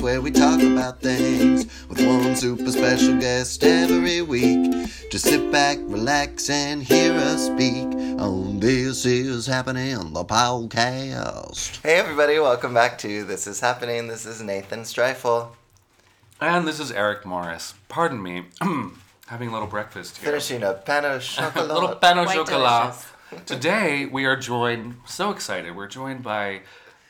podcast 0.00 0.02
where 0.02 0.20
we 0.20 0.30
talk 0.30 0.60
about 0.62 1.00
things 1.00 1.66
with 1.88 2.04
one 2.06 2.34
super 2.36 2.70
special 2.70 3.16
guest 3.18 3.62
every 3.64 4.22
week. 4.22 4.72
Just 5.10 5.24
sit 5.24 5.50
back, 5.52 5.78
relax, 5.82 6.48
and 6.50 6.82
hear 6.82 7.12
us 7.14 7.46
speak 7.46 7.84
on 8.18 8.60
This 8.60 9.04
Is 9.04 9.46
Happening, 9.46 10.12
the 10.12 10.24
podcast. 10.24 11.80
Hey, 11.82 11.94
everybody, 11.96 12.38
welcome 12.38 12.74
back 12.74 12.98
to 12.98 13.24
This 13.24 13.46
Is 13.46 13.60
Happening. 13.60 14.08
This 14.08 14.26
is 14.26 14.42
Nathan 14.42 14.80
Streifel. 14.80 15.48
And 16.40 16.66
this 16.66 16.80
is 16.80 16.90
Eric 16.90 17.26
Morris. 17.26 17.74
Pardon 17.88 18.22
me, 18.22 18.44
having 19.26 19.48
a 19.48 19.52
little 19.52 19.68
breakfast 19.68 20.16
here. 20.18 20.30
Finishing 20.30 20.62
a 20.62 20.74
pan 20.74 21.04
au 21.04 21.16
a 21.16 21.20
chocolat. 21.20 21.68
little 21.68 21.94
pain 21.96 22.18
au 22.18 22.24
Quite 22.24 22.36
chocolat. 22.36 22.82
delicious. 23.30 23.44
Today 23.46 24.06
we 24.06 24.24
are 24.24 24.36
joined, 24.36 24.96
so 25.06 25.30
excited, 25.30 25.76
we're 25.76 25.86
joined 25.86 26.22
by 26.22 26.62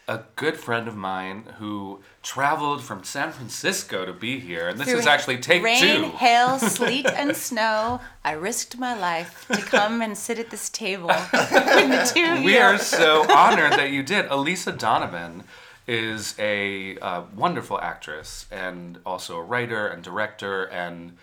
a 0.09 0.23
good 0.37 0.57
friend 0.57 0.89
of 0.89 0.97
mine 0.97 1.45
who 1.59 2.01
traveled 2.23 2.83
from 2.83 3.05
San 3.05 3.31
Francisco 3.31 4.05
to 4.05 4.13
be 4.13 4.41
here. 4.41 4.69
And 4.69 4.79
this 4.79 4.89
Through 4.89 4.99
is 4.99 5.07
actually 5.07 5.39
take 5.39 5.63
rain, 5.63 5.81
two. 5.81 6.05
hail, 6.17 6.59
sleet, 6.59 7.07
and 7.15 7.37
snow, 7.37 8.01
I 8.25 8.33
risked 8.33 8.79
my 8.79 8.99
life 8.99 9.47
to 9.53 9.61
come 9.61 10.03
and 10.03 10.17
sit 10.17 10.39
at 10.39 10.51
this 10.51 10.69
table 10.69 11.09
the 11.33 12.11
two 12.13 12.25
of 12.25 12.43
We 12.43 12.59
are 12.59 12.79
so 12.79 13.25
honored 13.31 13.73
that 13.73 13.91
you 13.91 14.03
did. 14.03 14.27
Elisa 14.27 14.73
Donovan 14.73 15.45
is 15.87 16.35
a 16.39 16.97
uh, 16.99 17.23
wonderful 17.35 17.81
actress 17.81 18.47
and 18.51 18.99
also 19.07 19.37
a 19.37 19.43
writer 19.43 19.87
and 19.87 20.03
director 20.03 20.65
and 20.65 21.17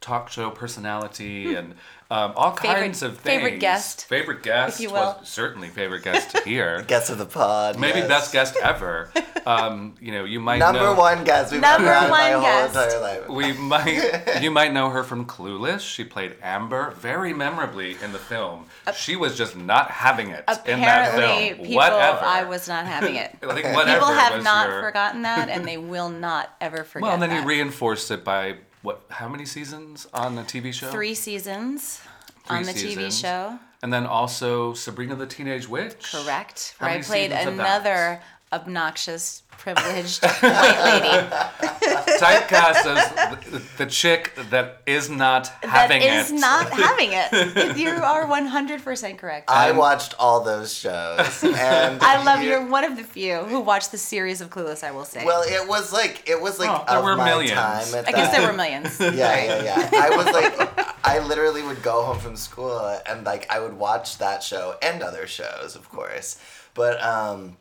talk 0.00 0.30
show 0.30 0.50
personality 0.50 1.54
and 1.54 1.74
um, 2.10 2.32
all. 2.36 2.52
Favorite- 2.56 2.80
kinds 2.80 3.02
of 3.02 3.18
things. 3.18 3.22
favorite 3.42 3.58
guest, 3.60 4.04
Favorite 4.06 4.42
guest. 4.42 4.76
if 4.76 4.80
you 4.82 4.90
well, 4.92 5.16
will. 5.18 5.24
certainly 5.24 5.68
favorite 5.68 6.02
guest 6.04 6.38
here. 6.40 6.82
Guest 6.86 7.10
of 7.10 7.18
the 7.18 7.26
pod. 7.26 7.78
Maybe 7.78 7.98
yes. 8.00 8.08
best 8.08 8.32
guest 8.32 8.56
ever. 8.62 9.10
Um, 9.44 9.94
you 10.00 10.12
know, 10.12 10.24
you 10.24 10.40
might 10.40 10.58
Number 10.58 10.80
know. 10.80 10.94
one 10.94 11.24
guest 11.24 11.52
we've 11.52 11.60
Number 11.60 11.88
ever 11.92 12.08
my 12.08 12.34
one 12.36 12.42
whole 12.44 12.68
guest. 12.68 12.74
entire 12.76 13.00
life. 13.00 13.28
We 13.28 13.52
might, 13.52 14.38
you 14.42 14.50
might 14.50 14.72
know 14.72 14.90
her 14.90 15.02
from 15.04 15.24
Clueless. 15.26 15.80
She 15.80 16.04
played 16.04 16.36
Amber 16.42 16.90
very 16.92 17.32
memorably 17.32 17.96
in 18.02 18.12
the 18.12 18.18
film. 18.18 18.66
She 18.96 19.14
was 19.16 19.36
just 19.36 19.56
not 19.56 19.90
having 19.90 20.30
it 20.30 20.44
in 20.66 20.80
that 20.80 21.14
film. 21.14 21.38
people, 21.58 21.74
whatever. 21.76 22.20
I 22.24 22.44
was 22.44 22.66
not 22.68 22.86
having 22.86 23.16
it. 23.16 23.36
I 23.42 23.54
think 23.54 23.74
whatever 23.76 23.98
People 24.00 24.14
have 24.14 24.42
not 24.42 24.68
your- 24.68 24.80
forgotten 24.80 25.22
that, 25.22 25.48
and 25.48 25.64
they 25.66 25.76
will 25.76 26.08
not 26.08 26.54
ever 26.60 26.84
forget 26.84 27.02
Well, 27.02 27.12
and 27.14 27.22
then 27.22 27.30
that. 27.30 27.42
you 27.42 27.46
reinforced 27.48 28.10
it 28.10 28.24
by 28.24 28.56
what? 28.86 29.02
How 29.08 29.28
many 29.28 29.44
seasons 29.44 30.06
on 30.14 30.36
the 30.36 30.42
TV 30.42 30.72
show? 30.72 30.90
Three 30.92 31.14
seasons 31.14 32.00
Three 32.46 32.56
on 32.56 32.62
the 32.62 32.72
seasons. 32.72 33.20
TV 33.20 33.20
show. 33.20 33.58
And 33.82 33.92
then 33.92 34.06
also 34.06 34.74
Sabrina 34.74 35.16
the 35.16 35.26
Teenage 35.26 35.68
Witch. 35.68 36.12
Correct. 36.12 36.76
Where 36.78 36.90
I 36.90 37.02
played 37.02 37.32
seasons 37.32 37.48
of 37.48 37.56
that? 37.56 37.82
another 37.82 38.22
obnoxious, 38.52 39.42
privileged 39.50 40.22
white 40.22 41.02
lady. 41.02 41.28
Typecast 42.16 42.86
as 42.86 43.44
the, 43.50 43.62
the 43.78 43.86
chick 43.86 44.32
that 44.50 44.80
is 44.86 45.10
not 45.10 45.48
having 45.62 46.00
it. 46.02 46.06
that 46.06 46.24
is 46.24 46.30
it. 46.32 46.34
not 46.40 46.70
having 46.84 47.10
it. 47.12 47.76
You 47.76 47.90
are 47.90 48.24
100% 48.26 49.18
correct. 49.18 49.50
I 49.50 49.70
Um, 49.70 49.76
watched 49.76 50.14
all 50.18 50.40
those 50.42 50.72
shows, 50.72 51.42
and 51.44 52.00
I 52.02 52.22
love 52.24 52.40
you- 52.42 52.50
you're 52.50 52.66
one 52.66 52.84
of 52.84 52.96
the 52.96 53.02
few 53.04 53.38
who 53.44 53.60
watched 53.60 53.90
the 53.92 53.98
series 53.98 54.40
of 54.40 54.50
Clueless. 54.50 54.82
I 54.84 54.92
will 54.92 55.04
say. 55.04 55.24
Well, 55.24 55.42
it 55.42 55.68
was 55.68 55.92
like 55.92 56.22
it 56.28 56.40
was 56.40 56.58
like 56.58 56.70
Oh, 56.70 56.84
there 56.88 56.98
of 56.98 57.04
were 57.04 57.16
my 57.16 57.24
millions. 57.24 57.52
time. 57.52 57.94
At 57.94 58.08
I 58.08 58.12
guess 58.12 58.30
that- 58.30 58.38
there 58.40 58.46
were 58.50 58.56
millions. 58.56 58.98
Yeah, 59.00 59.10
yeah, 59.12 59.62
yeah. 59.62 59.90
I 59.94 60.16
was 60.16 60.26
like, 60.26 60.96
I 61.04 61.18
literally 61.20 61.62
would 61.62 61.82
go 61.82 62.02
home 62.04 62.18
from 62.18 62.36
school 62.36 62.78
and 63.06 63.24
like 63.24 63.46
I 63.50 63.58
would 63.60 63.74
watch 63.74 64.18
that 64.18 64.42
show 64.42 64.76
and 64.82 65.02
other 65.02 65.26
shows, 65.26 65.76
of 65.76 65.88
course. 65.90 66.38
But 66.74 67.02
um, 67.02 67.56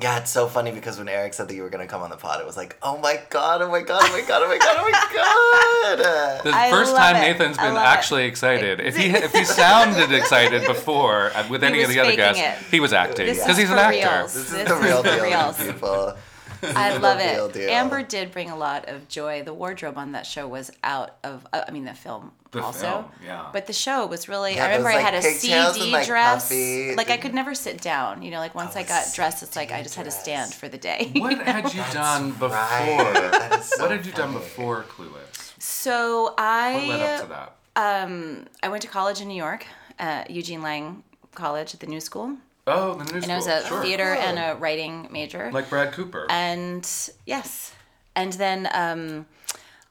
yeah, 0.00 0.18
it's 0.20 0.30
so 0.30 0.46
funny 0.48 0.72
because 0.72 0.96
when 0.98 1.08
Eric 1.08 1.34
said 1.34 1.48
that 1.48 1.54
you 1.54 1.62
were 1.62 1.68
gonna 1.68 1.86
come 1.86 2.00
on 2.02 2.08
the 2.10 2.16
pod, 2.16 2.40
it 2.40 2.46
was 2.46 2.56
like, 2.56 2.76
oh 2.82 2.96
my 2.98 3.20
god, 3.28 3.60
oh 3.60 3.70
my 3.70 3.82
god, 3.82 4.00
oh 4.04 4.12
my 4.12 4.26
god, 4.26 4.42
oh 4.42 4.48
my 4.48 4.58
god, 4.58 4.76
oh 4.78 4.84
my 4.84 6.02
god. 6.02 6.44
The 6.44 6.50
I 6.56 6.70
first 6.70 6.96
time 6.96 7.16
it. 7.16 7.20
Nathan's 7.20 7.58
I 7.58 7.66
been 7.66 7.74
love 7.74 7.84
it. 7.84 7.88
actually 7.88 8.24
excited. 8.24 8.80
If 8.80 8.96
he 8.96 9.06
if 9.10 9.32
he 9.32 9.44
sounded 9.62 10.10
excited 10.12 10.66
before 10.66 11.30
uh, 11.34 11.46
with 11.50 11.60
He 11.60 11.66
any 11.68 11.82
of 11.82 11.90
the 11.90 12.00
other 12.00 12.10
faking 12.10 12.24
guests, 12.34 12.42
it. 12.66 12.70
he 12.70 12.80
was 12.80 12.92
acting 12.94 13.26
because 13.26 13.48
is 13.50 13.56
he's 13.58 13.70
an 13.70 13.78
actor. 13.78 13.98
reals. 14.18 14.32
This 14.34 14.44
is 14.46 14.50
This 14.52 14.68
the 14.68 14.76
real 14.76 15.02
for 15.02 15.10
deal, 15.14 15.22
reals. 15.24 15.62
people. 15.62 16.14
I 16.76 16.96
love 16.96 17.18
it. 17.20 17.52
deal. 17.54 17.70
Amber 17.70 18.02
did 18.02 18.30
bring 18.32 18.50
a 18.50 18.56
lot 18.56 18.88
of 18.88 19.08
joy. 19.08 19.42
The 19.42 19.52
wardrobe 19.54 19.98
on 19.98 20.12
that 20.12 20.26
show 20.26 20.46
was 20.46 20.70
out 20.84 21.16
of. 21.24 21.46
Uh, 21.52 21.62
I 21.66 21.70
mean, 21.72 21.84
the 21.84 21.94
film 21.94 22.32
The 22.52 22.62
also. 22.62 22.80
film, 22.86 23.04
yeah. 23.24 23.48
But 23.52 23.66
the 23.66 23.72
show 23.72 24.06
was 24.06 24.28
really. 24.28 24.54
Yeah, 24.56 24.64
I 24.64 24.68
remember 24.68 24.90
those, 24.90 24.98
I 24.98 25.00
had 25.02 25.14
a 25.14 25.22
CD 25.22 25.54
and, 25.54 25.92
like, 25.92 26.06
dress. 26.06 26.48
puffy- 26.48 26.94
Like 26.94 27.10
I 27.10 27.16
could 27.16 27.34
never 27.34 27.54
sit 27.54 27.80
down. 27.80 28.22
You 28.22 28.30
know, 28.30 28.38
like 28.38 28.54
once 28.54 28.76
Oh, 28.76 28.80
I 28.80 28.82
a 28.82 28.88
got 28.88 29.12
dressed, 29.14 29.42
it's 29.42 29.56
like 29.56 29.72
I 29.72 29.76
CD 29.78 29.82
just 29.82 29.94
had 29.96 30.04
to 30.04 30.10
stand 30.12 30.54
for 30.54 30.68
the 30.68 30.78
day. 30.78 31.10
What 31.16 31.38
had 31.38 31.72
you 31.74 31.82
done 31.92 32.30
before? 32.32 32.48
Right. 32.50 33.30
That 33.32 33.58
is 33.60 33.66
so 33.70 33.82
what 33.82 33.90
had 33.90 34.06
you 34.06 34.12
done 34.12 34.32
before 34.32 34.84
Clueless? 34.84 35.54
so 35.58 36.34
I. 36.38 36.74
What 36.74 36.98
led 36.98 37.00
up 37.00 37.20
to 37.22 37.26
that? 37.28 37.52
Um, 37.74 38.44
I 38.62 38.68
went 38.68 38.82
to 38.82 38.88
college 38.88 39.20
in 39.20 39.28
New 39.28 39.36
York, 39.36 39.66
uh, 39.98 40.24
Eugene 40.28 40.60
Lang 40.62 41.02
College 41.34 41.72
at 41.74 41.80
the 41.80 41.86
New 41.86 42.00
School, 42.00 42.36
Oh, 42.66 42.94
the 42.94 43.04
new 43.12 43.20
and 43.22 43.32
I 43.32 43.36
was 43.36 43.46
a 43.48 43.66
sure. 43.66 43.82
theater 43.82 44.04
and 44.14 44.38
a 44.38 44.56
writing 44.58 45.08
major. 45.10 45.50
Like 45.52 45.68
Brad 45.68 45.92
Cooper. 45.92 46.26
and 46.30 46.88
yes, 47.26 47.72
and 48.14 48.32
then 48.34 48.68
um, 48.72 49.26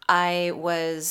I 0.08 0.52
was 0.56 1.08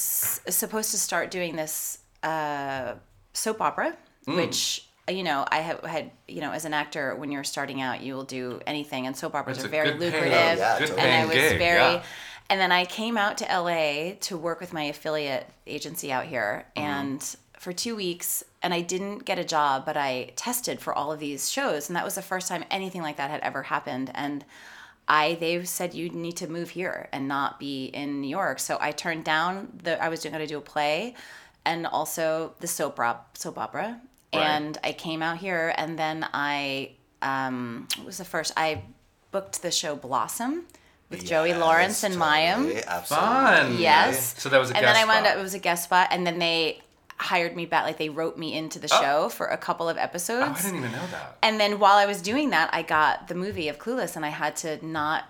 supposed 0.49 0.91
to 0.93 0.99
start 0.99 1.31
doing 1.31 1.57
this 1.57 1.99
uh, 2.23 2.95
soap 3.33 3.61
opera, 3.61 3.97
Mm. 4.27 4.37
which 4.37 4.87
you 5.09 5.23
know 5.23 5.47
I 5.51 5.59
have 5.61 5.81
had 5.83 6.11
you 6.29 6.41
know 6.43 6.53
as 6.53 6.65
an 6.67 6.75
actor 6.75 7.15
when 7.17 7.33
you're 7.33 7.43
starting 7.45 7.81
out 7.81 8.03
you 8.03 8.15
will 8.15 8.25
do 8.25 8.61
anything, 8.67 9.07
and 9.07 9.17
soap 9.17 9.35
operas 9.35 9.57
It's 9.59 9.67
are 9.67 9.69
very 9.69 9.93
good 9.93 9.99
paying- 10.13 10.13
lucrative, 10.13 10.59
yeah, 10.59 10.77
and 11.03 11.13
I 11.23 11.25
was 11.27 11.35
gig, 11.35 11.59
very. 11.59 11.81
yeah. 11.95 12.03
And 12.51 12.61
then 12.61 12.73
I 12.73 12.85
came 12.85 13.17
out 13.17 13.39
to 13.39 13.45
LA 13.45 14.15
to 14.23 14.37
work 14.37 14.61
with 14.61 14.73
my 14.73 14.83
affiliate 14.85 15.47
agency 15.67 16.11
out 16.13 16.25
here, 16.27 16.67
Mm-hmm. 16.77 16.87
and 16.89 17.37
for 17.59 17.73
two 17.73 17.95
weeks, 17.97 18.43
and 18.63 18.75
I 18.75 18.81
didn't 18.83 19.25
get 19.25 19.39
a 19.39 19.45
job, 19.45 19.85
but 19.87 19.97
I 19.97 20.33
tested 20.37 20.81
for 20.81 20.95
all 20.95 21.11
of 21.13 21.19
these 21.21 21.51
shows, 21.51 21.89
and 21.89 21.97
that 21.97 22.05
was 22.05 22.15
the 22.15 22.23
first 22.23 22.49
time 22.49 22.65
anything 22.71 23.03
like 23.03 23.17
that 23.17 23.31
had 23.31 23.41
ever 23.41 23.63
happened. 23.65 24.11
And 24.15 24.45
I 25.09 25.37
they 25.41 25.65
said 25.65 25.95
you 25.95 26.09
need 26.11 26.37
to 26.37 26.47
move 26.47 26.71
here 26.71 27.09
and 27.13 27.27
not 27.27 27.59
be 27.59 27.87
in 27.87 28.21
New 28.21 28.29
York, 28.29 28.59
so 28.61 28.77
I 28.81 28.93
turned 28.93 29.25
down 29.25 29.79
the 29.83 30.03
I 30.03 30.09
was 30.09 30.23
going 30.23 30.35
to 30.39 30.47
do 30.47 30.59
a 30.59 30.61
play, 30.61 31.15
and 31.65 31.87
also 31.87 32.55
the 32.61 32.67
soap 32.67 33.01
op 33.01 33.37
soap 33.37 33.59
opera, 33.59 34.01
Right. 34.33 34.43
and 34.45 34.79
I 34.85 34.93
came 34.93 35.23
out 35.23 35.39
here, 35.39 35.75
and 35.77 35.99
then 35.99 36.27
I 36.33 36.93
um, 37.23 37.89
what 37.97 38.07
was 38.07 38.19
the 38.19 38.25
first 38.25 38.53
I 38.57 38.83
booked 39.33 39.63
the 39.63 39.71
show 39.71 39.97
Blossom 39.97 40.65
with 41.09 41.25
Joey 41.25 41.55
Lawrence 41.55 42.05
and 42.05 42.15
Mayim. 42.15 42.57
totally, 42.63 42.85
Absolutely. 42.85 43.27
Fun. 43.29 43.79
Yes. 43.79 44.41
So 44.41 44.49
that 44.49 44.59
was 44.59 44.71
a 44.71 44.77
and 44.77 44.85
guest 44.85 44.95
then 44.95 45.03
I 45.03 45.07
wound 45.13 45.25
spot. 45.27 45.35
up 45.37 45.41
it 45.41 45.43
was 45.43 45.55
a 45.55 45.59
guest 45.59 45.85
spot, 45.85 46.09
and 46.13 46.25
then 46.27 46.39
they 46.39 46.81
hired 47.21 47.55
me 47.55 47.67
back. 47.67 47.85
Like 47.85 47.99
they 47.99 48.09
wrote 48.09 48.39
me 48.39 48.57
into 48.57 48.79
the 48.79 48.89
oh. 48.93 49.01
show 49.01 49.29
for 49.29 49.47
a 49.47 49.57
couple 49.57 49.89
of 49.89 49.99
episodes. 49.99 50.47
Oh. 50.47 50.53
I 50.59 50.63
didn't 50.63 50.79
even 50.79 50.93
know 50.93 51.07
that. 51.11 51.37
and 51.43 51.61
then 51.61 51.79
while 51.79 51.97
I 51.97 52.07
was 52.07 52.23
doing 52.23 52.51
that, 52.51 52.71
I 52.73 52.83
got 52.83 53.29
the 53.29 53.35
movie 53.35 53.69
of 53.69 53.79
Clueless, 53.79 54.17
and 54.17 54.25
I 54.25 54.31
had 54.31 54.57
to 54.57 54.85
not. 54.85 55.25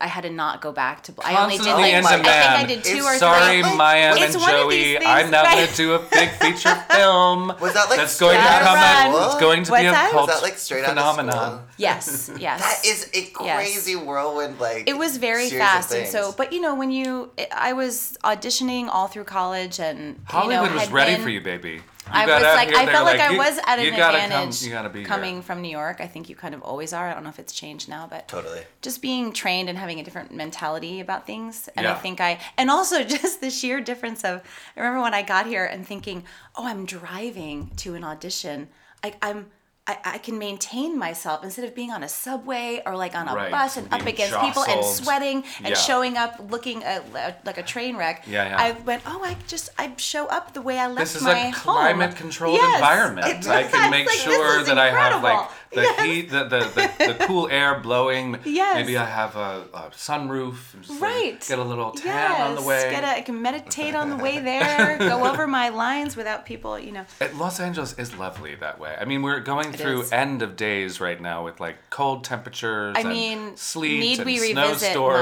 I 0.00 0.06
had 0.06 0.22
to 0.22 0.30
not 0.30 0.60
go 0.62 0.72
back 0.72 1.02
to. 1.04 1.14
I 1.22 1.42
only 1.42 1.58
did 1.58 1.66
like 1.66 1.92
in 1.92 2.06
I 2.06 2.16
think 2.16 2.26
I 2.26 2.64
did 2.64 2.82
two 2.82 2.96
It's 2.96 3.06
or 3.06 3.18
Sorry, 3.18 3.62
three. 3.62 3.76
Maya 3.76 4.14
and 4.16 4.34
one 4.34 4.48
Joey. 4.50 4.98
I'm 4.98 5.30
now 5.30 5.44
going 5.44 5.66
to 5.68 5.74
do 5.76 5.92
a 5.94 5.98
big 5.98 6.30
feature 6.30 6.74
film. 6.90 7.48
Was 7.60 7.74
that, 7.74 7.90
like, 7.90 7.98
that's 7.98 8.18
going 8.18 8.36
to 8.36 8.42
straight 8.42 8.50
out 8.50 8.62
of 8.62 8.68
become 8.68 8.78
a, 8.78 9.16
school? 9.16 9.26
it's 9.26 9.40
going 9.40 9.64
to 9.64 9.70
What's 9.72 9.82
be 9.82 9.86
a 9.88 9.90
that? 9.92 10.10
cult 10.10 10.28
Was 10.28 10.36
that 10.36 10.42
like 10.42 10.58
straight 10.58 10.84
out 10.84 10.96
of 10.96 11.16
phenomenon. 11.16 11.66
Yes, 11.76 12.30
yes. 12.38 12.60
That 12.60 12.88
is 12.88 13.10
a 13.12 13.26
crazy 13.26 13.96
whirlwind, 13.96 14.58
like 14.58 14.88
it 14.88 14.96
was 14.96 15.18
very 15.18 15.50
fast 15.50 15.92
and 15.92 16.08
so 16.08 16.32
but 16.36 16.52
you 16.52 16.60
know 16.60 16.74
when 16.74 16.90
you 16.90 17.30
i 17.54 17.72
was 17.72 18.16
auditioning 18.24 18.88
all 18.88 19.06
through 19.08 19.24
college 19.24 19.78
and 19.80 20.18
Hollywood 20.24 20.68
you 20.70 20.74
know, 20.74 20.80
was 20.80 20.90
ready 20.90 21.14
been- 21.14 21.22
for 21.22 21.28
you, 21.30 21.40
baby. 21.40 21.82
You 22.12 22.16
I 22.20 22.26
got 22.26 22.40
was 22.40 22.44
out 22.44 22.56
like, 22.56 22.68
here, 22.68 22.78
I 22.78 22.86
felt 22.86 23.04
were 23.04 23.10
like, 23.12 23.20
I 23.20 23.36
was 23.36 23.58
at 23.66 23.78
an 23.78 23.86
advantage 23.86 24.60
Come, 24.60 24.66
you 24.66 24.72
gotta 24.72 24.88
be 24.88 25.04
coming 25.04 25.34
here. 25.34 25.42
from 25.42 25.62
New 25.62 25.68
York. 25.70 26.00
I 26.00 26.06
think 26.06 26.28
you 26.28 26.36
kind 26.36 26.54
of 26.54 26.62
always 26.62 26.92
are. 26.92 27.08
I 27.08 27.14
don't 27.14 27.22
know 27.22 27.28
if 27.30 27.38
it's 27.38 27.52
changed 27.52 27.88
now, 27.88 28.06
but 28.10 28.28
Totally. 28.28 28.62
just 28.82 29.00
being 29.00 29.32
trained 29.32 29.68
and 29.68 29.78
having 29.78 30.00
a 30.00 30.02
different 30.02 30.32
mentality 30.34 31.00
about 31.00 31.26
things. 31.26 31.68
And 31.76 31.86
I 31.86 31.94
think 31.94 32.20
I, 32.20 32.38
and 32.56 32.70
also 32.70 33.04
just 33.18 33.40
the 33.40 33.50
sheer 33.50 33.80
difference 33.80 34.24
of, 34.24 34.42
I 34.76 34.80
remember 34.80 35.02
when 35.02 35.14
I 35.14 35.22
got 35.22 35.46
here 35.46 35.64
and 35.64 35.86
thinking, 35.86 36.24
oh, 36.56 36.66
I'm 36.66 36.84
driving 36.86 37.70
to 37.76 37.94
an 37.94 38.04
audition. 38.04 38.68
I, 39.04 39.14
I'm, 39.22 39.46
I, 39.90 40.14
I 40.16 40.18
can 40.18 40.38
maintain 40.38 40.98
myself 40.98 41.42
instead 41.44 41.64
of 41.64 41.74
being 41.74 41.90
on 41.90 42.02
a 42.02 42.08
subway 42.08 42.82
or 42.86 42.96
like 42.96 43.14
on 43.14 43.26
a 43.28 43.34
Right, 43.34 43.50
bus 43.50 43.76
and 43.76 43.86
up 43.92 44.00
being 44.04 44.14
against 44.14 44.38
people 44.40 44.64
and 44.64 44.84
sweating 44.84 45.38
and 45.58 45.68
Yeah. 45.68 45.74
showing 45.74 46.16
up 46.16 46.32
looking 46.54 46.82
uh, 46.84 47.02
like 47.44 47.58
a 47.58 47.62
train 47.62 47.96
wreck. 47.96 48.24
Yeah, 48.26 48.48
yeah. 48.48 48.56
I 48.66 48.70
went, 48.88 49.02
oh, 49.06 49.20
I 49.24 49.36
just 49.46 49.70
I 49.78 49.92
show 49.96 50.26
up 50.26 50.54
the 50.54 50.62
way 50.62 50.78
I 50.78 50.86
left 50.86 51.20
my 51.22 51.32
home. 51.34 51.50
This 51.50 51.56
is 51.56 51.60
a 51.60 51.60
climate 51.60 52.16
controlled 52.16 52.56
Yes. 52.56 52.74
environment. 52.76 53.48
I 53.48 53.62
can 53.64 53.90
make 53.90 54.06
like, 54.06 54.16
sure 54.16 54.62
that 54.64 54.78
I 54.78 54.90
have 54.90 55.22
like 55.22 55.48
the 55.72 55.82
Yes. 55.82 56.00
heat, 56.04 56.30
the, 56.30 56.44
the, 56.44 56.58
the, 56.76 57.12
the 57.12 57.24
cool 57.26 57.48
air 57.48 57.78
blowing. 57.80 58.38
Yes. 58.44 58.74
Maybe 58.76 58.96
I 58.98 59.04
have 59.06 59.36
a, 59.36 59.64
a 59.72 59.90
sunroof. 59.90 60.74
And 60.74 60.82
just 60.84 61.00
like 61.00 61.10
Right. 61.10 61.46
get 61.48 61.58
a 61.58 61.64
little 61.64 61.92
tan 61.92 62.40
on 62.42 62.54
the 62.54 62.60
Yes, 62.60 62.66
way. 62.68 62.90
Get 62.90 63.04
a, 63.04 63.08
I 63.18 63.20
can 63.22 63.40
meditate 63.42 63.94
on 63.94 64.10
the 64.10 64.16
way 64.16 64.38
there. 64.50 64.98
go 64.98 65.24
over 65.26 65.46
my 65.46 65.68
lines 65.70 66.16
without 66.16 66.44
people, 66.46 66.78
you 66.78 66.92
know. 66.92 67.04
Uh, 67.20 67.28
Los 67.34 67.60
Angeles 67.60 67.94
is 67.98 68.14
lovely 68.16 68.54
that 68.56 68.78
way. 68.80 68.96
I 69.00 69.04
mean, 69.04 69.22
we're 69.22 69.40
going 69.40 69.72
through 69.80 69.92
through 69.92 70.00
is. 70.02 70.12
end 70.12 70.42
of 70.42 70.56
days 70.56 71.00
right 71.00 71.20
now 71.20 71.44
with 71.44 71.60
like 71.60 71.76
cold 71.90 72.24
temperatures. 72.24 72.94
I 72.96 73.00
and 73.00 73.08
mean, 73.08 73.56
sleet 73.56 74.00
need 74.00 74.18
and 74.18 74.26
we 74.26 74.40
revisit 74.40 74.92
snowstorms. 74.92 75.20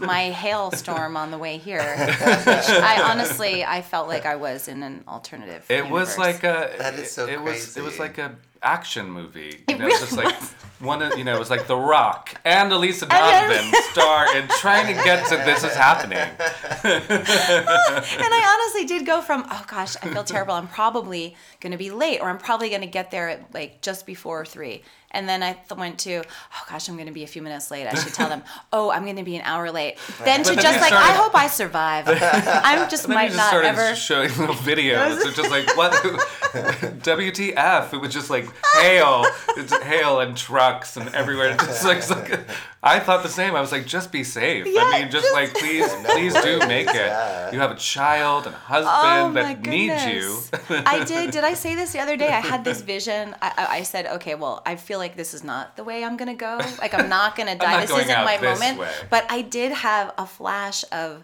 my 0.00 0.06
my 0.06 0.22
hailstorm 0.30 1.16
on 1.16 1.30
the 1.30 1.38
way 1.38 1.56
here? 1.58 1.80
I 1.98 3.02
honestly 3.04 3.64
I 3.64 3.82
felt 3.82 4.08
like 4.08 4.26
I 4.26 4.36
was 4.36 4.68
in 4.68 4.82
an 4.82 5.04
alternative. 5.08 5.64
It 5.68 5.88
was 5.88 6.18
like 6.18 6.44
a. 6.44 6.72
That 6.78 6.94
is 6.94 7.10
so 7.10 7.26
it 7.26 7.40
was 7.40 7.76
it 7.76 7.82
was 7.82 7.98
like 7.98 8.18
a 8.18 8.36
action 8.62 9.10
movie. 9.10 9.64
You 9.68 9.74
It 9.74 9.78
know, 9.78 9.86
really 9.86 9.98
just 10.00 10.16
like 10.16 10.40
was. 10.40 10.54
One 10.80 11.02
of 11.02 11.16
you 11.18 11.24
know, 11.24 11.36
it 11.36 11.38
was 11.38 11.50
like 11.50 11.66
The 11.66 11.76
Rock 11.76 12.34
and 12.44 12.72
Elisa 12.72 13.06
Donovan 13.06 13.72
star 13.92 14.36
in 14.36 14.48
trying 14.48 14.86
to 14.96 15.02
get 15.04 15.26
to 15.28 15.36
this 15.36 15.62
is 15.64 15.74
happening. 15.74 16.18
and 16.18 16.34
I 18.34 18.58
honestly 18.60 18.86
did 18.86 19.06
go 19.06 19.20
from 19.20 19.44
oh 19.50 19.64
gosh 19.68 19.96
I 20.02 20.08
feel 20.08 20.24
terrible 20.24 20.54
I'm 20.54 20.68
probably 20.68 21.36
going 21.60 21.72
to 21.72 21.78
be 21.78 21.90
late 21.90 22.20
or 22.20 22.28
I'm 22.28 22.38
probably 22.38 22.68
going 22.70 22.80
to 22.82 22.86
get 22.86 23.10
there 23.10 23.28
at 23.28 23.52
like 23.54 23.80
just 23.82 24.06
before 24.06 24.44
three 24.46 24.82
and 25.12 25.28
then 25.28 25.42
I 25.42 25.54
th- 25.54 25.76
went 25.76 25.98
to 26.00 26.22
oh 26.22 26.64
gosh 26.68 26.88
I'm 26.88 26.94
going 26.96 27.06
to 27.08 27.12
be 27.12 27.24
a 27.24 27.26
few 27.26 27.42
minutes 27.42 27.70
late 27.70 27.86
I 27.86 27.94
should 27.94 28.14
tell 28.14 28.28
them 28.28 28.42
oh 28.72 28.90
I'm 28.90 29.04
going 29.04 29.16
to 29.16 29.22
be 29.24 29.36
an 29.36 29.42
hour 29.42 29.70
late 29.70 29.98
then 30.24 30.42
to 30.44 30.50
then 30.54 30.62
just 30.62 30.80
like 30.80 30.88
started- 30.92 31.10
I 31.10 31.12
hope 31.16 31.34
I 31.34 31.46
survive 31.48 32.04
I'm 32.08 32.88
just 32.88 33.08
might 33.08 33.32
just 33.32 33.36
not 33.36 33.64
ever 33.64 33.94
showing 33.94 34.30
little 34.38 34.54
videos. 34.54 35.18
It's 35.26 35.36
just 35.36 35.50
like 35.50 35.76
what 35.76 35.92
WTF? 36.52 37.92
It 37.92 38.00
was 38.00 38.12
just 38.12 38.30
like 38.30 38.46
hail, 38.80 39.24
it's 39.56 39.72
hail 39.82 40.20
and 40.20 40.36
trucks 40.70 40.96
and 40.96 41.14
everywhere. 41.14 41.56
Just 41.58 41.84
like, 41.84 41.98
it's 41.98 42.10
like- 42.10 42.40
I 42.82 42.98
thought 42.98 43.22
the 43.22 43.28
same. 43.28 43.54
I 43.54 43.60
was 43.60 43.72
like, 43.72 43.86
just 43.86 44.10
be 44.10 44.24
safe. 44.24 44.66
Yeah, 44.66 44.80
I 44.82 45.00
mean, 45.02 45.10
just, 45.10 45.24
just- 45.26 45.34
like 45.34 45.52
please, 45.52 45.86
please 46.04 46.32
do 46.42 46.58
make 46.60 46.88
it. 46.88 46.94
Yeah. 46.94 47.52
You 47.52 47.58
have 47.60 47.70
a 47.70 47.76
child 47.76 48.46
and 48.46 48.54
a 48.54 48.58
Oh 48.58 48.62
husband 48.62 49.34
my 49.34 49.42
that 49.54 49.60
needs 49.66 50.04
you. 50.06 50.40
I 50.70 51.04
did. 51.04 51.30
Did 51.30 51.44
I 51.44 51.54
say 51.54 51.74
this 51.74 51.92
the 51.92 51.98
other 52.00 52.16
day? 52.16 52.28
I 52.28 52.40
had 52.40 52.64
this 52.64 52.80
vision. 52.80 53.34
I, 53.42 53.52
I, 53.56 53.66
I 53.78 53.82
said, 53.82 54.06
okay, 54.06 54.34
well, 54.34 54.62
I 54.64 54.76
feel 54.76 54.98
like 54.98 55.14
this 55.16 55.34
is 55.34 55.44
not 55.44 55.76
the 55.76 55.84
way 55.84 56.02
I'm 56.04 56.16
gonna 56.16 56.34
go. 56.34 56.58
Like 56.78 56.94
I'm 56.94 57.08
not 57.10 57.36
gonna 57.36 57.56
die. 57.58 57.70
not 57.72 57.88
this 57.88 57.90
isn't 57.98 58.24
my 58.24 58.38
moment. 58.40 58.78
way. 58.78 58.90
But 59.10 59.26
I 59.28 59.42
did 59.42 59.72
have 59.72 60.14
a 60.16 60.26
flash 60.26 60.84
of. 60.92 61.22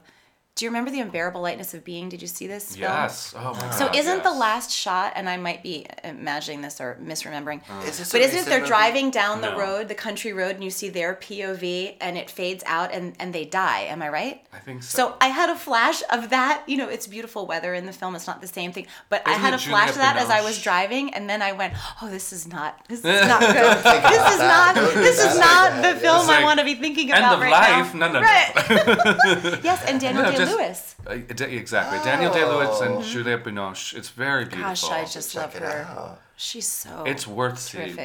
Do 0.56 0.64
you 0.64 0.70
remember 0.70 0.90
the 0.90 1.00
unbearable 1.00 1.42
lightness 1.42 1.74
of 1.74 1.84
being? 1.84 2.08
Did 2.08 2.22
you 2.22 2.28
see 2.28 2.46
this 2.46 2.76
film? 2.76 2.90
Yes. 2.90 3.34
Oh 3.36 3.52
my 3.52 3.60
God. 3.60 3.74
So 3.74 3.86
God, 3.88 3.94
isn't 3.96 4.22
the 4.22 4.32
last 4.32 4.70
shot, 4.72 5.12
and 5.14 5.28
I 5.28 5.36
might 5.36 5.62
be 5.62 5.84
imagining 6.02 6.62
this 6.62 6.80
or 6.80 6.96
misremembering, 6.98 7.60
uh. 7.68 7.82
Is 7.86 7.98
this 7.98 8.10
but 8.10 8.22
isn't 8.22 8.38
it 8.38 8.46
they're 8.46 8.60
movie? 8.60 8.68
driving 8.68 9.10
down 9.10 9.42
the 9.42 9.50
No. 9.50 9.58
road, 9.58 9.88
the 9.88 9.94
country 9.94 10.32
road, 10.32 10.54
and 10.54 10.64
you 10.64 10.70
see 10.70 10.88
their 10.88 11.14
POV, 11.14 11.96
and 12.00 12.16
it 12.16 12.30
fades 12.30 12.64
out, 12.66 12.90
and 12.90 13.14
and 13.20 13.34
they 13.34 13.44
die. 13.44 13.80
Am 13.80 14.00
I 14.00 14.08
right? 14.08 14.46
I 14.50 14.56
think 14.60 14.82
so. 14.82 14.96
So 14.96 15.16
I 15.20 15.28
had 15.28 15.50
a 15.50 15.56
flash 15.56 16.02
of 16.10 16.30
that. 16.30 16.62
You 16.66 16.78
know, 16.78 16.88
it's 16.88 17.06
beautiful 17.06 17.46
weather 17.46 17.74
in 17.74 17.84
the 17.84 17.92
film. 17.92 18.16
It's 18.16 18.26
not 18.26 18.40
the 18.40 18.46
same 18.48 18.72
thing, 18.72 18.86
but 19.10 19.28
I 19.28 19.32
Isn't 19.32 19.42
had 19.42 19.52
it 19.52 19.60
a 19.60 19.68
flash 19.68 19.90
of 19.90 19.96
that 19.96 20.14
Juliette 20.14 20.24
as 20.24 20.30
I 20.30 20.40
was 20.42 20.62
driving, 20.62 21.12
and 21.12 21.28
then 21.28 21.42
I 21.42 21.52
went, 21.52 21.74
"Oh, 22.00 22.08
this 22.08 22.32
is 22.32 22.48
not. 22.48 22.82
This 22.88 23.00
is 23.04 23.28
not 23.28 23.40
good. 23.40 23.76
this 23.84 24.32
is 24.32 24.38
not. 24.40 24.74
This 24.74 25.18
is 25.22 25.38
not 25.38 25.82
the 25.82 26.00
film 26.00 26.20
It's 26.20 26.30
I 26.30 26.42
want 26.42 26.60
to 26.60 26.64
be 26.64 26.76
thinking 26.76 27.12
End 27.12 27.18
about 27.18 27.34
of 27.34 27.40
right 27.40 27.52
life? 27.52 27.92
now." 27.94 28.06
No, 28.08 28.12
no, 28.14 28.20
no. 28.20 28.26
right. 28.26 29.62
yes, 29.62 29.84
and 29.86 30.00
Daniel 30.00 30.22
No, 30.22 30.30
Day 30.30 30.36
just- 30.38 30.45
Lewis. 30.46 30.94
Uh, 31.06 31.14
d- 31.16 31.44
exactly. 31.44 31.98
Daniel 32.04 32.32
Day 32.32 32.44
Lewis 32.44 32.80
and 32.80 32.94
Oh. 32.96 33.02
Juliette 33.02 33.44
Binoche. 33.44 33.94
It's 33.94 34.08
very 34.10 34.44
beautiful. 34.44 34.68
Gosh, 34.68 34.84
I 34.90 35.04
just 35.04 35.32
Check 35.32 35.54
love 35.60 35.62
her. 35.62 35.82
out. 35.82 36.20
She's 36.36 36.66
so. 36.66 37.04
It's 37.06 37.26
worth 37.26 37.58
seeing. 37.58 37.96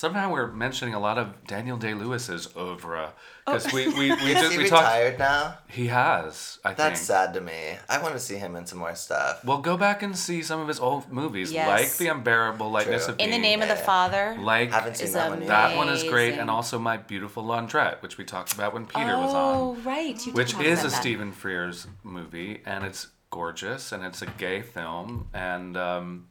Terrific. 0.00 0.14
Somehow 0.14 0.32
we're 0.32 0.50
mentioning 0.52 0.94
a 0.94 1.00
lot 1.00 1.18
of 1.18 1.44
Daniel 1.46 1.76
Day 1.76 1.94
Lewis's 1.94 2.48
oeuvre 2.56 3.12
because 3.46 3.66
Oh. 3.66 3.70
we 3.74 3.88
we 3.88 3.94
we, 3.94 4.12
Is 4.12 4.40
just, 4.40 4.52
he 4.52 4.58
we 4.58 4.68
talked. 4.68 4.82
retired 4.84 5.18
now? 5.18 5.58
He 5.68 5.86
has, 5.88 6.58
I 6.64 6.74
That's 6.74 6.98
think. 7.00 7.06
sad 7.06 7.34
to 7.34 7.40
me. 7.40 7.76
I 7.88 8.00
want 8.02 8.14
to 8.14 8.20
see 8.20 8.36
him 8.36 8.54
in 8.56 8.66
some 8.66 8.78
more 8.78 8.94
stuff. 8.94 9.44
Well, 9.44 9.58
go 9.58 9.76
back 9.76 10.02
and 10.02 10.16
see 10.16 10.42
some 10.42 10.60
of 10.60 10.68
his 10.68 10.78
old 10.80 11.10
movies, 11.12 11.52
Yes. 11.52 11.68
like 11.68 11.96
The 11.96 12.08
Unbearable 12.08 12.70
Lightness 12.70 13.04
True. 13.06 13.14
of 13.14 13.20
in 13.20 13.26
the 13.30 13.32
Being. 13.32 13.42
name 13.42 13.62
of 13.62 13.68
the 13.68 13.76
Father. 13.76 14.36
like 14.40 14.70
Haven't 14.70 14.96
seen 14.96 15.06
is 15.08 15.12
that 15.14 15.30
one 15.30 15.40
yet. 15.40 15.48
that 15.48 15.76
one 15.76 15.88
is 15.88 16.02
great, 16.04 16.34
and 16.34 16.50
also 16.50 16.78
My 16.78 16.96
Beautiful 16.96 17.44
Laundrette, 17.44 18.02
which 18.02 18.18
we 18.18 18.24
talked 18.24 18.52
about 18.52 18.72
when 18.74 18.86
Peter 18.86 19.16
was 19.18 19.34
on. 19.34 19.56
oh, 19.56 19.74
right. 19.84 20.24
You 20.26 20.32
which 20.32 20.52
talk 20.52 20.62
is 20.64 20.80
about 20.80 20.88
a 20.88 20.90
that. 20.92 21.00
Stephen 21.00 21.32
Frears 21.32 21.86
movie, 22.02 22.62
and 22.66 22.84
it's 22.84 23.08
gorgeous, 23.30 23.92
and 23.92 24.04
it's 24.04 24.22
a 24.22 24.26
gay 24.26 24.60
film, 24.62 25.28
and 25.32 25.76
um, 25.76 26.28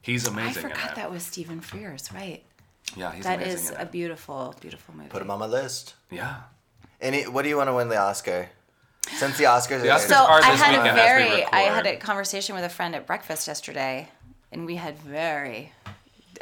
he's 0.00 0.26
I 0.28 0.32
amazing 0.32 0.64
in 0.64 0.70
forgot 0.70 0.90
it. 0.92 0.96
that 0.96 1.10
was 1.10 1.22
Stephen 1.22 1.60
Frears, 1.60 2.12
right? 2.14 2.44
Yeah, 2.96 3.12
he's 3.12 3.24
That 3.24 3.36
amazing 3.40 3.52
is 3.54 3.70
a 3.70 3.82
it. 3.82 3.92
beautiful, 3.92 4.54
beautiful 4.60 4.94
movie. 4.94 5.08
Put 5.08 5.22
him 5.22 5.30
on 5.30 5.38
my 5.38 5.46
list. 5.46 5.94
Yeah. 6.10 6.36
Any? 7.00 7.24
What 7.24 7.42
do 7.42 7.48
you 7.48 7.56
want 7.56 7.68
to 7.68 7.74
win 7.74 7.88
the 7.88 7.96
Oscar? 7.98 8.48
Since 9.16 9.36
the 9.38 9.44
Oscars, 9.44 9.82
The 9.82 9.90
are 9.90 9.98
Oscars 9.98 10.08
So 10.08 10.14
are 10.14 10.40
I 10.42 10.50
this 10.52 10.60
had 10.60 10.74
a 10.74 10.78
weekend 10.82 10.98
as 11.00 11.04
we 11.24 11.28
very, 11.30 11.44
I 11.46 11.60
had 11.62 11.86
a 11.86 11.96
conversation 11.96 12.54
with 12.54 12.64
a 12.64 12.68
friend 12.68 12.94
at 12.94 13.06
breakfast 13.06 13.48
yesterday, 13.48 14.08
and 14.52 14.64
we 14.64 14.76
had 14.76 14.96
very, 14.98 15.72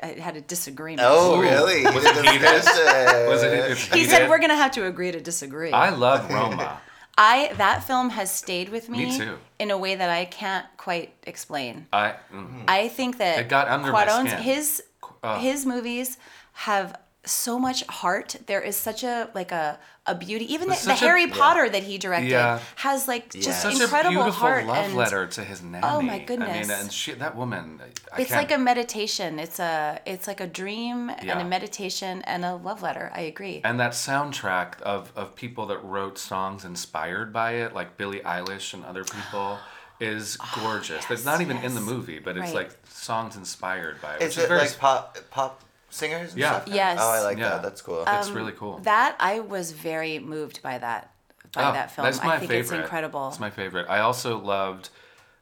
I 0.03 0.07
had 0.09 0.37
a 0.37 0.43
disagreement. 0.43 1.09
Oh, 1.11 1.41
really? 1.41 1.85
Was 1.85 2.05
it 2.05 2.17
heated? 2.17 2.41
Discussion. 2.41 3.29
Was 3.31 3.43
it? 3.43 3.71
It's 3.71 3.85
he 3.95 4.05
said 4.05 4.29
we're 4.29 4.39
gonna 4.41 4.57
have 4.57 4.73
to 4.73 4.87
agree 4.87 5.11
to 5.13 5.21
disagree. 5.21 5.73
I 5.73 5.91
love 5.91 6.31
Roma. 6.31 6.81
I 7.19 7.53
that 7.57 7.85
film 7.85 8.11
has 8.11 8.31
stayed 8.31 8.69
with 8.69 8.89
me, 8.89 9.07
Me 9.07 9.19
too. 9.19 9.39
in 9.59 9.71
a 9.71 9.79
way 9.79 9.95
that 9.95 10.11
I 10.11 10.25
can't 10.27 10.67
quite 10.77 11.15
explain. 11.27 11.87
I. 11.93 12.15
mm. 12.33 12.65
I 12.69 12.89
think 12.89 13.19
that 13.19 13.39
It 13.41 13.49
got 13.49 13.69
under 13.69 13.91
my 13.93 14.05
Cuarón's- 14.07 14.31
skin. 14.31 14.43
his 14.43 14.83
uh. 15.23 15.39
his 15.39 15.65
movies 15.67 16.19
have 16.67 16.99
so 17.25 17.59
much 17.59 17.85
heart. 17.87 18.37
There 18.47 18.63
is 18.63 18.77
such 18.77 19.03
a 19.05 19.29
like 19.35 19.53
a 19.53 19.79
a 20.07 20.15
beauty. 20.15 20.47
Even 20.55 20.69
the, 20.69 20.75
the 20.75 20.81
such 20.81 21.03
a- 21.03 21.05
Harry 21.07 21.27
Yeah. 21.27 21.35
Potter 21.41 21.69
that 21.69 21.83
he 21.83 21.99
directed 21.99 22.31
Yeah. 22.31 22.59
has 22.77 23.07
like 23.07 23.31
just 23.33 23.61
Such 23.63 23.75
Such 23.75 23.83
incredible 23.83 24.21
a 24.23 24.25
beautiful 24.25 24.47
heart 24.49 24.65
love 24.67 24.87
and 24.87 24.95
letter 24.97 25.27
to 25.27 25.45
his 25.45 25.61
oh 25.63 25.67
nanny. 25.67 25.87
Oh, 25.87 26.01
my 26.01 26.15
I 26.15 26.17
mean, 26.19 26.27
goodness. 26.27 26.71
and 26.71 26.93
she, 26.93 27.13
that 27.13 27.37
woman. 27.37 27.81
I 28.13 28.23
it's 28.23 28.31
like 28.31 28.51
a 28.51 28.59
meditation. 28.59 29.39
It's 29.39 29.59
a 29.61 30.01
it's 30.07 30.27
like 30.27 30.41
a 30.41 30.47
dream 30.47 31.11
and 31.11 31.31
a 31.31 31.45
meditation 31.45 32.23
and 32.23 32.45
a 32.45 32.55
love 32.57 32.81
letter. 32.83 33.11
I 33.15 33.23
agree. 33.33 33.61
and 33.65 33.79
that 33.81 33.93
soundtrack 33.93 34.81
of, 34.83 35.13
of 35.17 35.35
people 35.37 35.67
that 35.67 35.81
wrote 35.85 36.19
songs 36.19 36.65
inspired 36.65 37.33
by 37.33 37.51
it, 37.63 37.75
like 37.75 37.97
Billie 37.99 38.21
Eilish 38.21 38.73
and 38.75 38.83
other 38.85 39.05
people, 39.05 39.59
is 40.01 40.37
ah, 40.41 40.59
gorgeous. 40.63 41.05
It's 41.11 41.25
not 41.27 41.41
even 41.43 41.59
in 41.59 41.75
the 41.75 41.81
Oh, 41.83 41.85
movie, 41.95 42.19
but 42.19 42.37
it's 42.39 42.47
Right. 42.55 42.67
like 42.69 42.71
songs 42.89 43.37
inspired 43.37 44.01
by 44.01 44.17
it. 44.17 44.23
Is 44.23 44.37
which 44.37 44.45
it 44.45 44.49
very, 44.49 44.61
like 44.61 44.79
pop 44.79 45.19
pop 45.31 45.63
singers? 45.91 46.33
And 46.33 46.41
Yeah. 46.41 46.61
Stuff? 46.63 46.75
Yes. 46.75 46.99
Oh, 47.01 47.11
I 47.11 47.21
like 47.21 47.39
Yeah. 47.39 47.51
that. 47.51 47.63
That's 47.63 47.83
cool. 47.83 48.03
It's 48.07 48.29
um, 48.29 48.35
really 48.35 48.53
cool. 48.53 48.79
that 48.85 49.17
I 49.21 49.41
was 49.41 49.73
very 49.73 50.19
moved 50.19 50.63
by 50.63 50.79
that 50.79 51.11
by 51.53 51.69
Oh, 51.69 51.73
that 51.73 51.91
film. 51.91 52.05
That's 52.07 52.23
my 52.23 52.37
I 52.37 52.39
think 52.39 52.51
favorite. 52.51 52.61
it's 52.61 52.71
incredible. 52.85 53.29
It's 53.29 53.41
my 53.41 53.51
favorite. 53.51 53.87
I 53.89 54.01
also 54.01 54.39
loved 54.39 54.91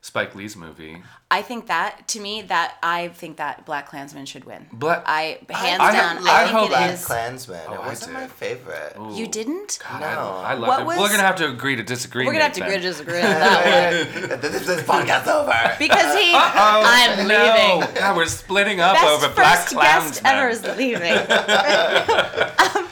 Spike 0.01 0.35
Lee's 0.37 0.57
movie. 0.57 1.03
I 1.31 1.43
think 1.43 1.67
that 1.67 2.07
to 2.09 2.21
me 2.21 2.41
that 2.43 2.77
I 2.83 3.09
think 3.09 3.37
that 3.39 3.67
Black 3.67 3.89
Klansman 3.89 4.27
should 4.27 4.45
win. 4.45 4.67
Black- 4.73 5.03
I 5.05 5.41
hands 5.51 5.81
I- 5.83 5.93
down. 5.93 6.19
I 6.27 6.31
I, 6.31 6.47
hope 6.47 6.61
think 6.61 6.65
it 6.67 6.69
Black 6.71 6.91
is. 6.93 7.05
Klansman. 7.05 7.61
Oh, 7.69 7.75
it 7.75 7.81
wasn't 7.81 8.13
my 8.15 8.27
favorite. 8.29 8.95
Ooh. 8.99 9.13
You 9.15 9.27
didn't? 9.27 9.81
God, 9.87 10.01
No. 10.01 10.07
I, 10.07 10.53
I 10.53 10.55
love 10.55 10.69
What 10.69 10.81
it. 10.81 10.87
was- 10.87 10.99
We're 10.99 11.09
gonna 11.11 11.25
have 11.25 11.35
to 11.37 11.49
agree 11.51 11.75
to 11.77 11.83
disagree. 11.83 12.25
We're 12.27 12.33
gonna 12.33 12.45
have 12.45 12.53
to 12.55 12.63
agree 12.63 12.77
to 12.77 12.81
disagree 12.81 13.17
on 13.21 13.23
that 13.23 14.07
one 14.31 14.41
this, 14.41 14.67
this 14.67 14.83
podcast's 14.85 15.29
over. 15.29 15.75
because 15.79 16.15
he. 16.17 16.31
Oh, 16.33 16.53
I'm 16.55 17.27
no. 17.29 17.79
leaving. 17.81 17.95
God, 17.97 18.17
we're 18.17 18.27
splitting 18.27 18.81
up 18.81 18.95
Best 18.95 19.07
over 19.07 19.35
Black 19.35 19.67
Klansman. 19.67 20.01
first 20.01 20.23
guest 20.23 20.25
ever 20.25 20.49
is 20.49 20.63
leaving. 20.79 21.13
Um, 22.79 22.88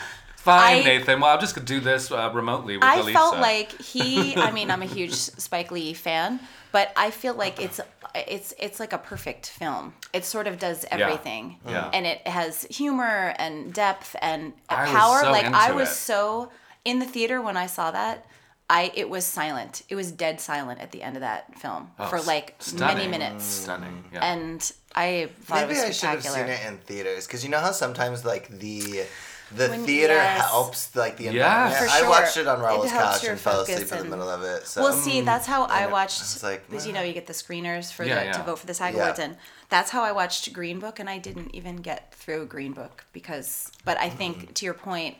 Fine, 0.46 0.78
I- 0.78 0.84
Nathan. 0.84 1.20
Well, 1.20 1.34
I'm 1.34 1.40
just 1.40 1.54
gonna 1.54 1.66
do 1.66 1.80
this 1.80 2.10
uh, 2.10 2.30
remotely 2.32 2.76
with 2.76 2.84
I 2.84 2.96
Elisa. 3.00 3.12
felt 3.18 3.38
like 3.38 3.70
he. 3.80 4.36
I 4.36 4.50
mean, 4.52 4.70
I'm 4.70 4.82
a 4.82 4.86
huge 4.86 5.12
Spike 5.12 5.70
Lee 5.70 5.92
fan, 5.92 6.40
but 6.72 6.92
I 6.96 7.10
feel 7.10 7.34
like 7.34 7.60
it's 7.60 7.80
it's 8.14 8.54
it's 8.58 8.78
like 8.80 8.92
a 8.92 8.98
perfect 8.98 9.48
film. 9.50 9.94
It 10.12 10.24
sort 10.24 10.46
of 10.46 10.58
does 10.58 10.84
everything, 10.90 11.58
Yeah. 11.68 11.90
and 11.92 12.06
it 12.06 12.26
has 12.26 12.62
humor 12.70 13.34
and 13.38 13.72
depth 13.74 14.16
and 14.22 14.52
I 14.68 14.82
was 14.84 14.90
power. 14.92 15.20
so 15.22 15.30
like 15.32 15.46
I 15.46 15.72
was 15.72 15.90
it. 15.90 15.94
so 15.94 16.50
in 16.84 16.98
the 17.00 17.06
theater 17.06 17.42
when 17.42 17.56
I 17.56 17.66
saw 17.66 17.90
that. 17.90 18.24
I 18.68 18.90
it 18.96 19.08
was 19.08 19.24
silent. 19.24 19.82
It 19.88 19.94
was 19.94 20.10
dead 20.10 20.40
silent 20.40 20.80
at 20.80 20.90
the 20.90 21.00
end 21.00 21.14
of 21.16 21.20
that 21.20 21.56
film 21.56 21.88
Oh, 22.00 22.06
for 22.06 22.20
like 22.22 22.56
stunning. 22.58 22.96
many 22.96 23.08
minutes, 23.08 23.44
Stunning. 23.44 24.02
Yeah. 24.12 24.24
and 24.32 24.72
I 24.92 25.28
thought 25.44 25.68
Maybe 25.68 25.78
it 25.78 25.84
I 25.86 25.90
should 25.92 26.08
have 26.08 26.24
seen 26.24 26.46
it 26.46 26.60
in 26.66 26.78
theaters 26.78 27.28
because 27.28 27.44
you 27.44 27.50
know 27.50 27.60
how 27.60 27.70
sometimes 27.70 28.24
like 28.24 28.48
the 28.48 29.04
the 29.52 29.68
When- 29.68 29.86
theater 29.86 30.14
yes. 30.14 30.44
helps 30.50 30.94
like 30.96 31.16
the 31.18 31.24
Yeah. 31.24 31.30
environment. 31.68 31.90
For 31.90 32.04
I 32.04 32.08
watched 32.08 32.36
it 32.36 32.46
on 32.48 32.58
It 32.58 32.62
Raul's 32.64 32.90
helps 32.90 33.20
couch 33.20 33.28
and 33.28 33.40
fell 33.40 33.60
focus 33.64 33.82
asleep 33.82 34.00
in 34.00 34.10
the 34.10 34.16
middle 34.16 34.28
of 34.30 34.42
it. 34.42 34.66
So 34.66 34.82
Well, 34.82 34.92
see, 34.92 35.20
that's 35.20 35.46
how 35.46 35.64
I 35.64 35.84
it 35.84 35.90
watched. 35.90 36.20
was 36.20 36.42
like, 36.42 36.68
because 36.68 36.86
you 36.86 36.92
know 36.92 37.02
you 37.02 37.12
get 37.12 37.26
the 37.26 37.32
screeners 37.32 37.92
for 37.92 38.04
Yeah, 38.04 38.18
the 38.20 38.24
yeah. 38.26 38.32
to 38.32 38.42
vote 38.42 38.58
for 38.58 38.66
the 38.66 38.74
SAG 38.74 38.94
Yeah. 38.94 39.02
Awards, 39.02 39.18
and 39.20 39.36
that's 39.68 39.90
how 39.90 40.02
I 40.02 40.12
watched 40.12 40.52
Green 40.52 40.78
Book, 40.80 40.98
and 40.98 41.08
I 41.08 41.18
didn't 41.18 41.54
even 41.54 41.76
get 41.76 42.12
through 42.12 42.46
Green 42.46 42.72
Book 42.72 43.04
because. 43.12 43.70
But 43.84 43.98
I 44.00 44.08
think 44.10 44.36
Mm-hmm. 44.38 44.52
to 44.54 44.64
your 44.64 44.74
point, 44.74 45.16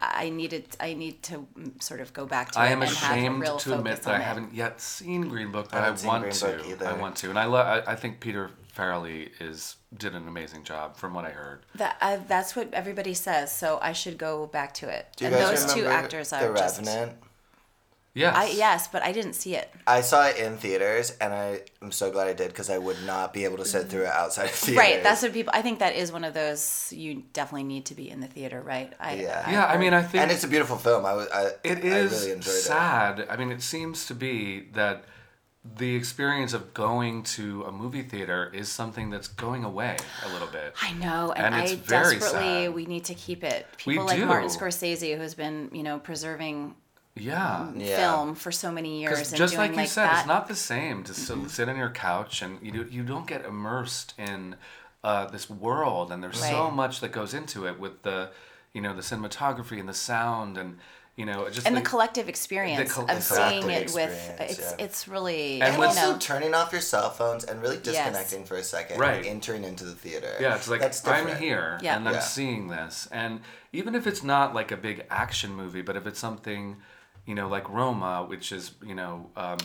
I 0.00 0.28
needed 0.30 0.76
I 0.80 0.94
need 0.94 1.22
to 1.24 1.46
mm, 1.58 1.82
sort 1.82 2.00
of 2.00 2.12
go 2.12 2.24
back 2.24 2.52
to 2.52 2.60
I 2.60 2.68
am 2.68 2.82
and 2.82 2.90
have 2.90 3.10
a 3.10 3.14
ashamed 3.14 3.40
real 3.40 3.58
to 3.58 3.74
admit 3.74 3.94
focus 3.94 4.04
that 4.06 4.14
I 4.14 4.18
it. 4.18 4.22
haven't 4.22 4.54
yet 4.54 4.80
seen 4.80 5.28
Green 5.28 5.50
Book, 5.50 5.70
but 5.72 5.82
I, 5.82 5.86
haven't 5.86 6.04
want 6.06 6.22
Green 6.22 6.32
to. 6.34 6.76
Book. 6.76 6.82
I 6.88 6.92
want 6.92 7.16
to, 7.16 7.30
and 7.30 7.38
I 7.38 7.44
love. 7.46 7.66
I, 7.66 7.92
I 7.92 7.96
think 7.96 8.20
Peter 8.20 8.50
Farrelly 8.76 9.30
is 9.40 9.74
did 9.96 10.14
an 10.14 10.28
amazing 10.28 10.64
job 10.64 10.96
from 10.96 11.14
what 11.14 11.24
I 11.24 11.30
heard. 11.30 11.60
That 11.74 11.96
uh, 12.00 12.18
that's 12.28 12.54
what 12.54 12.72
everybody 12.74 13.14
says, 13.14 13.50
so 13.52 13.78
I 13.80 13.92
should 13.92 14.18
go 14.18 14.46
back 14.46 14.74
to 14.74 14.88
it. 14.88 15.06
Do 15.16 15.24
you 15.24 15.30
and 15.30 15.40
guys 15.40 15.64
those 15.64 15.74
two 15.74 15.86
actors 15.86 16.30
The 16.30 16.48
are 16.48 16.54
just 16.54 16.78
Revenant? 16.78 17.12
Yes. 18.14 18.34
I 18.34 18.46
yes, 18.46 18.88
but 18.88 19.02
I 19.02 19.12
didn't 19.12 19.34
see 19.34 19.54
it. 19.54 19.70
I 19.86 20.00
saw 20.00 20.26
it 20.26 20.38
in 20.38 20.56
theaters, 20.56 21.16
and 21.20 21.32
I 21.32 21.60
am 21.80 21.92
so 21.92 22.10
glad 22.10 22.26
I 22.26 22.32
did 22.32 22.48
because 22.48 22.68
I 22.68 22.76
would 22.76 22.96
not 23.06 23.32
be 23.32 23.44
able 23.44 23.58
to 23.58 23.64
sit 23.64 23.88
through 23.88 24.02
it 24.02 24.08
outside 24.08 24.46
of 24.46 24.50
theaters. 24.50 24.76
Right. 24.78 25.02
That's 25.02 25.22
what 25.22 25.32
people. 25.32 25.52
I 25.54 25.62
think 25.62 25.78
that 25.78 25.94
is 25.94 26.10
one 26.10 26.24
of 26.24 26.34
those 26.34 26.92
you 26.92 27.22
definitely 27.32 27.64
need 27.64 27.86
to 27.86 27.94
be 27.94 28.10
in 28.10 28.20
the 28.20 28.26
theater, 28.26 28.60
right? 28.60 28.92
I, 28.98 29.14
Yeah. 29.14 29.50
Yeah, 29.50 29.66
I 29.66 29.78
mean, 29.78 29.94
I 29.94 30.02
think 30.02 30.22
and 30.22 30.32
it's 30.32 30.42
a 30.42 30.48
beautiful 30.48 30.76
film. 30.78 31.06
I 31.06 31.14
was. 31.14 31.28
I, 31.32 31.50
It 31.62 31.78
I 31.84 32.00
really 32.00 32.32
enjoyed 32.32 32.54
it. 32.54 32.62
sad. 32.62 33.26
I 33.30 33.36
mean, 33.36 33.52
it 33.52 33.62
seems 33.62 34.06
to 34.06 34.14
be 34.14 34.68
that 34.72 35.04
the 35.76 35.94
experience 35.96 36.52
of 36.54 36.72
going 36.74 37.22
to 37.22 37.64
a 37.64 37.72
movie 37.72 38.02
theater 38.02 38.50
is 38.54 38.68
something 38.68 39.10
that's 39.10 39.28
going 39.28 39.64
away 39.64 39.96
a 40.24 40.32
little 40.32 40.48
bit. 40.48 40.74
I 40.82 40.92
know, 40.94 41.32
and, 41.32 41.54
And 41.54 41.62
it's 41.64 41.72
I 41.72 41.76
very 41.76 42.16
desperately 42.18 42.64
sad. 42.66 42.74
we 42.74 42.86
need 42.86 43.04
to 43.06 43.14
keep 43.14 43.44
it. 43.44 43.66
We 43.86 43.94
People 43.94 44.06
like 44.06 44.18
do. 44.18 44.26
Martin 44.26 44.48
Scorsese, 44.48 45.16
who's 45.18 45.34
been 45.34 45.70
you 45.72 45.82
know 45.82 45.98
preserving 45.98 46.74
Yeah. 47.14 47.70
Yeah. 47.76 47.96
film 47.96 48.34
for 48.34 48.50
so 48.52 48.70
many 48.72 49.00
years, 49.00 49.28
and 49.28 49.36
just 49.36 49.54
doing 49.54 49.72
like 49.72 49.80
you 49.80 49.86
said, 49.86 50.04
that. 50.06 50.18
it's 50.20 50.28
not 50.28 50.48
the 50.48 50.54
same 50.56 51.02
to 51.04 51.14
sit, 51.14 51.50
sit 51.50 51.68
on 51.68 51.76
your 51.76 51.90
couch 51.90 52.42
and 52.42 52.58
you 52.62 52.70
do, 52.72 52.86
you 52.90 53.02
don't 53.02 53.26
get 53.26 53.44
immersed 53.44 54.14
in 54.18 54.56
uh, 55.04 55.26
this 55.26 55.48
world, 55.50 56.10
and 56.12 56.22
there's 56.22 56.40
so 56.40 56.70
much 56.70 57.00
that 57.00 57.12
goes 57.12 57.34
into 57.34 57.66
it 57.66 57.78
with 57.78 58.02
the, 58.02 58.30
you 58.72 58.80
know, 58.80 58.94
the 58.94 59.02
cinematography 59.02 59.78
and 59.78 59.88
the 59.88 59.94
sound 59.94 60.56
and 60.58 60.78
you 61.18 61.26
know 61.26 61.50
just 61.50 61.66
and 61.66 61.74
the 61.74 61.80
like- 61.80 61.88
collective 61.88 62.28
experience 62.28 62.92
col- 62.92 63.02
of 63.10 63.16
the 63.16 63.20
seeing 63.20 63.68
it 63.68 63.92
with 63.92 64.16
it's 64.38 64.58
yeah. 64.78 64.84
it's 64.84 65.08
really 65.08 65.54
And 65.60 65.64
And 65.74 65.76
you 65.78 65.84
also 65.84 66.12
know 66.12 66.18
turning 66.18 66.54
off 66.54 66.70
your 66.70 66.80
cell 66.80 67.10
phones 67.10 67.42
and 67.44 67.60
really 67.60 67.74
Yes. 67.76 67.84
disconnecting 67.86 68.44
for 68.44 68.54
a 68.56 68.62
second, 68.62 69.00
Right. 69.00 69.16
and 69.18 69.26
entering 69.26 69.64
into 69.64 69.84
the 69.84 69.94
theater. 69.94 70.32
Yeah, 70.40 70.54
it's 70.54 70.68
like 70.68 70.80
That's 70.80 71.04
I'm 71.06 71.24
different. 71.26 71.40
here 71.40 71.78
Yeah. 71.82 71.96
and 71.96 72.08
I'm 72.08 72.14
Yeah. 72.14 72.20
seeing 72.20 72.68
this, 72.68 73.08
and 73.10 73.40
even 73.72 73.96
if 73.96 74.06
it's 74.06 74.22
not 74.22 74.54
like 74.54 74.70
a 74.70 74.76
big 74.76 75.04
action 75.10 75.52
movie, 75.54 75.82
but 75.82 75.96
if 75.96 76.06
it's 76.06 76.20
something, 76.20 76.76
you 77.26 77.34
know, 77.34 77.48
like 77.48 77.68
Roma, 77.68 78.24
which 78.24 78.52
is 78.52 78.70
you 78.90 78.94
know, 78.94 79.28
um, 79.36 79.58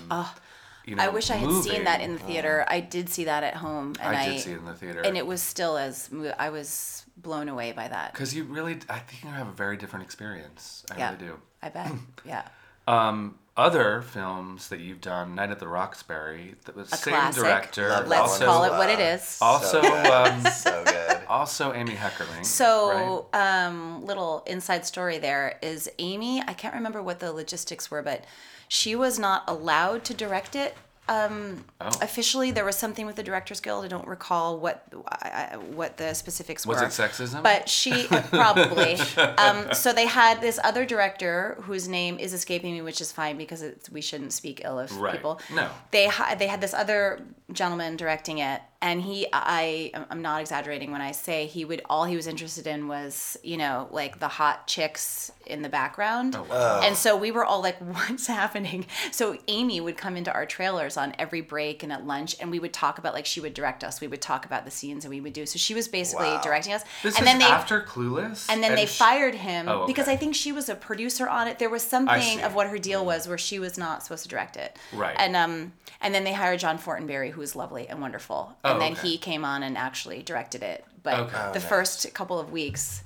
you 0.86 0.96
know, 0.96 1.04
I 1.04 1.10
wish 1.10 1.30
I 1.30 1.36
had 1.36 1.64
seen 1.64 1.84
that 1.84 2.02
in 2.02 2.14
the 2.14 2.20
theater. 2.20 2.66
I 2.68 2.80
did 2.80 3.10
see 3.10 3.26
that 3.26 3.44
at 3.44 3.56
home, 3.58 3.94
and 4.02 4.18
I 4.18 4.24
I, 4.24 4.30
did 4.30 4.42
see 4.42 4.52
it 4.54 4.58
in 4.58 4.66
the 4.66 4.74
theater, 4.74 5.02
and 5.02 5.16
it 5.18 5.28
was 5.28 5.42
still 5.44 5.78
as 5.78 6.10
I 6.40 6.50
was 6.50 7.03
blown 7.18 7.48
away 7.50 7.72
by 7.72 7.88
that. 7.88 8.12
because 8.14 8.34
you 8.36 8.44
really, 8.44 8.80
I 8.90 9.00
think 9.00 9.24
you 9.24 9.30
have 9.30 9.48
a 9.48 9.52
very 9.52 9.78
different 9.78 10.04
experience. 10.06 10.84
I 10.92 10.98
Yeah, 10.98 11.12
really 11.14 11.26
do. 11.26 11.40
I 11.62 11.70
bet. 11.70 11.92
Yeah, 12.26 12.48
Um, 12.88 13.38
other 13.56 14.02
films 14.02 14.70
that 14.70 14.80
you've 14.80 15.00
done, 15.00 15.36
Night 15.36 15.52
at 15.52 15.60
the 15.60 15.68
Roxbury, 15.68 16.56
the 16.66 16.80
a 16.82 16.86
same 16.86 17.14
classic. 17.14 17.44
director, 17.44 17.90
Love 17.90 18.08
Let's 18.08 18.22
also, 18.32 18.46
call 18.46 18.64
it 18.64 18.72
what 18.72 18.90
it 18.90 19.00
is. 19.00 19.38
also, 19.42 19.82
So 19.82 19.82
good. 19.82 20.08
um, 20.12 20.42
so 20.52 20.84
good. 20.86 21.22
also 21.28 21.72
Amy 21.74 21.94
Heckerling. 21.94 22.44
So, 22.46 23.28
um, 23.32 24.04
little 24.06 24.44
inside 24.48 24.86
story 24.88 25.20
there 25.20 25.60
is 25.62 25.88
Amy. 26.00 26.42
I 26.42 26.54
can't 26.54 26.74
remember 26.74 27.02
what 27.04 27.20
the 27.20 27.32
logistics 27.32 27.92
were, 27.92 28.02
but 28.02 28.26
she 28.68 28.96
was 28.96 29.20
not 29.20 29.44
allowed 29.48 30.04
to 30.06 30.14
direct 30.16 30.56
it. 30.56 30.76
Um, 31.10 31.66
Oh. 31.82 31.90
Officially, 32.02 32.52
there 32.52 32.64
was 32.64 32.78
something 32.78 33.06
with 33.06 33.18
the 33.18 33.24
Directors 33.24 33.60
Guild. 33.60 33.84
I 33.84 33.90
don't 33.90 34.08
recall 34.08 34.58
what 34.58 34.86
I- 35.12 35.58
what 35.58 35.98
the 35.98 36.14
specifics 36.14 36.66
Was 36.66 36.78
were. 36.80 36.86
Was 36.86 36.98
it 36.98 37.02
sexism? 37.04 37.44
But 37.44 37.68
she 37.68 38.08
probably. 38.08 38.94
um, 39.38 39.74
so 39.74 39.92
they 39.92 40.06
had 40.08 40.40
this 40.40 40.60
other 40.64 40.86
director 40.86 41.58
whose 41.64 41.90
name 41.90 42.20
is 42.20 42.32
escaping 42.34 42.72
me, 42.74 42.82
which 42.82 43.02
is 43.02 43.12
fine 43.12 43.38
because 43.38 43.62
it's, 43.62 43.90
we 43.90 44.00
shouldn't 44.00 44.32
speak 44.32 44.62
ill 44.64 44.80
of 44.80 44.98
Right. 44.98 45.14
people. 45.16 45.42
No. 45.54 45.70
They 45.92 46.08
ha- 46.08 46.36
they 46.40 46.48
had 46.48 46.62
this 46.62 46.74
other 46.74 47.20
gentleman 47.54 47.96
directing 47.98 48.38
it, 48.40 48.62
and 48.82 49.02
he 49.02 49.28
I 49.34 49.92
I'm 50.10 50.22
not 50.22 50.42
exaggerating 50.42 50.92
when 50.92 51.02
I 51.02 51.12
say 51.12 51.46
he 51.46 51.64
would 51.66 51.82
all 51.90 52.06
he 52.06 52.16
was 52.16 52.28
interested 52.28 52.68
in 52.68 52.88
was 52.88 53.38
you 53.44 53.58
know 53.58 53.88
like 53.92 54.20
the 54.20 54.28
hot 54.28 54.68
chicks 54.68 55.32
in 55.46 55.62
the 55.62 55.70
background. 55.70 56.36
Oh, 56.38 56.44
wow. 56.50 56.80
And 56.84 56.96
so 56.96 57.18
we 57.18 57.30
were 57.32 57.44
all 57.44 57.62
like, 57.62 57.78
what's 57.82 58.28
happening? 58.28 58.86
So 59.12 59.38
Amy 59.50 59.82
would 59.82 59.98
come 59.98 60.16
into 60.16 60.32
our 60.32 60.46
trailers 60.46 60.96
on 60.96 61.14
every 61.20 61.42
break 61.42 61.84
and 61.84 61.92
at 61.92 62.06
lunch, 62.08 62.36
and 62.40 62.50
we 62.50 62.60
would 62.60 62.72
talk 62.72 62.98
about, 62.98 63.14
like, 63.14 63.26
she 63.26 63.42
would 63.42 63.54
direct 63.54 63.84
us. 63.84 64.00
We 64.00 64.08
would 64.08 64.22
talk 64.22 64.46
about 64.46 64.64
the 64.64 64.72
scenes 64.72 65.04
and 65.04 65.14
we 65.14 65.20
would 65.20 65.34
do. 65.34 65.46
So 65.46 65.58
she 65.58 65.74
was 65.74 65.90
basically 65.90 66.28
Wow. 66.28 66.42
directing 66.42 66.72
us. 66.74 66.84
this 67.04 67.16
and 67.18 67.24
is 67.26 67.30
then 67.30 67.40
they. 67.40 67.46
after 67.46 67.82
Clueless, 67.82 68.46
and 68.50 68.64
then 68.64 68.76
they 68.76 68.86
sh- 68.86 68.98
fired 68.98 69.36
him 69.36 69.68
Oh, 69.68 69.86
because. 69.86 70.08
I 70.08 70.16
think 70.16 70.34
she 70.36 70.52
was 70.54 70.70
a 70.70 70.76
producer 70.76 71.28
on 71.28 71.48
it. 71.48 71.60
There 71.60 71.70
was 71.70 71.82
something 71.84 72.42
of 72.42 72.56
what 72.56 72.68
her 72.68 72.78
deal 72.78 73.06
was 73.06 73.28
where 73.28 73.38
she 73.38 73.60
was 73.60 73.78
not 73.78 74.04
supposed 74.04 74.24
to 74.24 74.30
direct 74.30 74.56
it. 74.58 74.78
Right. 74.94 75.16
And 75.20 75.36
um 75.36 75.74
and 76.02 76.14
then 76.14 76.24
they 76.26 76.34
hired 76.34 76.60
John 76.60 76.78
Fortenberry, 76.78 77.32
who 77.32 77.40
was 77.44 77.56
lovely 77.56 77.88
and 77.88 78.00
wonderful. 78.02 78.56
And 78.64 78.78
Oh, 78.78 78.80
then 78.80 78.94
okay. 78.94 79.08
he 79.08 79.18
came 79.18 79.44
on 79.46 79.62
and 79.64 79.78
actually 79.78 80.24
directed 80.24 80.64
it. 80.64 80.84
But 81.04 81.20
Okay. 81.20 81.38
Oh, 81.38 81.52
the 81.54 81.60
nice. 81.60 81.68
first 81.70 82.14
couple 82.14 82.40
of 82.40 82.52
weeks. 82.52 83.04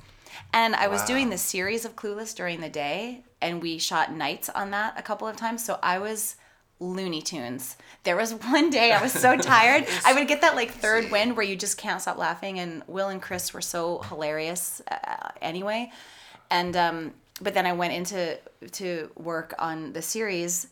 And 0.54 0.76
I 0.76 0.88
was 0.88 1.04
doing 1.04 1.30
the 1.30 1.38
series 1.38 1.84
of 1.86 1.96
Clueless 1.96 2.34
during 2.36 2.62
the 2.62 2.70
day, 2.70 3.24
and 3.42 3.62
we 3.62 3.78
shot 3.80 4.14
nights 4.14 4.50
on 4.50 4.72
that 4.72 4.94
a 4.98 5.02
couple 5.02 5.28
of 5.28 5.36
times. 5.36 5.66
So 5.66 5.80
I 5.84 6.00
was 6.00 6.36
Looney 6.80 7.22
Tunes. 7.22 7.76
There 8.04 8.16
was 8.16 8.34
one 8.56 8.70
day 8.70 8.92
I 8.94 9.02
was 9.02 9.12
so 9.12 9.36
tired. 9.36 9.86
I 10.06 10.14
would 10.14 10.28
get 10.28 10.42
that 10.42 10.56
like 10.56 10.72
third 10.72 11.12
wind 11.12 11.36
where 11.36 11.46
you 11.46 11.56
just 11.56 11.78
can't 11.78 12.02
stop 12.02 12.18
laughing. 12.18 12.60
And 12.60 12.84
Will 12.88 13.10
and 13.10 13.22
Chris 13.22 13.54
were 13.54 13.62
so 13.62 14.00
hilarious 14.10 14.82
uh, 14.90 15.30
anyway. 15.42 15.92
And 16.50 16.78
um, 16.78 17.14
but 17.42 17.54
then 17.54 17.66
I 17.66 17.74
went 17.74 17.94
into 17.94 18.38
to 18.74 19.12
work 19.18 19.54
on 19.60 19.94
the 19.94 20.02
series 20.02 20.68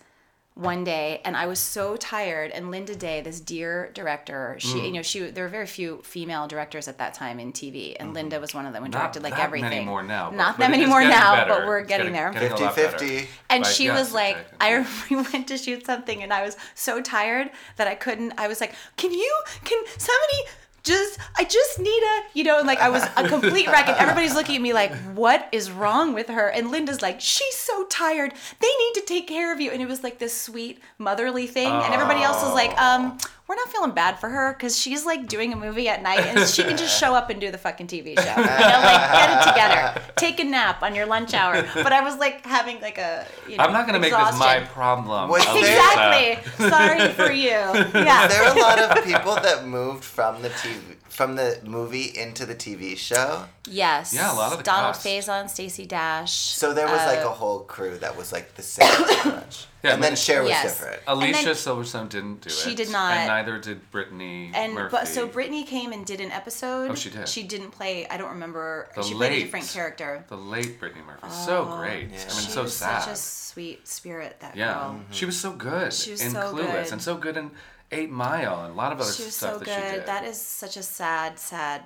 one 0.56 0.86
day 0.86 1.20
and 1.26 1.36
I 1.36 1.48
was 1.48 1.60
so 1.60 1.98
tired 1.98 2.52
and 2.52 2.72
Linda 2.72 2.96
Day 2.96 3.20
this 3.20 3.42
dear 3.42 3.92
director 3.94 4.56
she 4.60 4.76
Mm. 4.80 4.86
you 4.86 4.92
know 4.94 5.02
she 5.02 5.20
there 5.30 5.44
were 5.44 5.50
very 5.50 5.68
few 5.68 6.02
female 6.04 6.48
directors 6.48 6.88
at 6.88 6.98
that 7.00 7.14
time 7.14 7.42
in 7.42 7.52
TV 7.52 7.98
and 8.00 8.14
Linda 8.14 8.40
was 8.40 8.54
one 8.54 8.66
of 8.66 8.72
them 8.72 8.84
who. 8.84 8.90
Not 8.90 9.00
directed 9.12 9.24
like 9.24 9.34
that 9.36 9.42
everything 9.44 9.70
many 9.70 9.86
more 9.86 10.02
now. 10.02 10.30
but- 10.30 10.38
not 10.38 10.58
but 10.58 10.60
that 10.60 10.70
it 10.70 10.78
many 10.78 10.86
more 10.86 11.02
now 11.02 11.36
better. 11.36 11.50
but 11.50 11.68
we're 11.68 11.80
It's 11.80 11.90
getting, 11.90 12.14
there 12.14 12.32
getting 12.32 12.54
a 12.54 12.56
50-50. 12.56 13.28
and 13.50 13.64
But 13.64 13.70
she 13.70 13.86
yes, 13.86 14.00
was 14.00 14.14
like. 14.14 14.38
I 14.62 14.88
we 15.10 15.18
went 15.18 15.50
to 15.50 15.58
shoot 15.58 15.86
something, 15.86 16.24
and 16.24 16.32
I 16.32 16.42
was 16.44 16.56
so 16.74 17.02
tired 17.02 17.52
that 17.76 17.88
I 17.88 17.96
couldn't. 17.96 18.34
I 18.38 18.48
was 18.48 18.62
like, 18.62 18.74
can 18.96 19.12
you? 19.12 19.34
Can 19.66 19.78
somebody? 19.98 20.42
Just, 20.86 21.20
I 21.36 21.44
just 21.44 21.80
need 21.80 22.04
a, 22.04 22.22
you 22.34 22.44
know, 22.44 22.62
like 22.62 22.80
I 22.80 22.90
was 22.90 23.04
a 23.18 23.28
complete 23.28 23.68
wreck, 23.68 23.88
and 23.90 23.98
everybody's 23.98 24.36
looking 24.40 24.56
at 24.56 24.62
me 24.62 24.72
like, 24.72 24.94
what 25.16 25.50
is 25.52 25.72
wrong 25.72 26.14
with 26.14 26.30
her? 26.30 26.48
And 26.48 26.72
Linda's 26.72 27.02
like, 27.02 27.20
she's 27.20 27.56
so 27.56 27.86
tired. 27.86 28.34
They 28.60 28.68
need 28.68 28.94
to 28.94 29.02
take 29.06 29.28
care 29.28 29.52
of 29.52 29.60
you. 29.60 29.72
And 29.72 29.82
it 29.82 29.88
was 29.88 30.04
like 30.04 30.20
this 30.20 30.40
sweet 30.40 30.80
motherly 31.00 31.48
thing, 31.48 31.68
and 31.72 31.94
everybody 31.94 32.22
else 32.22 32.42
was 32.44 32.54
like, 32.54 32.80
um, 32.80 33.18
we're 33.48 33.56
not 33.56 33.70
feeling 33.70 33.92
bad 33.92 34.18
for 34.20 34.30
her 34.30 34.54
because 34.54 34.78
she's 34.80 35.06
like 35.06 35.28
doing 35.28 35.54
a 35.54 35.56
movie 35.56 35.88
at 35.88 36.02
night, 36.02 36.22
and 36.22 36.48
she 36.50 36.64
can 36.64 36.78
just 36.78 37.00
show 37.02 37.14
up 37.14 37.30
and 37.30 37.40
do 37.40 37.52
the 37.52 37.58
fucking 37.58 37.88
TV 37.88 38.16
show. 38.20 38.24
You 38.24 38.36
know, 38.36 38.42
like 38.42 39.12
get 39.12 39.30
it 39.48 39.50
together, 39.52 40.02
take 40.16 40.40
a 40.40 40.44
nap 40.44 40.82
on 40.82 40.96
your 40.96 41.06
lunch 41.06 41.34
hour. 41.34 41.64
But 41.76 41.92
I 41.94 42.02
was 42.02 42.18
like 42.18 42.46
having 42.46 42.82
like 42.82 42.98
a, 42.98 43.26
you 43.48 43.58
know, 43.58 43.64
I'm 43.64 43.72
not 43.74 43.86
gonna 43.86 44.00
make 44.00 44.12
this 44.14 44.40
my 44.40 44.62
problem. 44.62 45.30
Was 45.30 45.44
Alyssa. 45.44 45.62
there- 45.62 46.40
Exactly. 46.40 46.70
Sorry 46.70 47.10
for 47.14 47.32
you. 47.32 47.46
Yeah. 48.06 48.28
There 48.28 48.44
are 48.44 48.56
a 48.58 48.60
lot 48.62 48.80
of 48.80 49.04
people 49.04 49.36
that 49.36 49.66
moved 49.66 50.04
from 50.04 50.42
the 50.42 50.50
TV 50.50 50.95
from 51.16 51.36
the 51.38 51.60
movie 51.64 52.12
into 52.18 52.46
the 52.46 52.54
TV 52.56 52.98
show. 52.98 53.46
yes. 53.70 54.14
Yeah, 54.14 54.34
a 54.34 54.36
lot 54.36 54.52
of 54.52 54.58
the 54.58 54.64
Donald 54.66 54.96
cast. 54.96 55.06
Faison, 55.06 55.50
Stacey 55.50 55.86
Dash. 55.86 56.34
So 56.34 56.74
there 56.74 56.88
was 56.88 57.00
like 57.06 57.20
uh, 57.26 57.30
a 57.30 57.32
whole 57.32 57.60
crew 57.62 57.98
that 58.00 58.18
was 58.18 58.34
like 58.34 58.54
the 58.56 58.62
same 58.62 58.88
pretty 59.06 59.30
much. 59.30 59.68
Yeah, 59.82 59.94
and 59.94 60.04
then 60.04 60.12
but- 60.12 60.18
Cher 60.20 60.42
was 60.42 60.50
Yes. 60.50 60.64
different. 60.80 61.02
Alicia 61.08 61.46
then- 61.46 61.54
Silverstone 61.56 62.10
didn't 62.10 62.42
do 62.42 62.48
it. 62.48 62.52
She 62.52 62.76
did 62.76 62.92
not. 62.92 63.14
and 63.16 63.28
neither 63.30 63.58
did 63.60 63.90
Brittany 63.92 64.52
and 64.54 64.74
Murphy. 64.74 64.92
but 64.92 65.08
so 65.08 65.26
Brittany 65.28 65.64
came 65.64 65.94
and 65.94 66.06
did 66.06 66.20
an 66.20 66.32
episode. 66.32 66.92
Oh, 66.92 66.96
she 66.96 67.10
did. 67.10 67.30
She 67.30 67.44
didn't 67.44 67.72
play. 67.72 68.06
I 68.10 68.18
don't 68.18 68.32
remember. 68.32 68.90
The 68.96 69.04
she 69.04 69.14
played 69.14 69.32
a 69.32 69.36
late- 69.36 69.44
different 69.44 69.68
character. 69.70 70.26
the 70.28 70.38
late 70.38 70.80
Brittany 70.82 71.04
Murphy, 71.06 71.30
so 71.30 71.66
great. 71.78 72.10
Yeah. 72.10 72.18
I 72.18 72.20
mean, 72.20 72.28
Oh, 72.30 72.40
she 72.42 72.50
so 72.52 72.64
was 72.64 72.76
sad. 72.76 73.04
such 73.04 73.14
a 73.14 73.16
sweet 73.16 73.88
spirit. 73.88 74.40
That 74.42 74.56
yeah, 74.58 74.74
girl. 74.74 75.00
she 75.12 75.26
was 75.26 75.40
so 75.40 75.54
good 75.54 75.94
She 75.94 76.12
was 76.12 76.22
in 76.22 76.32
so 76.32 76.52
Clueless 76.54 76.84
good. 76.86 76.92
and 76.94 77.02
so 77.02 77.16
good 77.16 77.38
in 77.38 77.52
Eight 77.92 78.10
Mile 78.10 78.64
and 78.66 78.74
a 78.74 78.76
lot 78.76 78.92
of 78.92 79.00
other 79.00 79.12
She 79.12 79.24
was 79.26 79.36
stuff 79.36 79.54
so 79.54 79.60
that 79.60 79.68
she 79.68 79.76
good. 79.76 79.92
did. 80.00 80.06
That 80.08 80.24
is 80.26 80.42
such 80.42 80.78
a 80.78 80.84
sad, 80.84 81.40
sad 81.40 81.84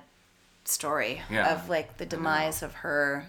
story 0.64 1.22
Yeah. 1.30 1.52
of 1.54 1.68
like 1.68 1.96
the 1.98 2.06
demise 2.06 2.62
of 2.62 2.74
her. 2.74 3.26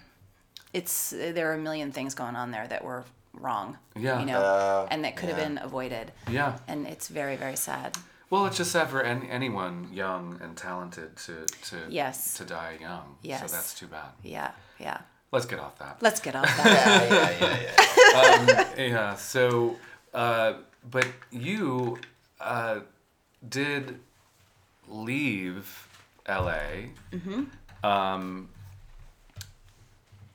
It's 0.73 1.09
there 1.11 1.51
are 1.51 1.55
a 1.55 1.57
million 1.59 1.91
things 1.91 2.13
going 2.15 2.35
on 2.35 2.51
there 2.51 2.67
that 2.67 2.83
were 2.83 3.03
wrong. 3.33 3.77
Yeah. 3.95 4.19
You 4.19 4.25
know, 4.25 4.39
Uh, 4.41 4.87
and 4.91 5.03
that 5.05 5.15
could 5.15 5.29
have 5.29 5.37
been 5.37 5.57
avoided. 5.57 6.11
yeah. 6.29 6.57
And 6.67 6.87
it's 6.87 7.07
very, 7.07 7.35
very 7.35 7.55
sad. 7.57 7.97
Well, 8.29 8.45
it's 8.45 8.55
just 8.57 8.71
sad 8.71 8.89
for 8.89 9.01
any, 9.03 9.29
anyone 9.29 9.89
young 9.91 10.39
and 10.41 10.55
talented 10.55 11.17
to 11.25 11.45
to 11.69 11.77
Yes. 11.89 12.35
to 12.35 12.45
die 12.45 12.77
young. 12.79 13.17
Yes. 13.21 13.41
So 13.41 13.47
that's 13.55 13.73
too 13.73 13.87
bad. 13.87 14.11
Yeah, 14.23 14.51
yeah. 14.79 14.99
Let's 15.33 15.45
get 15.45 15.59
off 15.59 15.77
that. 15.79 15.97
Let's 16.01 16.19
get 16.21 16.35
off 16.35 16.45
that. 16.57 16.65
Yeah, 16.65 17.29
yeah, 17.31 17.59
yeah, 17.59 18.67
yeah. 18.77 18.85
yeah. 18.87 19.15
So, 19.15 19.75
uh, 20.13 20.53
but 20.89 21.07
you 21.31 21.97
uh, 22.41 22.79
did 23.47 23.99
leave 24.87 25.87
L.A. 26.25 26.91
Mm-hmm. 27.11 27.43
Um, 27.85 28.49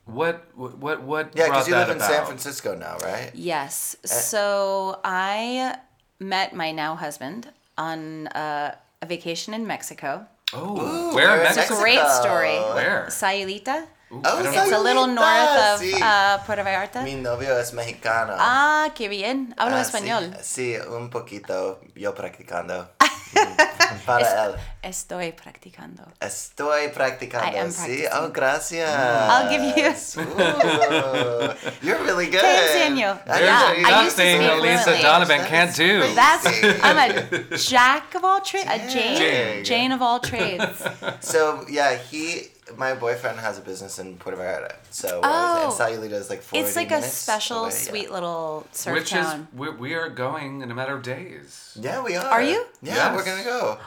what 0.05 0.47
what 0.55 1.01
what 1.03 1.31
Yeah, 1.35 1.47
brought 1.47 1.65
because 1.65 1.67
you 1.67 1.73
that 1.73 1.79
live 1.87 1.89
in 1.91 1.97
about? 1.97 2.09
San 2.09 2.25
Francisco 2.25 2.75
now, 2.75 2.97
right? 3.03 3.31
yes. 3.33 3.95
So 4.05 4.99
I 5.03 5.77
met 6.19 6.55
my 6.55 6.71
now 6.71 6.95
husband 6.95 7.51
on 7.77 8.27
uh, 8.27 8.75
a 9.01 9.05
vacation 9.05 9.53
in 9.53 9.67
Mexico. 9.67 10.25
Oh, 10.53 10.79
Ooh, 11.11 11.15
where 11.15 11.25
in 11.25 11.29
where 11.29 11.37
in 11.37 11.43
Mexico? 11.43 11.59
Mexico? 11.59 11.81
Great 11.81 12.07
story. 12.07 12.55
Where? 12.73 13.07
Sayulita. 13.09 13.87
Oh, 14.09 14.21
don't 14.21 14.53
it's 14.53 14.71
a 14.71 14.79
little 14.79 15.07
north 15.07 15.57
of 15.73 15.81
sí. 15.81 15.93
uh, 16.01 16.37
Puerto 16.45 16.63
Vallarta. 16.63 17.01
Mi 17.03 17.15
novio 17.15 17.57
es 17.59 17.73
mexicano. 17.73 18.35
Ah, 18.37 18.89
qué 18.95 19.09
bien. 19.09 19.53
Hablo 19.57 19.75
Ah, 19.75 19.81
español. 19.81 20.33
Sí, 20.41 20.75
sí, 20.75 20.87
un 20.89 21.09
poquito. 21.09 21.81
Yo 21.93 22.15
practicando. 22.15 22.89
Para 24.05 24.45
él. 24.45 24.55
Estoy 24.81 25.33
practicando. 25.33 26.03
Estoy 26.21 26.87
practicando. 26.93 27.45
I 27.51 27.59
am 27.59 27.71
Sí, 27.71 28.03
practicing. 28.03 28.09
oh, 28.13 28.29
gracias. 28.31 28.89
I'll 29.29 29.49
give 29.49 29.61
you- 29.75 30.21
Ooh, 30.21 31.53
you're 31.81 31.99
really 32.05 32.27
good. 32.31 32.39
Te 32.41 32.87
enseño. 32.87 33.19
I 33.25 33.39
There's 33.39 33.41
Yeah, 33.41 33.91
nothing 33.91 34.41
Elisa 34.41 34.83
fluently. 34.83 35.01
Donovan 35.03 35.37
That 35.39 35.49
can't 35.49 35.75
do. 35.75 36.13
That's 36.15 36.45
I'm 36.81 36.97
a 36.97 37.57
jack 37.57 38.15
of 38.15 38.23
all 38.23 38.39
trades, 38.39 38.69
a 38.69 38.77
Jane, 38.89 39.17
Jane. 39.17 39.63
Jane 39.65 39.91
of 39.91 40.01
all 40.01 40.19
trades. 40.21 40.81
So 41.19 41.65
yeah, 41.69 41.95
he, 41.97 42.49
my 42.75 42.93
boyfriend 42.95 43.39
has 43.39 43.57
a 43.57 43.61
business 43.61 43.99
in 43.99 44.17
Puerto 44.17 44.37
Vallarta. 44.41 44.75
So 44.89 45.21
Oh. 45.23 45.63
and 45.65 45.73
Sayulita 45.73 46.13
is 46.13 46.29
like 46.29 46.41
forty 46.41 46.63
It's 46.65 46.75
like 46.75 46.91
a 46.91 47.01
special, 47.01 47.59
away, 47.65 47.69
yeah. 47.69 47.75
sweet 47.89 48.11
little 48.11 48.67
surf 48.71 48.85
town. 48.85 48.93
Which 48.95 49.09
town. 49.09 49.47
is 49.53 49.57
we, 49.59 49.69
we 49.69 49.93
are 49.93 50.09
going 50.09 50.61
in 50.61 50.71
a 50.71 50.75
matter 50.75 50.95
of 50.95 51.03
days. 51.03 51.77
Yeah, 51.79 52.03
we 52.03 52.15
are. 52.15 52.25
Are 52.25 52.41
you? 52.41 52.65
Yeah, 52.81 52.95
Yes. 52.95 53.15
we're 53.15 53.25
gonna 53.25 53.43
go. 53.43 53.77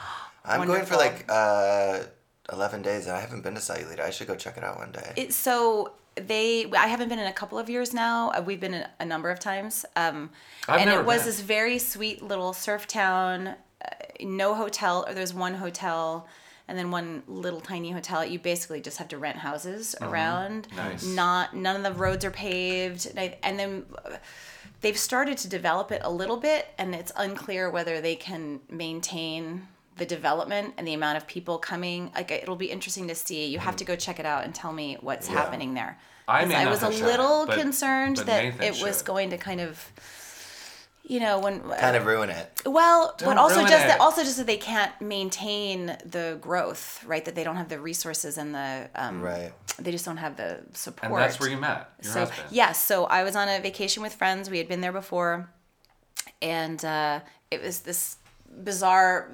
I'm 0.43 0.65
going 0.65 0.85
for 0.85 0.95
like 0.95 1.25
uh, 1.29 1.99
eleven 2.51 2.81
days, 2.81 3.05
and 3.07 3.15
I 3.15 3.19
haven't 3.19 3.41
been 3.43 3.53
to 3.55 3.61
Sayulita. 3.61 3.99
I 3.99 4.09
should 4.09 4.27
go 4.27 4.35
check 4.35 4.57
it 4.57 4.63
out 4.63 4.77
one 4.77 4.91
day. 4.91 5.13
It's 5.15 5.35
so 5.35 5.93
they, 6.15 6.65
I 6.77 6.87
haven't 6.87 7.07
been 7.09 7.19
in 7.19 7.27
a 7.27 7.33
couple 7.33 7.57
of 7.57 7.69
years 7.69 7.93
now. 7.93 8.31
Uh, 8.31 8.41
We've 8.45 8.59
been 8.59 8.73
in 8.73 8.85
a 8.99 9.05
number 9.05 9.29
of 9.29 9.39
times, 9.39 9.85
um, 9.95 10.29
I've 10.67 10.81
and 10.81 10.89
never 10.89 11.01
it 11.01 11.05
was 11.05 11.19
been. 11.19 11.25
this 11.27 11.39
very 11.41 11.77
sweet 11.79 12.21
little 12.23 12.53
surf 12.53 12.85
town. 12.87 13.47
Uh, 13.47 13.55
no 14.21 14.53
hotel, 14.55 15.05
or 15.07 15.13
there's 15.13 15.33
one 15.33 15.55
hotel. 15.55 16.27
And 16.71 16.79
then 16.79 16.89
one 16.89 17.23
little 17.27 17.59
tiny 17.59 17.91
hotel. 17.91 18.23
You 18.23 18.39
basically 18.39 18.79
just 18.79 18.97
have 18.97 19.09
to 19.09 19.17
rent 19.17 19.35
houses 19.35 19.93
around. 19.99 20.69
Mm-hmm. 20.69 20.77
Nice. 20.77 21.05
Not 21.05 21.53
none 21.53 21.75
of 21.75 21.83
the 21.83 21.91
roads 21.99 22.23
are 22.23 22.31
paved. 22.31 23.07
And, 23.07 23.19
I, 23.19 23.37
and 23.43 23.59
then 23.59 23.85
uh, 24.05 24.11
they've 24.79 24.97
started 24.97 25.37
to 25.39 25.49
develop 25.49 25.91
it 25.91 26.01
a 26.01 26.09
little 26.09 26.37
bit, 26.37 26.67
and 26.77 26.95
it's 26.95 27.11
unclear 27.17 27.69
whether 27.69 27.99
they 27.99 28.15
can 28.15 28.61
maintain 28.69 29.67
the 29.97 30.05
development 30.05 30.73
and 30.77 30.87
the 30.87 30.93
amount 30.93 31.17
of 31.17 31.27
people 31.27 31.57
coming. 31.57 32.09
Like 32.15 32.31
it'll 32.31 32.55
be 32.55 32.71
interesting 32.71 33.09
to 33.09 33.15
see. 33.15 33.47
You 33.47 33.59
have 33.59 33.75
to 33.75 33.83
go 33.83 33.97
check 33.97 34.17
it 34.21 34.25
out 34.25 34.45
and 34.45 34.55
tell 34.55 34.71
me 34.71 34.97
what's 35.01 35.27
Yeah. 35.27 35.33
happening 35.35 35.73
there. 35.73 35.99
I 36.25 36.45
I 36.45 36.69
was 36.69 36.83
a 36.83 36.91
shown 36.93 37.01
it, 37.03 37.05
little 37.05 37.45
but- 37.47 37.59
concerned 37.59 38.15
but 38.15 38.27
that 38.27 38.63
it 38.63 38.81
was 38.81 38.99
should. 38.99 39.05
going 39.05 39.31
to 39.31 39.37
kind 39.37 39.59
of, 39.59 39.91
you 41.11 41.19
know, 41.19 41.39
when 41.39 41.59
kind 41.59 41.97
of 41.97 42.05
ruin 42.05 42.29
it. 42.29 42.61
well, 42.65 43.13
Don't 43.17 43.27
but 43.27 43.37
also 43.37 43.63
just 43.63 43.83
it. 43.83 43.87
that 43.89 43.99
also 43.99 44.23
just 44.23 44.37
that 44.37 44.47
they 44.47 44.55
can't 44.55 44.93
maintain 45.01 45.97
the 46.05 46.37
growth, 46.39 47.03
right? 47.05 47.25
That 47.25 47.35
they 47.35 47.43
don't 47.43 47.57
have 47.57 47.67
the 47.67 47.81
resources 47.81 48.37
and 48.37 48.55
the 48.55 48.89
um, 48.95 49.21
Right. 49.21 49.51
They 49.77 49.91
just 49.91 50.05
don't 50.05 50.15
have 50.15 50.37
the 50.37 50.61
support. 50.71 51.11
And 51.11 51.21
that's 51.21 51.37
where 51.37 51.49
you 51.49 51.57
met 51.57 51.89
your 52.01 52.13
so 52.13 52.19
husband. 52.21 52.47
yes, 52.51 52.81
so 52.81 53.05
I 53.07 53.23
was 53.23 53.35
on 53.35 53.49
a 53.49 53.59
vacation 53.59 54.01
with 54.01 54.13
friends. 54.13 54.49
We 54.49 54.57
had 54.57 54.69
been 54.69 54.79
there 54.79 54.93
before, 54.93 55.49
and 56.41 56.83
uh, 56.85 57.19
it 57.51 57.61
was 57.61 57.81
this 57.81 58.15
bizarre. 58.63 59.29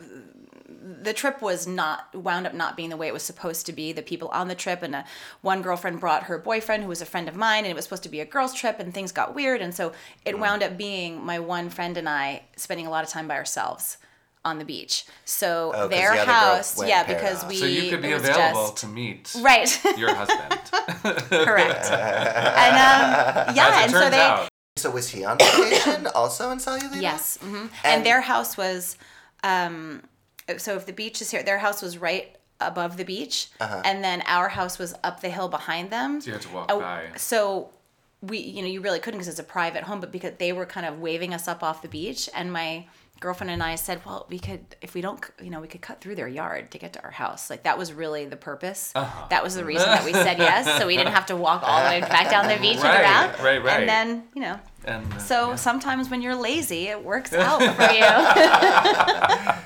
The 1.03 1.13
trip 1.13 1.41
was 1.41 1.65
not 1.67 2.13
wound 2.13 2.45
up 2.47 2.53
not 2.53 2.77
being 2.77 2.89
the 2.89 2.97
way 2.97 3.07
it 3.07 3.13
was 3.13 3.23
supposed 3.23 3.65
to 3.65 3.73
be. 3.73 3.91
The 3.93 4.01
people 4.01 4.27
on 4.29 4.47
the 4.47 4.55
trip 4.55 4.83
and 4.83 4.93
uh, 4.95 5.03
one 5.41 5.61
girlfriend 5.61 5.99
brought 5.99 6.23
her 6.23 6.37
boyfriend, 6.37 6.83
who 6.83 6.89
was 6.89 7.01
a 7.01 7.05
friend 7.05 7.27
of 7.27 7.35
mine, 7.35 7.63
and 7.65 7.71
it 7.71 7.75
was 7.75 7.83
supposed 7.85 8.03
to 8.03 8.09
be 8.09 8.19
a 8.19 8.25
girls' 8.25 8.53
trip, 8.53 8.79
and 8.79 8.93
things 8.93 9.11
got 9.11 9.33
weird, 9.35 9.61
and 9.61 9.73
so 9.73 9.91
it 10.25 10.37
wound 10.39 10.61
up 10.63 10.77
being 10.77 11.23
my 11.25 11.39
one 11.39 11.69
friend 11.69 11.97
and 11.97 12.07
I 12.07 12.43
spending 12.55 12.85
a 12.87 12.89
lot 12.89 13.03
of 13.03 13.09
time 13.09 13.27
by 13.27 13.35
ourselves 13.35 13.97
on 14.45 14.59
the 14.59 14.65
beach. 14.65 15.05
So 15.25 15.71
Oh, 15.75 15.79
'cause 15.81 15.89
their 15.89 16.15
the 16.15 16.25
house, 16.25 16.77
went 16.77 16.89
yeah, 16.89 17.03
because 17.03 17.43
off. 17.43 17.49
we 17.49 17.57
So 17.57 17.65
you 17.65 17.89
could 17.89 18.01
be 18.01 18.13
available 18.13 18.67
just- 18.69 18.77
to 18.77 18.87
meet 18.87 19.35
right, 19.41 19.69
your 19.97 20.13
husband. 20.15 20.61
correct, 21.29 21.85
and 21.91 22.75
um, 22.75 23.55
yeah, 23.55 23.67
As 23.67 23.79
it 23.79 23.83
and 23.83 23.91
so 23.91 24.09
they. 24.09 24.19
out. 24.21 24.49
So 24.77 24.91
was 24.91 25.09
he 25.09 25.25
on 25.25 25.37
vacation 25.39 26.05
also 26.13 26.51
in 26.51 26.59
Sayulita? 26.59 27.01
Yes. 27.01 27.37
hmm 27.41 27.55
And, 27.55 27.69
And- 27.83 28.05
their 28.05 28.21
house 28.21 28.55
was, 28.55 28.95
um, 29.43 30.03
so 30.57 30.75
if 30.75 30.85
the 30.85 30.93
beach 30.93 31.21
is 31.21 31.31
here, 31.31 31.43
their 31.43 31.57
house 31.59 31.81
was 31.81 31.97
right 31.97 32.35
above 32.59 32.97
the 32.97 33.03
beach, 33.05 33.49
Uh-huh. 33.59 33.81
and 33.85 34.03
then 34.03 34.23
our 34.25 34.49
house 34.49 34.79
was 34.79 34.95
up 35.03 35.19
the 35.21 35.29
hill 35.29 35.47
behind 35.49 35.89
them. 35.91 36.21
So 36.21 36.27
you 36.27 36.33
had 36.33 36.41
to 36.43 36.49
walk 36.49 36.65
Oh, 36.71 36.79
by. 36.79 37.05
So 37.17 37.69
we, 38.21 38.39
you 38.39 38.61
know, 38.63 38.67
you 38.67 38.81
really 38.81 38.99
couldn't 38.99 39.19
because 39.19 39.27
it's 39.27 39.39
a 39.39 39.43
private 39.43 39.83
home, 39.83 39.99
but 39.99 40.11
because 40.11 40.33
they 40.39 40.51
were 40.53 40.65
kind 40.65 40.85
of 40.87 40.99
waving 40.99 41.33
us 41.35 41.47
up 41.47 41.61
off 41.61 41.81
the 41.83 41.87
beach, 41.87 42.27
and 42.33 42.51
my 42.51 42.87
girlfriend 43.19 43.49
and 43.49 43.63
I 43.63 43.73
said, 43.75 43.99
well, 44.05 44.27
we 44.29 44.37
could, 44.37 44.63
if 44.81 44.93
we 44.93 45.01
don't, 45.01 45.19
you 45.41 45.49
know, 45.49 45.59
we 45.59 45.67
could 45.67 45.81
cut 45.81 46.01
through 46.01 46.13
their 46.15 46.27
yard 46.27 46.69
to 46.71 46.77
get 46.77 46.93
to 46.93 47.03
our 47.03 47.09
house. 47.11 47.49
Like 47.49 47.63
that 47.63 47.75
was 47.77 47.91
really 47.91 48.25
the 48.25 48.37
purpose. 48.37 48.91
Uh-huh. 48.95 49.25
That 49.31 49.43
was 49.43 49.55
the 49.55 49.65
reason 49.65 49.87
that 49.89 50.05
we 50.05 50.13
said 50.13 50.37
yes, 50.37 50.79
so 50.79 50.85
we 50.87 50.95
didn't 50.97 51.13
have 51.13 51.25
to 51.27 51.35
walk 51.35 51.61
all 51.63 51.83
the 51.83 51.89
way 51.89 52.01
back 52.01 52.29
down 52.29 52.47
the 52.47 52.57
beach 52.61 52.77
Right, 52.83 52.95
and 53.01 53.03
around. 53.33 53.43
right, 53.43 53.63
right. 53.63 53.79
And 53.81 53.89
then, 53.89 54.23
you 54.35 54.41
know, 54.43 54.59
And 54.85 55.13
uh, 55.13 55.17
so 55.19 55.49
yeah. 55.49 55.55
sometimes 55.55 56.09
when 56.11 56.21
you're 56.21 56.35
lazy, 56.35 56.87
it 56.89 57.03
works 57.03 57.33
out 57.47 57.59
for 57.59 57.91
you. 57.91 59.53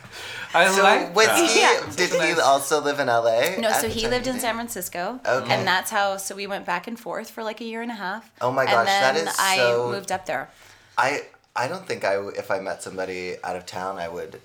I 0.53 0.67
So 0.69 0.83
like 0.83 1.15
was 1.15 1.27
that. 1.27 1.49
he? 1.49 1.59
Yeah. 1.61 1.81
Did 1.95 2.09
he 2.35 2.39
also 2.41 2.81
live 2.81 2.99
in 2.99 3.07
LA? 3.07 3.55
no, 3.59 3.71
so 3.71 3.87
he 3.87 4.07
lived 4.07 4.27
in? 4.27 4.39
San 4.39 4.55
Francisco. 4.55 5.19
Okay. 5.25 5.53
And 5.53 5.67
that's 5.67 5.91
how, 5.91 6.17
so 6.17 6.35
we 6.35 6.47
went 6.47 6.65
back 6.65 6.87
and 6.87 6.99
forth 6.99 7.29
for 7.29 7.43
like 7.43 7.61
a 7.61 7.63
year 7.65 7.81
and 7.81 7.91
a 7.91 7.95
half. 7.95 8.31
Oh 8.41 8.51
my 8.51 8.65
gosh, 8.65 8.87
that 8.87 9.15
and 9.15 9.17
then 9.17 9.27
is 9.27 9.35
I 9.39 9.57
so- 9.57 9.91
moved 9.91 10.11
up 10.11 10.25
there. 10.25 10.49
I 10.97 11.23
I 11.55 11.67
don't 11.67 11.85
think 11.87 12.03
I 12.03 12.13
w- 12.15 12.33
if 12.37 12.49
I 12.51 12.59
met 12.59 12.81
somebody 12.83 13.35
out 13.43 13.55
of 13.55 13.65
town 13.65 13.97
I 13.97 14.07
would 14.07 14.41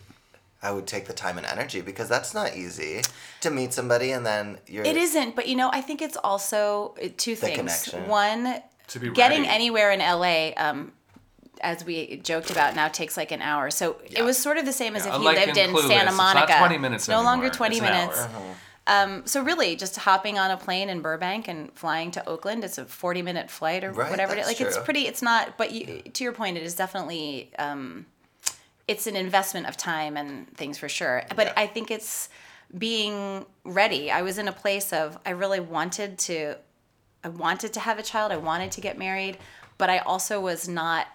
I 0.62 0.70
would 0.72 0.86
take 0.86 1.06
the 1.06 1.12
time 1.12 1.38
and 1.38 1.46
energy 1.46 1.80
because 1.80 2.08
that's 2.08 2.34
not 2.34 2.56
easy 2.56 3.02
to 3.42 3.50
meet 3.50 3.72
somebody 3.72 4.10
and 4.12 4.24
then 4.26 4.58
you're 4.66 4.84
It 4.84 4.96
isn't, 4.96 5.36
but 5.36 5.46
you 5.48 5.54
know, 5.54 5.70
I 5.72 5.80
think 5.82 6.02
it's 6.02 6.16
also 6.16 6.94
uh, 7.02 7.08
two 7.16 7.36
things. 7.36 7.56
connection. 7.56 8.08
One, 8.08 8.60
To 8.88 8.98
be 8.98 9.10
getting 9.10 9.42
ready. 9.42 9.52
anywhere 9.54 9.90
in 9.92 10.00
LA, 10.00 10.52
um, 10.56 10.92
as 11.60 11.84
we 11.84 12.16
joked 12.18 12.50
about, 12.50 12.74
now 12.76 12.88
takes 12.88 13.16
like 13.16 13.32
an 13.32 13.42
hour. 13.42 13.70
So 13.70 13.96
Yeah. 14.08 14.20
it 14.20 14.22
was 14.22 14.38
sort 14.38 14.58
of 14.58 14.64
the 14.64 14.72
same 14.72 14.96
as 14.96 15.04
Yeah, 15.06 15.14
if 15.16 15.22
you 15.22 15.28
lived 15.28 15.56
in 15.56 15.70
Clueless, 15.70 15.88
Santa 15.88 16.08
it's 16.10 16.16
not 16.16 16.34
Monica. 16.34 16.58
20 16.58 16.78
minutes 16.78 17.02
It's 17.04 17.08
no 17.08 17.22
longer 17.22 17.48
20 17.50 17.76
It's 17.76 17.82
minutes. 17.82 18.26
Um, 18.88 19.26
so 19.26 19.42
really, 19.42 19.74
just 19.74 19.96
hopping 19.96 20.38
on 20.38 20.52
a 20.52 20.56
plane 20.56 20.88
in 20.88 21.00
Burbank 21.00 21.48
and 21.48 21.72
flying 21.74 22.12
to 22.12 22.28
Oakland, 22.28 22.62
it's 22.62 22.78
a 22.78 22.84
forty-minute 22.84 23.50
flight 23.50 23.82
or 23.82 23.90
Right, 23.90 24.08
whatever. 24.08 24.32
it 24.34 24.38
is. 24.38 24.46
that's 24.46 24.60
Like 24.60 24.68
it's 24.68 24.78
pretty. 24.78 25.08
It's 25.08 25.22
not. 25.22 25.56
But 25.58 25.72
you, 25.72 26.02
to 26.02 26.22
your 26.22 26.32
point, 26.32 26.56
it 26.56 26.62
is 26.62 26.74
definitely. 26.76 27.50
Um, 27.58 28.06
it's 28.86 29.08
an 29.08 29.16
investment 29.16 29.66
of 29.66 29.76
time 29.76 30.16
and 30.16 30.48
things 30.56 30.78
for 30.78 30.88
sure. 30.88 31.24
But 31.34 31.48
Yeah. 31.48 31.52
I 31.56 31.66
think 31.66 31.90
it's 31.90 32.28
being 32.78 33.44
ready. 33.64 34.12
I 34.12 34.22
was 34.22 34.38
in 34.38 34.46
a 34.46 34.52
place 34.52 34.92
of 34.92 35.18
I 35.26 35.30
really 35.30 35.58
wanted 35.58 36.16
to. 36.20 36.54
I 37.24 37.28
wanted 37.28 37.72
to 37.72 37.80
have 37.80 37.98
a 37.98 38.04
child. 38.04 38.30
I 38.30 38.36
wanted 38.36 38.70
to 38.70 38.80
get 38.80 38.96
married, 38.96 39.36
but 39.78 39.90
I 39.90 39.98
also 39.98 40.40
was 40.40 40.68
not 40.68 41.08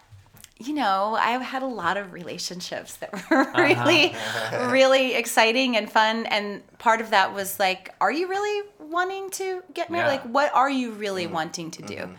you 0.67 0.73
know, 0.73 1.17
I've 1.19 1.41
had 1.41 1.63
a 1.63 1.67
lot 1.67 1.97
of 1.97 2.13
relationships 2.13 2.97
that 2.97 3.11
were 3.29 3.37
uh-huh. 3.37 3.61
really, 3.61 4.15
really 4.71 5.15
exciting 5.15 5.75
and 5.77 5.91
fun. 5.91 6.25
And 6.27 6.61
part 6.77 7.01
of 7.01 7.09
that 7.11 7.33
was 7.33 7.59
like, 7.59 7.93
are 7.99 8.11
you 8.11 8.27
really 8.27 8.67
wanting 8.79 9.29
to 9.31 9.63
get 9.73 9.89
married? 9.89 10.05
Yeah. 10.05 10.11
Like, 10.11 10.23
what 10.23 10.53
are 10.53 10.69
you 10.69 10.91
really 10.91 11.25
mm-hmm. 11.25 11.33
wanting 11.33 11.71
to 11.71 11.81
do? 11.81 11.95
Mm-hmm. 11.95 12.13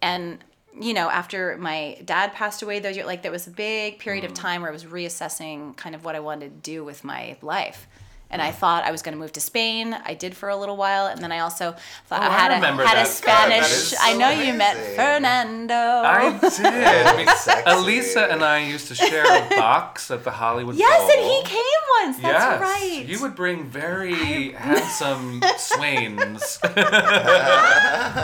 And, 0.00 0.38
you 0.80 0.94
know, 0.94 1.10
after 1.10 1.56
my 1.58 1.98
dad 2.04 2.32
passed 2.32 2.62
away, 2.62 2.78
those 2.78 2.94
years, 2.94 3.06
like, 3.06 3.22
there 3.22 3.32
was 3.32 3.46
a 3.46 3.50
big 3.50 3.98
period 3.98 4.24
of 4.24 4.32
mm. 4.32 4.36
time 4.36 4.62
where 4.62 4.70
I 4.70 4.72
was 4.72 4.84
reassessing 4.84 5.76
kind 5.76 5.94
of 5.94 6.04
what 6.04 6.14
I 6.14 6.20
wanted 6.20 6.62
to 6.62 6.70
do 6.70 6.84
with 6.84 7.02
my 7.02 7.36
life. 7.42 7.88
And 8.30 8.42
I 8.42 8.50
thought 8.50 8.84
I 8.84 8.90
was 8.90 9.00
going 9.00 9.14
to 9.14 9.18
move 9.18 9.32
to 9.32 9.40
Spain. 9.40 9.96
I 10.04 10.12
did 10.12 10.36
for 10.36 10.50
a 10.50 10.56
little 10.56 10.76
while, 10.76 11.06
and 11.06 11.22
then 11.22 11.32
I 11.32 11.38
also 11.38 11.74
thought 12.06 12.20
Oh, 12.22 12.26
I 12.26 12.28
had 12.30 12.50
I 12.52 12.58
a 12.58 12.86
had 12.86 12.98
a 12.98 13.06
Spanish. 13.06 13.58
that 13.60 13.70
is 13.70 13.96
I 14.02 14.12
so 14.12 14.18
know 14.18 14.28
you 14.30 14.52
met. 14.52 14.76
Fernando. 14.96 15.74
I 15.74 16.38
did. 16.40 17.06
I 17.06 17.16
mean, 17.16 17.26
Sexy. 17.28 17.62
Elisa 17.70 18.30
and 18.30 18.42
I 18.44 18.58
used 18.58 18.88
to 18.88 18.94
share 18.94 19.24
a 19.24 19.48
box 19.56 20.10
at 20.10 20.24
the 20.24 20.30
Hollywood 20.30 20.76
Yes, 20.76 21.00
Bowl. 21.00 21.10
and 21.10 21.20
he 21.30 21.42
came 21.44 21.84
once. 22.02 22.16
That's 22.18 22.22
yes, 22.22 22.60
right. 22.60 23.04
you 23.06 23.20
would 23.22 23.34
bring 23.34 23.64
very 23.64 24.52
handsome 24.52 25.42
swains. 25.58 26.42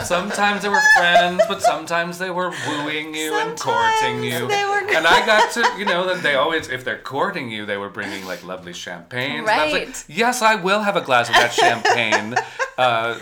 sometimes 0.03 0.61
they 0.61 0.69
were 0.69 0.81
friends, 0.97 1.41
but 1.47 1.61
sometimes 1.61 2.17
they 2.19 2.29
were 2.29 2.51
wooing 2.67 3.13
you 3.15 3.33
and 3.39 3.59
courting 3.59 4.23
you. 4.23 4.47
They 4.47 4.63
were- 4.65 4.75
and 4.95 5.07
I 5.07 5.25
got 5.25 5.51
to, 5.53 5.67
you 5.79 5.85
know, 5.85 6.05
that 6.13 6.21
they 6.23 6.35
always, 6.35 6.69
if 6.69 6.85
they're 6.85 6.99
courting 6.99 7.49
you, 7.49 7.65
they 7.65 7.77
were 7.77 7.89
bringing 7.89 8.25
like 8.25 8.43
lovely 8.45 8.71
champagne. 8.73 9.39
And 9.39 9.49
I 9.49 9.71
like, 9.71 9.73
Right. 9.87 10.05
yes, 10.07 10.41
I 10.41 10.55
will 10.55 10.81
have 10.81 10.95
a 10.95 11.01
glass 11.01 11.27
of 11.29 11.35
that 11.35 11.53
champagne. 11.53 12.35
Uh, 12.77 13.17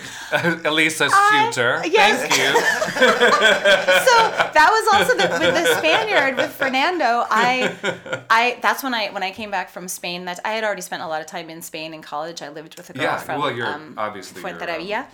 Elisa's 0.66 1.12
I- 1.14 1.52
suitor. 1.54 1.80
yes. 1.86 2.22
Thank 2.22 2.38
you. 2.40 2.60
so 4.08 4.16
that 4.52 4.70
was 4.72 4.94
also 4.96 5.16
the, 5.16 5.30
with 5.46 5.54
the 5.54 5.76
Spaniard 5.78 6.38
with 6.38 6.50
Fernando. 6.52 7.24
I, 7.30 7.72
I 8.32 8.58
that's 8.64 8.82
when 8.82 8.96
I 8.96 9.10
when 9.12 9.22
I 9.22 9.30
came 9.30 9.52
back 9.52 9.70
from 9.70 9.88
Spain. 9.88 10.26
That 10.26 10.33
I 10.44 10.52
had 10.52 10.64
already 10.64 10.82
spent 10.82 11.02
a 11.04 11.08
lot 11.08 11.22
of 11.22 11.28
time 11.28 11.50
in 11.50 11.62
Spain 11.62 11.94
in 11.94 12.02
college. 12.02 12.42
I 12.42 12.50
lived 12.50 12.76
with 12.78 12.90
a 12.90 12.94
girl 12.94 13.04
Yeah, 13.04 13.18
from 13.18 13.42
well, 13.42 13.52
you're- 13.52 13.68
um, 13.70 13.96
obviously 13.98 14.42
you're, 14.42 14.50
um, 14.52 14.58
Fuenterrabía. 14.60 15.06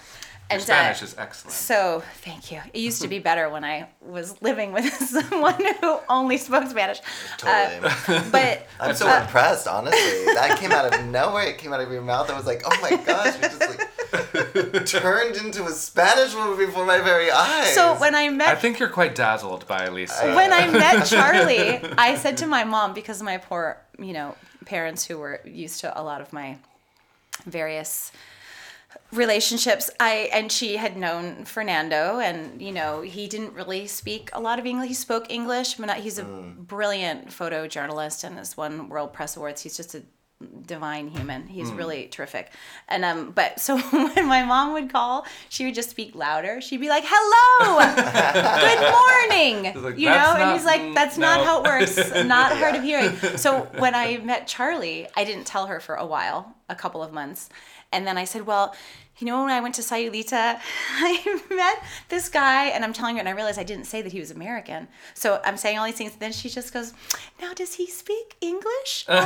And, 0.52 0.60
uh, 0.62 0.66
Spanish 0.66 1.04
is 1.04 1.16
excellent. 1.16 1.54
So 1.54 2.02
thank 2.24 2.52
you. 2.52 2.60
It 2.74 2.80
used 2.80 3.04
to 3.04 3.08
be 3.08 3.20
better 3.20 3.50
when 3.52 3.64
I 3.64 3.88
was 4.02 4.42
living 4.42 4.72
with 4.74 4.92
someone 4.96 5.62
who 5.80 6.00
only 6.10 6.38
spoke 6.38 6.68
Spanish. 6.68 7.02
Uh, 7.44 7.70
Totally. 7.70 8.30
but 8.32 8.68
I'm 8.80 8.96
so 8.96 9.08
uh, 9.08 9.22
impressed, 9.22 9.68
honestly. 9.68 10.26
That 10.34 10.58
came 10.60 10.72
out 10.72 10.92
of 10.92 11.06
nowhere. 11.06 11.44
It 11.44 11.60
came 11.60 11.72
out 11.72 11.82
of 11.82 11.92
your 11.92 12.02
mouth. 12.02 12.32
I 12.32 12.36
was 12.36 12.48
like, 12.48 12.64
oh 12.66 12.76
my 12.82 12.96
gosh, 13.06 13.40
you're 13.40 13.50
just 13.50 13.70
like 13.70 14.86
turned 14.88 15.36
into 15.38 15.66
a 15.66 15.70
Spanish 15.72 16.34
woman 16.34 16.58
before 16.58 16.84
my 16.84 17.00
very 17.00 17.30
eyes. 17.30 17.76
So 17.76 17.94
when 18.00 18.16
I 18.16 18.30
met 18.30 18.48
I 18.48 18.56
think 18.56 18.80
you're 18.80 18.90
quite 18.90 19.14
dazzled 19.14 19.68
by 19.68 19.84
Elisa. 19.86 20.34
when 20.36 20.52
I 20.52 20.68
met 20.68 21.06
Charlie, 21.06 21.80
I 21.96 22.16
said 22.16 22.38
to 22.38 22.48
my 22.48 22.64
mom 22.64 22.94
because 22.96 23.22
my 23.22 23.38
poor, 23.38 23.78
you 24.00 24.14
know, 24.14 24.36
parents 24.70 25.06
who 25.06 25.18
were 25.18 25.42
used 25.44 25.82
to 25.82 26.00
a 26.00 26.04
lot 26.04 26.22
of 26.22 26.32
my 26.32 26.58
various 27.46 28.12
relationships. 29.12 29.90
I 30.00 30.30
and 30.32 30.52
she 30.52 30.78
had 30.78 30.96
known 30.96 31.46
fernando 31.46 32.20
and 32.20 32.62
you 32.62 32.72
know 32.72 33.02
he 33.02 33.28
didn't 33.28 33.54
really 33.54 33.88
speak 33.88 34.30
a 34.34 34.40
lot 34.40 34.60
of 34.60 34.66
english. 34.66 34.88
He 34.88 34.94
spoke 34.94 35.32
english 35.32 35.76
but 35.76 35.88
not, 35.88 35.98
he's 35.98 36.20
a 36.20 36.24
mm. 36.24 36.56
brilliant 36.56 37.30
photojournalist 37.30 38.24
and 38.24 38.38
has 38.38 38.56
won 38.56 38.90
world 38.90 39.12
press 39.14 39.36
awards. 39.36 39.62
He's 39.62 39.78
just 39.78 39.96
a 39.96 40.04
divine 40.66 41.10
human. 41.10 41.48
He's 41.48 41.72
really 41.72 42.08
terrific. 42.08 42.52
And 42.88 43.04
um 43.04 43.32
but 43.32 43.60
so 43.60 43.78
when 44.14 44.28
my 44.28 44.44
mom 44.44 44.74
would 44.74 44.90
call 44.90 45.26
she 45.50 45.66
would 45.66 45.76
just 45.76 45.90
speak 45.90 46.16
louder. 46.16 46.62
She'd 46.62 46.80
be 46.80 46.88
like 46.88 47.04
hello! 47.06 47.80
Good 48.62 49.60
morning! 49.74 49.84
Like, 49.84 49.98
you 49.98 50.08
know? 50.08 50.14
"That's 50.16 50.42
and 50.42 50.52
he's 50.54 50.66
like 50.66 50.94
that's 50.96 51.18
no." 51.18 51.28
not 51.28 51.46
how 51.46 51.60
it 51.60 51.64
works. 51.66 51.98
Not 52.26 52.56
hard 52.58 52.76
of 52.76 52.84
hearing. 52.84 53.16
So 53.38 53.68
when 53.78 53.96
i 53.96 54.18
met 54.18 54.48
charlie 54.48 55.08
i 55.16 55.24
didn't 55.24 55.46
tell 55.46 55.68
her 55.68 55.80
for 55.80 55.96
a 55.96 56.06
while 56.06 56.56
a 56.70 56.76
couple 56.76 57.04
of 57.04 57.12
months. 57.12 57.50
And 57.92 58.08
then 58.08 58.18
i 58.18 58.24
said 58.24 58.46
well 58.46 58.76
you 59.20 59.28
know 59.28 59.42
when 59.44 59.52
i 59.52 59.60
went 59.60 59.76
to 59.76 59.82
sayulita 59.82 60.60
i 60.98 61.42
met 61.50 61.84
this 62.10 62.30
guy 62.30 62.66
and 62.68 62.84
i'm 62.84 62.94
telling 62.94 63.16
her 63.16 63.20
and 63.20 63.28
i 63.30 63.32
realized 63.32 63.60
i 63.60 63.64
didn't 63.64 63.86
say 63.86 64.02
that 64.02 64.12
he 64.12 64.20
was 64.20 64.32
american 64.32 64.88
so 65.14 65.42
i'm 65.44 65.58
saying 65.58 65.78
all 65.78 65.86
these 65.86 65.96
things 65.96 66.12
And 66.14 66.22
then 66.22 66.32
she 66.32 66.50
just 66.50 66.74
goes 66.74 66.94
now 67.42 67.54
does 67.54 67.74
he 67.76 67.88
speak 67.88 68.36
english 68.42 69.06
also? 69.10 69.20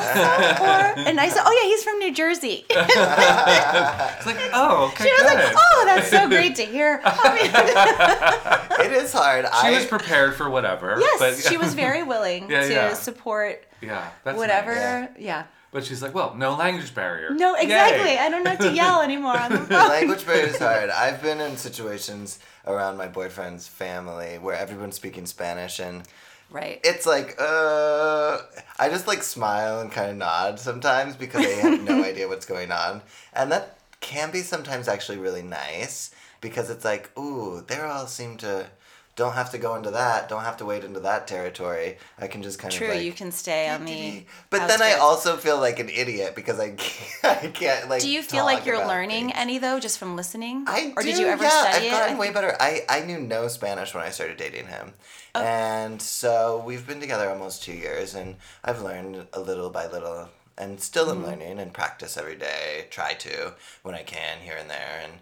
or, 0.63 1.07
and 1.07 1.19
i 1.19 1.29
said 1.29 1.43
oh 1.45 1.59
yeah 1.61 1.67
he's 1.69 1.83
from 1.83 1.99
new 1.99 2.13
jersey 2.13 2.65
It's 2.69 4.25
like, 4.25 4.37
oh, 4.53 4.89
okay, 4.93 5.03
she 5.05 5.11
was 5.11 5.21
good. 5.31 5.35
like 5.39 5.55
oh 5.57 5.83
that's 5.85 6.07
so 6.09 6.27
great 6.27 6.55
to 6.57 6.63
hear 6.65 7.01
I 7.03 8.77
mean, 8.79 8.85
it 8.91 9.03
is 9.03 9.11
hard. 9.13 9.45
she 9.45 9.67
I, 9.67 9.71
was 9.71 9.85
prepared 9.85 10.35
for 10.35 10.49
whatever. 10.49 10.97
yes 10.99 11.19
but, 11.19 11.35
she 11.51 11.57
was 11.57 11.73
very 11.73 12.03
willing 12.03 12.49
Yeah, 12.49 12.61
to 12.67 12.71
yeah. 12.73 12.93
support 12.93 13.63
Yeah, 13.81 14.07
that's 14.23 14.37
whatever 14.37 14.73
nice. 14.75 15.09
yeah. 15.19 15.43
But 15.73 15.83
she's 15.83 16.01
like, 16.01 16.13
well, 16.13 16.35
no 16.35 16.55
language 16.55 16.93
barrier. 16.95 17.31
No, 17.31 17.55
exactly. 17.55 18.11
Yay. 18.11 18.19
I 18.19 18.29
don't 18.29 18.45
have 18.47 18.59
to 18.59 18.71
yell 18.71 19.01
anymore 19.09 19.37
on 19.37 19.51
the 19.51 19.57
phone. 19.57 19.89
language 19.89 20.25
barrier 20.25 20.45
is 20.45 20.59
hard. 20.59 20.89
I've 21.05 21.21
been 21.21 21.41
in 21.41 21.57
situations 21.57 22.39
around 22.65 22.95
my 22.95 23.07
boyfriend's 23.07 23.67
family 23.67 24.37
where 24.37 24.55
everyone's 24.55 24.95
speaking 24.95 25.25
Spanish 25.25 25.79
and 25.79 26.03
Right. 26.51 26.79
it's 26.83 27.07
like 27.07 27.35
uh 27.39 28.37
I 28.77 28.87
just 28.89 29.07
like 29.07 29.23
smile 29.23 29.81
and 29.81 29.91
kind 29.91 30.11
of 30.11 30.17
nod 30.17 30.59
sometimes 30.59 31.15
because 31.15 31.43
I 31.43 31.49
have 31.49 31.81
no 31.81 32.03
idea 32.11 32.27
what's 32.27 32.45
going 32.45 32.71
on. 32.71 33.01
And 33.33 33.51
that 33.51 33.77
can 33.99 34.29
be 34.29 34.41
sometimes 34.41 34.87
actually 34.87 35.17
really 35.17 35.41
nice 35.41 36.13
because 36.41 36.69
it's 36.69 36.85
like, 36.85 37.09
ooh, 37.17 37.63
they 37.67 37.79
all 37.79 38.05
seem 38.05 38.37
to 38.37 38.67
don't 39.15 39.33
have 39.33 39.51
to 39.51 39.57
go 39.59 39.75
into 39.75 39.91
that, 39.91 40.27
don't 40.27 40.43
have 40.43 40.57
to 40.57 40.65
wade 40.65 40.83
into 40.83 40.99
that 41.01 41.27
territory. 41.27 41.97
I 42.17 42.27
can 42.27 42.41
just 42.41 42.57
kind 42.57 42.73
True, 42.73 42.87
of 42.87 42.95
like 42.95 43.03
you 43.03 43.11
can 43.11 43.31
stay 43.31 43.69
on 43.69 43.85
the. 43.85 44.25
But 44.49 44.67
then 44.67 44.81
I 44.81 44.93
also 44.93 45.37
feel 45.37 45.59
like 45.59 45.79
an 45.79 45.89
idiot 45.89 46.33
because 46.35 46.59
I 46.59 46.71
can't, 46.71 47.23
I 47.43 47.47
can't 47.49 47.89
like 47.89 48.01
Do 48.01 48.09
you 48.09 48.23
feel 48.23 48.45
like 48.45 48.65
you're 48.65 48.85
learning 48.87 49.25
things. 49.27 49.33
any 49.35 49.57
though, 49.59 49.79
just 49.79 49.99
from 49.99 50.15
listening? 50.15 50.65
I 50.67 50.93
or 50.97 51.03
do, 51.03 51.09
did 51.09 51.19
you 51.19 51.27
ever 51.27 51.43
yeah, 51.43 51.71
study 51.71 51.87
I've 51.89 51.91
gotten 51.91 52.15
I 52.15 52.19
way 52.19 52.31
better. 52.31 52.55
I, 52.59 52.81
I 52.89 53.01
knew 53.01 53.19
no 53.19 53.47
Spanish 53.47 53.93
when 53.93 54.03
I 54.03 54.09
started 54.09 54.37
dating 54.37 54.67
him. 54.67 54.93
Oh. 55.35 55.41
And 55.43 56.01
so 56.01 56.63
we've 56.65 56.85
been 56.87 56.99
together 56.99 57.29
almost 57.29 57.63
two 57.63 57.73
years, 57.73 58.13
and 58.15 58.35
I've 58.63 58.81
learned 58.81 59.27
a 59.33 59.39
little 59.39 59.69
by 59.69 59.87
little, 59.87 60.29
and 60.57 60.79
still 60.81 61.07
Mm-hmm. 61.07 61.23
am 61.23 61.25
learning 61.25 61.59
and 61.59 61.73
practice 61.73 62.17
every 62.17 62.35
day, 62.35 62.85
try 62.89 63.13
to 63.15 63.53
when 63.83 63.95
I 63.95 64.03
can 64.03 64.39
here 64.41 64.57
and 64.57 64.69
there. 64.69 65.01
And 65.03 65.13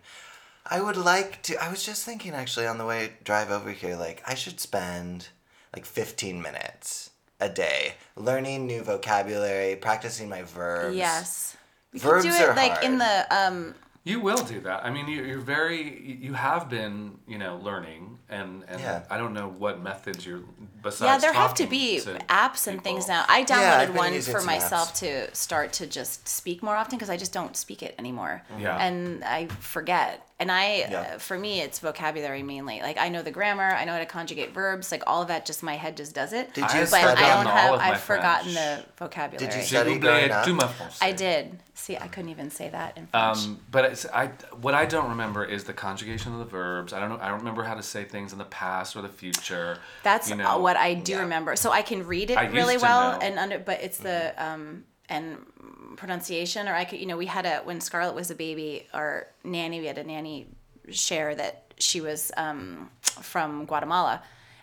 I 0.66 0.82
would 0.82 0.98
like 0.98 1.42
to, 1.44 1.64
I 1.64 1.70
was 1.70 1.84
just 1.84 2.06
thinking 2.06 2.34
actually 2.34 2.68
on 2.68 2.78
the 2.78 2.86
way 2.86 3.14
drive 3.24 3.52
over 3.52 3.72
here, 3.72 3.96
like, 3.96 4.22
I 4.28 4.36
should 4.36 4.60
spend 4.60 5.30
like 5.76 5.86
15 5.86 6.42
minutes 6.42 7.10
a 7.40 7.50
day 7.50 7.96
learning 8.16 8.68
new 8.68 8.82
vocabulary, 8.84 9.76
practicing 9.76 10.30
my 10.30 10.44
verbs. 10.44 10.96
Yes. 10.96 11.58
You 11.92 12.00
Verbs 12.00 12.24
could 12.24 12.32
do 12.32 12.36
it 12.36 12.50
are 12.50 12.56
like 12.56 12.84
in 12.84 13.00
the 13.00 13.26
um 13.36 13.76
You 14.04 14.20
will 14.20 14.44
do 14.44 14.62
that. 14.62 14.86
I 14.86 14.90
mean, 14.92 15.08
you, 15.08 15.24
you're 15.24 15.40
very. 15.40 16.18
You 16.22 16.34
have 16.34 16.70
been, 16.70 17.18
you 17.28 17.38
know, 17.38 17.58
learning, 17.58 18.18
and 18.30 18.64
and 18.68 18.80
Yeah. 18.80 19.04
I 19.10 19.18
don't 19.18 19.34
know 19.34 19.50
what 19.50 19.82
methods 19.82 20.26
you're. 20.26 20.42
Besides 20.82 21.24
yeah, 21.24 21.32
there 21.32 21.34
have 21.34 21.54
to 21.56 21.68
be 21.68 22.00
to 22.00 22.18
apps 22.28 22.68
and 22.68 22.84
things 22.84 23.08
now. 23.08 23.26
I 23.28 23.44
downloaded 23.44 23.88
been 23.88 23.96
one 23.96 24.22
for 24.22 24.42
myself 24.42 24.94
apps. 24.94 25.00
to 25.00 25.36
start 25.36 25.74
to 25.74 25.88
just 25.88 26.28
speak 26.28 26.64
more 26.64 26.76
often 26.76 26.98
because 26.98 27.10
I 27.10 27.18
just 27.18 27.34
don't 27.34 27.56
speak 27.56 27.84
it 27.84 27.96
anymore. 28.00 28.42
Yeah. 28.60 28.78
And 28.78 29.24
I 29.24 29.48
forget. 29.48 30.28
And 30.40 30.52
I, 30.52 30.78
Yeah. 30.90 31.00
uh, 31.02 31.18
for 31.20 31.38
me, 31.38 31.62
it's 31.62 31.78
vocabulary 31.78 32.42
mainly. 32.42 32.82
Like 32.82 32.98
I 32.98 33.10
know 33.10 33.22
the 33.22 33.30
grammar, 33.30 33.76
I 33.76 33.86
know 33.86 33.94
how 33.94 34.00
to 34.00 34.08
conjugate 34.08 34.54
verbs, 34.56 34.92
like 34.92 35.04
all 35.06 35.22
of 35.22 35.28
that. 35.28 35.46
Just 35.46 35.62
my 35.62 35.76
head 35.76 35.96
just 35.96 36.16
does 36.16 36.34
it. 36.34 36.52
Did 36.56 36.62
you 36.62 36.68
have 36.68 36.90
but 36.90 37.00
study 37.02 37.22
I 37.24 37.36
don't 37.36 37.46
all 37.48 37.54
have. 37.56 37.74
of 37.74 37.80
my 37.80 37.92
I've 37.92 38.02
forgotten 38.02 38.52
French. 38.54 38.86
the 38.88 39.04
vocabulary. 39.06 39.52
Did 39.52 39.56
you 39.56 39.64
study 39.64 39.94
vous 39.94 40.00
plaît, 40.00 40.02
growing 40.02 40.32
up? 40.32 40.46
tu 40.46 40.54
me 40.56 40.62
français. 40.62 40.98
I 41.04 41.12
did. 41.12 41.60
See, 41.76 41.96
I 41.96 42.08
couldn't 42.08 42.30
even 42.30 42.50
say 42.52 42.70
that 42.70 42.98
in 42.98 43.08
French. 43.08 43.38
Um, 43.38 43.60
but 43.72 43.86
it's, 43.86 44.06
I, 44.08 44.28
what 44.60 44.74
I 44.74 44.86
don't 44.86 45.10
remember 45.10 45.44
is 45.46 45.64
the 45.64 45.74
conjugation 45.74 46.34
of 46.34 46.40
the 46.40 46.46
verbs. 46.46 46.92
I 46.92 47.00
don't 47.00 47.10
know. 47.10 47.20
I 47.22 47.30
don't 47.30 47.40
remember 47.40 47.64
how 47.64 47.76
to 47.76 47.84
say 47.84 48.04
things 48.04 48.34
in 48.34 48.40
the 48.40 48.46
past 48.46 48.96
or 48.96 49.02
the 49.02 49.10
future. 49.10 49.78
That's 50.04 50.28
you 50.30 50.36
uh, 50.36 50.38
know. 50.40 50.58
what 50.60 50.71
I 50.78 50.94
do 50.94 51.14
yeah. 51.14 51.20
remember. 51.22 51.56
So 51.56 51.72
I 51.72 51.82
can 51.82 52.06
read 52.08 52.30
it 52.32 52.38
I 52.38 52.46
really 52.48 52.78
well 52.78 53.12
know. 53.12 53.18
Mm-hmm. 53.20 53.24
and 53.28 53.40
under, 53.40 53.60
but 53.60 53.82
it's 53.82 53.98
the 53.98 54.34
um 54.44 54.84
and 55.10 55.38
pronunciation. 55.98 56.68
Or 56.68 56.74
I 56.74 56.86
could, 56.86 57.00
you 57.00 57.06
know, 57.06 57.18
we 57.18 57.26
had 57.26 57.46
a 57.46 57.58
when 57.60 57.82
Scarlett 57.82 58.16
was 58.16 58.32
a 58.32 58.36
baby, 58.36 58.88
our 58.94 59.28
nanny, 59.44 59.80
we 59.80 59.88
had 59.88 59.98
a 59.98 60.04
nanny 60.04 60.48
share 60.90 61.36
that 61.36 61.74
she 61.78 62.02
was 62.02 62.32
um 62.38 62.90
from 63.22 63.66
Guatemala, 63.66 64.22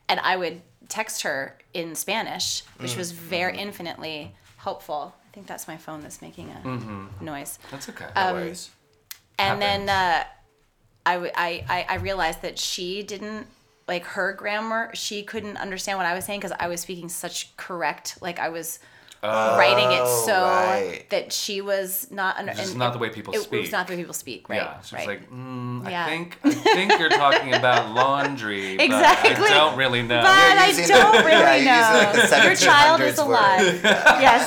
and 0.08 0.20
I 0.20 0.36
would 0.36 0.62
text 0.88 1.22
her 1.22 1.58
in 1.74 1.94
Spanish, 1.94 2.62
which 2.78 2.96
was 2.96 3.12
very 3.12 3.52
Mm-hmm. 3.52 3.60
infinitely 3.68 4.34
helpful. 4.56 5.14
I 5.28 5.34
think 5.34 5.46
that's 5.46 5.68
my 5.68 5.76
phone 5.76 6.00
that's 6.00 6.22
making 6.22 6.50
a 6.50 6.66
Mm-hmm. 6.66 7.24
noise 7.24 7.58
That's 7.70 7.88
okay. 7.90 8.06
No 8.16 8.22
Um, 8.28 8.34
worries. 8.34 8.70
and 9.38 9.60
then 9.62 9.86
happens. 9.88 10.26
uh, 10.26 11.10
I, 11.10 11.14
w- 11.14 11.32
I, 11.36 11.64
I 11.68 11.86
I 11.90 11.94
realized 11.96 12.42
that 12.42 12.58
she 12.58 13.02
didn't 13.02 13.46
like 13.88 14.04
her 14.04 14.32
grammar. 14.34 14.90
She 14.94 15.22
couldn't 15.24 15.56
understand 15.56 15.98
what 15.98 16.06
I 16.06 16.14
was 16.14 16.24
saying 16.24 16.40
because 16.40 16.56
I 16.60 16.68
was 16.68 16.80
speaking 16.82 17.08
such 17.08 17.56
correct, 17.56 18.18
like 18.20 18.38
I 18.38 18.50
was 18.50 18.78
writing 19.20 19.90
it 19.90 20.00
Oh, 20.00 20.22
so 20.26 20.42
right. 20.42 21.04
that 21.10 21.32
she 21.32 21.60
was 21.60 22.08
not 22.12 22.36
under. 22.36 22.52
It's 22.52 22.74
not 22.74 22.92
the 22.92 23.00
way 23.00 23.08
people 23.10 23.34
it, 23.34 23.38
It 23.38 23.42
speak. 23.42 23.62
was 23.62 23.72
not 23.72 23.88
the 23.88 23.94
way 23.94 23.96
people 23.96 24.14
speak, 24.14 24.48
right? 24.48 24.56
Yeah, 24.62 24.80
so 24.80 24.96
right. 24.96 25.08
it's 25.08 25.22
like, 25.22 25.30
mm, 25.32 25.90
Yeah. 25.90 26.04
I 26.04 26.08
think 26.08 26.38
I 26.44 26.50
think 26.50 26.98
you're 27.00 27.08
talking 27.10 27.52
about 27.54 27.92
laundry. 27.94 28.76
but 28.76 28.84
Exactly. 28.84 29.46
I 29.46 29.54
don't 29.54 29.76
really 29.76 30.02
know. 30.02 30.20
but 30.20 30.26
I 30.30 30.70
don't 30.86 31.24
really 31.24 31.64
yeah, 31.64 32.12
you're 32.12 32.22
like, 32.22 32.30
know. 32.30 32.42
Your 32.44 32.54
child 32.54 33.00
is 33.00 33.18
alive. 33.18 33.80
yes, 33.82 34.44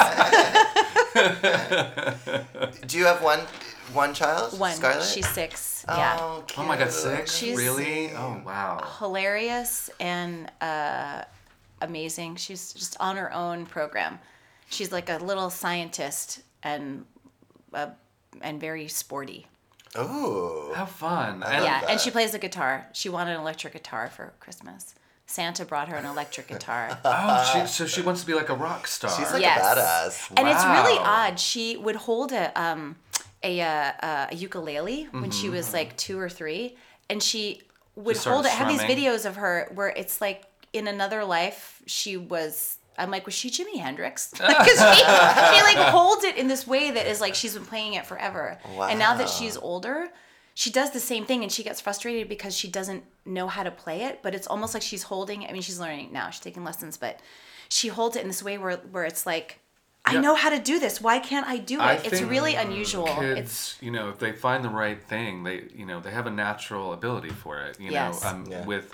Do 2.88 2.98
you 2.98 3.06
have 3.06 3.22
one 3.22 3.42
one 3.94 4.14
child? 4.14 4.58
one. 4.60 4.74
Scarlett? 4.74 5.04
She's 5.04 5.28
six. 5.30 5.86
oh, 5.88 5.96
yeah. 5.98 6.18
oh 6.58 6.64
my 6.66 6.78
god, 6.78 6.92
six? 6.92 7.36
She's- 7.36 7.58
really? 7.58 8.12
Oh 8.12 8.42
wow. 8.46 8.88
hilarious 9.00 9.90
and 10.00 10.52
uh, 10.62 11.24
amazing. 11.82 12.36
She's 12.36 12.74
just 12.74 12.98
on 13.00 13.18
her 13.18 13.32
own 13.34 13.66
program. 13.66 14.20
She's 14.70 14.92
like 14.92 15.10
a 15.10 15.18
little 15.18 15.50
scientist 15.50 16.42
and 16.64 17.06
uh, 17.74 17.88
and 18.42 18.60
very 18.60 18.88
sporty. 18.88 19.48
Ooh. 19.98 20.72
How 20.74 20.86
fun. 20.86 21.44
I 21.44 21.56
And 21.56 21.56
love 21.56 21.64
yeah, 21.66 21.82
that. 21.82 21.90
and 21.90 22.00
she 22.00 22.12
plays 22.12 22.32
the 22.32 22.40
guitar. 22.40 22.88
She 22.94 23.10
wanted 23.10 23.34
an 23.36 23.42
electric 23.42 23.74
guitar 23.74 24.10
for 24.10 24.32
Christmas. 24.40 24.96
Santa 25.26 25.66
brought 25.66 25.88
her 25.90 25.96
an 25.96 26.06
electric 26.06 26.48
guitar. 26.48 26.98
oh, 27.06 27.52
she, 27.54 27.66
so 27.68 27.86
she 27.86 28.02
wants 28.02 28.22
to 28.22 28.28
be 28.28 28.34
like 28.34 28.50
a 28.50 28.54
rock 28.54 28.88
star. 28.88 29.12
She's 29.18 29.32
like 29.32 29.42
Yes. 29.42 29.60
a 29.60 30.30
badass. 30.32 30.40
And 30.40 30.48
it's 30.48 30.64
really 30.64 30.98
odd. 31.00 31.40
She 31.40 31.76
would 31.78 31.96
hold 31.98 32.32
a 32.32 32.52
um 32.62 32.96
a 33.44 33.62
uh, 33.62 33.92
uh, 34.02 34.28
a 34.32 34.36
ukulele 34.36 35.08
when 35.12 35.32
she 35.32 35.50
was 35.50 35.74
like 35.74 35.96
two 35.98 36.20
or 36.20 36.30
three, 36.30 36.76
and 37.10 37.22
she 37.22 37.62
would 37.96 38.18
hold 38.18 38.46
it. 38.46 38.52
I 38.52 38.56
have 38.56 38.68
these 38.68 38.82
videos 38.82 39.26
of 39.26 39.36
her 39.38 39.70
where 39.74 39.90
it's 39.90 40.22
like 40.22 40.44
in 40.74 40.88
another 40.88 41.24
life 41.24 41.82
she 41.86 42.18
was. 42.18 42.78
I'm 42.98 43.10
like, 43.10 43.26
was 43.26 43.34
she 43.34 43.50
Jimi 43.50 43.78
Hendrix? 43.80 44.32
Because 44.38 44.96
she, 44.96 45.04
she 45.04 45.62
like 45.64 45.78
holds 45.90 46.24
it 46.24 46.36
in 46.36 46.48
this 46.48 46.68
way 46.68 46.92
that 46.92 47.08
is 47.08 47.22
like 47.22 47.36
she's 47.36 47.54
been 47.54 47.66
playing 47.66 47.94
it 47.94 48.06
forever. 48.06 48.60
Wow. 48.76 48.90
And 48.90 49.00
now 49.00 49.16
that 49.16 49.30
she's 49.30 49.58
older, 49.58 50.10
she 50.54 50.70
does 50.70 50.92
the 50.92 51.00
same 51.00 51.26
thing, 51.26 51.42
and 51.42 51.52
she 51.52 51.64
gets 51.64 51.82
frustrated 51.82 52.28
because 52.30 52.56
she 52.56 52.68
doesn't 52.68 53.04
know 53.26 53.48
how 53.48 53.64
to 53.64 53.72
play 53.72 54.04
it. 54.04 54.20
But 54.22 54.36
it's 54.36 54.46
almost 54.46 54.74
like 54.74 54.84
she's 54.84 55.04
holding. 55.04 55.46
I 55.48 55.52
mean, 55.54 55.62
she's 55.62 55.80
learning 55.80 56.12
now. 56.12 56.30
She's 56.30 56.42
taking 56.42 56.64
lessons, 56.64 56.98
but 56.98 57.20
she 57.70 57.88
holds 57.88 58.16
it 58.18 58.22
in 58.22 58.28
this 58.28 58.44
way 58.44 58.58
where 58.58 58.78
where 58.78 59.06
it's 59.06 59.26
like. 59.26 59.61
I 60.04 60.14
Yeah. 60.14 60.22
know 60.22 60.36
how 60.36 60.50
to 60.50 60.60
do 60.60 60.80
this. 60.80 61.00
Why 61.00 61.20
can't 61.20 61.48
I 61.48 61.58
do 61.58 61.76
it? 61.76 61.82
I 61.84 61.94
it's 61.96 62.10
think 62.10 62.30
really 62.30 62.56
unusual. 62.56 63.06
Kids, 63.08 63.40
It's 63.40 63.78
you 63.82 63.92
know, 63.92 64.10
if 64.10 64.18
they 64.18 64.32
find 64.32 64.64
the 64.64 64.70
right 64.70 65.02
thing, 65.02 65.44
they, 65.44 65.68
you 65.76 65.86
know, 65.86 66.00
they 66.00 66.12
have 66.12 66.26
a 66.26 66.32
natural 66.32 66.92
ability 66.94 67.30
for 67.30 67.60
it. 67.62 67.80
You 67.80 67.92
Yes. 67.92 68.24
know, 68.24 68.30
um, 68.30 68.46
Yeah. 68.48 68.66
with, 68.66 68.94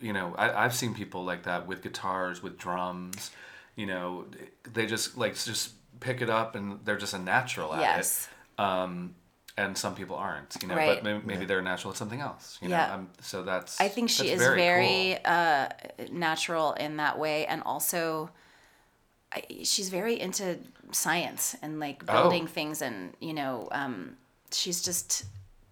you 0.00 0.12
know, 0.12 0.34
I, 0.38 0.64
I've 0.64 0.74
seen 0.74 0.94
people 0.94 1.24
like 1.24 1.42
that 1.44 1.66
with 1.66 1.82
guitars, 1.82 2.42
with 2.42 2.58
drums. 2.58 3.32
You 3.74 3.86
know, 3.86 4.26
they 4.72 4.86
just 4.86 5.18
like 5.18 5.34
just 5.34 5.72
pick 6.00 6.20
it 6.20 6.30
up 6.30 6.54
and 6.54 6.78
they're 6.84 6.96
just 6.96 7.14
a 7.14 7.18
natural 7.18 7.74
at 7.74 7.80
yes. 7.80 8.28
it. 8.58 8.62
Um, 8.62 9.14
and 9.58 9.76
some 9.76 9.94
people 9.94 10.16
aren't. 10.16 10.56
You 10.62 10.68
know, 10.68 10.76
Right. 10.76 11.02
but 11.02 11.04
maybe, 11.04 11.26
maybe 11.26 11.44
they're 11.46 11.62
natural 11.62 11.90
at 11.90 11.96
something 11.96 12.20
else. 12.20 12.58
You 12.60 12.68
know, 12.68 12.76
Yeah. 12.76 12.94
um, 12.94 13.10
so 13.20 13.42
that's. 13.42 13.80
I 13.80 13.88
think 13.88 14.10
she 14.10 14.30
is 14.30 14.38
very, 14.40 14.56
very, 14.60 15.18
cool. 15.24 15.32
uh, 15.34 15.68
natural 16.12 16.72
in 16.74 16.98
that 16.98 17.18
way, 17.18 17.46
and 17.46 17.62
also 17.64 18.30
I, 18.30 18.38
she's 19.64 19.88
very 19.88 20.18
into 20.20 20.58
science 20.92 21.56
and 21.62 21.80
like 21.80 22.02
Oh. 22.08 22.12
building 22.22 22.46
things, 22.46 22.82
and 22.82 23.14
you 23.20 23.34
know, 23.34 23.68
um, 23.72 24.16
she's 24.52 24.82
just. 24.82 25.24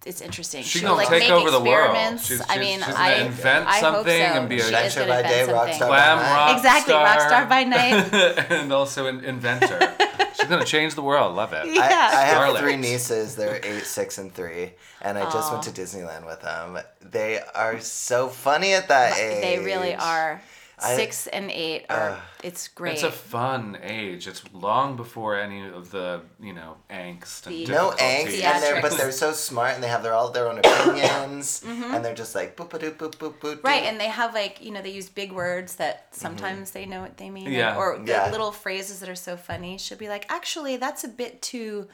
It's 0.07 0.21
interesting. 0.21 0.63
She 0.65 0.81
She'll 0.81 0.89
gonna 0.91 0.97
like 0.99 1.09
take 1.09 1.21
make 1.23 1.31
over 1.31 1.51
the 1.51 1.59
world. 1.61 1.93
experiments. 1.97 2.27
She's- 2.27 2.43
I 2.47 2.59
mean, 2.59 2.77
she's 2.81 2.87
gonna 2.89 2.99
I 2.99 3.13
invent 3.25 3.67
I 3.67 3.81
something 3.81 4.05
so. 4.05 4.39
and 4.39 4.49
be 4.51 4.57
a 4.57 4.59
She 4.59 4.65
is 4.75 4.97
Adventure 4.97 5.07
by 5.09 5.23
day, 5.23 5.51
rock 5.51 5.73
star 5.73 5.89
Glam 5.89 6.19
by 6.19 6.23
night. 6.23 6.35
rock 6.35 6.57
Exactly, 6.59 6.93
star, 6.93 7.05
rock 7.05 7.21
star 7.23 7.47
by 7.47 7.65
night. 7.65 8.13
and 8.51 8.71
also 8.71 9.07
an 9.07 9.25
inventor. 9.25 9.95
She's 10.37 10.47
gonna 10.47 10.67
change 10.67 10.95
the 10.95 11.01
world. 11.01 11.35
Love 11.35 11.55
it. 11.55 11.65
I, 11.65 11.73
Yeah. 11.73 12.11
I 12.13 12.21
have 12.27 12.59
three 12.59 12.77
nieces. 12.77 13.35
They're 13.35 13.61
eight, 13.65 13.85
six, 13.87 14.19
and 14.19 14.31
three, 14.35 14.73
and 15.01 15.17
I 15.17 15.25
just 15.31 15.51
went 15.51 15.63
to 15.65 15.71
Disneyland 15.71 16.27
with 16.27 16.43
them. 16.43 16.81
They 17.01 17.41
are 17.55 17.81
so 17.81 18.29
funny 18.29 18.75
at 18.75 18.89
that 18.89 19.17
age. 19.17 19.41
They 19.43 19.65
really 19.65 19.95
are. 19.95 20.43
I- 20.85 20.97
Six 20.97 21.27
and 21.29 21.51
eight 21.51 21.87
are. 21.89 22.19
it's 22.43 22.69
great. 22.69 22.95
It's 22.95 23.03
a 23.03 23.11
fun 23.11 23.79
age. 23.83 24.29
It's 24.29 24.43
long 24.53 24.97
before 24.97 25.37
any 25.37 25.67
of 25.67 25.91
the 25.91 26.21
you 26.41 26.53
know 26.53 26.77
angst 26.91 27.47
and 27.47 27.55
The- 27.55 27.67
no 27.67 27.91
difficulty. 27.93 28.03
angst, 28.41 28.45
and 28.45 28.63
they're, 28.63 28.83
but 28.83 28.93
they're 28.99 29.11
so 29.13 29.33
smart, 29.33 29.75
and 29.75 29.83
they 29.83 29.89
have 29.89 30.03
their 30.03 30.13
all 30.15 30.31
their 30.31 30.49
own 30.49 30.59
opinions, 30.59 31.63
and 31.67 32.05
they're 32.05 32.15
just 32.15 32.35
like 32.35 32.57
boop 32.57 32.69
boop 32.71 32.97
boop 32.97 33.15
boop 33.17 33.35
boop. 33.41 33.55
Mm-hmm. 33.57 33.67
Right, 33.67 33.85
and 33.85 33.99
they 34.01 34.09
have 34.09 34.35
like 34.35 34.63
you 34.63 34.71
know 34.71 34.83
they 34.83 34.91
use 34.91 35.09
big 35.09 35.33
words 35.33 35.77
that 35.77 36.07
sometimes 36.13 36.71
they 36.73 36.85
know 36.87 37.01
what 37.01 37.17
they 37.17 37.31
mean, 37.31 37.51
Yeah. 37.51 37.77
or 37.77 37.99
the 37.99 38.13
Yeah. 38.13 38.31
little 38.31 38.53
phrases 38.53 39.01
that 39.01 39.09
are 39.09 39.15
so 39.15 39.37
funny. 39.37 39.79
She'll 39.79 39.99
be 39.99 40.09
like, 40.09 40.27
"Actually, 40.31 40.77
that's 40.77 41.03
a 41.05 41.09
bit 41.09 41.41
too, 41.43 41.89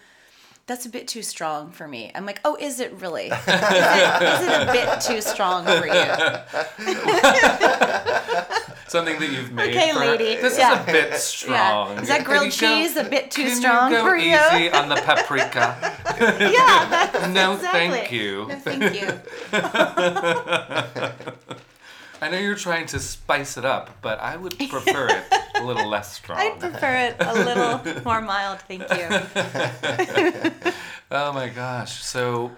that's 0.67 0.87
a 0.87 0.89
bit 0.89 1.07
too 1.09 1.23
strong 1.23 1.71
for 1.73 1.87
me." 1.89 2.11
I'm 2.15 2.27
like, 2.27 2.41
"Oh, 2.45 2.57
is 2.61 2.81
it 2.81 2.93
really? 3.01 3.27
is, 3.27 3.33
it, 3.33 4.23
is 4.33 4.43
it 4.49 4.69
a 4.69 4.73
bit 4.73 5.01
too 5.01 5.21
strong 5.21 5.65
for 5.65 5.87
you?" 5.87 6.11
Something 8.91 9.21
that 9.21 9.31
you've 9.31 9.53
made. 9.53 9.71
Okay, 9.71 9.93
for- 9.93 10.01
lady. 10.01 10.35
This 10.35 10.59
Yeah. 10.59 10.83
is 10.83 10.89
a 10.89 10.93
bit 10.93 11.15
strong. 11.15 12.01
Is 12.01 12.09
that 12.09 12.25
grilled 12.25 12.47
you 12.47 12.51
go- 12.61 12.75
cheese 12.83 12.97
a 12.97 13.05
bit 13.05 13.31
too 13.31 13.45
can 13.45 13.55
strong 13.57 13.93
you 13.93 13.99
go 13.99 14.03
for 14.03 14.17
you? 14.17 14.35
easy 14.37 14.69
on 14.73 14.89
the 14.89 14.97
paprika. 14.97 15.77
yeah, 16.21 16.87
that's 16.91 17.29
No, 17.33 17.55
exactly. 17.55 17.89
thank 17.91 18.11
you. 18.11 18.47
No, 18.49 18.57
thank 18.57 19.01
you. 19.01 19.21
I 22.23 22.29
know 22.31 22.37
you're 22.39 22.57
trying 22.57 22.87
to 22.87 22.99
spice 22.99 23.57
it 23.57 23.65
up, 23.65 23.91
but 24.03 24.19
I 24.19 24.37
would 24.37 24.59
prefer 24.59 25.07
it 25.09 25.23
a 25.55 25.63
little 25.65 25.89
less 25.89 26.13
strong. 26.13 26.39
I'd 26.41 26.59
prefer 26.59 26.97
it 26.97 27.15
a 27.21 27.33
little 27.33 28.03
more 28.05 28.21
mild. 28.21 28.59
Thank 28.63 28.83
you. 28.91 29.09
Oh 31.13 31.33
my 31.33 31.49
gosh. 31.49 32.03
So, 32.03 32.51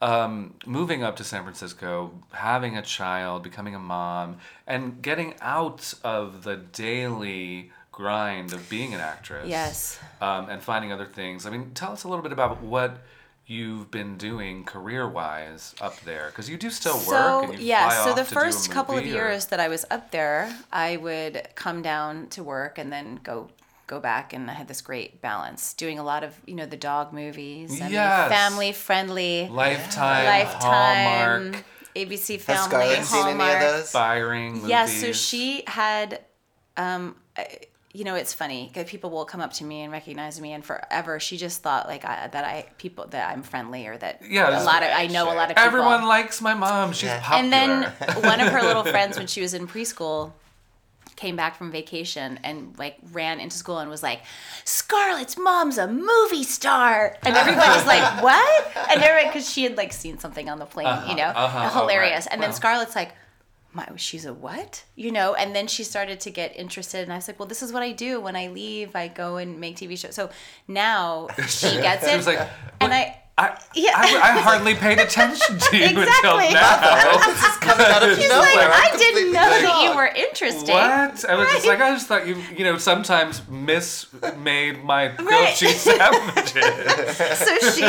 um, 0.00 0.54
moving 0.66 1.02
up 1.02 1.16
to 1.16 1.24
San 1.24 1.42
Francisco, 1.42 2.12
having 2.32 2.76
a 2.76 2.82
child, 2.82 3.42
becoming 3.42 3.74
a 3.74 3.78
mom, 3.78 4.38
and 4.66 5.02
getting 5.02 5.34
out 5.40 5.94
of 6.02 6.44
the 6.44 6.56
daily 6.56 7.70
grind 7.92 8.52
of 8.52 8.68
being 8.70 8.94
an 8.94 9.00
actress. 9.00 9.48
Yes. 9.48 9.98
Um, 10.20 10.48
and 10.48 10.62
finding 10.62 10.92
other 10.92 11.06
things. 11.06 11.44
I 11.46 11.50
mean, 11.50 11.72
tell 11.74 11.92
us 11.92 12.04
a 12.04 12.08
little 12.08 12.22
bit 12.22 12.32
about 12.32 12.62
what 12.62 12.98
you've 13.46 13.90
been 13.90 14.16
doing 14.16 14.64
career 14.64 15.08
wise 15.08 15.74
up 15.80 15.98
there, 16.02 16.26
because 16.28 16.48
you 16.48 16.56
do 16.56 16.70
still 16.70 16.96
work. 16.98 17.06
So 17.06 17.52
yeah 17.58 18.04
so 18.04 18.14
the 18.14 18.22
to 18.22 18.30
do 18.30 18.38
a 18.38 18.42
first 18.42 18.70
couple 18.70 18.96
of 18.96 19.02
movie 19.02 19.12
or- 19.12 19.22
years 19.24 19.46
that 19.46 19.58
i 19.58 19.66
was 19.66 19.84
up 19.90 20.12
there 20.12 20.56
i 20.72 20.96
would 20.96 21.48
come 21.56 21.82
down 21.82 22.28
to 22.28 22.44
work 22.44 22.78
and 22.78 22.92
then 22.92 23.18
go 23.24 23.48
go 23.90 23.98
back 24.00 24.32
and 24.32 24.48
i 24.50 24.54
had 24.54 24.68
this 24.68 24.80
great 24.80 25.20
balance 25.20 25.74
doing 25.74 25.98
a 25.98 26.02
lot 26.04 26.22
of 26.22 26.32
you 26.46 26.54
know 26.54 26.64
the 26.66 26.76
dog 26.76 27.12
movies 27.12 27.80
and 27.80 27.90
Yes. 27.92 28.28
family 28.30 28.70
friendly 28.72 29.48
Lifetime, 29.50 30.26
lifetime 30.26 31.04
Hallmark, 31.04 31.64
abc 31.96 32.28
Has 32.36 32.44
family 32.44 32.68
Scarlett 32.68 33.04
seen 33.04 33.20
any 33.22 33.30
of 33.32 33.36
hallmark 33.38 33.60
those? 33.60 33.80
inspiring 33.80 34.52
movies. 34.54 34.68
yeah 34.68 34.86
so 34.86 35.12
she 35.12 35.64
had 35.66 36.20
um 36.76 37.16
you 37.92 38.04
know 38.04 38.14
it's 38.14 38.32
funny 38.32 38.70
'cause 38.72 38.84
people 38.88 39.10
will 39.10 39.24
come 39.24 39.40
up 39.40 39.52
to 39.54 39.64
me 39.64 39.82
and 39.82 39.90
recognize 39.90 40.40
me 40.40 40.52
and 40.52 40.64
forever 40.64 41.18
she 41.18 41.36
just 41.36 41.60
thought 41.60 41.88
like 41.88 42.04
I, 42.04 42.28
that 42.28 42.44
i 42.44 42.66
people 42.78 43.08
that 43.08 43.28
i'm 43.32 43.42
friendly 43.42 43.88
or 43.88 43.98
that 43.98 44.20
Yeah, 44.24 44.62
a 44.62 44.62
lot 44.62 44.84
of 44.84 44.90
i 44.94 45.08
know 45.08 45.24
a 45.24 45.34
lot 45.34 45.50
of 45.50 45.56
people 45.56 45.64
Everyone 45.66 46.06
likes 46.06 46.40
my 46.40 46.54
mom. 46.54 46.92
She's 46.92 47.08
Yeah. 47.08 47.20
popular. 47.20 47.42
and 47.42 47.52
then 47.52 47.92
one 48.24 48.38
of 48.40 48.52
her 48.52 48.62
little 48.62 48.84
friends 48.94 49.18
when 49.18 49.26
she 49.26 49.40
was 49.40 49.52
in 49.54 49.66
preschool 49.66 50.32
came 51.20 51.36
back 51.36 51.54
from 51.56 51.70
vacation 51.70 52.38
and 52.42 52.74
like 52.78 52.96
ran 53.12 53.38
into 53.40 53.54
school 53.54 53.78
and 53.78 53.90
was 53.90 54.02
like 54.02 54.20
scarlett's 54.64 55.36
mom's 55.36 55.76
a 55.76 55.86
movie 55.86 56.42
star 56.42 57.14
and 57.22 57.36
everybody's 57.36 57.84
like 57.86 58.22
what 58.22 58.76
and 58.90 59.02
everybody 59.02 59.26
because 59.26 59.48
she 59.48 59.62
had 59.64 59.76
like 59.76 59.92
seen 59.92 60.18
something 60.18 60.48
on 60.48 60.58
the 60.58 60.64
plane 60.64 60.86
you 61.08 61.14
know 61.14 61.24
uh-huh, 61.24 61.70
oh, 61.74 61.80
hilarious 61.80 62.24
right. 62.26 62.32
and 62.32 62.42
then 62.42 62.50
Wow. 62.50 62.54
scarlett's 62.56 62.96
like 62.96 63.12
my, 63.72 63.86
she's 63.94 64.24
a 64.26 64.34
what? 64.34 64.82
You 64.96 65.12
know, 65.12 65.34
and 65.34 65.54
then 65.54 65.68
she 65.68 65.84
started 65.84 66.18
to 66.20 66.30
get 66.32 66.56
interested, 66.56 67.02
and 67.04 67.12
I 67.12 67.14
was 67.16 67.28
like, 67.28 67.38
well, 67.38 67.46
this 67.46 67.62
is 67.62 67.72
what 67.72 67.84
I 67.84 67.92
do 67.92 68.20
when 68.20 68.34
I 68.34 68.48
leave. 68.48 68.96
I 68.96 69.06
go 69.06 69.36
and 69.36 69.60
make 69.60 69.76
TV 69.76 69.96
shows. 69.96 70.16
So 70.16 70.28
now 70.66 71.28
she 71.46 71.70
gets 71.80 72.04
it, 72.04 72.10
She 72.10 72.16
was 72.16 72.26
like, 72.26 72.48
and 72.80 72.92
I, 72.92 73.19
I, 73.38 73.58
Yeah. 73.74 73.92
I, 73.94 74.20
I 74.36 74.40
hardly 74.42 74.74
paid 74.74 74.98
attention 74.98 75.58
to 75.58 75.76
you 75.76 75.84
until 75.84 76.02
Exactly. 76.02 76.52
now. 76.54 77.26
this 77.26 77.42
is 77.42 77.56
coming 77.56 77.86
out 77.86 78.02
of 78.02 78.18
she's 78.18 78.28
nowhere. 78.28 78.54
like, 78.54 78.70
I'm 78.72 78.98
didn't 78.98 79.14
completely 79.14 79.32
know 79.32 79.50
that 79.50 79.82
you 79.84 79.96
were 79.96 80.06
interested. 80.06 80.68
What? 80.72 81.24
I 81.24 81.34
was 81.36 81.48
just 81.52 81.66
like, 81.66 81.80
I 81.80 81.90
just 81.92 82.06
thought 82.06 82.26
you, 82.26 82.36
you 82.56 82.64
know, 82.64 82.76
sometimes 82.76 83.40
mismade 83.42 84.82
my 84.84 85.08
grilled 85.08 85.30
Right. 85.30 85.54
cheese 85.56 85.80
sandwiches. 85.80 87.16
so 87.38 87.70
she 87.70 87.84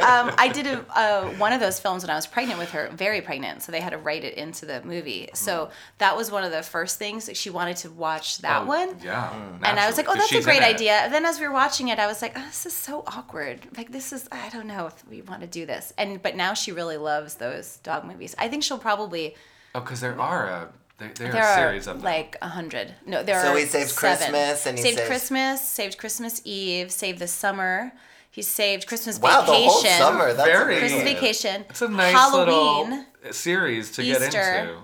um, 0.00 0.32
i 0.38 0.48
did 0.52 0.66
a, 0.66 0.84
uh, 0.96 1.24
one 1.38 1.52
of 1.52 1.60
those 1.60 1.78
films 1.80 2.02
when 2.02 2.10
i 2.10 2.14
was 2.14 2.26
pregnant 2.26 2.58
with 2.58 2.70
her 2.70 2.88
very 2.92 3.20
pregnant 3.20 3.62
so 3.62 3.72
they 3.72 3.80
had 3.80 3.90
to 3.90 3.98
write 3.98 4.24
it 4.24 4.34
into 4.34 4.64
the 4.66 4.82
movie 4.84 5.28
so 5.34 5.70
that 5.98 6.16
was 6.16 6.30
one 6.30 6.44
of 6.44 6.52
the 6.52 6.62
first 6.62 6.98
things 6.98 7.26
that 7.26 7.36
she 7.36 7.50
wanted 7.50 7.76
to 7.76 7.90
watch 7.90 8.38
that 8.38 8.62
Oh, 8.62 8.66
one 8.66 8.96
Yeah. 9.02 9.32
and 9.62 9.78
I 9.78 9.86
was 9.86 9.96
like, 9.96 10.06
naturally, 10.06 10.06
"Oh, 10.06 10.14
'cause 10.14 10.30
that's 10.30 10.32
a 10.32 10.48
great 10.48 10.62
idea." 10.62 10.92
And 10.92 11.12
then 11.12 11.24
as 11.26 11.38
we 11.40 11.46
were 11.46 11.52
watching 11.52 11.88
it, 11.88 11.98
I 11.98 12.06
was 12.06 12.22
like, 12.22 12.32
oh, 12.36 12.44
"This 12.46 12.64
is 12.66 12.72
so 12.72 13.02
awkward. 13.06 13.60
Like, 13.76 13.90
this 13.92 14.12
is 14.12 14.26
I 14.32 14.48
don't 14.50 14.66
know 14.66 14.75
if 14.84 15.06
we 15.08 15.22
want 15.22 15.40
to 15.40 15.46
do 15.46 15.64
this." 15.64 15.94
And 15.96 16.22
but 16.22 16.36
now 16.36 16.52
she 16.52 16.72
really 16.72 16.98
loves 16.98 17.36
those 17.36 17.78
dog 17.78 18.04
movies. 18.04 18.34
I 18.36 18.48
think 18.48 18.62
she'll 18.62 18.76
probably 18.78 19.34
Oh, 19.74 19.80
because 19.80 20.02
there 20.02 20.20
are 20.20 20.46
a 20.48 20.68
there, 20.98 21.12
there, 21.14 21.32
there 21.32 21.42
are 21.44 21.52
a 21.52 21.56
series 21.70 21.86
of 21.86 21.96
them. 21.96 22.04
like 22.04 22.36
a 22.42 22.48
hundred. 22.48 22.94
No, 23.06 23.22
there 23.22 23.40
So 23.40 23.52
are. 23.52 23.58
he 23.58 23.64
saved 23.64 23.90
seven. 23.90 24.16
Christmas 24.18 24.66
and 24.66 24.76
he 24.76 24.82
saved 24.84 24.96
saved- 24.98 25.08
Christmas, 25.08 25.60
saved 25.62 25.96
Christmas 25.98 26.42
Eve, 26.44 26.90
saved 26.92 27.18
the 27.20 27.28
summer. 27.28 27.92
He 28.30 28.42
saved 28.42 28.86
Christmas 28.86 29.18
Wow, 29.18 29.40
the 29.42 29.52
vacation. 29.52 29.70
whole 29.70 29.82
summer. 29.82 30.32
That's 30.34 30.46
Very- 30.48 30.76
Christmas 30.78 31.00
amazing. 31.02 31.14
vacation. 31.14 31.64
it's 31.70 31.80
a 31.82 31.88
nice 31.88 32.12
Halloween. 32.12 32.90
little 32.90 33.32
series 33.32 33.90
to 33.92 34.02
get 34.02 34.20
into. 34.22 34.76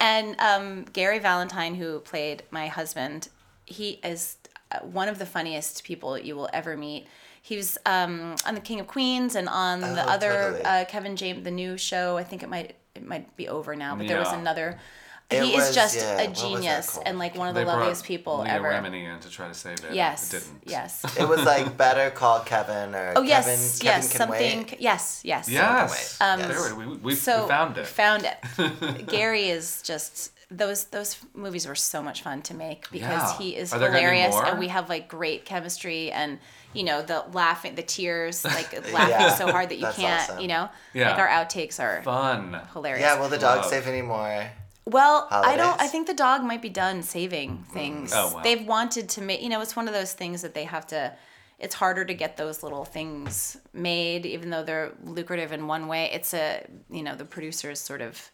And 0.00 0.36
um, 0.40 0.84
Gary 0.92 1.18
Valentine, 1.18 1.74
who 1.74 2.00
played 2.00 2.42
my 2.50 2.68
husband, 2.68 3.28
he 3.66 3.92
is 4.04 4.36
uh, 4.70 4.78
one 4.80 5.08
of 5.08 5.18
the 5.18 5.26
funniest 5.26 5.84
people 5.84 6.16
you 6.18 6.36
will 6.36 6.48
ever 6.52 6.76
meet. 6.76 7.06
He 7.48 7.56
was 7.56 7.78
um, 7.86 8.36
on 8.44 8.54
the 8.54 8.60
King 8.60 8.78
of 8.80 8.86
Queens 8.86 9.34
and 9.34 9.48
on 9.48 9.80
the 9.80 10.04
Oh, 10.04 10.08
other 10.08 10.32
totally. 10.32 10.62
uh, 10.64 10.84
Kevin 10.84 11.16
James, 11.16 11.44
the 11.44 11.50
new 11.50 11.78
show. 11.78 12.18
I 12.18 12.24
think 12.24 12.42
it 12.42 12.48
might 12.50 12.76
it 12.94 13.06
might 13.06 13.34
be 13.36 13.48
over 13.48 13.74
now, 13.74 13.96
but 13.96 14.06
there 14.06 14.18
was 14.18 14.32
another. 14.32 14.78
It 15.30 15.42
he 15.44 15.54
was- 15.56 15.68
is 15.70 15.74
just 15.74 15.96
yeah, 15.96 16.02
a 16.02 16.16
what 16.16 16.28
was 16.30 16.40
that 16.42 16.48
genius 16.48 16.98
and 17.06 17.18
like 17.18 17.34
one 17.36 17.48
of 17.48 17.54
the 17.54 17.60
They 17.60 17.66
loveliest 17.66 18.02
brought 18.02 18.06
people 18.06 18.38
Leah 18.40 18.52
ever. 18.54 18.68
Remini 18.70 19.14
in 19.14 19.20
to 19.20 19.30
try 19.30 19.48
to 19.48 19.54
save 19.54 19.82
it. 19.84 19.94
Yes. 19.94 20.32
It 20.34 20.40
didn't. 20.40 20.62
Yes. 20.66 21.04
It 21.18 21.26
was 21.28 21.42
like 21.44 21.74
Better 21.84 22.10
Call 22.10 22.40
Kevin 22.40 22.94
or 22.94 23.12
Oh 23.16 23.22
yes, 23.22 23.44
Kevin 23.78 23.86
yes, 23.86 24.10
Can 24.12 24.18
something. 24.18 24.58
Wait. 24.70 24.80
Yes, 24.80 25.20
yes. 25.24 25.48
Yes. 25.48 26.18
Um, 26.20 26.40
there 26.40 26.74
we, 26.74 26.86
we, 26.86 26.96
we 26.98 27.14
so 27.14 27.46
found 27.46 27.76
it. 27.78 27.86
Found 27.86 28.24
it. 28.30 29.06
Gary 29.06 29.48
is 29.48 29.80
just 29.82 30.32
those 30.50 30.84
those 30.84 31.16
movies 31.34 31.66
were 31.66 31.74
so 31.74 32.02
much 32.02 32.22
fun 32.22 32.40
to 32.42 32.54
make 32.54 32.90
because 32.90 33.32
Yeah. 33.32 33.38
he 33.38 33.56
is 33.56 33.72
Are 33.72 33.78
there 33.78 33.88
gonna 33.88 34.00
be 34.00 34.04
hilarious 34.06 34.34
and 34.34 34.58
we 34.58 34.68
have 34.68 34.88
like 34.90 35.08
great 35.08 35.44
chemistry 35.44 36.10
and 36.10 36.38
you 36.78 36.84
know 36.84 37.02
the 37.02 37.24
laughing 37.32 37.74
the 37.74 37.82
tears 37.82 38.44
like 38.58 38.72
laughing 38.92 39.10
Yeah. 39.10 39.34
so 39.34 39.50
hard 39.50 39.68
that 39.70 39.76
you 39.76 39.82
That's 39.82 39.96
can't 39.96 40.22
awesome. 40.30 40.40
you 40.40 40.48
know 40.48 40.68
Yeah. 40.94 41.10
like 41.10 41.18
our 41.18 41.28
outtakes 41.28 41.80
are 41.80 42.02
Fun. 42.02 42.60
hilarious. 42.72 43.02
Yeah, 43.02 43.18
will 43.20 43.28
the 43.28 43.38
dog 43.38 43.58
Love. 43.62 43.70
safe 43.70 43.86
anymore? 43.86 44.50
Well, 44.86 45.28
I 45.30 45.54
don't. 45.56 45.78
I 45.82 45.86
think 45.86 46.06
the 46.06 46.14
dog 46.14 46.42
might 46.42 46.62
be 46.62 46.70
done 46.70 47.02
saving 47.02 47.58
mm. 47.58 47.72
things. 47.72 48.12
Oh, 48.14 48.32
wow. 48.32 48.42
They've 48.42 48.66
wanted 48.66 49.10
to 49.10 49.20
make. 49.20 49.42
You 49.42 49.50
know, 49.50 49.60
it's 49.60 49.76
one 49.76 49.86
of 49.86 49.92
those 49.92 50.14
things 50.14 50.40
that 50.40 50.54
they 50.54 50.64
have 50.64 50.86
to. 50.88 51.12
It's 51.58 51.74
harder 51.74 52.04
to 52.06 52.14
get 52.14 52.38
those 52.38 52.62
little 52.62 52.86
things 52.86 53.58
made, 53.74 54.24
even 54.24 54.48
though 54.48 54.62
they're 54.62 54.92
lucrative 55.04 55.52
in 55.52 55.66
one 55.66 55.88
way. 55.88 56.08
It's 56.12 56.32
a 56.32 56.64
you 56.90 57.02
know 57.02 57.14
the 57.16 57.26
producers 57.26 57.80
sort 57.80 58.00
of. 58.00 58.30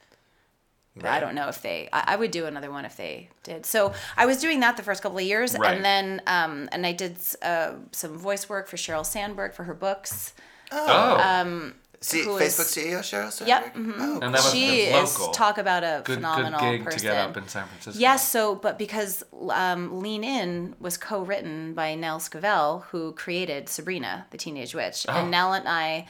I 1.03 1.19
don't 1.21 1.35
know 1.35 1.49
if 1.49 1.61
they. 1.63 1.89
I, 1.93 2.05
I 2.09 2.17
would 2.17 2.31
do 2.31 2.47
another 2.47 2.71
one 2.71 2.85
if 2.85 2.97
they 2.97 3.29
did. 3.43 3.67
So 3.67 3.93
I 4.17 4.27
was 4.27 4.39
doing 4.39 4.61
that 4.61 4.77
the 4.77 4.83
first 4.85 5.03
couple 5.03 5.19
of 5.19 5.25
years, 5.25 5.57
Right. 5.59 5.75
and 5.75 5.85
then 5.85 6.23
um, 6.27 6.69
and 6.73 6.87
I 6.87 6.93
did 6.93 7.17
uh, 7.43 7.73
some 7.93 8.17
voice 8.17 8.49
work 8.49 8.69
for 8.69 8.77
Sheryl 8.77 9.05
Sandberg 9.05 9.55
for 9.55 9.65
her 9.65 9.75
books. 9.75 10.35
Oh. 10.73 11.17
um, 11.21 11.75
See, 12.01 12.23
Who 12.23 12.33
Facebook 12.39 12.43
is- 12.43 12.77
CEO 12.77 12.99
Sheryl 13.01 13.33
Sandberg? 13.33 13.49
Yep, 13.49 13.75
mhm. 13.77 13.95
Oh, 13.99 14.21
And 14.21 14.35
that 14.35 14.43
was 14.45 14.53
she 14.53 14.81
is 14.83 15.19
talk 15.33 15.57
about 15.57 15.83
a 15.85 16.03
good, 16.05 16.17
phenomenal 16.17 16.61
good 16.61 16.71
gig 16.77 16.85
person. 16.85 16.99
to 17.01 17.05
get 17.07 17.17
up 17.17 17.37
in 17.39 17.49
San 17.49 17.67
Francisco. 17.67 17.99
Yes, 17.99 18.29
so 18.31 18.55
but 18.55 18.77
because 18.79 19.25
um, 19.51 20.01
Lean 20.03 20.23
In 20.23 20.75
was 20.81 20.99
co-written 20.99 21.73
by 21.73 21.95
Nell 21.95 22.19
Scovell, 22.21 22.85
who 22.91 23.13
created 23.13 23.71
Sabrina, 23.71 24.27
the 24.33 24.37
Teenage 24.37 24.75
Witch, 24.75 25.07
Oh. 25.09 25.13
and 25.15 25.31
Nell 25.31 25.55
and 25.55 25.67
I 25.67 26.07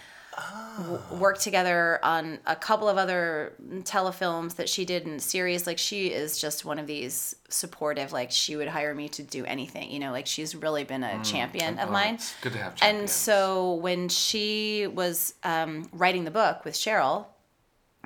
w- 0.78 1.00
worked 1.12 1.40
together 1.40 1.98
on 2.02 2.38
a 2.46 2.56
couple 2.56 2.88
of 2.88 2.96
other 2.98 3.52
telefilms 3.82 4.56
that 4.56 4.68
she 4.68 4.84
did 4.84 5.06
in 5.06 5.18
series. 5.20 5.66
Like 5.66 5.78
she 5.78 6.08
is 6.08 6.38
just 6.38 6.64
one 6.64 6.78
of 6.78 6.86
these 6.86 7.36
supportive. 7.48 8.12
Like 8.12 8.30
she 8.30 8.56
would 8.56 8.68
hire 8.68 8.94
me 8.94 9.08
to 9.10 9.22
do 9.22 9.44
anything. 9.44 9.90
You 9.90 9.98
know, 10.00 10.12
like 10.12 10.26
she's 10.26 10.54
really 10.54 10.84
been 10.84 11.02
a 11.02 11.22
champion 11.24 11.78
of 11.78 11.88
Oh, 11.88 11.92
mine. 11.92 12.14
it's 12.14 12.34
good 12.40 12.52
to 12.52 12.58
have 12.58 12.74
And 12.82 13.08
so 13.08 13.74
when 13.74 14.08
she 14.08 14.86
was 14.86 15.34
um, 15.44 15.88
writing 15.92 16.24
the 16.24 16.30
book 16.30 16.64
with 16.64 16.74
Sheryl, 16.74 17.26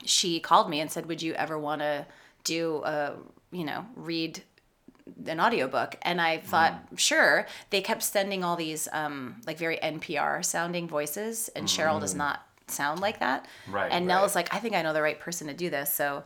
she 0.05 0.39
called 0.41 0.71
me 0.71 0.81
and 0.81 0.91
said, 0.91 1.07
"Would 1.07 1.23
you 1.23 1.35
ever 1.35 1.59
want 1.59 1.81
to 1.81 2.07
do 2.45 2.83
a, 2.85 3.15
you 3.51 3.65
know, 3.65 3.85
read 3.97 4.43
an 5.27 5.41
audiobook?" 5.41 5.97
And 6.03 6.21
I 6.21 6.39
thought, 6.39 6.73
Mm. 6.93 6.99
"Sure." 6.99 7.47
They 7.71 7.81
kept 7.81 8.03
sending 8.03 8.45
all 8.45 8.57
these 8.57 8.89
um, 8.93 9.41
like 9.47 9.59
very 9.59 9.79
NPR 9.79 10.43
sounding 10.45 10.89
voices, 10.89 11.49
and 11.57 11.67
Sheryl 11.67 12.01
does 12.01 12.15
not 12.15 12.43
sound 12.67 13.01
like 13.01 13.19
that. 13.21 13.47
Mm. 13.69 13.73
Right, 13.75 13.93
And 13.93 14.07
Nell 14.07 14.19
right. 14.19 14.23
was 14.23 14.35
like, 14.35 14.55
"I 14.55 14.59
think 14.59 14.75
I 14.75 14.83
know 14.83 14.93
the 14.93 15.03
right 15.03 15.19
person 15.19 15.47
to 15.49 15.55
do 15.55 15.71
this." 15.71 15.93
So 15.93 16.25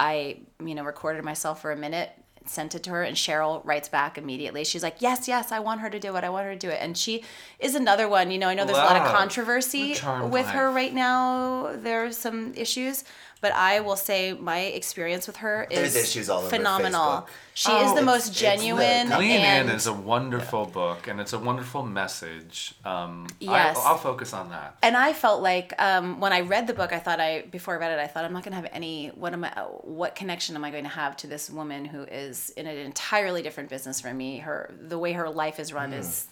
I, 0.00 0.38
you 0.64 0.74
know, 0.74 0.84
recorded 0.84 1.24
myself 1.24 1.60
for 1.60 1.72
a 1.72 1.76
minute, 1.76 2.10
sent 2.44 2.74
it 2.74 2.82
to 2.84 2.90
her, 2.90 3.02
and 3.02 3.16
Sheryl 3.16 3.60
writes 3.64 3.88
back 3.90 4.16
immediately. 4.16 4.64
She's 4.64 4.82
like, 4.82 4.96
"Yes, 5.00 5.28
yes, 5.28 5.50
I 5.52 5.58
want 5.58 5.80
her 5.80 5.90
to 5.90 5.98
do 5.98 6.16
it. 6.16 6.24
I 6.24 6.28
want 6.30 6.46
her 6.46 6.52
to 6.52 6.58
do 6.58 6.70
it." 6.70 6.78
And 6.80 6.96
she 6.96 7.24
is 7.58 7.74
another 7.74 8.08
one. 8.08 8.30
You 8.30 8.38
know, 8.38 8.48
I 8.48 8.54
know 8.54 8.64
there's 8.64 8.78
a 8.78 8.80
lot 8.80 8.96
of 8.96 9.12
controversy 9.12 9.94
with 10.30 10.46
her 10.46 10.70
right 10.70 10.94
now. 10.94 11.72
There's 11.74 12.16
some 12.16 12.54
issues, 12.54 13.04
but 13.40 13.52
I 13.52 13.80
will 13.80 13.96
say 13.96 14.32
my 14.32 14.60
experience 14.60 15.26
with 15.26 15.36
her 15.38 15.66
is 15.70 15.94
There's 15.94 16.04
issues 16.10 16.28
all 16.30 16.40
over 16.40 16.48
phenomenal. 16.48 17.00
Facebook. 17.00 17.26
She 17.54 17.72
Oh, 17.72 17.76
is 17.84 17.86
the 17.90 17.92
it's- 17.98 18.04
most 18.04 18.28
it's 18.28 18.38
genuine 18.40 19.08
lit. 19.10 19.18
Lean 19.18 19.30
and 19.40 19.68
In 19.70 19.74
is 19.76 19.86
a 19.86 19.92
wonderful 19.92 20.64
book, 20.66 21.08
and 21.08 21.20
it's 21.20 21.32
a 21.32 21.38
wonderful 21.38 21.82
message. 21.82 22.74
Um, 22.84 23.26
Yes. 23.40 23.76
I, 23.78 23.88
I'll 23.88 23.98
focus 23.98 24.32
on 24.32 24.50
that. 24.50 24.76
and 24.82 24.96
I 24.96 25.12
felt 25.12 25.42
like 25.42 25.72
um, 25.80 26.20
when 26.20 26.32
I 26.32 26.40
read 26.40 26.66
the 26.66 26.74
book, 26.74 26.92
I 26.92 26.98
thought 26.98 27.20
I 27.20 27.42
before 27.42 27.74
I 27.74 27.78
read 27.78 27.92
it, 27.92 27.98
I 27.98 28.06
thought 28.06 28.24
I'm 28.24 28.32
not 28.32 28.42
going 28.44 28.52
to 28.52 28.60
have 28.60 28.70
any. 28.72 29.08
What 29.08 29.32
am 29.32 29.44
I? 29.44 29.50
What 29.82 30.14
connection 30.14 30.54
am 30.56 30.64
I 30.64 30.70
going 30.70 30.84
to 30.84 30.90
have 30.90 31.16
to 31.18 31.26
this 31.26 31.50
woman 31.50 31.84
who 31.84 32.02
is 32.04 32.50
in 32.50 32.66
an 32.66 32.76
entirely 32.76 33.42
different 33.42 33.68
business 33.70 34.00
from 34.00 34.16
me? 34.16 34.38
Her 34.38 34.72
the 34.80 34.98
way 34.98 35.12
her 35.14 35.28
life 35.30 35.58
is 35.58 35.72
run 35.72 35.92
is 35.92 36.26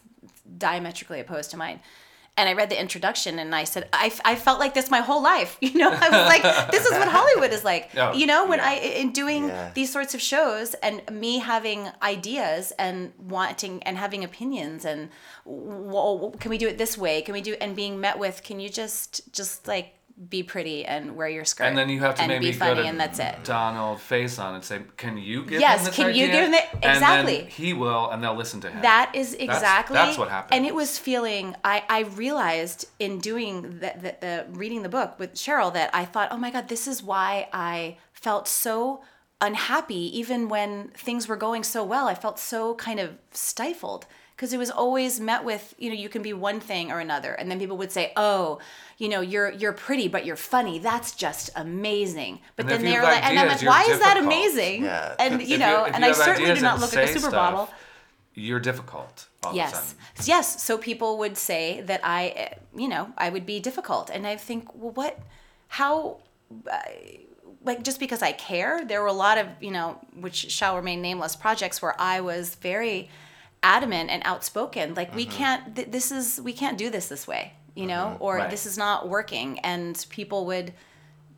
diametrically 0.58 1.20
opposed 1.20 1.50
to 1.52 1.56
mine. 1.56 1.80
And 2.38 2.48
I 2.50 2.52
read 2.52 2.68
the 2.68 2.78
introduction 2.78 3.38
and 3.38 3.54
I 3.54 3.64
said, 3.64 3.88
I, 3.94 4.12
I 4.24 4.34
felt 4.36 4.58
like 4.60 4.74
this 4.74 4.90
my 4.90 5.00
whole 5.00 5.22
life. 5.22 5.56
You 5.66 5.78
know, 5.78 5.90
I 5.90 6.08
was 6.10 6.28
like, 6.28 6.70
this 6.70 6.84
is 6.84 6.92
what 6.92 7.08
Hollywood 7.08 7.50
is 7.52 7.64
like. 7.64 7.90
Oh, 7.96 8.12
you 8.12 8.26
know, 8.26 8.46
when 8.46 8.58
yeah. 8.58 8.68
I, 8.68 8.74
in 9.02 9.12
doing 9.12 9.48
Yeah. 9.48 9.70
these 9.74 9.90
sorts 9.92 10.14
of 10.14 10.20
shows 10.20 10.74
and 10.74 11.02
me 11.10 11.38
having 11.38 11.88
ideas 12.02 12.72
and 12.78 13.12
wanting 13.18 13.82
and 13.84 13.96
having 13.96 14.22
opinions 14.22 14.84
and, 14.84 15.08
well, 15.44 16.34
can 16.38 16.50
we 16.50 16.58
do 16.58 16.68
it 16.68 16.76
this 16.78 16.96
way? 16.98 17.22
Can 17.22 17.32
we 17.32 17.40
do, 17.40 17.54
and 17.60 17.74
being 17.74 18.00
met 18.00 18.18
with, 18.18 18.42
can 18.42 18.60
you 18.60 18.68
just, 18.68 19.32
just 19.32 19.66
like 19.66 19.94
be 20.28 20.42
pretty 20.42 20.84
and 20.84 21.14
wear 21.14 21.28
your 21.28 21.44
skirt 21.44 21.64
And 21.64 21.76
then 21.76 21.90
you 21.90 22.00
have 22.00 22.14
to 22.14 22.26
maybe 22.26 22.46
be 22.46 22.52
funny 22.52 22.86
and 22.86 22.98
that's 22.98 23.18
it. 23.18 23.44
Donald 23.44 24.00
face 24.00 24.38
on 24.38 24.54
and 24.54 24.64
say, 24.64 24.80
"Can 24.96 25.18
you 25.18 25.44
give 25.44 25.60
Yes, 25.60 25.94
can 25.94 26.14
you 26.14 26.26
give 26.28 26.44
him 26.46 26.52
the- 26.52 26.64
exactly. 26.78 27.44
he 27.44 27.74
will, 27.74 28.10
and 28.10 28.22
they'll 28.22 28.34
listen 28.34 28.60
to 28.62 28.70
him. 28.70 28.80
That 28.82 29.10
is 29.14 29.34
exactly 29.34 29.94
that's 29.94 30.16
what 30.16 30.28
happened. 30.30 30.54
And 30.56 30.66
it 30.66 30.74
was 30.74 30.98
feeling 30.98 31.54
I 31.64 31.84
I 31.88 32.00
realized 32.00 32.88
in 32.98 33.18
doing 33.18 33.80
that 33.80 34.00
the, 34.02 34.16
the 34.20 34.46
reading 34.50 34.82
the 34.82 34.88
book 34.88 35.18
with 35.18 35.34
Sheryl 35.34 35.72
that 35.74 35.90
I 35.92 36.04
thought, 36.06 36.28
oh 36.30 36.38
my 36.38 36.50
god, 36.50 36.68
this 36.68 36.86
is 36.86 37.02
why 37.02 37.48
I 37.52 37.98
felt 38.12 38.48
so 38.48 39.02
unhappy 39.40 40.18
even 40.18 40.48
when 40.48 40.88
things 40.96 41.28
were 41.28 41.36
going 41.36 41.62
so 41.62 41.84
well. 41.84 42.08
I 42.08 42.14
felt 42.14 42.38
so 42.38 42.74
kind 42.76 42.98
of 42.98 43.18
stifled 43.32 44.06
because 44.36 44.52
it 44.52 44.58
was 44.58 44.70
always 44.70 45.18
met 45.18 45.44
with 45.44 45.74
you 45.78 45.88
know 45.88 45.96
you 45.96 46.08
can 46.08 46.22
be 46.22 46.32
one 46.32 46.60
thing 46.60 46.92
or 46.92 47.00
another 47.00 47.32
and 47.32 47.50
then 47.50 47.58
people 47.58 47.76
would 47.78 47.90
say 47.90 48.12
oh 48.16 48.58
you 48.98 49.08
know 49.08 49.20
you're 49.20 49.50
you're 49.52 49.72
pretty 49.72 50.08
but 50.08 50.24
you're 50.26 50.36
funny 50.36 50.78
that's 50.78 51.12
just 51.14 51.48
amazing 51.56 52.38
but 52.54 52.64
And 52.64 52.70
then 52.72 52.82
they're 52.82 53.00
have 53.00 53.12
like 53.14 53.24
and 53.26 53.38
i'm 53.38 53.48
like 53.48 53.62
you're 53.62 53.70
why 53.70 53.82
is 53.88 53.98
that 54.00 54.16
amazing 54.18 54.84
Yeah. 54.84 55.14
and 55.18 55.40
you 55.42 55.54
If 55.54 55.60
know 55.60 55.84
if 55.86 55.94
and 55.94 56.04
you 56.04 56.10
i 56.10 56.12
certainly 56.12 56.54
do 56.54 56.60
not 56.60 56.80
look 56.80 56.92
like 56.94 57.04
a 57.04 57.06
say 57.08 57.14
super 57.14 57.28
stuff, 57.30 57.52
model 57.52 57.68
You're 58.38 58.60
difficult. 58.60 59.28
All 59.44 59.54
Yes. 59.54 59.72
sudden. 59.72 60.26
Yes. 60.32 60.62
So 60.62 60.76
people 60.76 61.16
would 61.22 61.36
say 61.38 61.80
that 61.90 62.00
I, 62.04 62.20
eh, 62.42 62.48
you 62.82 62.88
know, 62.92 63.04
I 63.16 63.30
would 63.30 63.46
be 63.46 63.60
difficult. 63.60 64.10
And 64.10 64.26
I 64.26 64.36
think, 64.36 64.62
well, 64.74 64.92
what, 65.00 65.14
how, 65.68 66.18
uh, 66.70 66.76
like, 67.64 67.82
just 67.82 67.98
because 67.98 68.20
I 68.30 68.32
care, 68.32 68.84
there 68.84 69.00
were 69.00 69.08
a 69.18 69.20
lot 69.26 69.38
of, 69.38 69.46
you 69.60 69.70
know, 69.70 69.88
which 70.24 70.50
shall 70.56 70.76
remain 70.76 71.00
nameless 71.00 71.34
projects 71.34 71.80
where 71.80 71.94
I 71.98 72.20
was 72.20 72.56
very 72.56 73.08
adamant 73.74 74.10
and 74.10 74.22
outspoken. 74.24 74.94
Like, 74.94 75.14
we 75.14 75.26
Mm-hmm. 75.26 75.36
can't, 75.36 75.76
th- 75.76 75.88
this 75.90 76.12
is, 76.12 76.40
we 76.40 76.52
can't 76.52 76.78
do 76.78 76.88
this 76.90 77.08
this 77.08 77.26
way, 77.26 77.52
you 77.74 77.86
know, 77.86 78.16
or 78.20 78.36
Right. 78.36 78.50
this 78.50 78.64
is 78.66 78.76
not 78.78 79.08
working. 79.08 79.58
And 79.60 79.92
people 80.08 80.46
would 80.46 80.72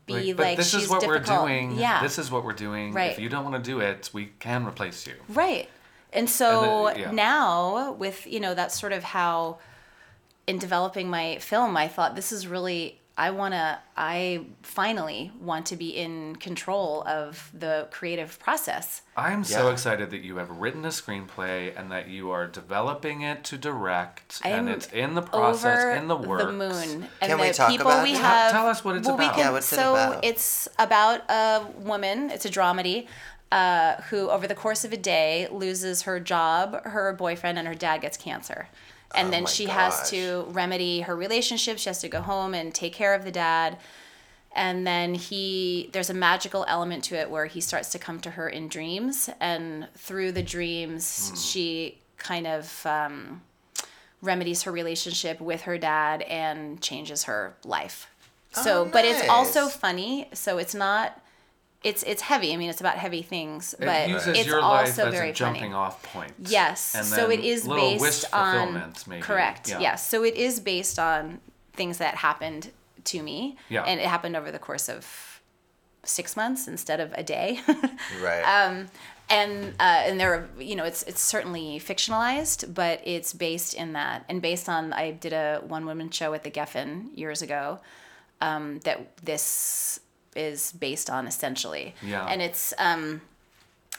be 0.06 0.14
Like, 0.14 0.26
like, 0.26 0.36
but 0.36 0.56
this 0.56 0.74
is 0.74 0.88
what 0.88 1.00
difficult. 1.00 1.42
we're 1.42 1.46
doing. 1.48 1.78
Yeah. 1.78 2.02
This 2.02 2.18
is 2.18 2.30
what 2.30 2.44
we're 2.44 2.52
doing. 2.68 2.92
Right. 2.92 3.12
If 3.12 3.18
you 3.18 3.28
don't 3.28 3.44
want 3.44 3.62
to 3.62 3.70
do 3.72 3.80
it, 3.80 4.10
we 4.12 4.26
can 4.38 4.66
replace 4.66 5.06
you. 5.06 5.14
Right. 5.28 5.68
And 6.12 6.28
so 6.28 6.88
And 6.88 6.98
yeah. 7.00 7.10
now 7.10 7.92
with, 7.92 8.26
you 8.26 8.40
know, 8.40 8.54
that's 8.54 8.78
sort 8.78 8.92
of 8.92 9.02
how 9.04 9.58
in 10.46 10.58
developing 10.58 11.08
my 11.10 11.36
film, 11.38 11.76
I 11.76 11.88
thought 11.88 12.14
this 12.16 12.32
is 12.32 12.46
really 12.46 13.00
I 13.18 13.30
want 13.32 13.52
to 13.52 13.78
I 13.96 14.46
finally 14.62 15.32
want 15.40 15.66
to 15.66 15.76
be 15.76 15.88
in 15.88 16.36
control 16.36 17.02
of 17.04 17.50
the 17.52 17.88
creative 17.90 18.38
process. 18.38 19.02
I'm 19.16 19.42
so 19.42 19.70
excited 19.70 20.10
that 20.12 20.22
you 20.22 20.36
have 20.36 20.48
written 20.50 20.84
a 20.84 20.88
screenplay 20.88 21.76
and 21.76 21.90
that 21.90 22.08
you 22.08 22.30
are 22.30 22.46
developing 22.46 23.22
it 23.22 23.42
to 23.44 23.58
direct, 23.58 24.40
I 24.44 24.50
and 24.50 24.68
it's 24.68 24.86
in 24.92 25.14
the 25.14 25.22
process, 25.22 25.80
over 25.82 25.90
in 25.90 26.06
the 26.06 26.16
works. 26.16 26.44
the 26.44 26.52
moon. 26.52 27.08
And 27.20 27.30
Can 27.32 27.40
we 27.40 27.50
talk 27.50 27.70
people 27.70 27.88
about 27.88 28.04
we 28.04 28.12
it? 28.12 28.18
Tell- 28.18 28.22
have 28.22 28.52
tell 28.52 28.66
us 28.68 28.84
what 28.84 28.96
it's 28.96 29.06
well, 29.08 29.16
about. 29.16 29.34
can, 29.34 29.40
Yeah, 29.46 29.50
what's 29.50 29.72
it 29.72 29.76
so 29.76 29.92
about? 29.94 30.24
it's 30.24 30.68
about 30.78 31.28
a 31.28 31.66
woman, 31.78 32.30
it's 32.30 32.44
a 32.44 32.50
dramedy, 32.50 33.08
uh, 33.50 33.96
who 34.10 34.30
over 34.30 34.46
the 34.46 34.54
course 34.54 34.84
of 34.84 34.92
a 34.92 34.96
day 34.96 35.48
loses 35.50 36.02
her 36.02 36.20
job, 36.20 36.84
her 36.84 37.12
boyfriend, 37.14 37.58
and 37.58 37.66
her 37.66 37.74
dad 37.74 38.00
gets 38.00 38.16
cancer. 38.16 38.68
And 39.14 39.28
Oh 39.28 39.30
then 39.30 39.46
she 39.46 39.66
has 39.66 40.10
to 40.10 40.44
remedy 40.50 41.00
her 41.00 41.16
relationship. 41.16 41.78
She 41.78 41.88
has 41.88 42.00
to 42.00 42.08
go 42.08 42.20
home 42.20 42.54
and 42.54 42.74
take 42.74 42.92
care 42.92 43.14
of 43.14 43.24
the 43.24 43.30
dad. 43.32 43.78
And 44.54 44.86
then 44.86 45.14
he, 45.14 45.88
there's 45.92 46.10
a 46.10 46.14
magical 46.14 46.64
element 46.68 47.04
to 47.04 47.14
it 47.16 47.30
where 47.30 47.46
he 47.46 47.60
starts 47.60 47.90
to 47.90 47.98
come 47.98 48.20
to 48.20 48.30
her 48.32 48.48
in 48.48 48.68
dreams. 48.68 49.30
And 49.40 49.88
through 49.96 50.32
the 50.32 50.42
dreams, 50.42 51.30
Hmm. 51.30 51.36
she 51.36 51.98
kind 52.16 52.46
of 52.46 52.84
um, 52.86 53.42
remedies 54.20 54.62
her 54.64 54.72
relationship 54.72 55.40
with 55.40 55.62
her 55.62 55.78
dad 55.78 56.22
and 56.22 56.80
changes 56.80 57.24
her 57.24 57.54
life. 57.64 58.10
So, 58.52 58.82
Oh, 58.82 58.90
but 58.90 59.04
it's 59.04 59.28
also 59.28 59.68
funny. 59.68 60.28
So 60.32 60.58
it's 60.58 60.74
not, 60.74 61.20
it's 61.84 62.02
it's 62.02 62.22
heavy. 62.22 62.52
I 62.52 62.56
mean, 62.56 62.70
it's 62.70 62.80
about 62.80 62.96
heavy 62.96 63.22
things, 63.22 63.74
It 63.74 63.84
but 63.86 64.08
uses 64.08 64.36
it's 64.38 64.52
also 64.52 65.10
very 65.10 65.32
jumping 65.32 65.62
funny. 65.62 65.74
off 65.74 66.02
point. 66.02 66.32
Yes. 66.38 66.94
And 66.94 67.06
so 67.06 67.30
it 67.30 67.40
is 67.40 67.66
based 67.68 68.00
wish 68.00 68.24
on 68.32 68.92
maybe. 69.06 69.22
correct. 69.22 69.68
Yeah. 69.70 69.80
Yes. 69.80 70.08
So 70.08 70.24
it 70.24 70.34
is 70.34 70.58
based 70.60 70.98
on 70.98 71.40
things 71.74 71.98
that 71.98 72.16
happened 72.16 72.72
to 73.04 73.22
me, 73.22 73.56
Yeah. 73.68 73.84
and 73.84 74.00
it 74.00 74.06
happened 74.06 74.34
over 74.36 74.50
the 74.50 74.58
course 74.58 74.88
of 74.88 75.40
six 76.04 76.36
months 76.36 76.66
instead 76.68 77.00
of 77.00 77.12
a 77.14 77.22
day. 77.22 77.60
Right. 78.22 78.42
um, 78.42 78.88
and 79.30 79.74
uh, 79.78 79.82
and 80.06 80.18
there 80.18 80.32
are 80.34 80.48
you 80.58 80.74
know 80.74 80.84
it's 80.84 81.02
it's 81.04 81.20
certainly 81.20 81.78
fictionalized, 81.78 82.74
but 82.74 83.00
it's 83.04 83.32
based 83.32 83.74
in 83.74 83.92
that 83.92 84.24
and 84.28 84.42
based 84.42 84.68
on 84.68 84.92
I 84.92 85.12
did 85.12 85.32
a 85.32 85.60
one 85.66 85.84
woman 85.86 86.10
show 86.10 86.34
at 86.34 86.42
the 86.42 86.50
Geffen 86.50 87.16
years 87.16 87.40
ago 87.42 87.78
um, 88.40 88.80
that 88.80 89.16
this 89.22 90.00
is 90.36 90.72
based 90.72 91.08
on 91.10 91.26
essentially. 91.26 91.94
Yeah. 92.02 92.24
And 92.26 92.40
it's 92.42 92.72
um, 92.78 93.20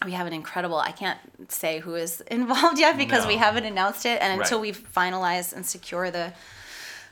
we 0.05 0.11
have 0.13 0.27
an 0.27 0.33
incredible 0.33 0.77
I 0.77 0.91
can't 0.91 1.19
say 1.49 1.79
who 1.79 1.95
is 1.95 2.21
involved 2.31 2.79
yet 2.79 2.97
because 2.97 3.25
we 3.27 3.35
haven't 3.37 3.65
announced 3.65 4.05
it 4.05 4.21
and 4.21 4.39
until 4.41 4.59
Right. 4.61 4.75
we 4.75 4.83
finalize 5.01 5.53
and 5.53 5.65
secure 5.65 6.09
the 6.11 6.33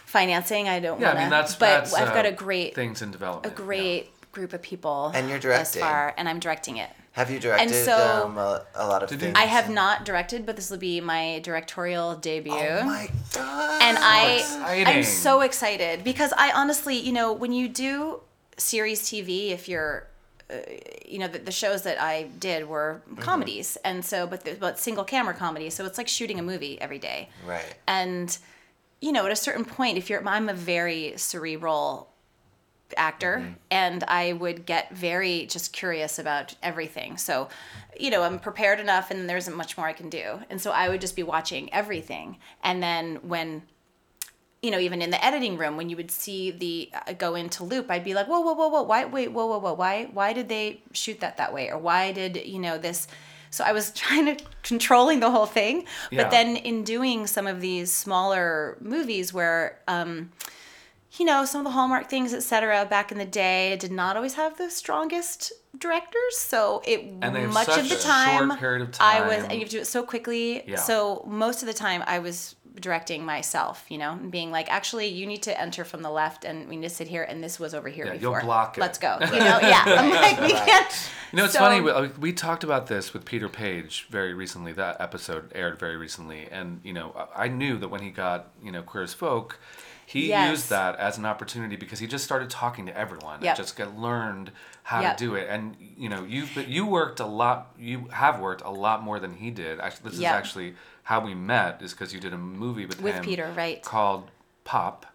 financing 0.05 0.69
I 0.69 0.79
don't 0.79 0.99
Yeah, 0.99 1.07
want 1.07 1.17
I 1.19 1.21
mean 1.23 1.29
that's 1.29 1.55
but 1.55 1.65
that's 1.65 1.93
I've 1.93 2.13
got 2.13 2.25
uh, 2.25 2.29
a 2.29 2.31
great 2.31 2.75
things 2.75 3.01
in 3.01 3.09
a 3.09 3.11
development. 3.11 3.53
yeah. 3.57 3.65
great 3.65 4.31
group 4.31 4.53
of 4.53 4.61
people 4.61 5.11
And 5.13 5.27
you're 5.29 5.39
thus 5.39 5.73
directing. 5.73 5.81
far 5.81 6.13
and 6.17 6.29
I'm 6.29 6.39
directing 6.39 6.77
it. 6.77 6.89
have 7.13 7.29
you 7.29 7.39
directed 7.39 7.75
and 7.75 7.85
so- 7.85 8.23
um, 8.25 8.37
a, 8.37 8.63
a 8.75 8.87
lot 8.87 9.03
of 9.03 9.09
Did 9.09 9.19
things? 9.19 9.35
I 9.37 9.45
have 9.45 9.69
not 9.69 10.05
directed, 10.05 10.45
but 10.45 10.55
this 10.55 10.69
will 10.69 10.77
be 10.77 11.01
my 11.01 11.39
directorial 11.43 12.15
debut. 12.15 12.53
Oh 12.53 12.83
my 12.85 13.09
god. 13.33 13.81
and 13.81 13.97
I 13.99 14.35
exciting. 14.39 14.87
I'm 14.87 15.03
so 15.03 15.41
excited 15.41 16.03
because 16.05 16.31
I 16.37 16.51
honestly, 16.51 16.95
you 16.97 17.11
know, 17.11 17.33
when 17.33 17.51
you 17.51 17.67
do 17.67 18.21
series 18.57 19.01
TV, 19.03 19.51
if 19.51 19.67
you're 19.69 20.07
uh, 20.49 20.55
you 21.05 21.19
know 21.19 21.27
the, 21.27 21.39
the 21.39 21.51
shows 21.51 21.83
that 21.83 22.01
I 22.01 22.23
did 22.39 22.67
were 22.67 23.01
Mm-hmm. 23.09 23.21
comedies, 23.21 23.77
and 23.83 24.03
so 24.03 24.25
but 24.27 24.43
the- 24.45 24.55
but 24.59 24.79
single 24.79 25.03
camera 25.03 25.33
comedy, 25.33 25.69
so 25.69 25.85
it's 25.85 25.97
like 25.97 26.07
shooting 26.07 26.39
a 26.39 26.43
movie 26.43 26.79
every 26.81 26.99
day. 26.99 27.29
Right. 27.45 27.75
And 27.87 28.35
you 29.01 29.11
know, 29.11 29.25
at 29.25 29.31
a 29.31 29.35
certain 29.35 29.63
point, 29.65 29.97
if 29.97 30.09
you're, 30.09 30.27
I'm 30.27 30.49
a 30.49 30.53
very 30.55 31.13
cerebral 31.17 32.09
actor 32.95 33.39
Mm-hmm. 33.43 33.53
and 33.69 34.03
I 34.07 34.33
would 34.33 34.65
get 34.65 34.91
very 34.95 35.45
just 35.45 35.73
curious 35.73 36.17
about 36.19 36.55
everything. 36.63 37.17
So, 37.17 37.49
you 37.99 38.09
know, 38.09 38.23
I'm 38.23 38.39
prepared 38.39 38.79
enough 38.79 39.11
and 39.11 39.29
there 39.29 39.37
isn't 39.37 39.55
much 39.55 39.77
more 39.77 39.85
I 39.87 39.93
can 39.93 40.09
do. 40.09 40.39
And 40.49 40.59
so 40.61 40.71
I 40.71 40.87
would 40.89 41.01
just 41.01 41.15
be 41.15 41.21
watching 41.23 41.71
everything. 41.73 42.37
And 42.63 42.81
then 42.81 43.17
when 43.23 43.63
you 44.61 44.71
know, 44.71 44.79
even 44.79 45.01
in 45.01 45.11
the 45.11 45.23
editing 45.23 45.57
room, 45.57 45.77
when 45.77 45.89
you 45.89 45.95
would 45.95 46.09
see 46.09 46.51
the 46.51 46.89
uh, 47.07 47.13
go 47.13 47.35
into 47.35 47.63
loop, 47.63 47.91
I'd 47.91 48.03
be 48.03 48.13
like, 48.13 48.27
whoa, 48.27 48.39
whoa, 48.41 48.53
whoa, 48.53 48.67
whoa, 48.69 48.83
why, 48.83 49.05
wait, 49.05 49.31
whoa, 49.31 49.45
whoa, 49.45 49.59
whoa, 49.59 49.73
why, 49.73 50.05
why 50.13 50.33
did 50.33 50.49
they 50.49 50.81
shoot 50.93 51.19
that 51.19 51.37
that 51.37 51.53
way, 51.53 51.69
or 51.69 51.77
why 51.77 52.11
did 52.11 52.45
you 52.45 52.59
know 52.59 52.77
this? 52.77 53.07
So 53.49 53.63
I 53.63 53.71
was 53.71 53.91
trying 53.95 54.25
to 54.25 54.43
controlling 54.63 55.19
the 55.19 55.31
whole 55.31 55.45
thing, 55.45 55.85
Yeah. 56.11 56.23
but 56.23 56.31
then 56.31 56.55
in 56.55 56.83
doing 56.83 57.27
some 57.27 57.47
of 57.47 57.61
these 57.61 57.91
smaller 57.91 58.77
movies 58.81 59.31
where, 59.33 59.79
um, 59.87 60.31
you 61.13 61.25
know, 61.25 61.45
some 61.45 61.61
of 61.61 61.65
the 61.65 61.71
Hallmark 61.71 62.09
things, 62.09 62.33
etc. 62.33 62.85
Back 62.85 63.11
in 63.11 63.17
the 63.17 63.25
day, 63.25 63.75
did 63.77 63.91
not 63.91 64.15
always 64.15 64.35
have 64.35 64.57
the 64.57 64.69
strongest 64.69 65.53
directors, 65.77 66.37
so 66.37 66.81
it 66.85 67.01
And 67.21 67.35
they 67.35 67.41
have 67.41 67.53
much 67.53 67.69
of 67.69 67.89
the 67.89 67.95
time, 67.95 68.51
of 68.51 68.59
I 68.99 69.21
was, 69.21 69.43
and 69.43 69.53
you 69.53 69.59
have 69.59 69.69
to 69.69 69.75
do 69.77 69.79
it 69.79 69.87
so 69.87 70.03
quickly. 70.03 70.63
Yeah. 70.67 70.75
So 70.75 71.23
most 71.27 71.63
of 71.63 71.67
the 71.67 71.73
time, 71.73 72.03
I 72.05 72.19
was 72.19 72.55
directing 72.79 73.25
myself, 73.25 73.85
you 73.89 73.97
know, 73.97 74.11
and 74.13 74.31
being 74.31 74.51
like, 74.51 74.71
actually, 74.71 75.07
you 75.07 75.25
need 75.25 75.43
to 75.43 75.59
enter 75.59 75.83
from 75.83 76.01
the 76.01 76.09
left, 76.09 76.45
and 76.45 76.67
we 76.69 76.75
need 76.77 76.87
to 76.87 76.93
sit 76.93 77.07
here, 77.07 77.23
and 77.23 77.43
this 77.43 77.59
was 77.59 77.73
over 77.73 77.89
here 77.89 78.05
Yeah, 78.05 78.13
you'll 78.13 78.31
before. 78.33 78.41
block 78.41 78.77
it. 78.77 78.81
Let's 78.81 78.97
go. 78.99 79.17
You 79.21 79.39
know, 79.39 79.59
yeah. 79.61 79.83
I'm 79.85 80.09
like, 80.09 80.39
we 80.41 80.51
can't. 80.53 81.09
You 81.31 81.37
know, 81.37 81.43
it's 81.45 81.53
So- 81.53 81.59
funny. 81.59 81.81
We, 81.81 81.91
uh, 81.91 82.09
we 82.19 82.33
talked 82.33 82.63
about 82.63 82.87
this 82.87 83.13
with 83.13 83.25
Peter 83.25 83.49
Paige 83.49 84.07
very 84.09 84.33
recently. 84.33 84.71
That 84.73 85.01
episode 85.01 85.51
aired 85.53 85.77
very 85.79 85.97
recently, 85.97 86.47
and 86.51 86.79
you 86.83 86.93
know, 86.93 87.27
I 87.35 87.47
knew 87.47 87.77
that 87.79 87.89
when 87.89 88.01
he 88.01 88.09
got 88.11 88.49
you 88.63 88.71
know 88.71 88.81
Queer 88.83 89.03
as 89.03 89.13
Folk, 89.13 89.59
he 90.05 90.29
Yes. 90.29 90.49
used 90.51 90.69
that 90.69 90.95
as 90.97 91.17
an 91.17 91.25
opportunity 91.25 91.75
because 91.75 91.99
he 91.99 92.07
just 92.07 92.23
started 92.23 92.49
talking 92.49 92.85
to 92.85 92.97
everyone 92.97 93.41
Yep. 93.41 93.49
and 93.49 93.57
just 93.57 93.75
get 93.75 93.97
learned 93.97 94.51
how 94.83 95.01
Yep. 95.01 95.17
to 95.17 95.25
do 95.25 95.35
it. 95.35 95.47
And 95.49 95.75
you 95.97 96.07
know, 96.07 96.23
you 96.23 96.45
but 96.55 96.69
you 96.69 96.85
worked 96.85 97.19
a 97.19 97.25
lot. 97.25 97.73
You 97.77 98.07
have 98.13 98.39
worked 98.39 98.61
a 98.63 98.69
lot 98.71 99.03
more 99.03 99.19
than 99.19 99.33
he 99.33 99.51
did. 99.51 99.81
Actually, 99.81 100.11
this 100.11 100.19
Yep. 100.21 100.31
is 100.31 100.37
actually 100.37 100.75
how 101.07 101.19
we 101.21 101.33
met. 101.33 101.81
Is 101.81 101.91
because 101.93 102.13
you 102.13 102.19
did 102.19 102.33
a 102.33 102.37
movie 102.37 102.85
with, 102.85 103.01
With 103.01 103.15
him 103.15 103.23
Peter, 103.23 103.51
right. 103.55 103.77
Mm-hmm. 103.81 103.89
Called 103.89 104.29
Pop, 104.63 105.05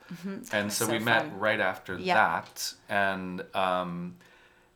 and 0.53 0.73
so, 0.73 0.87
so 0.87 0.93
we 0.93 0.99
met 0.99 1.27
right 1.39 1.61
after 1.61 1.97
that, 1.99 2.75
and. 2.89 3.43
um 3.55 4.17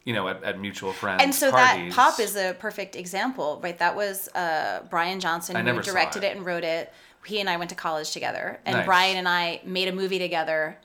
you 0.09 0.13
know, 0.15 0.29
at, 0.29 0.41
at 0.45 0.61
mutual 0.61 0.93
friends. 0.93 1.21
and 1.21 1.35
so 1.35 1.51
parties. 1.51 1.93
that 1.93 2.11
pop 2.13 2.21
is 2.21 2.37
a 2.37 2.55
perfect 2.61 2.95
example 2.95 3.59
right 3.61 3.77
that 3.81 3.97
was 3.97 4.29
uh, 4.37 4.79
brian 4.89 5.19
johnson 5.19 5.57
I 5.57 5.63
who 5.65 5.83
directed 5.83 6.23
it. 6.23 6.29
it. 6.29 6.37
and 6.37 6.47
wrote 6.47 6.63
it 6.63 6.93
he 7.27 7.41
and 7.41 7.51
i 7.51 7.57
went 7.57 7.71
to 7.71 7.75
college 7.75 8.13
together 8.13 8.61
and 8.65 8.77
Nice. 8.77 8.87
brian 8.87 9.17
and 9.17 9.27
i 9.29 9.61
made 9.65 9.89
a 9.89 9.93
movie 9.93 10.21
together 10.21 10.79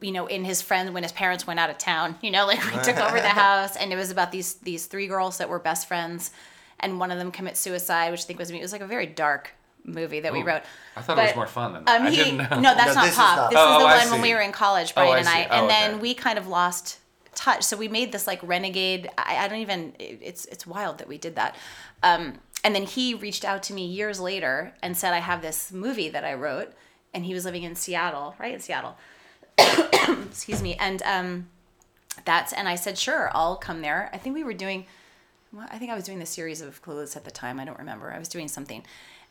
you 0.00 0.12
know 0.12 0.26
in 0.28 0.44
his 0.44 0.62
friend 0.62 0.94
when 0.94 1.02
his 1.02 1.10
parents 1.10 1.44
went 1.44 1.58
out 1.58 1.70
of 1.70 1.76
town 1.78 2.14
you 2.22 2.30
know 2.30 2.46
like 2.46 2.64
we 2.66 2.80
took 2.84 2.98
over 2.98 3.20
the 3.20 3.28
house 3.46 3.74
and 3.74 3.92
it 3.92 3.96
was 3.96 4.12
about 4.12 4.30
these 4.30 4.54
these 4.62 4.86
three 4.86 5.08
girls 5.08 5.38
that 5.38 5.48
were 5.48 5.58
best 5.58 5.88
friends 5.88 6.30
and 6.80 6.98
one 6.98 7.10
of 7.10 7.18
them 7.18 7.30
commits 7.30 7.60
suicide 7.60 8.10
which 8.10 8.20
i 8.20 8.24
think 8.24 8.38
was 8.38 8.50
me 8.50 8.58
it 8.58 8.62
was 8.62 8.72
like 8.72 8.80
a 8.80 8.86
very 8.86 9.06
dark 9.06 9.52
movie 9.84 10.20
that 10.20 10.32
we 10.32 10.42
wrote 10.42 10.62
I 10.96 11.00
thought 11.00 11.16
it 11.18 11.22
was 11.22 11.36
more 11.36 11.46
fun 11.46 11.72
than 11.72 11.84
that. 11.86 12.00
um, 12.02 12.06
I 12.06 12.10
he, 12.10 12.16
didn't 12.16 12.36
know. 12.36 12.60
No, 12.60 12.74
that's 12.74 12.88
No, 12.88 12.94
not 12.94 13.02
this 13.04 13.12
is 13.12 13.16
pop. 13.16 13.36
not- 13.36 13.50
This 13.50 13.58
Oh, 13.58 13.76
is 13.76 13.82
the 13.82 13.88
I 13.88 13.98
one 14.04 14.10
when 14.12 14.20
we 14.22 14.34
were 14.34 14.40
in 14.42 14.52
college, 14.52 14.90
Oh, 14.90 14.94
Brian 15.06 15.14
I 15.14 15.18
and 15.18 15.28
I. 15.28 15.46
Oh, 15.56 15.60
and 15.62 15.70
then 15.70 15.90
okay. 15.92 16.00
we 16.02 16.12
kind 16.14 16.38
of 16.38 16.46
lost 16.48 16.98
touch. 17.34 17.62
So 17.62 17.78
we 17.78 17.88
made 17.88 18.12
this 18.12 18.26
like 18.26 18.40
renegade. 18.42 19.08
I, 19.16 19.36
I 19.44 19.48
don't 19.48 19.60
even. 19.60 19.94
it- 19.98 20.18
It's 20.20 20.44
it's 20.46 20.66
wild 20.66 20.98
that 20.98 21.08
we 21.08 21.16
did 21.16 21.36
that. 21.36 21.56
Um, 22.02 22.40
and 22.62 22.74
then 22.74 22.82
he 22.82 23.14
reached 23.14 23.42
out 23.44 23.62
to 23.64 23.72
me 23.72 23.86
years 23.86 24.20
later 24.20 24.74
and 24.82 24.94
said, 24.98 25.14
"I 25.14 25.20
have 25.20 25.40
this 25.40 25.72
movie 25.72 26.10
that 26.10 26.24
I 26.24 26.34
wrote," 26.34 26.72
and 27.14 27.24
he 27.24 27.32
was 27.32 27.46
living 27.46 27.62
in 27.62 27.74
Seattle, 27.74 28.34
right 28.38 28.52
in 28.52 28.60
Seattle. 28.60 28.98
Excuse 30.28 30.60
me, 30.62 30.74
and 30.76 31.02
um, 31.04 31.48
that's 32.26 32.52
and 32.52 32.68
I 32.68 32.74
said, 32.74 32.98
"Sure, 32.98 33.30
I'll 33.32 33.56
come 33.56 33.80
there." 33.80 34.10
I 34.12 34.18
think 34.18 34.34
we 34.34 34.44
were 34.44 34.52
doing. 34.54 34.84
Well, 35.52 35.66
I 35.70 35.78
think 35.78 35.90
I 35.90 35.94
was 35.94 36.04
doing 36.04 36.18
the 36.20 36.26
series 36.26 36.60
of 36.60 36.82
Clueless 36.82 37.16
at 37.16 37.24
the 37.24 37.30
time. 37.30 37.58
I 37.58 37.64
don't 37.64 37.78
remember. 37.78 38.12
I 38.12 38.18
was 38.18 38.28
doing 38.28 38.48
something. 38.48 38.84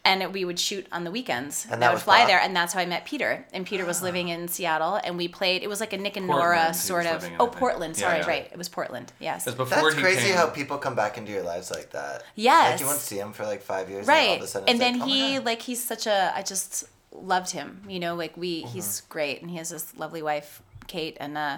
And 0.05 0.33
we 0.33 0.45
would 0.45 0.59
shoot 0.59 0.87
on 0.93 1.03
the 1.03 1.11
weekends. 1.11 1.65
And 1.65 1.73
And 1.73 1.81
that 1.81 1.87
I 1.87 1.89
would 1.89 1.95
was 1.95 2.03
fly 2.03 2.19
Bob? 2.19 2.27
there, 2.29 2.39
and 2.39 2.55
that's 2.55 2.71
how 2.73 2.79
I 2.79 2.85
met 2.85 3.03
Peter. 3.05 3.45
And 3.51 3.65
Peter 3.65 3.85
was 3.85 4.01
living 4.01 4.29
in 4.29 4.47
Seattle, 4.47 4.95
and 5.03 5.17
we 5.17 5.27
played. 5.27 5.61
It 5.61 5.67
was 5.67 5.81
like 5.81 5.91
a 5.91 5.97
Nick 5.97 6.15
and 6.15 6.25
Portland, 6.25 6.51
he 6.53 6.55
Nora 6.57 6.67
was 6.69 6.79
sort 6.79 7.05
of. 7.05 7.13
living 7.21 7.33
in, 7.33 7.41
I 7.41 7.43
Oh, 7.43 7.47
think. 7.47 7.57
Portland. 7.57 7.95
Yeah, 7.97 8.07
Sorry, 8.07 8.19
yeah. 8.19 8.27
right. 8.27 8.49
It 8.49 8.57
was 8.57 8.69
Portland. 8.69 9.11
Yes. 9.19 9.43
Because 9.43 9.57
before 9.57 9.81
That's 9.83 9.95
he 9.95 10.01
crazy 10.01 10.27
came, 10.27 10.35
how 10.37 10.47
people 10.47 10.77
come 10.77 10.95
back 10.95 11.17
into 11.17 11.33
your 11.33 11.43
lives 11.43 11.69
like 11.69 11.89
that. 11.91 12.23
Yes. 12.35 12.71
Like 12.71 12.79
you 12.79 12.85
won't 12.85 12.99
see 12.99 13.17
him 13.17 13.33
for 13.33 13.43
like 13.45 13.61
five 13.61 13.89
years. 13.89 14.07
And, 14.07 14.17
all 14.17 14.25
Right. 14.27 14.37
of 14.37 14.43
a 14.43 14.47
sudden 14.47 14.69
And 14.69 14.75
it's 14.77 14.83
then 14.85 14.93
like, 14.99 15.03
oh 15.03 15.05
my 15.09 15.13
he 15.29 15.35
God. 15.35 15.45
like 15.45 15.61
he's 15.63 15.83
such 15.83 16.07
a. 16.07 16.31
I 16.33 16.43
just 16.43 16.85
loved 17.11 17.51
him. 17.51 17.81
You 17.89 17.99
know, 17.99 18.15
like 18.15 18.37
we. 18.37 18.63
Mm-hmm. 18.63 18.71
He's 18.71 19.01
great, 19.09 19.41
and 19.41 19.51
he 19.51 19.57
has 19.57 19.69
this 19.69 19.97
lovely 19.97 20.21
wife, 20.21 20.61
Kate, 20.87 21.17
and 21.19 21.37
uh, 21.37 21.57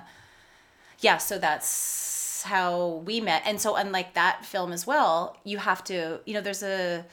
yeah. 0.99 1.19
So 1.19 1.37
that's 1.37 1.67
how 2.43 3.03
we 3.05 3.21
met. 3.21 3.43
And 3.45 3.59
so 3.59 3.75
unlike 3.75 4.13
that 4.13 4.45
film 4.45 4.71
as 4.71 4.87
well, 4.87 5.37
you 5.43 5.57
have 5.57 5.83
to. 5.85 6.19
You 6.25 6.33
know, 6.33 6.41
there's 6.41 6.63
a 6.63 7.05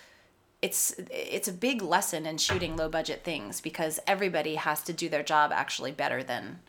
it's 0.60 0.94
it's 1.10 1.48
a 1.48 1.52
big 1.52 1.82
lesson 1.82 2.26
in 2.26 2.38
shooting 2.38 2.76
low 2.76 2.88
budget 2.88 3.22
things 3.24 3.60
because 3.60 4.00
everybody 4.06 4.56
has 4.56 4.82
to 4.84 4.92
do 4.92 5.08
their 5.08 5.22
job 5.22 5.52
actually 5.52 5.92
better 5.92 6.22
than. 6.22 6.60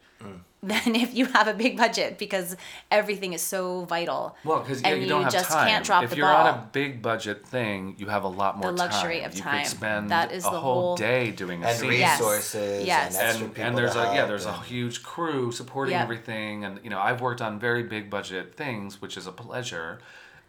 Than 0.64 0.94
if 0.96 1.14
you 1.14 1.26
have 1.26 1.48
a 1.48 1.54
big 1.54 1.78
budget 1.78 2.18
because 2.18 2.58
everything 2.92 3.32
is 3.34 3.42
so 3.42 3.86
vital. 3.86 4.36
well, 4.44 4.60
because 4.60 4.82
yeah, 4.82 4.90
and 4.90 5.02
you 5.02 5.08
don't 5.08 5.24
have 5.24 5.32
just 5.32 5.50
time. 5.50 5.68
can't 5.68 5.86
drop 5.86 6.02
the 6.02 6.08
ball. 6.08 6.12
if 6.12 6.18
you're 6.18 6.28
on 6.28 6.48
a 6.48 6.70
big 6.74 7.02
budget 7.02 7.46
thing, 7.48 7.96
you 7.98 8.08
have 8.08 8.24
a 8.24 8.28
lot 8.28 8.58
more 8.58 8.72
the 8.72 8.78
luxury 8.78 9.20
time. 9.22 9.30
of 9.30 9.36
you 9.36 9.42
time. 9.42 9.62
could 9.64 9.70
spend 9.70 10.10
That 10.12 10.32
is 10.34 10.46
a 10.46 10.50
the 10.50 10.60
whole, 10.60 10.74
whole- 10.82 10.96
day 10.98 11.32
doing 11.32 11.64
a 11.64 11.68
and 11.68 11.78
scene. 11.78 11.90
Resources 11.90 12.86
Yes. 12.86 13.18
and 13.18 13.28
extra 13.30 13.46
and 13.48 13.58
and 13.58 13.78
there's 13.78 13.94
to 13.94 14.00
a 14.02 14.04
yeah 14.06 14.14
help 14.16 14.28
there's 14.28 14.46
a 14.46 14.54
huge 14.64 15.02
crew 15.04 15.52
supporting 15.52 15.94
Yeah. 15.94 16.04
everything 16.04 16.66
and 16.66 16.80
you 16.84 16.90
know 16.90 17.00
I've 17.00 17.22
worked 17.22 17.42
on 17.42 17.58
very 17.60 17.84
big 17.84 18.10
budget 18.10 18.56
things 18.56 19.02
which 19.02 19.16
is 19.18 19.28
a 19.28 19.32
pleasure 19.32 20.00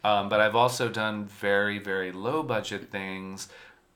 um, 0.03 0.27
but 0.29 0.41
I've 0.41 0.55
also 0.55 0.89
done 0.89 1.25
very 1.25 1.77
very 1.79 2.11
low 2.11 2.43
budget 2.43 2.91
things 2.91 3.47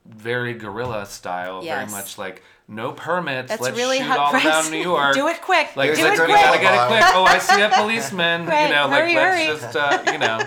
very 0.06 0.54
guerrilla 0.54 1.04
style 1.04 1.62
very 1.62 1.86
much 1.90 2.16
like 2.16 2.42
no 2.68 2.92
permits 2.92 3.48
That's 3.48 3.62
let's 3.62 3.76
really 3.76 3.98
shoot 3.98 4.04
hard. 4.06 4.18
all 4.20 4.32
right? 4.32 4.44
around 4.44 4.70
New 4.70 4.78
York 4.82 5.14
Do 5.14 5.28
it 5.28 5.40
quick. 5.40 5.76
like 5.76 5.94
do 5.94 6.04
a 6.04 6.12
it 6.12 6.16
quick. 6.16 6.28
gotta 6.28 6.60
get 6.60 6.74
it 6.74 6.88
quick 6.88 7.02
oh 7.14 7.24
I 7.24 7.38
see 7.38 7.60
a 7.62 7.68
policeman 7.74 8.46
Right, 8.46 8.66
you 8.68 8.74
know 8.74 8.88
hurry, 8.88 9.14
like 9.14 9.24
hurry. 9.24 9.48
let's 9.48 9.60
just 9.72 9.76
uh, 9.76 10.02
you 10.12 10.18
know 10.18 10.40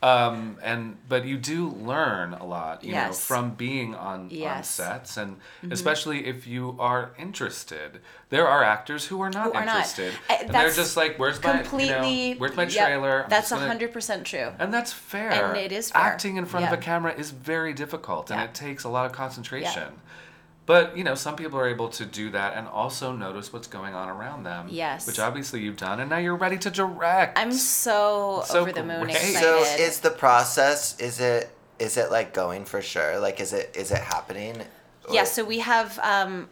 um, 0.00 0.56
and 0.62 0.96
but 1.08 1.24
you 1.24 1.36
do 1.36 1.70
learn 1.70 2.32
a 2.34 2.46
lot 2.46 2.84
you 2.84 2.92
know 2.92 3.10
from 3.10 3.50
being 3.54 3.96
on 3.96 4.30
on 4.44 4.62
sets 4.62 5.16
and 5.16 5.38
especially 5.72 6.26
if 6.26 6.46
you 6.46 6.76
are 6.78 7.10
interested 7.18 7.98
there 8.30 8.46
are 8.46 8.62
actors 8.62 9.06
who 9.06 9.20
are 9.20 9.30
not 9.30 9.46
Who 9.46 9.52
are 9.54 9.64
not. 9.64 9.74
interested 9.78 10.14
I- 10.30 10.34
and 10.36 10.50
they're 10.54 10.70
just 10.70 10.96
like 10.96 11.18
where's 11.18 11.42
my 11.42 11.58
Completely. 11.62 12.28
you 12.28 12.34
know, 12.34 12.38
where's 12.40 12.54
my 12.54 12.66
trailer 12.66 13.24
I'm 13.24 13.30
that's 13.30 13.50
hundred 13.50 13.92
percent 13.92 14.24
true. 14.24 14.52
and 14.60 14.72
that's 14.72 14.92
fair 14.92 15.32
And 15.32 15.56
it 15.56 15.72
is 15.72 15.90
fair. 15.90 16.00
acting 16.02 16.36
in 16.36 16.46
front 16.46 16.66
of 16.66 16.72
a 16.72 16.76
camera 16.76 17.12
is 17.14 17.32
very 17.32 17.72
difficult 17.72 18.30
and 18.30 18.38
Yeah. 18.38 18.44
it 18.46 18.54
takes 18.54 18.84
a 18.84 18.88
lot 18.88 19.04
of 19.06 19.10
concentration 19.10 19.94
but 20.68 20.96
you 20.96 21.02
know 21.02 21.16
some 21.16 21.34
people 21.34 21.58
are 21.58 21.66
able 21.66 21.88
to 21.88 22.04
do 22.04 22.30
that 22.30 22.54
and 22.54 22.68
also 22.68 23.10
notice 23.10 23.52
what's 23.52 23.66
going 23.66 23.94
on 23.94 24.08
around 24.08 24.44
them 24.44 24.66
Yes. 24.70 25.06
which 25.06 25.18
obviously 25.18 25.60
you've 25.62 25.78
done 25.78 25.98
and 25.98 26.08
now 26.10 26.18
you're 26.18 26.36
ready 26.36 26.58
to 26.58 26.70
direct 26.70 27.36
I'm 27.38 27.50
so, 27.52 28.42
So 28.46 28.60
over 28.60 28.70
the 28.70 28.84
moon 28.84 29.04
great. 29.04 29.16
excited. 29.16 29.40
So 29.40 29.62
is 29.82 29.98
the 30.00 30.10
process? 30.10 31.00
Is 31.00 31.18
it? 31.18 31.50
Is 31.78 31.96
it 31.96 32.10
like 32.10 32.34
going 32.34 32.64
for 32.64 32.82
sure? 32.82 33.18
Like, 33.18 33.40
is 33.40 33.52
it? 33.52 33.74
Is 33.76 33.90
it 33.90 33.98
happening? 33.98 34.62
yeah, 35.10 35.24
so 35.24 35.44
we 35.44 35.60
have 35.60 35.98
um, 36.00 36.48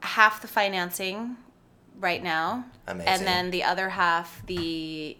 half 0.00 0.42
the 0.42 0.48
financing 0.48 1.36
right 1.98 2.22
now, 2.22 2.64
Amazing. 2.86 3.08
and 3.12 3.26
then 3.26 3.50
the 3.50 3.64
other 3.64 3.88
half 3.88 4.42
the 4.46 5.16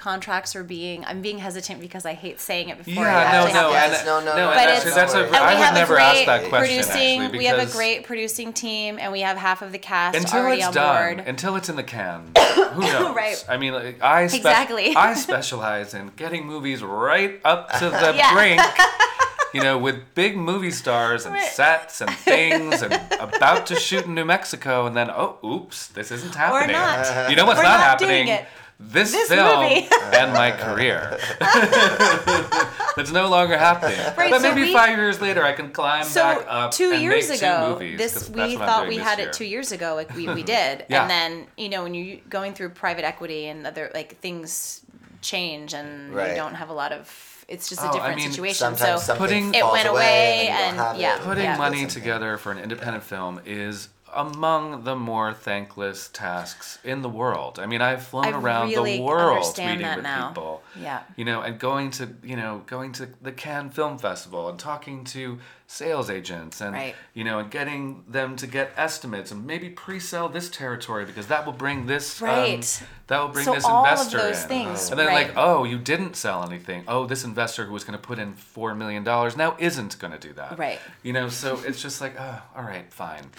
contracts 0.00 0.56
are 0.56 0.64
being. 0.64 1.04
I'm 1.04 1.20
being 1.22 1.38
hesitant 1.38 1.80
because 1.80 2.04
I 2.06 2.14
hate 2.14 2.40
saying 2.40 2.70
it 2.70 2.78
before. 2.84 3.04
yeah, 3.04 3.16
I 3.18 3.32
no, 3.32 3.38
actually 3.44 3.52
no, 3.52 3.72
have 3.72 3.92
yes, 3.92 4.04
no, 4.06 4.18
no, 4.20 4.24
no, 4.26 4.36
no, 4.36 4.46
But 4.48 4.54
that's, 4.56 4.80
it's- 4.86 4.94
that's 4.94 5.14
a, 5.14 5.18
And 5.26 5.26
and 5.28 5.36
I 5.36 5.48
we 5.54 5.54
would 5.58 5.64
have 5.66 5.74
never 5.74 5.96
a 5.96 6.02
ask 6.02 6.14
great 6.16 6.26
that 6.26 6.48
question 6.48 6.76
producing. 6.82 7.20
actually 7.22 7.38
we 7.38 7.44
have 7.44 7.58
a 7.68 7.70
great 7.72 8.04
producing 8.04 8.52
team, 8.52 8.98
and 8.98 9.12
we 9.12 9.20
have 9.20 9.36
half 9.36 9.62
of 9.62 9.72
the 9.72 9.78
cast 9.78 10.16
until 10.16 10.40
already 10.40 10.58
it's 10.58 10.68
on 10.68 10.74
done, 10.74 11.16
board. 11.16 11.28
until 11.28 11.54
it's 11.56 11.68
in 11.68 11.76
the 11.76 11.82
can. 11.82 12.32
Who 12.72 12.80
knows? 12.80 13.14
Right. 13.14 13.44
I 13.48 13.56
mean, 13.58 13.74
like, 13.74 14.02
I 14.02 14.26
spe- 14.26 14.36
Exactly. 14.36 14.96
I 14.96 15.14
specialize 15.14 15.94
in 15.94 16.10
getting 16.16 16.46
movies 16.46 16.82
right 16.82 17.40
up 17.44 17.70
to 17.78 17.90
the 17.90 18.12
Yeah. 18.16 18.32
brink. 18.34 18.60
You 19.52 19.60
know, 19.64 19.78
with 19.78 20.14
big 20.14 20.36
movie 20.36 20.70
stars 20.70 21.26
and 21.26 21.36
sets 21.42 22.00
and 22.00 22.08
things, 22.30 22.82
and 22.82 22.92
about 23.18 23.66
to 23.66 23.74
shoot 23.74 24.04
in 24.06 24.14
New 24.14 24.24
Mexico, 24.24 24.86
and 24.86 24.96
then 24.96 25.10
oh, 25.10 25.38
oops, 25.44 25.88
this 25.88 26.12
isn't 26.12 26.36
happening. 26.36 26.70
not. 26.76 27.28
You 27.28 27.34
know 27.34 27.46
what's 27.46 27.58
We're 27.58 27.64
not, 27.64 27.80
not 27.80 27.98
doing 27.98 28.28
happening? 28.28 28.46
It. 28.80 28.92
This, 28.92 29.12
This 29.12 29.28
film 29.28 29.62
movie. 29.62 29.88
and 30.12 30.32
my 30.32 30.50
career. 30.52 31.18
That's 32.96 33.12
no 33.12 33.28
longer 33.28 33.56
happening. 33.56 33.98
Right, 34.16 34.30
but 34.30 34.40
so 34.42 34.48
maybe 34.48 34.62
we- 34.62 34.72
five 34.72 34.96
years 34.96 35.20
later, 35.20 35.44
I 35.44 35.52
can 35.52 35.70
climb 35.70 36.04
so 36.04 36.20
back 36.22 36.44
up 36.48 36.70
two 36.72 36.90
and 36.92 37.02
years 37.02 37.28
make 37.28 37.38
ago 37.38 37.78
two 37.78 37.84
movies. 37.84 38.00
'cause 38.00 38.28
this 38.28 38.30
we 38.30 38.56
thought 38.56 38.88
we 38.88 38.96
had 38.96 39.18
year. 39.18 39.28
it 39.28 39.32
two 39.32 39.44
years 39.44 39.72
ago 39.72 39.94
like 39.94 40.14
we, 40.14 40.28
we 40.28 40.42
did 40.56 40.84
Yeah. 40.88 41.02
and 41.02 41.10
then 41.10 41.46
you 41.56 41.68
know 41.68 41.82
when 41.84 41.94
you're 41.94 42.18
going 42.28 42.52
through 42.54 42.70
private 42.70 43.04
equity 43.04 43.46
and 43.46 43.66
other 43.66 43.90
like 43.94 44.18
things 44.20 44.80
change 45.22 45.72
and 45.74 46.14
Right. 46.14 46.30
you 46.30 46.36
don't 46.36 46.54
have 46.54 46.68
a 46.70 46.72
lot 46.72 46.92
of 46.92 47.44
it's 47.48 47.68
just 47.68 47.80
a 47.80 47.84
Oh, 47.84 47.88
I 47.88 47.92
different 47.92 48.16
mean, 48.16 48.30
situation 48.30 48.76
so 48.76 49.14
Putting- 49.16 49.54
It 49.54 49.64
went 49.64 49.88
away 49.88 50.46
away 50.46 50.48
and, 50.48 50.78
and- 50.78 50.98
yeah. 51.00 51.18
Putting 51.18 51.44
Yeah. 51.44 51.56
money 51.56 51.86
together 51.86 52.38
for 52.38 52.52
an 52.52 52.58
independent 52.58 53.02
film 53.04 53.40
is 53.44 53.88
among 54.14 54.84
the 54.84 54.96
more 54.96 55.32
thankless 55.32 56.08
tasks 56.08 56.78
in 56.84 57.02
the 57.02 57.08
world. 57.08 57.58
I 57.58 57.66
mean, 57.66 57.80
I've 57.80 58.04
flown 58.04 58.26
I 58.26 58.30
around 58.30 58.68
really 58.68 58.96
the 58.96 59.02
world 59.02 59.56
meeting 59.58 59.86
with 59.86 60.02
now. 60.02 60.28
people. 60.28 60.62
Yeah. 60.78 61.02
You 61.16 61.24
know, 61.24 61.40
and 61.42 61.58
going 61.58 61.90
to, 61.92 62.08
you 62.22 62.36
know, 62.36 62.62
going 62.66 62.92
to 62.92 63.08
the 63.22 63.32
Cannes 63.32 63.70
Film 63.70 63.98
Festival 63.98 64.48
and 64.48 64.58
talking 64.58 65.04
to 65.04 65.38
sales 65.74 66.10
agents 66.10 66.60
and 66.60 66.74
Right. 66.74 66.96
you 67.14 67.22
know, 67.22 67.38
and 67.38 67.48
getting 67.48 68.02
them 68.08 68.34
to 68.34 68.46
get 68.48 68.72
estimates 68.76 69.30
and 69.30 69.46
maybe 69.46 69.68
pre-sell 69.70 70.28
this 70.28 70.50
territory 70.50 71.04
because 71.04 71.28
that 71.28 71.46
will 71.46 71.52
bring 71.52 71.86
this 71.86 72.20
um, 72.20 72.26
Right. 72.28 72.82
that 73.06 73.20
will 73.20 73.28
bring 73.28 73.44
So 73.44 73.54
this 73.54 73.64
all 73.64 73.86
of 73.86 73.92
investor 73.92 74.18
those 74.18 74.42
in. 74.42 74.48
things, 74.48 74.90
and 74.90 74.98
then 74.98 75.06
right. 75.06 75.28
like, 75.28 75.36
oh, 75.36 75.62
you 75.62 75.78
didn't 75.78 76.16
sell 76.16 76.44
anything. 76.44 76.82
Oh, 76.88 77.06
this 77.06 77.22
investor 77.22 77.66
who 77.66 77.72
was 77.72 77.84
going 77.84 77.96
to 77.96 78.02
put 78.04 78.18
in 78.18 78.32
4 78.34 78.74
million 78.74 79.04
dollars 79.04 79.36
now 79.36 79.54
isn't 79.60 79.96
going 80.00 80.12
to 80.12 80.18
do 80.18 80.32
that. 80.32 80.58
Right. 80.58 80.80
You 81.04 81.12
know, 81.12 81.28
so 81.28 81.60
it's 81.64 81.80
just 81.80 82.00
like, 82.00 82.16
oh, 82.18 82.42
all 82.56 82.64
right, 82.64 82.92
fine. 82.92 83.30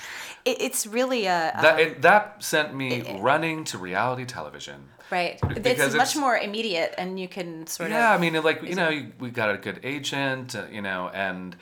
It, 0.46 0.62
it's 0.62 0.88
really 0.88 1.26
a, 1.26 1.52
That 1.62 1.80
it, 1.82 2.02
that 2.02 2.42
sent 2.42 2.74
me 2.74 3.18
running 3.20 3.66
to 3.66 3.78
reality 3.78 4.24
television. 4.24 4.88
right. 5.12 5.38
because 5.50 5.66
It's 5.66 5.96
much 5.96 6.12
it's- 6.12 6.16
more 6.16 6.38
immediate, 6.38 6.96
and 6.98 7.20
you 7.20 7.28
can 7.28 7.68
sort 7.68 7.88
of 7.92 7.98
Yeah, 7.98 8.14
I 8.14 8.18
mean, 8.18 8.42
like 8.42 8.64
you 8.64 8.76
know, 8.76 9.06
we 9.20 9.32
got 9.32 9.50
a 9.54 9.58
good 9.58 9.82
agent, 9.84 10.56
uh, 10.56 10.64
you 10.72 10.82
know, 10.82 11.10
and 11.14 11.58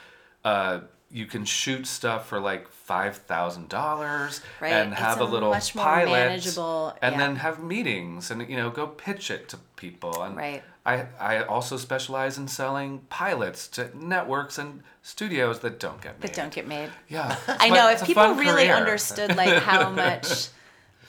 uh, 0.46 0.80
you 1.12 1.26
can 1.26 1.44
shoot 1.44 1.88
stuff 1.88 2.28
for 2.28 2.40
like 2.40 2.68
five 2.70 3.18
thousand 3.18 3.68
dollars 3.70 4.42
and 4.62 4.94
have 4.94 5.20
a, 5.22 5.24
a 5.24 5.26
little 5.26 5.50
much 5.50 5.74
more 5.76 5.84
pilot, 5.86 6.12
manageable- 6.12 6.94
and 7.02 7.14
yeah. 7.14 7.20
then 7.20 7.36
have 7.38 7.62
meetings 7.64 8.30
and 8.32 8.48
you 8.50 8.56
know 8.58 8.70
go 8.70 8.86
pitch 8.88 9.32
it 9.32 9.50
to 9.50 9.58
people. 9.76 10.22
And 10.22 10.36
Right. 10.38 10.64
I 10.86 11.06
I 11.20 11.44
also 11.44 11.78
specialize 11.78 12.38
in 12.38 12.48
selling 12.48 13.00
pilots 13.10 13.68
to 13.70 13.90
networks 13.98 14.58
and 14.58 14.84
studios 15.02 15.60
that 15.60 15.80
don't 15.80 16.02
get 16.02 16.20
made. 16.20 16.30
that 16.30 16.36
don't 16.36 16.54
get 16.54 16.68
made. 16.68 16.90
Yeah, 17.08 17.36
I 17.48 17.70
know 17.70 17.90
if 17.90 18.04
people 18.06 18.34
really 18.36 18.66
career. 18.68 18.76
understood 18.76 19.36
like 19.36 19.62
how 19.64 19.90
much 19.90 20.48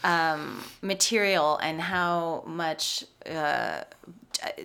um, 0.02 0.64
material 0.82 1.58
and 1.58 1.80
how 1.80 2.42
much 2.46 3.04
uh, 3.30 3.82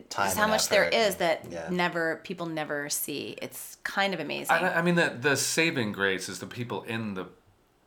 Time 0.09 0.28
just 0.28 0.38
how 0.38 0.47
much 0.47 0.69
there 0.69 0.86
effort. 0.86 0.95
is 0.95 1.15
that 1.15 1.45
Yeah. 1.49 1.67
never 1.69 2.21
people 2.23 2.45
never 2.45 2.89
see. 2.89 3.38
It's 3.41 3.78
kind 3.84 4.13
of 4.13 4.19
amazing. 4.19 4.55
I, 4.55 4.80
I 4.80 4.82
mean, 4.82 4.95
the 4.95 5.15
the 5.19 5.36
saving 5.36 5.91
grace 5.91 6.30
is 6.30 6.39
the 6.39 6.47
people 6.47 6.84
in 6.84 7.13
the 7.15 7.28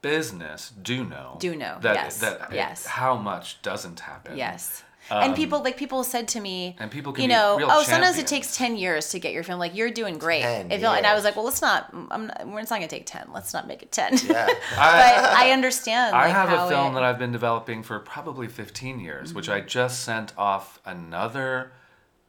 business 0.02 0.70
do 0.70 1.04
know. 1.04 1.36
Do 1.40 1.56
know, 1.56 1.78
that 1.80 1.94
yes, 1.94 2.18
that 2.20 2.52
yes. 2.52 2.86
how 2.86 3.16
much 3.16 3.60
doesn't 3.62 4.00
happen. 4.00 4.36
Yes. 4.36 4.84
and 5.10 5.30
Um, 5.30 5.34
people 5.34 5.62
like 5.62 5.76
people 5.76 6.04
said 6.04 6.28
to 6.28 6.40
me, 6.40 6.76
and 6.78 6.90
people 6.90 7.12
can 7.12 7.22
you 7.22 7.28
be 7.28 7.34
know, 7.34 7.56
real 7.56 7.68
oh, 7.70 7.82
sometimes 7.82 8.18
it 8.18 8.26
takes 8.26 8.56
ten 8.56 8.76
years 8.76 9.08
to 9.10 9.18
get 9.18 9.32
your 9.32 9.42
film. 9.42 9.58
Like 9.58 9.74
you're 9.74 9.90
doing 9.90 10.18
great. 10.18 10.42
10 10.42 10.70
If 10.70 10.80
you- 10.82 10.86
and 10.86 11.06
I 11.06 11.14
was 11.14 11.24
like, 11.24 11.34
well, 11.34 11.44
let's 11.46 11.62
not. 11.62 11.88
I'm 12.10 12.26
not 12.28 12.46
we're 12.46 12.60
not 12.60 12.68
gonna 12.68 12.86
take 12.88 13.06
ten. 13.06 13.28
Let's 13.32 13.52
not 13.54 13.66
make 13.66 13.82
it 13.82 13.90
ten. 13.90 14.12
Yeah. 14.24 14.46
but 14.76 15.24
I 15.42 15.50
understand. 15.52 16.14
I 16.14 16.26
like, 16.26 16.34
have 16.34 16.48
how 16.50 16.66
a 16.66 16.68
film 16.68 16.92
it, 16.92 16.94
that 16.94 17.02
I've 17.04 17.18
been 17.18 17.32
developing 17.32 17.82
for 17.82 17.98
probably 18.00 18.46
15 18.48 19.00
years, 19.00 19.32
which 19.34 19.48
I 19.48 19.60
just 19.60 20.04
sent 20.04 20.32
off 20.38 20.78
another 20.84 21.72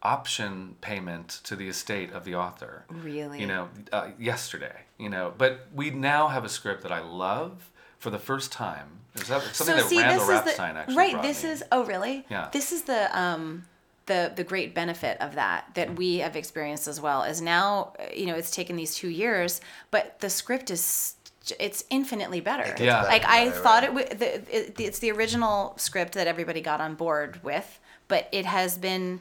option 0.01 0.75
payment 0.81 1.41
to 1.43 1.55
the 1.55 1.67
estate 1.67 2.11
of 2.13 2.23
the 2.23 2.35
author. 2.35 2.85
Really? 2.89 3.39
You 3.39 3.47
know, 3.47 3.69
uh, 3.91 4.09
yesterday. 4.19 4.75
You 4.97 5.09
know, 5.09 5.33
but 5.37 5.67
we 5.73 5.91
now 5.91 6.27
have 6.27 6.43
a 6.43 6.49
script 6.49 6.83
that 6.83 6.91
I 6.91 6.99
love 6.99 7.69
for 7.99 8.09
the 8.09 8.19
first 8.19 8.51
time. 8.51 8.87
Is 9.15 9.27
that 9.27 9.41
something 9.55 9.75
that 9.75 9.91
Randall 9.91 10.27
Rapstein 10.27 10.75
actually 10.75 10.95
right. 10.95 11.11
brought 11.13 11.23
This 11.23 11.43
me. 11.43 11.49
is 11.49 11.63
oh 11.71 11.83
really? 11.85 12.25
Yeah. 12.29 12.49
This 12.51 12.71
is 12.71 12.83
the 12.83 13.17
um 13.19 13.65
the 14.05 14.31
the 14.35 14.43
great 14.43 14.73
benefit 14.75 15.19
of 15.21 15.35
that 15.35 15.65
that 15.75 15.95
we 15.95 16.17
have 16.17 16.35
experienced 16.35 16.87
as 16.87 16.99
well. 17.01 17.23
Is 17.23 17.41
now 17.41 17.93
you 18.13 18.25
know 18.27 18.35
it's 18.35 18.51
taken 18.51 18.75
these 18.75 18.95
two 18.95 19.09
years, 19.09 19.61
but 19.91 20.19
the 20.19 20.29
script 20.29 20.69
is 20.69 21.15
it's 21.59 21.83
infinitely 21.89 22.41
better. 22.41 22.63
gets 22.63 22.81
Yeah. 22.81 23.03
Like 23.03 23.25
I 23.25 23.49
better, 23.49 23.59
thought 23.61 23.83
right. 23.83 24.11
it, 24.11 24.19
w- 24.19 24.41
the, 24.41 24.55
it 24.57 24.79
it's 24.79 24.99
the 24.99 25.11
original 25.11 25.73
script 25.77 26.13
that 26.13 26.27
everybody 26.27 26.61
got 26.61 26.79
on 26.81 26.95
board 26.95 27.39
with, 27.43 27.79
but 28.07 28.27
it 28.31 28.45
has 28.45 28.77
been. 28.77 29.19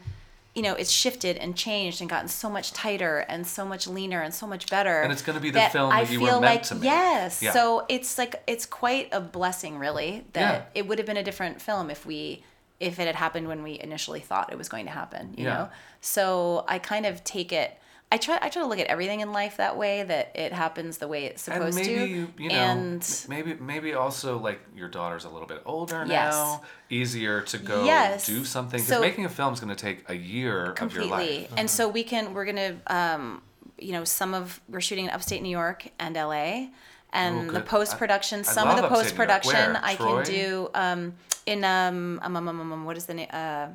You 0.59 0.65
know, 0.65 0.75
it's 0.75 0.91
shifted 0.91 1.37
and 1.37 1.57
changed 1.57 2.01
and 2.01 2.11
gotten 2.11 2.27
so 2.27 2.51
much 2.51 2.73
tighter 2.73 3.19
and 3.29 3.47
so 3.47 3.65
much 3.65 3.87
leaner 3.87 4.21
and 4.23 4.35
so 4.35 4.45
much 4.45 4.69
better. 4.69 5.03
And 5.03 5.13
it's 5.13 5.23
gonna 5.23 5.39
be 5.39 5.51
the 5.51 5.61
film 5.71 5.93
I 5.93 6.03
that 6.03 6.13
you 6.13 6.21
were 6.21 6.27
feel 6.27 6.41
meant 6.41 6.55
like, 6.57 6.63
to 6.65 6.75
make. 6.75 6.85
Yes. 6.85 7.41
Yeah. 7.41 7.53
So 7.53 7.87
it's 7.89 8.19
like 8.19 8.43
it's 8.49 8.67
quite 8.67 9.09
a 9.13 9.21
blessing 9.21 9.79
really 9.79 10.25
that 10.33 10.55
Yeah. 10.75 10.81
it 10.81 10.89
would 10.89 10.99
have 10.99 11.07
been 11.07 11.17
a 11.17 11.23
different 11.23 11.63
film 11.63 11.91
if 11.91 12.05
we 12.05 12.43
if 12.81 12.99
it 12.99 13.07
had 13.07 13.15
happened 13.15 13.47
when 13.47 13.63
we 13.63 13.79
initially 13.79 14.19
thought 14.21 14.53
it 14.53 14.59
was 14.59 14.69
going 14.69 14.87
to 14.87 14.91
happen 14.93 15.35
you 15.37 15.45
Yeah. 15.45 15.55
know 15.55 15.69
so 16.01 16.65
i 16.69 16.79
kind 16.79 17.07
of 17.07 17.23
take 17.25 17.53
it 17.53 17.77
i 18.11 18.17
try 18.17 18.39
i 18.41 18.49
try 18.49 18.63
to 18.63 18.69
look 18.69 18.79
at 18.79 18.87
everything 18.87 19.21
in 19.21 19.33
life 19.33 19.59
that 19.59 19.77
way 19.77 20.03
that 20.03 20.31
it 20.35 20.53
happens 20.53 20.99
the 20.99 21.07
way 21.09 21.25
it's 21.27 21.47
and 21.49 21.55
supposed 21.57 21.77
maybe 21.77 21.95
to 21.95 22.07
you, 22.07 22.29
you 22.39 22.49
know, 22.49 22.55
and 22.55 23.25
maybe 23.29 23.55
maybe 23.55 23.93
also 23.95 24.39
like 24.39 24.61
your 24.75 24.89
daughter's 24.89 25.25
a 25.25 25.29
little 25.29 25.47
bit 25.49 25.61
older 25.67 26.05
Yes. 26.07 26.33
now, 26.33 26.63
easier 26.91 27.43
to 27.43 27.59
go 27.59 27.85
Yes. 27.85 28.25
do 28.27 28.45
something. 28.45 28.79
Because 28.81 28.89
So- 28.97 29.01
making 29.01 29.25
a 29.27 29.29
film 29.29 29.53
is 29.53 29.61
going 29.61 29.75
to 29.75 29.81
take 29.81 30.09
a 30.09 30.15
year 30.15 30.61
of 30.63 30.67
your 30.67 30.75
completely 30.75 31.11
life. 31.41 31.53
and 31.57 31.69
so 31.71 31.87
we 31.89 32.03
can 32.03 32.33
we're 32.35 32.47
gonna 32.47 32.77
um 32.87 33.43
you 33.79 33.93
know 33.93 34.05
some 34.05 34.33
of 34.35 34.61
we're 34.69 34.81
shooting 34.81 35.05
in 35.05 35.11
upstate 35.11 35.43
new 35.43 35.51
york 35.51 35.87
and 35.99 36.15
la 36.17 36.67
and 37.13 37.51
Oh, 37.51 37.53
the 37.53 37.61
post 37.61 37.97
production 37.99 38.43
some 38.43 38.69
of 38.69 38.77
the 38.81 38.89
post 38.89 39.15
production 39.15 39.77
i 39.77 39.95
Troy? 39.95 40.23
can 40.25 40.33
do 40.35 40.69
um 40.75 41.15
in 41.47 41.63
um, 41.65 42.19
um, 42.23 42.37
um, 42.37 42.49
um, 42.49 42.61
um, 42.61 42.73
um 42.73 42.85
what 42.85 42.97
is 42.97 43.07
the 43.07 43.15
name 43.15 43.29
uh 43.33 43.67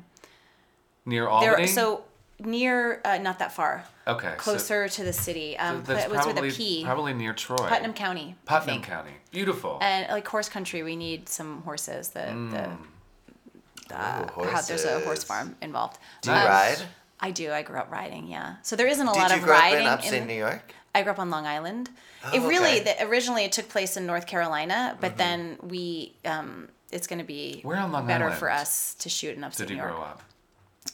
Near 1.06 1.28
Albany. 1.28 1.56
there 1.56 1.66
so 1.66 2.04
near 2.38 3.00
uh, 3.04 3.18
not 3.18 3.38
that 3.38 3.52
far 3.52 3.84
okay, 4.08 4.30
so 4.32 4.42
closer 4.42 4.88
to 4.88 5.04
the 5.04 5.12
city 5.12 5.56
um 5.58 5.82
that's 5.84 6.04
it 6.04 6.10
was 6.10 6.16
with 6.26 6.34
probably 6.34 6.48
a 6.48 6.52
p 6.52 6.84
probably 6.84 7.12
near 7.14 7.32
Troy. 7.32 7.56
putnam 7.56 7.92
county 7.94 8.34
Putnam. 8.44 8.82
County. 8.82 9.12
Beautiful. 9.30 9.78
and 9.80 10.08
like 10.10 10.26
horse 10.26 10.48
country 10.48 10.82
we 10.82 10.96
need 10.96 11.28
some 11.28 11.62
horses 11.62 12.08
the 12.08 12.20
the 12.50 13.94
uh, 13.94 14.26
Ooh, 14.38 14.44
how 14.44 14.60
there's 14.62 14.84
a 14.84 15.00
horse 15.00 15.22
farm 15.24 15.54
involved 15.62 15.98
Do 16.22 16.30
you 16.30 16.36
Um, 16.36 16.46
ride? 16.46 16.78
I 17.20 17.30
do. 17.30 17.52
I 17.52 17.62
grew 17.62 17.78
up 17.78 17.90
riding, 17.90 18.26
yeah. 18.26 18.56
So 18.62 18.76
there 18.76 18.86
isn't 18.88 19.06
a 19.06 19.12
Did 19.12 19.18
lot 19.18 19.30
you 19.30 19.36
of 19.36 19.42
grow 19.44 19.54
up 19.54 19.60
riding. 19.62 19.80
in 19.80 19.86
upstate 19.86 20.22
in- 20.22 20.26
New 20.28 20.34
York? 20.34 20.74
I 20.94 21.02
grew 21.02 21.12
up 21.12 21.18
on 21.18 21.30
Long 21.30 21.46
Island. 21.46 21.88
it 22.32 22.40
Oh, 22.40 22.48
really, 22.48 22.80
okay. 22.80 22.96
the, 22.98 23.06
originally 23.08 23.44
it 23.44 23.52
took 23.52 23.68
place 23.68 23.96
in 23.96 24.04
North 24.06 24.26
Carolina, 24.26 24.96
but 25.00 25.16
then 25.16 25.58
we, 25.62 26.14
um, 26.24 26.68
it's 26.90 27.06
going 27.06 27.20
to 27.20 27.24
be 27.24 27.60
Where 27.62 27.76
on 27.78 27.92
Long 27.92 28.06
better 28.06 28.24
Island 28.24 28.38
for 28.40 28.50
us 28.50 28.94
to 28.96 29.08
shoot 29.08 29.36
in 29.36 29.44
upstate 29.44 29.68
Did 29.68 29.74
you 29.74 29.80
New 29.80 29.82
York. 29.86 29.96
grow 29.96 30.04
up? 30.04 30.22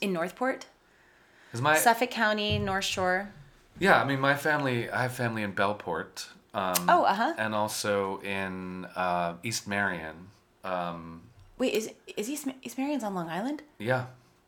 In 0.00 0.12
Northport, 0.12 0.66
'Cause 1.52 1.60
my 1.60 1.76
Suffolk 1.76 2.10
County, 2.10 2.58
North 2.58 2.84
Shore. 2.84 3.30
yeah, 3.78 4.00
I 4.00 4.04
mean 4.04 4.20
my 4.20 4.34
family. 4.36 4.90
I 4.90 5.02
have 5.02 5.12
family 5.12 5.42
in 5.42 5.52
Bellport. 5.54 6.26
Um, 6.52 6.74
Oh, 6.88 7.04
uh-huh. 7.04 7.34
And 7.38 7.54
also 7.54 8.20
in 8.22 8.84
uh, 8.96 9.34
East 9.42 9.66
Marion. 9.68 10.28
Um, 10.64 11.22
Wait, 11.58 11.74
is 11.74 11.90
is 12.16 12.28
East, 12.30 12.46
East 12.62 12.76
Marion's 12.78 13.04
on 13.04 13.14
Long 13.14 13.28
Island? 13.28 13.62
yeah. 13.78 14.06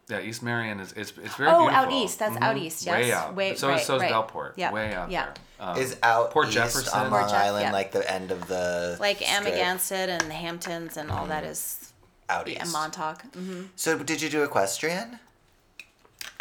Yeah, 0.09 0.21
East 0.21 0.43
Marion 0.43 0.81
is 0.81 0.93
it's, 0.93 1.13
it's 1.17 1.37
very 1.37 1.49
Oh, 1.49 1.61
beautiful. 1.61 1.77
out 1.87 1.93
east. 1.93 2.19
That's 2.19 2.37
out 2.37 2.57
Mhm. 2.57 2.63
east. 2.63 2.87
Way 2.87 3.07
Yes. 3.07 3.17
out. 3.17 3.35
Way- 3.35 3.55
so 3.55 3.69
right, 3.69 3.81
so 3.81 3.97
is 3.97 4.03
right. 4.03 4.13
Bellport. 4.13 4.53
Yeah, 4.57 4.73
Way 4.73 4.93
out 4.95 5.11
yeah. 5.11 5.27
there. 5.27 5.35
Um, 5.69 5.77
Is 5.79 5.97
out 6.03 6.33
Port 6.33 6.49
east 6.49 6.55
Jefferson. 6.55 6.93
on 6.99 7.09
Port 7.09 7.21
Long 7.23 7.31
Jeff- 7.31 7.41
Island 7.41 7.63
yeah. 7.67 7.73
like 7.73 7.93
the 7.93 8.11
end 8.13 8.33
of 8.33 8.47
the 8.49 8.97
Like 9.01 9.19
strip? 9.19 9.31
Amagansett 9.31 10.09
and 10.09 10.23
the 10.29 10.35
Hamptons 10.35 10.97
and 10.97 11.09
all 11.11 11.27
that 11.27 11.45
is 11.45 11.93
out 12.29 12.49
yeah, 12.49 12.63
east. 12.65 12.73
Montauk. 12.73 13.23
hmm 13.33 13.63
So 13.77 13.97
did 14.03 14.21
you 14.21 14.29
do 14.29 14.43
equestrian? 14.43 15.21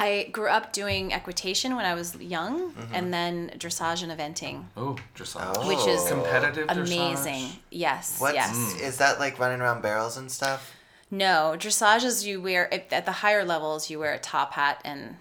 I 0.01 0.29
grew 0.31 0.47
up 0.49 0.73
doing 0.73 1.13
equitation 1.13 1.75
when 1.75 1.85
I 1.85 1.93
was 1.93 2.15
young, 2.15 2.71
Mm-hmm. 2.71 2.95
and 2.95 3.13
then 3.13 3.51
dressage 3.57 4.01
and 4.03 4.11
eventing. 4.11 4.65
Oh, 4.75 4.95
dressage. 5.15 5.55
Oh. 5.57 5.67
Which 5.67 5.85
is 5.87 6.07
Competitive 6.07 6.65
Amazing. 6.69 7.45
dressage? 7.45 7.57
Yes. 7.69 8.19
What 8.19 8.33
Yes. 8.33 8.55
is 8.81 8.97
that 8.97 9.19
like 9.19 9.37
running 9.39 9.61
around 9.61 9.81
barrels 9.81 10.17
and 10.17 10.31
stuff? 10.31 10.73
No, 11.11 11.55
dressage 11.57 12.03
is 12.03 12.25
you 12.25 12.41
wear 12.41 12.73
at 12.73 12.91
at 12.91 13.05
the 13.05 13.11
higher 13.23 13.43
levels 13.43 13.89
you 13.89 13.99
wear 13.99 14.13
a 14.13 14.17
top 14.19 14.53
hat 14.53 14.81
and 14.85 15.17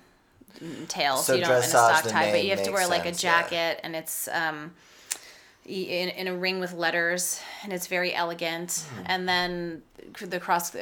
mm, 0.63 0.87
tails. 0.89 1.27
So 1.27 1.35
you 1.35 1.41
don't 1.43 1.51
in 1.51 1.59
a 1.59 1.63
stock 1.63 2.05
tie, 2.05 2.31
but 2.31 2.43
you 2.45 2.51
have 2.51 2.63
to 2.65 2.71
makes 2.71 2.81
wear 2.81 2.89
like 2.89 3.03
a 3.03 3.13
sense, 3.15 3.25
yeah. 3.25 3.43
jacket, 3.43 3.81
and 3.83 3.97
it's 3.97 4.29
um, 4.29 4.73
in, 5.67 6.09
in 6.11 6.27
a 6.29 6.35
ring 6.35 6.61
with 6.61 6.73
letters, 6.73 7.41
and 7.65 7.73
it's 7.73 7.87
very 7.87 8.15
elegant. 8.15 8.87
Hmm. 8.95 9.03
And 9.07 9.29
then 9.29 9.83
the 10.21 10.41
cross 10.41 10.75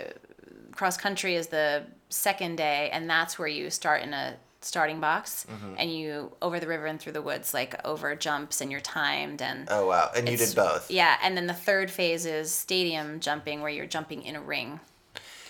cross 0.73 0.97
country 0.97 1.35
is 1.35 1.49
the 1.49 1.85
second 2.09 2.57
day, 2.57 2.91
and 2.93 3.09
that's 3.09 3.39
where 3.39 3.49
you 3.49 3.71
start 3.71 4.03
in 4.03 4.13
a 4.15 4.37
starting 4.61 5.01
box, 5.01 5.47
Mm-hmm. 5.51 5.75
and 5.79 5.93
you 5.95 6.33
over 6.43 6.59
the 6.59 6.67
river 6.67 6.87
and 6.87 6.99
through 7.01 7.13
the 7.13 7.23
woods, 7.23 7.55
like 7.55 7.75
over 7.87 8.15
jumps, 8.17 8.61
and 8.61 8.71
you're 8.71 8.81
timed 8.81 9.41
and. 9.43 9.69
Oh 9.71 9.87
wow! 9.87 10.11
And 10.17 10.29
you 10.29 10.37
did 10.37 10.55
both. 10.55 10.91
Yeah, 10.91 11.17
and 11.23 11.37
then 11.37 11.47
the 11.47 11.55
third 11.55 11.91
phase 11.91 12.27
is 12.27 12.51
stadium 12.53 13.21
jumping, 13.21 13.61
where 13.61 13.71
you're 13.71 13.87
jumping 13.87 14.23
in 14.25 14.35
a 14.37 14.41
ring. 14.41 14.81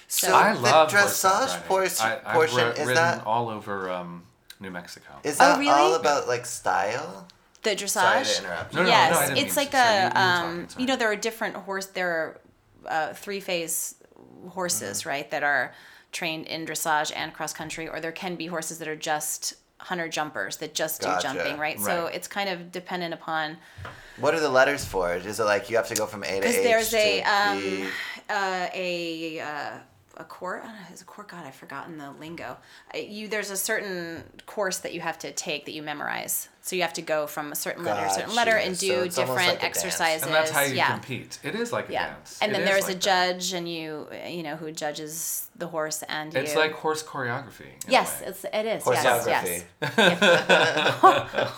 So 0.09 0.35
I 0.35 0.55
the 0.55 0.61
love 0.61 0.91
dressage 0.91 1.55
horseback 1.67 1.67
por- 1.69 1.81
riding. 1.83 2.27
I, 2.27 2.31
I've 2.31 2.35
portion 2.35 2.59
ri- 2.69 2.83
is 2.83 2.89
that 2.95 3.27
all 3.27 3.49
over 3.51 3.91
um, 3.91 4.25
New 4.61 4.71
Mexico. 4.71 5.13
is 5.23 5.37
Oh, 5.41 5.45
that 5.53 5.59
really? 5.59 5.71
all 5.71 5.95
about 5.95 6.27
like 6.29 6.47
style? 6.47 7.29
The 7.63 7.71
dressage. 7.71 7.89
Sorry 7.91 8.25
to 8.25 8.39
interrupt. 8.43 8.75
No, 8.75 8.83
no, 8.85 8.89
yes, 8.89 9.13
no, 9.13 9.19
I 9.19 9.27
didn't 9.27 9.39
it's 9.47 9.57
mean 9.57 9.65
like 9.67 9.71
to. 9.73 9.77
So 9.77 9.83
you- 9.83 10.01
you 10.01 10.07
a 10.07 10.11
talking, 10.11 10.61
um, 10.61 10.69
you 10.79 10.87
know 10.87 10.97
there 10.97 11.11
are 11.11 11.17
different 11.17 11.57
horse 11.57 11.87
there 11.87 12.11
are 12.11 12.41
uh, 12.87 13.13
three 13.15 13.41
phase 13.41 13.95
horses 14.51 15.01
Mm-hmm. 15.01 15.09
right 15.09 15.31
that 15.31 15.43
are 15.43 15.75
trained 16.13 16.47
in 16.47 16.65
dressage 16.67 17.13
and 17.15 17.33
cross 17.33 17.53
country 17.53 17.89
or 17.89 18.01
there 18.01 18.13
can 18.13 18.37
be 18.37 18.47
horses 18.47 18.79
that 18.79 18.89
are 18.89 18.97
just 18.97 19.55
hunter 19.79 20.09
jumpers 20.09 20.57
that 20.57 20.75
just 20.75 21.01
do 21.03 21.09
jumping, 21.21 21.59
right? 21.59 21.79
So 21.81 22.07
it's 22.07 22.27
kind 22.27 22.49
of 22.49 22.73
dependent 22.73 23.15
upon 23.15 23.59
What 24.19 24.35
are 24.35 24.41
the 24.41 24.49
letters 24.49 24.85
for? 24.85 25.15
Is 25.15 25.39
it 25.39 25.45
like 25.45 25.71
you 25.71 25.77
have 25.77 25.89
to 25.89 25.95
go 25.95 26.07
from 26.07 26.25
A 26.25 26.27
to 26.27 26.41
because 26.41 26.57
H 26.57 26.63
there's 26.65 26.91
to 26.91 26.97
a 26.97 27.23
um, 27.23 27.61
B? 27.61 27.89
uh, 28.29 28.69
a 28.75 29.41
uh, 29.41 29.71
a 30.19 30.25
court. 30.25 30.63
I 30.65 30.67
don't 30.67 30.75
know. 30.77 30.83
It's 30.91 31.03
a 31.03 31.05
court. 31.05 31.29
God, 31.29 31.45
I've 31.47 31.55
forgotten 31.55 31.97
the 31.99 32.11
lingo. 32.19 32.57
Uh, 32.95 32.99
You 32.99 33.29
there's 33.29 33.51
a 33.51 33.57
certain 33.57 34.25
course 34.47 34.79
that 34.79 34.93
you 34.95 35.01
have 35.01 35.19
to 35.21 35.33
take 35.33 35.65
that 35.67 35.73
you 35.73 35.83
memorize. 35.83 36.49
So 36.63 36.77
you 36.77 36.83
have 36.83 36.93
to 36.95 37.03
go 37.03 37.27
from 37.27 37.51
a 37.53 37.55
certain 37.55 37.83
letter 37.85 38.03
to 38.03 38.07
a 38.09 38.11
certain 38.15 38.35
letter 38.35 38.57
and 38.57 38.79
do 38.79 39.01
it's 39.03 39.17
almost 39.17 39.17
different 39.39 39.49
like 39.61 39.65
exercises. 39.65 40.27
And 40.27 40.35
that's 40.35 40.51
how 40.51 40.63
you 40.63 40.75
yeah. 40.75 40.93
compete. 40.93 41.39
It 41.43 41.55
is 41.55 41.73
like 41.73 41.89
a 41.89 41.93
Yeah, 41.93 42.07
dance. 42.09 42.39
and 42.43 42.51
It 42.51 42.55
then 42.55 42.63
is 42.63 42.69
there's 42.69 42.83
like 42.85 42.91
a 42.93 42.99
that. 42.99 43.03
judge, 43.39 43.53
and 43.55 43.67
you 43.69 44.07
you 44.27 44.43
know 44.43 44.57
who 44.57 44.71
judges 44.73 45.49
the 45.57 45.69
horse 45.69 46.03
and 46.09 46.35
you. 46.35 46.41
It's 46.41 46.55
like 46.57 46.73
horse 46.73 47.03
choreography. 47.03 47.71
yes, 47.89 48.21
way. 48.21 48.27
it's 48.29 48.45
it 48.45 48.67
is 48.67 48.83
yes 48.87 49.27
yes 49.27 49.63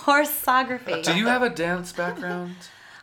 horseography. 0.04 1.02
Do 1.04 1.16
you 1.16 1.26
have 1.26 1.42
a 1.42 1.50
dance 1.50 1.92
background? 1.92 2.54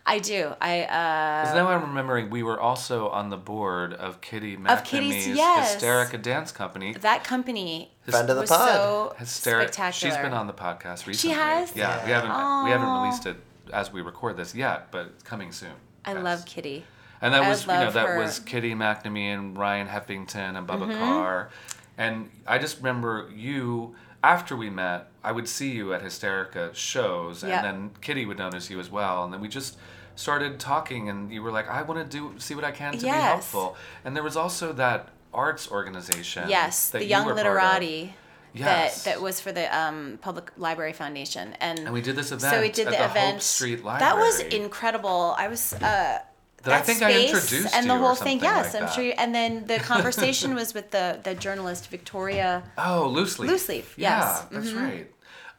I 0.09 0.19
do. 0.19 0.53
I 0.61 0.83
uh, 0.83 1.41
Because 1.41 1.55
now 1.55 1.67
I'm 1.67 1.81
remembering 1.81 2.29
we 2.29 2.41
were 2.41 2.59
also 2.59 3.09
on 3.09 3.29
the 3.29 3.35
board 3.37 3.93
of 3.93 4.21
Kitty 4.21 4.55
Of 4.65 4.83
Kitty's- 4.85 5.27
McNamee's 5.27 5.35
yes. 5.35 5.75
Hysterica 5.75 6.21
Dance 6.21 6.51
Company. 6.53 6.93
that 6.93 7.23
company 7.25 7.91
Friend 8.07 8.29
of 8.29 8.35
the 8.37 8.41
was 8.41 8.49
pod. 8.49 8.69
so 8.69 9.15
Hysteric. 9.19 9.67
spectacular. 9.73 10.13
She's 10.15 10.21
been 10.23 10.33
on 10.33 10.47
the 10.47 10.53
podcast 10.53 11.05
recently. 11.07 11.13
She 11.15 11.29
has? 11.31 11.75
Yeah, 11.75 12.05
we 12.05 12.11
haven't 12.11 12.29
we 12.65 12.71
haven't 12.71 12.87
Aw. 12.87 13.03
released 13.03 13.25
it 13.25 13.35
as 13.73 13.91
we 13.91 14.01
record 14.01 14.37
this 14.37 14.55
yet, 14.55 14.91
but 14.91 15.07
it's 15.07 15.23
coming 15.23 15.51
soon. 15.51 15.73
I 16.05 16.13
Yes. 16.13 16.23
love 16.23 16.45
Kitty. 16.45 16.85
And 17.21 17.33
that 17.33 17.43
I 17.43 17.49
was 17.49 17.63
you 17.63 17.67
know 17.73 17.83
love 17.85 17.93
that 17.95 18.07
her. 18.07 18.17
was 18.19 18.39
Kitty 18.39 18.73
McNamee 18.75 19.33
and 19.33 19.57
Ryan 19.57 19.87
Heffington 19.87 20.55
and 20.57 20.65
Bubba 20.67 20.87
Mm-hmm. 20.87 20.99
Carr, 20.99 21.49
and 21.97 22.29
I 22.47 22.59
just 22.59 22.77
remember 22.77 23.29
you 23.35 23.95
after 24.23 24.55
we 24.55 24.69
met. 24.69 25.07
I 25.23 25.33
would 25.33 25.49
see 25.49 25.71
you 25.71 25.93
at 25.93 26.01
Hysterica 26.01 26.73
shows, 26.73 27.43
Yep. 27.43 27.51
and 27.51 27.65
then 27.65 27.91
Kitty 27.99 28.25
would 28.25 28.37
notice 28.37 28.69
you 28.69 28.79
as 28.79 28.89
well, 28.89 29.25
and 29.25 29.33
then 29.33 29.41
we 29.41 29.49
just 29.49 29.77
started 30.17 30.59
talking, 30.59 31.09
and 31.09 31.31
you 31.31 31.41
were 31.41 31.51
like, 31.51 31.67
"I 31.69 31.81
want 31.83 31.99
to 31.99 32.17
do 32.17 32.37
see 32.39 32.55
what 32.55 32.65
I 32.65 32.71
can 32.71 32.91
to 32.93 32.99
be 32.99 33.05
Yes. 33.05 33.23
helpful." 33.23 33.77
And 34.03 34.15
there 34.15 34.23
was 34.23 34.35
also 34.35 34.73
that 34.73 35.09
arts 35.33 35.69
organization. 35.71 36.49
Yes, 36.49 36.89
that 36.89 36.99
the 36.99 37.05
you 37.05 37.09
Young 37.11 37.25
were 37.25 37.33
part 37.33 37.47
of. 37.47 37.53
Literati. 37.53 38.15
Yes. 38.53 39.03
That, 39.03 39.13
that 39.15 39.21
was 39.21 39.39
for 39.39 39.51
the 39.51 39.65
um, 39.77 40.17
Public 40.21 40.51
Library 40.57 40.93
Foundation, 40.93 41.55
and, 41.59 41.79
And 41.79 41.93
we 41.93 42.01
did 42.01 42.15
this 42.15 42.31
event. 42.31 42.53
So 42.53 42.61
we 42.61 42.69
did 42.69 42.87
the, 42.87 42.91
the 42.91 42.97
Hope 42.97 43.11
event. 43.11 43.41
Street 43.43 43.83
That 43.83 44.17
was 44.17 44.39
incredible. 44.39 45.35
I 45.37 45.47
was. 45.47 45.73
Uh, 45.73 46.19
That 46.63 46.81
I 46.81 46.81
think 46.81 47.01
I 47.03 47.11
space 47.11 47.29
introduced 47.33 47.75
and 47.75 47.87
the 47.89 47.97
whole 48.03 48.15
thing. 48.15 48.39
Yes, 48.41 48.73
like 48.73 48.83
I'm 48.83 48.89
sure. 48.89 49.03
You, 49.03 49.13
and 49.21 49.33
then 49.33 49.67
the 49.67 49.77
conversation 49.93 50.55
was 50.55 50.73
with 50.73 50.89
the 50.91 51.19
the 51.27 51.35
journalist 51.35 51.87
Victoria. 51.97 52.63
Oh, 52.77 53.07
loose 53.17 53.37
leaf. 53.39 53.51
Loose 53.51 53.69
leaf, 53.69 53.87
Yeah, 53.95 54.09
yes. 54.19 54.27
Mm-hmm. 54.41 54.55
that's 54.55 54.71
right. 54.73 55.07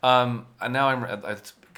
Um, 0.02 0.46
and 0.60 0.72
now 0.72 0.88
I'm 0.88 1.02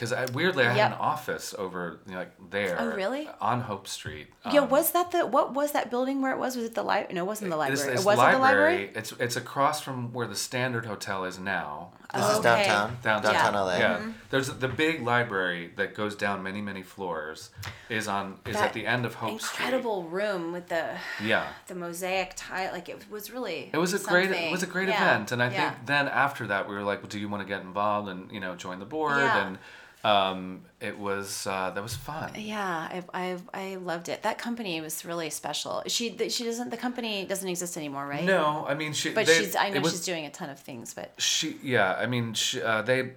because 0.01 0.15
I, 0.15 0.25
weirdly 0.33 0.65
I 0.65 0.73
had 0.73 0.93
an 0.93 0.99
office 0.99 1.55
over 1.59 2.01
you 2.07 2.13
know, 2.13 2.21
like 2.21 2.33
there. 2.51 2.75
Oh, 2.81 2.89
really? 2.97 3.29
On 3.39 3.61
Hope 3.61 3.87
Street. 3.87 4.29
yeah, 4.51 4.61
Um, 4.61 4.71
was 4.71 4.93
that 4.93 5.11
the 5.11 5.27
what 5.27 5.53
was 5.53 5.73
that 5.73 5.91
building 5.91 6.23
where 6.23 6.33
it 6.33 6.39
was? 6.39 6.57
Was 6.57 6.65
it 6.65 6.75
the 6.75 6.83
library? 6.83 7.13
No, 7.15 7.25
it 7.25 7.27
wasn't 7.27 7.51
the 7.51 7.61
It 7.61 7.73
is- 7.75 7.81
library. 7.81 7.93
it's 7.93 8.03
It 8.03 8.07
wasn't 8.07 8.33
the 8.33 8.39
library. 8.39 8.91
It's 8.95 9.13
it's 9.13 9.37
across 9.37 9.83
from 9.83 10.15
where 10.15 10.27
the 10.27 10.35
Standard 10.35 10.87
Hotel 10.87 11.25
is 11.25 11.39
now. 11.39 11.91
This 12.15 12.23
Oh, 12.25 12.31
is 12.33 12.39
okay. 12.39 12.65
downtown. 12.65 12.97
Downtown. 13.03 13.33
Downtown 13.35 13.55
Yeah. 13.55 13.61
LA. 13.61 13.77
Yeah, 13.79 13.97
Mm-hmm. 13.99 14.11
there's 14.31 14.49
the 14.49 14.69
big 14.69 15.03
library 15.03 15.73
that 15.77 15.95
goes 15.95 16.17
down 16.17 16.43
many 16.43 16.63
many 16.63 16.83
floors. 16.83 17.51
Is 17.91 18.09
on 18.09 18.39
is 18.47 18.55
That 18.57 18.65
at 18.69 18.73
the 18.73 18.87
end 18.87 19.05
of 19.05 19.17
Hope 19.17 19.41
Street. 19.43 19.67
Incredible 19.67 20.05
room 20.05 20.51
with 20.53 20.69
the 20.71 20.97
Yeah. 21.23 21.47
the 21.67 21.75
mosaic 21.75 22.33
tile. 22.37 22.73
Like 22.73 22.89
it 22.89 23.05
was 23.11 23.31
really. 23.31 23.69
It 23.73 23.77
was 23.79 23.93
a 23.93 23.99
great 23.99 24.31
it 24.31 24.51
was 24.51 24.63
a 24.63 24.67
great 24.67 24.89
Yeah, 24.89 25.03
event, 25.05 25.31
and 25.31 25.43
I 25.43 25.51
yeah. 25.51 25.71
think 25.73 25.87
then 25.87 26.09
after 26.09 26.47
that 26.47 26.69
we 26.69 26.75
were 26.75 26.83
like, 26.83 27.01
well, 27.03 27.09
do 27.11 27.19
you 27.21 27.29
want 27.29 27.43
to 27.43 27.47
get 27.55 27.61
involved 27.61 28.09
and 28.09 28.33
you 28.33 28.41
know 28.41 28.57
join 28.57 28.79
the 28.81 28.87
board? 28.87 29.19
Yeah. 29.19 29.47
And 29.47 29.59
um, 30.05 30.63
it 30.81 30.99
was 30.99 31.47
uh, 31.47 31.71
that 31.71 31.83
was 31.83 31.95
fun. 31.95 32.33
Yeah, 32.37 32.59
I, 32.67 33.03
I 33.13 33.37
I 33.53 33.75
loved 33.77 34.09
it. 34.09 34.23
That 34.23 34.39
company 34.39 34.81
was 34.81 35.05
really 35.05 35.31
special. 35.31 35.83
She 35.87 36.17
she 36.31 36.45
doesn't 36.45 36.71
the 36.71 36.77
company 36.77 37.25
doesn't 37.27 37.49
exist 37.49 37.77
anymore, 37.77 38.07
right? 38.07 38.25
No, 38.25 38.65
I 38.69 38.75
mean 38.75 38.93
she. 38.93 39.11
But 39.11 39.27
they- 39.27 39.39
she's 39.39 39.55
I 39.57 39.69
know 39.71 39.81
was- 39.81 39.93
she's 39.93 40.05
doing 40.05 40.25
a 40.27 40.31
ton 40.31 40.49
of 40.51 40.59
things, 40.59 40.95
but 40.95 41.13
She 41.21 41.57
yeah, 41.63 41.95
I 41.95 42.07
mean 42.07 42.35
she, 42.35 42.63
uh, 42.63 42.83
they 42.83 43.13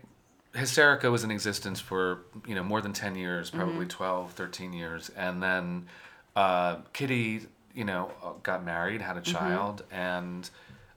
Hysterica 0.54 1.10
was 1.12 1.24
in 1.24 1.32
existence 1.32 1.80
for, 1.80 2.20
you 2.46 2.54
know, 2.54 2.64
more 2.64 2.80
than 2.80 2.94
10 2.94 3.16
years, 3.16 3.50
Mm-hmm. 3.50 3.58
probably 3.60 3.86
twelve, 3.88 4.34
thirteen 4.34 4.70
12, 4.72 4.72
13 4.72 4.74
years 4.74 5.10
and 5.18 5.42
then 5.42 5.86
uh, 6.36 6.76
Kitty, 6.94 7.42
you 7.74 7.86
know, 7.86 8.12
uh, 8.24 8.34
got 8.44 8.64
married, 8.64 9.02
had 9.02 9.18
a 9.18 9.22
Mm-hmm. 9.22 9.32
child 9.38 9.84
and 9.92 10.50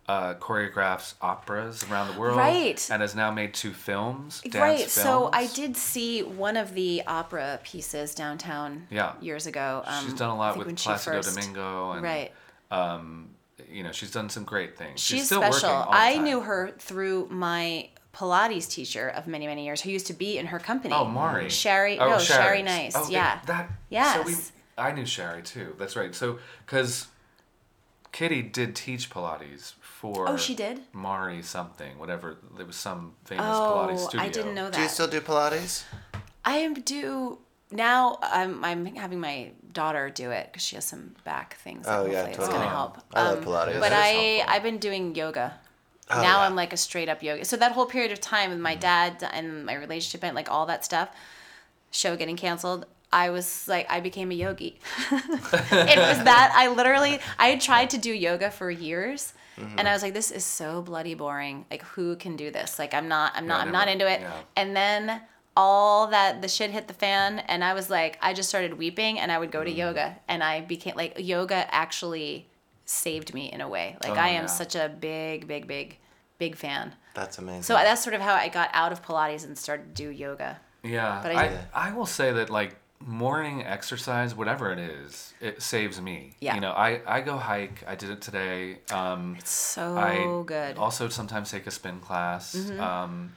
uh, 0.09 0.34
choreographs 0.34 1.14
operas 1.20 1.84
around 1.90 2.12
the 2.14 2.18
world 2.20 2.36
Right. 2.38 2.88
and 2.92 3.02
has 3.02 3.14
now 3.16 3.30
made 3.32 3.52
two 3.54 3.72
films, 3.72 4.40
dance 4.42 4.54
right. 4.54 4.88
So 4.88 5.30
I 5.32 5.46
did 5.48 5.76
see 5.76 6.22
one 6.22 6.57
of 6.57 6.74
the 6.74 7.02
opera 7.07 7.59
pieces 7.64 8.14
downtown. 8.14 8.86
Yeah. 8.90 9.14
Years 9.20 9.46
ago. 9.48 9.82
Um, 9.84 10.04
She's 10.04 10.14
done 10.14 10.30
a 10.30 10.36
lot 10.36 10.57
with 10.57 10.68
Placido 10.68 11.16
first- 11.16 11.34
Domingo 11.34 11.92
and 11.92 12.02
Right. 12.02 12.32
um, 12.70 13.30
you 13.68 13.82
know, 13.82 13.90
she's 13.90 14.12
done 14.12 14.28
some 14.28 14.44
great 14.44 14.78
things. 14.78 15.00
She's, 15.00 15.26
still 15.26 15.40
special. 15.42 15.70
working 15.76 15.92
I 15.92 16.18
knew 16.18 16.40
her 16.40 16.72
through 16.78 17.26
my 17.30 17.88
Pilates 18.14 18.70
teacher 18.70 19.09
of 19.09 19.26
many 19.26 19.46
many 19.48 19.64
years, 19.66 19.80
who 19.80 19.90
used 19.90 20.07
to 20.07 20.12
be 20.14 20.38
in 20.38 20.46
her 20.46 20.59
company. 20.61 20.94
Oh, 20.94 21.04
Mari. 21.04 21.50
Sherry. 21.50 21.98
Oh, 21.98 22.11
no, 22.11 22.18
Sherry. 22.18 22.42
Sherry 22.44 22.62
Nice. 22.62 22.92
Oh, 22.96 23.04
it- 23.04 23.11
yeah. 23.11 23.40
that. 23.46 23.70
Yes. 23.90 24.14
So 24.14 24.22
we, 24.22 24.34
I 24.78 24.92
knew 24.92 25.04
Sherry 25.04 25.42
too. 25.42 25.74
That's 25.78 25.96
right. 25.96 26.14
So 26.14 26.38
because 26.64 27.09
Kitty 28.12 28.40
did 28.42 28.74
teach 28.76 29.11
Pilates 29.11 29.74
for. 30.01 30.28
Oh, 30.28 30.36
she 30.36 30.55
did? 30.55 30.80
Mari 30.92 31.42
something, 31.42 31.99
whatever. 31.99 32.36
There 32.57 32.66
was 32.66 32.76
some 32.76 33.14
famous 33.24 33.44
oh, 33.49 33.88
Pilates 33.88 34.09
studio. 34.09 34.26
I 34.26 34.28
didn't 34.28 34.55
know 34.55 34.64
that. 34.70 34.74
Do 34.74 34.82
you 34.82 34.88
still 34.88 35.09
do 35.09 35.20
Pilates? 35.20 35.84
I 36.44 36.57
am 36.59 36.74
do 36.74 37.38
now. 37.70 38.18
I'm 38.22 38.64
I'm 38.64 38.84
having 38.94 39.20
my 39.20 39.53
daughter 39.72 40.11
do 40.11 40.30
it 40.30 40.44
because 40.49 40.62
she 40.62 40.76
has 40.76 40.84
some 40.84 41.14
back 41.24 41.57
things. 41.64 41.86
that 41.86 41.99
Oh, 41.99 42.07
yeah, 42.07 42.24
hopefully 42.24 42.34
it's 42.44 42.49
gonna 42.49 42.68
help. 42.68 42.99
I 43.14 43.22
love 43.22 43.38
Um, 43.38 43.44
Pilates. 43.44 43.80
But 43.80 43.92
I 43.92 44.09
helpful. 44.09 44.55
I've 44.55 44.62
been 44.62 44.78
doing 44.78 45.14
yoga. 45.14 45.55
Oh, 46.11 46.22
now 46.22 46.38
yeah. 46.40 46.47
I'm 46.47 46.55
like 46.55 46.72
a 46.72 46.76
straight 46.76 47.09
up 47.09 47.22
yoga. 47.22 47.44
So 47.44 47.57
that 47.57 47.72
whole 47.72 47.86
period 47.86 48.12
of 48.12 48.20
time 48.20 48.51
with 48.51 48.61
my 48.61 48.76
Mm. 48.76 48.80
dad 48.80 49.28
and 49.32 49.66
my 49.66 49.74
relationship 49.74 50.22
and 50.24 50.34
like 50.36 50.51
all 50.51 50.66
that 50.66 50.84
stuff, 50.84 51.09
show 51.90 52.16
getting 52.16 52.36
canceled. 52.36 52.86
I 53.12 53.30
was 53.30 53.66
like, 53.66 53.86
I 53.90 54.01
became 54.01 54.30
a 54.30 54.34
yogi. 54.34 54.78
it 55.11 55.99
was 56.11 56.18
that 56.32 56.53
I 56.55 56.68
literally 56.68 57.18
I 57.38 57.47
had 57.49 57.61
tried 57.61 57.90
to 57.90 57.99
do 57.99 58.12
yoga 58.12 58.51
for 58.51 58.70
years, 58.70 59.32
Mm-hmm. 59.59 59.78
and 59.78 59.88
I 59.88 59.92
was 59.92 60.02
like, 60.02 60.12
this 60.14 60.30
is 60.30 60.44
so 60.44 60.82
bloody 60.82 61.14
boring. 61.14 61.64
Like, 61.70 61.82
who 61.82 62.16
can 62.16 62.36
do 62.36 62.50
this? 62.50 62.78
Like, 62.78 62.92
I'm 62.94 63.09
not, 63.09 63.32
I'm 63.34 63.46
not, 63.46 63.66
I'm 63.66 63.72
not 63.72 63.88
into 63.88 64.07
it. 64.11 64.20
yeah. 64.20 64.32
And 64.57 64.76
then 64.76 65.22
all 65.57 66.09
that 66.09 66.42
the 66.42 66.48
shit 66.48 66.70
hit 66.70 66.86
the 66.88 66.94
fan, 66.94 67.38
and 67.38 67.64
I 67.64 67.72
was 67.72 67.88
like, 67.88 68.18
I 68.20 68.34
just 68.34 68.48
started 68.48 68.74
weeping, 68.76 69.18
and 69.18 69.32
I 69.32 69.38
would 69.38 69.50
go 69.50 69.64
to 69.64 69.70
yoga, 69.70 70.16
and 70.28 70.42
I 70.44 70.61
became 70.61 70.94
like 70.96 71.14
yoga 71.18 71.66
actually 71.74 72.46
saved 72.84 73.32
me 73.34 73.50
in 73.50 73.61
a 73.61 73.68
way. 73.68 73.96
Like, 74.02 74.12
Oh, 74.12 74.20
I 74.20 74.28
am 74.28 74.42
yeah. 74.44 74.46
such 74.46 74.74
a 74.76 74.88
big, 74.88 75.46
big, 75.48 75.66
big, 75.66 75.98
big 76.38 76.57
fan. 76.57 76.94
That's 77.14 77.38
amazing. 77.38 77.62
So 77.62 77.72
that's 77.74 78.02
sort 78.04 78.14
of 78.14 78.20
how 78.20 78.34
I 78.34 78.48
got 78.48 78.68
out 78.74 78.92
of 78.92 79.02
Pilates 79.02 79.44
and 79.44 79.57
started 79.57 79.96
to 79.96 80.02
do 80.04 80.11
yoga. 80.11 80.61
Yeah, 80.82 81.20
But 81.22 81.32
I 81.34 81.44
I, 81.74 81.88
I 81.88 81.92
will 81.94 82.07
say 82.07 82.30
that 82.32 82.50
like 82.50 82.76
morning 83.07 83.64
exercise, 83.64 84.34
whatever 84.34 84.72
it 84.72 84.78
is, 84.78 85.32
it 85.40 85.62
saves 85.62 86.00
me. 86.00 86.34
Yeah. 86.40 86.54
You 86.57 86.61
know, 86.61 86.72
I 86.72 87.00
I 87.07 87.20
go 87.20 87.36
hike. 87.36 87.84
I 87.86 87.94
did 87.94 88.11
it 88.11 88.20
today. 88.20 88.78
Um, 88.90 89.36
It's 89.38 89.50
so 89.50 89.96
I 89.96 90.16
good. 90.44 90.74
Mm-hmm. 90.74 90.82
also 90.82 91.09
sometimes 91.09 91.50
take 91.50 91.66
a 91.66 91.70
spin 91.70 92.00
class. 92.00 92.54
Um, 92.78 93.32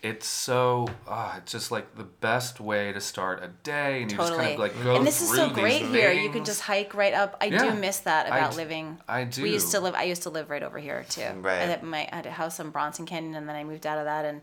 it's 0.00 0.28
so 0.28 0.86
uh, 1.08 1.34
it's 1.38 1.50
just 1.50 1.72
like 1.72 1.96
the 1.96 2.04
best 2.04 2.60
way 2.60 2.92
to 2.92 3.00
start 3.00 3.42
a 3.42 3.48
day, 3.64 4.02
and 4.02 4.12
you 4.12 4.16
just 4.16 4.32
kind 4.32 4.52
of 4.52 4.58
like 4.60 4.82
go 4.84 4.94
and 4.96 5.04
this 5.04 5.20
is 5.20 5.34
so 5.34 5.50
great 5.50 5.82
here. 5.86 6.12
You 6.12 6.30
can 6.30 6.44
just 6.44 6.60
hike 6.60 6.94
right 6.94 7.12
up. 7.12 7.36
I 7.40 7.46
Yeah. 7.46 7.64
do 7.72 7.74
miss 7.74 7.98
that 8.00 8.28
about 8.28 8.52
d- 8.52 8.58
living. 8.58 8.98
I 9.08 9.24
do. 9.24 9.42
We 9.42 9.50
used 9.50 9.72
to 9.72 9.80
live. 9.80 9.96
I 9.96 10.04
used 10.04 10.22
to 10.22 10.30
live 10.30 10.50
right 10.50 10.62
over 10.62 10.78
here 10.78 11.04
too. 11.08 11.22
Right. 11.40 11.62
I 11.62 11.66
had 11.66 11.82
my 11.82 12.08
I 12.12 12.16
had 12.16 12.26
a 12.26 12.30
house 12.30 12.60
in 12.60 12.70
Bronson 12.70 13.06
Canyon, 13.06 13.34
and 13.34 13.48
then 13.48 13.56
I 13.56 13.64
moved 13.64 13.86
out 13.88 13.98
of 13.98 14.04
that 14.04 14.24
and 14.24 14.40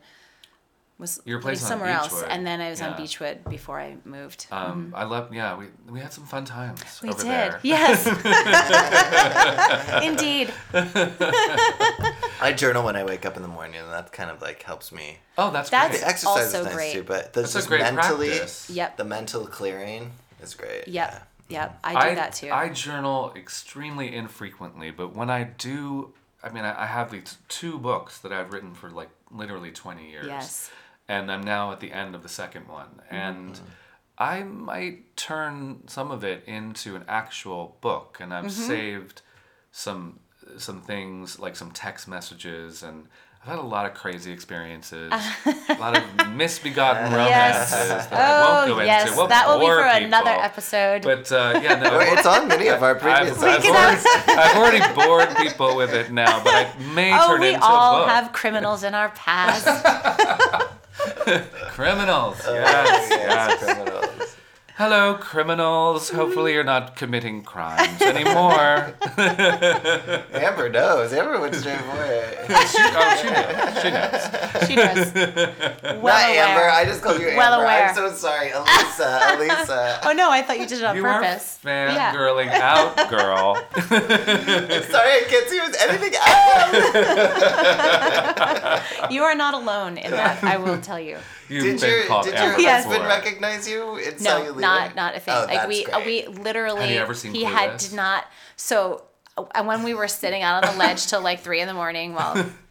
was 0.98 1.22
Your 1.26 1.38
living 1.39 1.48
place 1.50 1.64
on 1.64 1.68
somewhere 1.70 1.89
else. 1.89 2.14
Beechwood. 2.14 2.30
And 2.32 2.48
then 2.48 2.62
I 2.62 2.70
was 2.70 2.82
on 2.82 2.96
Beechwood 2.96 3.43
before 3.50 3.80
I 3.80 3.98
moved. 4.06 4.48
Um, 4.52 4.93
I 4.96 5.04
love. 5.04 5.34
Yeah, 5.34 5.58
we 5.58 5.66
we 5.89 6.00
had 6.00 6.14
some 6.14 6.26
fun 6.26 6.46
times 6.46 6.82
we 7.04 7.10
over 7.10 7.18
did. 7.22 7.28
there. 7.28 7.60
Yes. 7.64 8.06
Indeed. 10.04 10.54
I 10.74 12.54
journal 12.56 12.84
when 12.84 12.96
I 12.96 13.04
wake 13.04 13.26
up 13.26 13.36
in 13.36 13.41
the 13.41 13.48
morning, 13.48 13.76
and 13.82 13.89
that 13.91 14.12
kind 14.12 14.30
of 14.30 14.41
like 14.41 14.64
helps 14.64 14.91
me. 14.91 15.18
Oh, 15.38 15.52
that's, 15.52 15.70
That's- 15.70 16.00
The 16.00 16.04
great. 16.04 16.10
exercise 16.12 16.54
also 16.56 16.60
is 16.60 16.66
nice 16.66 16.76
great. 16.76 16.93
too, 16.93 17.04
but 17.04 17.34
this 17.34 17.54
That's 17.54 17.56
a 17.56 17.58
just 17.60 17.68
great 17.68 17.82
mentally, 17.82 18.30
practice. 18.30 18.70
Yep. 18.70 18.98
the 18.98 19.04
mental 19.04 19.46
clearing 19.48 20.12
is 20.41 20.54
great. 20.56 20.88
Yep. 20.88 21.28
Yep. 21.50 21.80
I 21.84 22.10
do 22.10 22.16
that 22.16 22.34
too. 22.34 22.52
I 22.52 22.70
journal 22.70 23.32
extremely 23.36 24.16
infrequently, 24.16 24.91
but 24.91 25.16
when 25.16 25.30
I 25.30 25.43
do, 25.43 26.14
I 26.43 26.50
mean, 26.50 26.64
I, 26.64 26.84
I 26.84 26.86
have 26.88 27.12
these 27.12 27.38
two 27.50 27.78
books 27.78 28.20
that 28.20 28.32
I've 28.32 28.52
written 28.52 28.74
for 28.74 28.89
like 28.89 29.10
literally 29.32 29.72
20 29.72 30.10
years. 30.10 30.26
Yes. 30.28 30.72
And 31.08 31.32
I'm 31.32 31.41
now 31.43 31.72
at 31.72 31.80
the 31.80 31.91
end 31.91 32.16
of 32.16 32.24
the 32.24 32.30
second 32.30 32.68
one. 32.68 32.88
Mm-hmm. 33.12 33.16
And 33.16 33.60
I 34.18 34.43
might 34.43 35.16
turn 35.18 35.84
some 35.88 36.10
of 36.12 36.24
it 36.24 36.43
into 36.47 36.95
an 36.95 37.03
actual 37.08 37.78
book, 37.82 38.18
and 38.22 38.34
I've 38.34 38.45
Mm-hmm. 38.45 38.68
saved 38.68 39.22
some 39.72 40.20
some 40.60 40.80
things 40.82 41.39
like 41.39 41.56
some 41.56 41.72
text 41.72 42.08
messages 42.08 42.84
and 42.84 43.08
I've 43.41 43.49
had 43.49 43.58
a 43.60 43.64
lot 43.68 43.86
of 43.88 43.93
crazy 43.95 44.32
experiences, 44.32 45.12
a 45.12 45.74
lot 45.80 45.97
of 45.97 46.03
misbegotten 46.36 47.12
romances 47.12 47.30
Yes. 47.30 48.08
that 48.08 48.14
I 48.14 48.41
won't 48.62 48.72
Oh 48.72 48.76
go 48.76 48.82
yes, 48.84 49.06
into. 49.08 49.18
We'll 49.18 49.28
that 49.28 49.47
will 49.47 49.60
be 49.60 49.66
bore 49.66 49.82
for 49.82 49.88
another 49.88 50.30
episode. 50.30 51.01
But 51.01 51.32
uh, 51.32 51.60
yeah, 51.64 51.76
no, 51.82 51.89
Well, 51.97 52.18
it's 52.18 52.26
on 52.28 52.47
many 52.47 52.68
of 52.70 52.84
our 52.84 52.93
previous 52.95 53.41
I've, 53.41 53.56
I've, 53.58 53.64
can 53.64 53.76
episodes. 53.76 54.06
already, 54.28 54.41
I've 54.41 54.58
already 54.58 54.93
bored 54.95 55.38
people 55.38 55.76
with 55.76 55.93
it 55.93 56.12
now, 56.12 56.43
but 56.43 56.53
I 56.53 56.72
may 56.93 57.12
oh, 57.20 57.28
turn 57.30 57.41
we 57.41 57.53
into 57.53 57.66
all 57.66 57.95
a 57.95 57.99
book. 57.99 58.06
we 58.08 58.12
all 58.12 58.16
have 58.24 58.34
criminals 58.34 58.84
in 58.84 58.93
our 58.93 59.10
past. 59.10 59.66
criminals. 61.69 62.38
Yes, 62.45 63.09
yes, 63.09 63.09
yes. 63.09 63.63
criminals. 63.63 63.95
Hello, 64.78 65.13
criminals. 65.15 66.09
Hopefully, 66.09 66.51
you're 66.51 66.61
not 66.65 66.97
committing 66.97 67.43
crimes 67.43 68.01
anymore. 68.01 68.93
Amber 70.34 70.67
knows. 70.67 71.13
Amber 71.13 71.39
went 71.39 71.55
straight 71.55 71.80
for 71.80 72.03
it. 72.03 72.45
she, 72.67 72.78
oh, 72.82 73.15
she 73.21 73.30
knows. 73.30 73.82
She 73.82 73.89
knows. 73.89 74.67
she 74.67 74.76
does. 74.76 75.13
Well 75.86 76.13
Not 76.13 76.30
aware. 76.30 76.45
Amber. 76.45 76.69
I 76.69 76.84
just 76.86 77.01
called 77.01 77.21
you 77.21 77.28
Amber. 77.28 77.38
Well 77.38 77.61
aware. 77.61 77.88
I'm 77.88 77.95
so 77.95 78.11
sorry, 78.11 78.51
Elisa. 78.55 79.21
Elisa. 79.38 79.99
Oh 80.03 80.11
no, 80.11 80.30
I 80.30 80.41
thought 80.41 80.59
you 80.59 80.67
did 80.67 80.80
it 80.80 80.84
on 80.84 80.95
You 80.97 81.03
purpose. 81.03 81.57
are 81.63 81.69
fangirling 81.69 82.49
out, 82.49 82.95
girl. 83.09 83.55
sorry, 83.55 85.11
I 85.11 85.23
can't 85.30 85.47
see 85.49 85.59
anything 85.88 86.15
else. 88.99 89.11
You 89.13 89.23
are 89.23 89.36
not 89.36 89.53
alone 89.53 89.97
in 89.97 90.11
that. 90.11 90.43
I 90.43 90.57
will 90.57 90.82
tell 90.82 90.99
you. 90.99 91.17
You've 91.50 91.64
Did 91.64 91.80
been 91.82 91.89
your 91.89 92.06
called 92.06 92.26
did 92.26 92.34
your 92.34 92.41
Amber 92.43 92.70
husband 92.70 92.93
before. 92.96 93.08
recognize 93.08 93.68
you? 93.70 93.96
It 93.98 94.20
saw 94.20 94.38
you 94.38 94.43
No, 94.43 94.50
leaving? 94.50 94.62
not 94.62 94.96
not 94.96 95.16
a 95.16 95.20
thing. 95.20 95.34
Oh, 95.38 95.46
like 95.48 95.68
we 95.68 95.84
great. 95.86 96.06
we 96.06 96.28
literally. 96.41 96.82
Have 96.82 96.89
you 96.89 96.98
ever 97.00 97.14
seen 97.14 97.34
he 97.34 97.43
had 97.43 97.78
did 97.78 97.93
not. 97.93 98.26
So 98.56 99.04
uh, 99.38 99.64
when 99.64 99.84
we 99.84 99.93
were 99.93 100.08
sitting 100.08 100.41
out 100.41 100.66
on 100.66 100.74
the 100.74 100.80
ledge 100.80 101.06
till 101.08 101.22
like 101.22 101.41
three 101.41 101.62
in 101.62 101.68
the 101.68 101.74
morning, 101.74 102.14
well. 102.14 102.46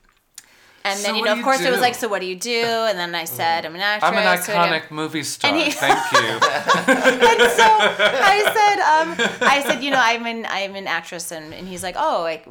And 0.87 0.99
So 0.99 1.07
then 1.07 1.16
you 1.16 1.24
know, 1.24 1.32
of 1.32 1.39
you 1.39 1.45
course, 1.45 1.61
it 1.62 1.70
was 1.70 1.80
like, 1.80 1.95
"So 1.95 2.09
what 2.09 2.20
do 2.20 2.26
you 2.26 2.37
do?" 2.37 2.62
And 2.89 2.99
then 2.99 3.14
I 3.14 3.24
said, 3.24 3.64
"I'm 3.64 3.74
an 3.74 3.80
actress." 3.80 4.12
I'm 4.12 4.18
an 4.18 4.43
So 4.43 4.53
iconic 4.53 4.91
movie 4.91 5.22
star. 5.22 5.51
And 5.51 5.62
he- 5.62 5.70
Thank 5.70 5.99
you. 6.12 6.18
and 6.18 7.41
so 7.59 7.64
I 8.35 8.39
said, 8.57 8.78
um, 8.93 9.49
I 9.49 9.62
said, 9.66 9.82
you 9.82 9.91
know, 9.91 10.01
I'm 10.03 10.26
an 10.26 10.47
I'm 10.49 10.74
an 10.76 10.87
actress, 10.87 11.32
and, 11.32 11.55
and 11.55 11.66
he's 11.66 11.82
like, 11.82 11.97
oh, 11.99 12.20
like, 12.20 12.45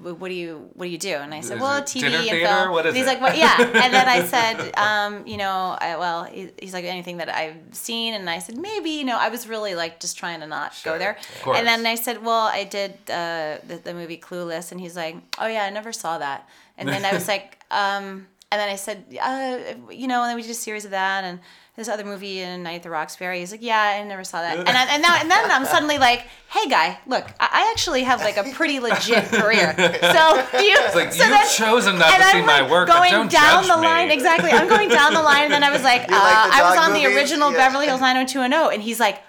what 0.00 0.28
do 0.28 0.34
you 0.34 0.68
what 0.74 0.86
do 0.86 0.90
you 0.90 0.98
do? 0.98 1.14
And 1.14 1.32
I 1.32 1.40
said, 1.40 1.56
Is 1.56 1.62
well, 1.62 1.78
it 1.78 1.84
TV 1.84 2.00
dinner 2.00 2.16
and 2.18 2.28
theater? 2.28 2.46
film. 2.46 2.70
What 2.72 2.86
is 2.86 2.90
and 2.90 2.96
he's 2.96 3.06
it? 3.06 3.08
like, 3.08 3.20
well, 3.20 3.36
yeah. 3.36 3.56
And 3.84 3.94
then 3.94 4.08
I 4.08 4.24
said, 4.24 4.76
um, 4.76 5.26
you 5.26 5.36
know, 5.36 5.76
I, 5.80 5.96
well, 5.96 6.24
he- 6.24 6.50
he's 6.60 6.72
like 6.74 6.84
anything 6.84 7.18
that 7.18 7.28
I've 7.28 7.56
seen, 7.72 8.14
and 8.14 8.28
I 8.28 8.38
said 8.40 8.56
maybe, 8.56 8.90
you 8.90 9.04
know, 9.04 9.16
I 9.18 9.28
was 9.28 9.48
really 9.48 9.74
like 9.76 10.00
just 10.00 10.18
trying 10.18 10.40
to 10.40 10.46
not 10.46 10.74
Sure, 10.74 10.94
go 10.94 10.98
there. 10.98 11.18
of 11.36 11.42
course. 11.42 11.58
And 11.58 11.66
then 11.66 11.86
I 11.86 11.94
said, 11.94 12.24
well, 12.24 12.46
I 12.46 12.64
did 12.64 12.92
uh, 13.08 13.58
the, 13.66 13.80
the 13.82 13.94
movie 13.94 14.18
Clueless, 14.18 14.72
and 14.72 14.80
he's 14.80 14.96
like, 14.96 15.16
oh 15.38 15.46
yeah, 15.46 15.64
I 15.64 15.70
never 15.70 15.92
saw 15.92 16.18
that. 16.18 16.48
And 16.78 16.88
then 16.88 17.04
I 17.04 17.12
was 17.12 17.26
like, 17.34 17.55
um, 17.70 18.26
and 18.52 18.60
then 18.60 18.68
I 18.68 18.76
said, 18.76 19.04
uh, 19.20 19.58
you 19.90 20.06
know, 20.06 20.22
and 20.22 20.30
then 20.30 20.36
we 20.36 20.42
did 20.42 20.50
a 20.50 20.54
series 20.54 20.84
of 20.84 20.92
that, 20.92 21.24
and 21.24 21.40
this 21.74 21.88
other 21.88 22.04
movie 22.04 22.40
in 22.40 22.62
Night 22.62 22.76
at 22.76 22.82
the 22.84 22.90
Roxbury. 22.90 23.40
He's 23.40 23.50
like, 23.52 23.62
yeah, 23.62 23.78
I 24.00 24.02
never 24.04 24.24
saw 24.24 24.40
that. 24.40 24.56
And 24.56 24.68
I, 24.68 24.84
and 24.94 25.02
now 25.02 25.14
and 25.20 25.30
then 25.30 25.50
I'm 25.50 25.66
suddenly 25.66 25.98
like, 25.98 26.26
hey 26.48 26.68
guy, 26.70 26.98
look, 27.06 27.26
I 27.38 27.48
I 27.52 27.70
actually 27.72 28.02
have 28.04 28.20
like 28.20 28.38
a 28.38 28.44
pretty 28.54 28.80
legit 28.80 29.24
career. 29.26 29.74
So 29.76 29.82
you? 30.62 30.76
It's 30.80 30.94
like 30.94 31.12
so 31.12 31.24
you've 31.24 31.32
then- 31.32 31.48
chosen 31.54 31.98
not 31.98 32.16
to 32.16 32.22
see 32.24 32.38
I'm 32.38 32.46
my 32.46 32.60
like 32.62 32.70
work, 32.70 32.88
but 32.88 32.98
going 32.98 33.12
don't 33.12 33.30
down 33.30 33.64
judge 33.64 33.74
the 33.74 33.80
me. 33.82 33.86
line 33.88 34.10
exactly. 34.10 34.50
I'm 34.52 34.68
going 34.68 34.88
down 34.88 35.12
the 35.12 35.20
line, 35.22 35.44
and 35.44 35.52
then 35.52 35.64
I 35.64 35.70
was 35.70 35.82
like, 35.92 36.02
uh, 36.02 36.12
like 36.12 36.50
the 36.50 36.56
I 36.56 36.62
was 36.64 36.76
dog 36.76 36.88
on 36.88 36.92
the 36.94 37.04
original 37.06 37.50
Yeah. 37.50 37.58
Beverly 37.58 37.86
Hills 37.86 38.00
90210, 38.00 38.72
and 38.72 38.82
he's 38.82 38.98
like, 39.00 39.20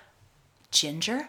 Ginger. 0.72 1.28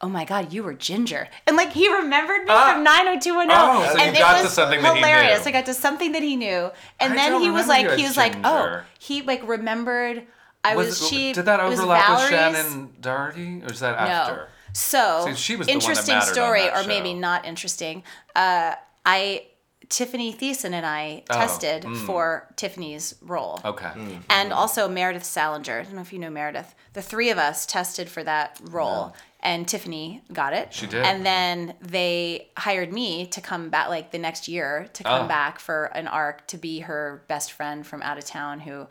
Oh 0.00 0.08
my 0.08 0.24
God, 0.24 0.52
you 0.52 0.62
were 0.62 0.74
Ginger, 0.74 1.28
and 1.46 1.56
like 1.56 1.72
he 1.72 1.92
remembered 1.92 2.42
me 2.44 2.50
Ah. 2.50 2.72
from 2.74 2.84
90210, 2.84 3.50
Oh, 3.50 3.82
so 3.92 3.98
and 4.00 4.16
you 4.16 4.22
it 4.22 4.24
got 4.24 4.36
to 4.38 4.42
was 4.44 4.52
something 4.52 4.80
that 4.82 4.94
he 4.94 5.00
hilarious. 5.00 5.44
knew. 5.44 5.48
I 5.48 5.52
got 5.52 5.66
to 5.66 5.74
something 5.74 6.12
that 6.12 6.22
he 6.22 6.36
knew, 6.36 6.70
and 7.00 7.12
I 7.14 7.16
then 7.16 7.40
he 7.40 7.50
was 7.50 7.66
like, 7.66 7.90
he 7.98 8.04
as 8.04 8.10
was 8.10 8.16
like, 8.16 8.36
oh, 8.44 8.82
he 9.00 9.22
like 9.22 9.46
remembered. 9.48 10.24
I 10.64 10.76
was, 10.76 11.00
Was- 11.00 11.08
she 11.08 11.32
did 11.32 11.46
that 11.46 11.62
was 11.64 11.78
overlap 11.80 12.08
with 12.30 12.30
Shannen 12.30 13.00
Doherty, 13.00 13.62
or 13.64 13.72
is 13.72 13.80
that 13.80 13.92
no. 13.98 14.04
after? 14.06 14.48
So 14.72 15.24
See, 15.26 15.34
she 15.34 15.56
was 15.56 15.66
the 15.66 15.72
one 15.72 15.78
that 15.80 15.84
interesting 15.88 16.14
on 16.16 16.22
story, 16.22 16.62
that 16.62 16.84
or 16.84 16.86
maybe 16.86 17.14
not 17.14 17.44
interesting. 17.44 18.02
Uh, 18.36 18.74
I 19.04 19.46
Tiffani 19.88 20.36
Thiessen 20.38 20.72
and 20.72 20.84
I 20.84 21.22
Oh, 21.30 21.34
tested 21.34 21.84
mm. 21.84 21.96
for 22.06 22.46
Tiffani's 22.56 23.14
role. 23.22 23.58
Okay. 23.64 23.90
And 24.28 24.52
also 24.52 24.86
Meredith 24.88 25.24
Salinger. 25.24 25.80
I 25.80 25.82
don't 25.84 25.94
know 25.94 26.02
if 26.02 26.12
you 26.12 26.18
know 26.18 26.28
Meredith. 26.30 26.74
The 26.92 27.00
three 27.02 27.30
of 27.30 27.38
us 27.38 27.64
tested 27.64 28.08
for 28.10 28.22
that 28.24 28.60
role. 28.62 29.14
And 29.40 29.66
Tiffani 29.66 30.20
got 30.32 30.52
it. 30.52 30.74
She 30.74 30.86
did. 30.86 31.04
And 31.04 31.24
then 31.24 31.74
they 31.80 32.48
hired 32.56 32.92
me 32.92 33.26
to 33.28 33.40
come 33.40 33.70
back, 33.70 33.88
like 33.88 34.10
the 34.10 34.18
next 34.18 34.48
year, 34.48 34.88
to 34.94 35.04
come 35.04 35.26
Oh. 35.26 35.28
back 35.28 35.60
for 35.60 35.84
an 35.86 36.08
arc 36.08 36.46
to 36.48 36.58
be 36.58 36.80
her 36.80 37.22
best 37.28 37.52
friend 37.52 37.86
from 37.86 38.02
out 38.02 38.18
of 38.18 38.24
town 38.24 38.60
who 38.60 38.88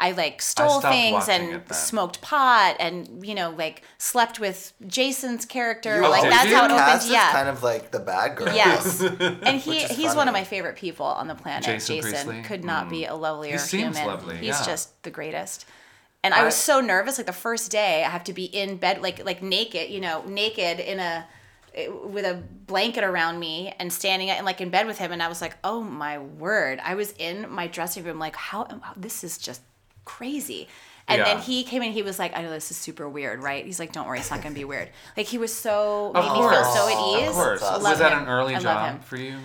I 0.00 0.12
like 0.12 0.40
stole 0.40 0.80
stopped 0.80 0.94
things 0.94 1.28
and 1.28 1.62
smoked 1.74 2.22
pot 2.22 2.76
and, 2.80 3.24
you 3.26 3.34
know, 3.34 3.50
like 3.50 3.82
slept 3.98 4.40
with 4.40 4.72
Jason's 4.86 5.44
character. 5.44 6.00
You 6.00 6.08
like 6.08 6.22
did 6.22 6.32
that's 6.32 6.48
you? 6.48 6.56
how 6.56 6.64
it 6.64 6.68
cast 6.70 7.02
opened. 7.02 7.12
Yeah. 7.12 7.32
kind 7.32 7.48
of 7.50 7.62
like 7.62 7.90
the 7.90 7.98
bad 8.00 8.36
girl. 8.36 8.54
Yes, 8.54 9.02
and 9.02 9.60
he 9.60 9.70
Which 9.70 9.90
is 9.90 9.96
he's 9.96 10.14
one 10.14 10.26
of 10.26 10.32
my 10.32 10.44
favorite 10.44 10.76
people 10.76 11.04
on 11.04 11.28
the 11.28 11.34
planet. 11.34 11.64
Jason 11.64 12.00
Jason, 12.00 12.42
could 12.44 12.64
not 12.64 12.84
hmm. 12.84 12.90
be 12.90 13.04
a 13.04 13.14
lovelier 13.14 13.52
He 13.52 13.58
seems 13.58 13.98
human. 13.98 14.06
lovely, 14.06 14.36
He's 14.36 14.58
yeah. 14.58 14.64
just 14.64 15.02
the 15.02 15.10
greatest. 15.10 15.66
And 16.22 16.34
I 16.34 16.44
was 16.44 16.54
so 16.54 16.80
nervous. 16.80 17.16
Like 17.18 17.26
the 17.26 17.32
first 17.32 17.70
day, 17.70 18.04
I 18.04 18.10
have 18.10 18.24
to 18.24 18.32
be 18.32 18.44
in 18.44 18.76
bed, 18.76 19.00
like 19.00 19.24
like 19.24 19.42
naked, 19.42 19.90
you 19.90 20.00
know, 20.00 20.22
naked 20.26 20.78
in 20.80 21.00
a 21.00 21.26
with 22.04 22.24
a 22.24 22.42
blanket 22.66 23.04
around 23.04 23.38
me 23.38 23.72
and 23.78 23.92
standing 23.92 24.28
and 24.28 24.44
like 24.44 24.60
in 24.60 24.70
bed 24.70 24.86
with 24.86 24.98
him. 24.98 25.12
And 25.12 25.22
I 25.22 25.28
was 25.28 25.40
like, 25.40 25.56
oh 25.64 25.80
my 25.82 26.18
word! 26.18 26.80
I 26.84 26.94
was 26.94 27.12
in 27.18 27.50
my 27.50 27.66
dressing 27.68 28.04
room, 28.04 28.18
like 28.18 28.36
how 28.36 28.66
this 28.96 29.24
is 29.24 29.38
just 29.38 29.62
crazy. 30.04 30.68
And 31.08 31.22
then 31.22 31.38
he 31.38 31.64
came 31.64 31.82
in. 31.82 31.92
He 31.92 32.02
was 32.02 32.20
like, 32.20 32.36
"I 32.36 32.42
know 32.42 32.50
this 32.50 32.70
is 32.70 32.76
super 32.76 33.08
weird, 33.08 33.42
right?" 33.42 33.64
He's 33.64 33.80
like, 33.80 33.90
"Don't 33.90 34.06
worry, 34.06 34.20
it's 34.20 34.30
not 34.30 34.42
gonna 34.42 34.54
be 34.54 34.64
weird." 34.64 34.90
Like 35.16 35.26
he 35.26 35.38
was 35.38 35.52
so 35.52 36.12
made 36.14 36.22
me 36.22 36.28
feel 36.28 36.64
so 36.64 36.88
at 36.88 37.22
ease. 37.22 37.28
Of 37.30 37.34
course. 37.34 37.62
Love 37.62 37.82
Was 37.82 37.98
that 37.98 38.12
him. 38.12 38.18
an 38.20 38.28
early 38.28 38.54
job 38.56 39.02
for 39.02 39.16
you? 39.16 39.36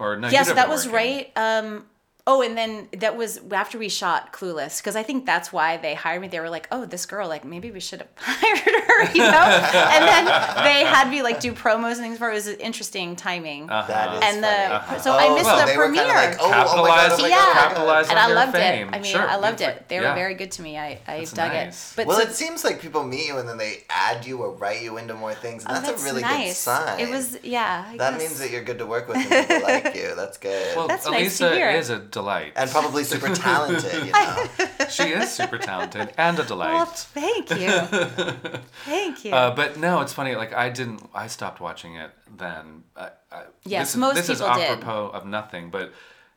Or 0.00 0.16
no? 0.16 0.28
Yes, 0.28 0.50
that 0.52 0.68
was 0.68 0.86
working. 0.86 0.96
right. 0.96 1.32
Um, 1.36 1.86
oh, 2.26 2.40
and 2.42 2.56
then 2.56 2.88
that 2.98 3.16
was 3.16 3.40
after 3.50 3.78
we 3.78 3.88
shot 3.88 4.32
Clueless, 4.32 4.78
because 4.78 4.94
I 4.96 5.02
think 5.02 5.26
that's 5.26 5.52
why 5.52 5.76
they 5.76 5.94
hired 5.94 6.20
me. 6.22 6.28
They 6.28 6.40
were 6.40 6.50
like, 6.50 6.68
"Oh, 6.70 6.84
this 6.86 7.04
girl, 7.06 7.26
like 7.28 7.44
maybe 7.44 7.70
we 7.70 7.80
should 7.80 8.00
have 8.00 8.08
hired 8.16 8.58
her," 8.58 9.12
you 9.12 9.22
know. 9.22 9.42
and 9.42 10.04
then 10.06 10.24
they 10.64 10.84
had 10.84 11.10
me 11.10 11.22
like 11.22 11.40
do 11.40 11.52
promos 11.52 11.92
and 11.92 11.98
things 12.02 12.18
for 12.18 12.28
it. 12.28 12.32
It 12.32 12.34
was 12.34 12.48
interesting 12.48 13.16
timing. 13.16 13.68
Uh-huh. 13.68 13.86
That 13.88 14.14
is 14.16 14.22
And 14.22 14.44
the 14.44 14.80
funny. 14.86 15.00
so 15.00 15.12
I 15.16 15.34
missed 15.34 15.44
well, 15.46 15.60
the 15.60 15.72
they 15.72 15.76
were 15.76 15.86
premiere. 15.86 16.06
like, 16.06 16.36
oh, 16.40 16.50
oh 16.52 16.74
oh 16.78 16.82
my 16.82 16.88
Capitalize- 16.88 17.08
god, 17.08 17.18
oh 17.18 17.22
my 17.22 17.28
Yeah. 17.28 17.36
god. 17.36 17.54
Capitalize 17.68 18.08
and 18.10 18.18
I 18.18 18.26
their 18.28 18.36
loved 18.36 18.52
fame. 18.52 18.88
it. 18.88 18.94
I 18.94 18.98
mean, 19.00 19.12
Sure. 19.12 19.28
I 19.28 19.36
loved 19.36 19.60
it. 19.60 19.64
like- 19.66 19.88
They 19.88 20.00
yeah. 20.00 20.08
were 20.10 20.14
very 20.14 20.34
good 20.34 20.50
to 20.52 20.62
me. 20.62 20.78
I, 20.78 21.00
I 21.08 21.18
That's 21.18 21.32
dug 21.32 21.52
nice. 21.52 21.92
it. 21.92 21.96
But 21.96 22.06
Well, 22.06 22.16
so- 22.18 22.22
it 22.24 22.32
seems 22.34 22.62
like 22.64 22.80
people 22.80 23.02
meet 23.04 23.26
you 23.26 23.38
and 23.38 23.48
then 23.48 23.56
they 23.58 23.84
add 23.90 24.24
you 24.26 24.38
or 24.38 24.52
write 24.52 24.82
you 24.82 24.96
into 24.98 25.14
more 25.14 25.34
things. 25.34 25.64
And 25.64 25.76
oh, 25.76 25.80
that's, 25.80 26.02
a 26.02 26.04
really 26.04 26.22
good 26.22 26.52
sign. 26.54 27.00
It 27.00 27.10
was 27.10 27.38
yeah. 27.42 27.86
I 27.88 27.96
That 27.96 28.12
guess. 28.12 28.20
means 28.20 28.38
that 28.38 28.50
you're 28.50 28.62
good 28.64 28.78
to 28.78 28.86
work 28.86 29.08
with 29.08 29.16
and 29.16 29.48
people 29.48 29.62
like 29.62 29.94
you. 29.96 30.14
That's 30.14 30.38
good. 30.38 30.76
Well, 30.76 30.86
That's 30.88 31.06
nice 31.06 31.38
to 31.38 31.46
Elisa 31.48 31.54
hear. 31.56 31.70
is 31.70 31.90
a 31.90 31.98
delight. 32.12 32.52
and 32.56 32.70
probably 32.70 33.02
super 33.04 33.34
talented, 33.34 34.06
you 34.06 34.12
know. 34.12 34.46
she 34.90 35.04
is 35.10 35.30
super 35.32 35.58
talented 35.58 36.12
and 36.16 36.38
a 36.38 36.44
delight. 36.44 36.74
Well, 36.74 36.86
thank 36.86 37.50
you. 37.50 37.68
thank 38.84 39.24
you. 39.24 39.32
Uh, 39.34 39.54
but 39.54 39.78
no, 39.78 40.00
it's 40.00 40.12
funny. 40.12 40.34
Like 40.36 40.52
I 40.54 40.68
didn't. 40.68 41.02
I 41.14 41.26
stopped 41.26 41.60
watching 41.60 41.96
it 41.96 42.10
then. 42.36 42.84
I, 42.96 43.10
I, 43.30 43.42
Yes, 43.64 43.92
this, 43.92 43.96
most 43.96 44.14
This 44.16 44.28
is 44.28 44.40
people 44.40 44.54
did. 44.54 44.70
apropos 44.70 45.08
of 45.08 45.26
nothing, 45.26 45.70
but 45.70 45.92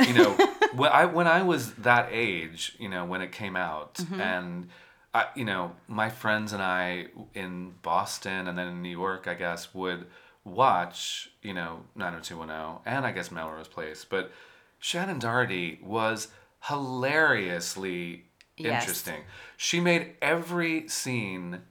you 0.05 0.13
know, 0.13 0.31
when 0.73 0.91
I 0.91 1.05
when 1.05 1.27
I 1.27 1.43
was 1.43 1.73
that 1.75 2.09
age, 2.11 2.75
you 2.79 2.89
know, 2.89 3.05
when 3.05 3.21
it 3.21 3.31
came 3.31 3.55
out, 3.55 3.95
Mm-hmm. 3.95 4.19
and 4.21 4.69
I, 5.13 5.27
you 5.35 5.45
know, 5.45 5.71
my 5.87 6.09
friends 6.09 6.51
and 6.53 6.61
I 6.61 7.07
in 7.33 7.73
Boston 7.81 8.47
and 8.47 8.57
then 8.57 8.67
in 8.67 8.81
New 8.81 8.89
York, 8.89 9.27
I 9.27 9.33
guess, 9.33 9.73
would 9.73 10.07
watch, 10.43 11.29
you 11.41 11.53
know, 11.53 11.79
90210 11.95 12.81
and 12.85 13.05
I 13.05 13.11
guess 13.11 13.31
Melrose 13.31 13.67
Place, 13.67 14.05
but 14.05 14.31
Shannen 14.85 15.19
Doherty 15.19 15.79
was 15.81 16.27
hilariously 16.67 18.25
Yes. 18.55 18.83
interesting. 18.83 19.23
She 19.57 19.79
made 19.79 20.15
every 20.21 20.87
scene 20.87 21.63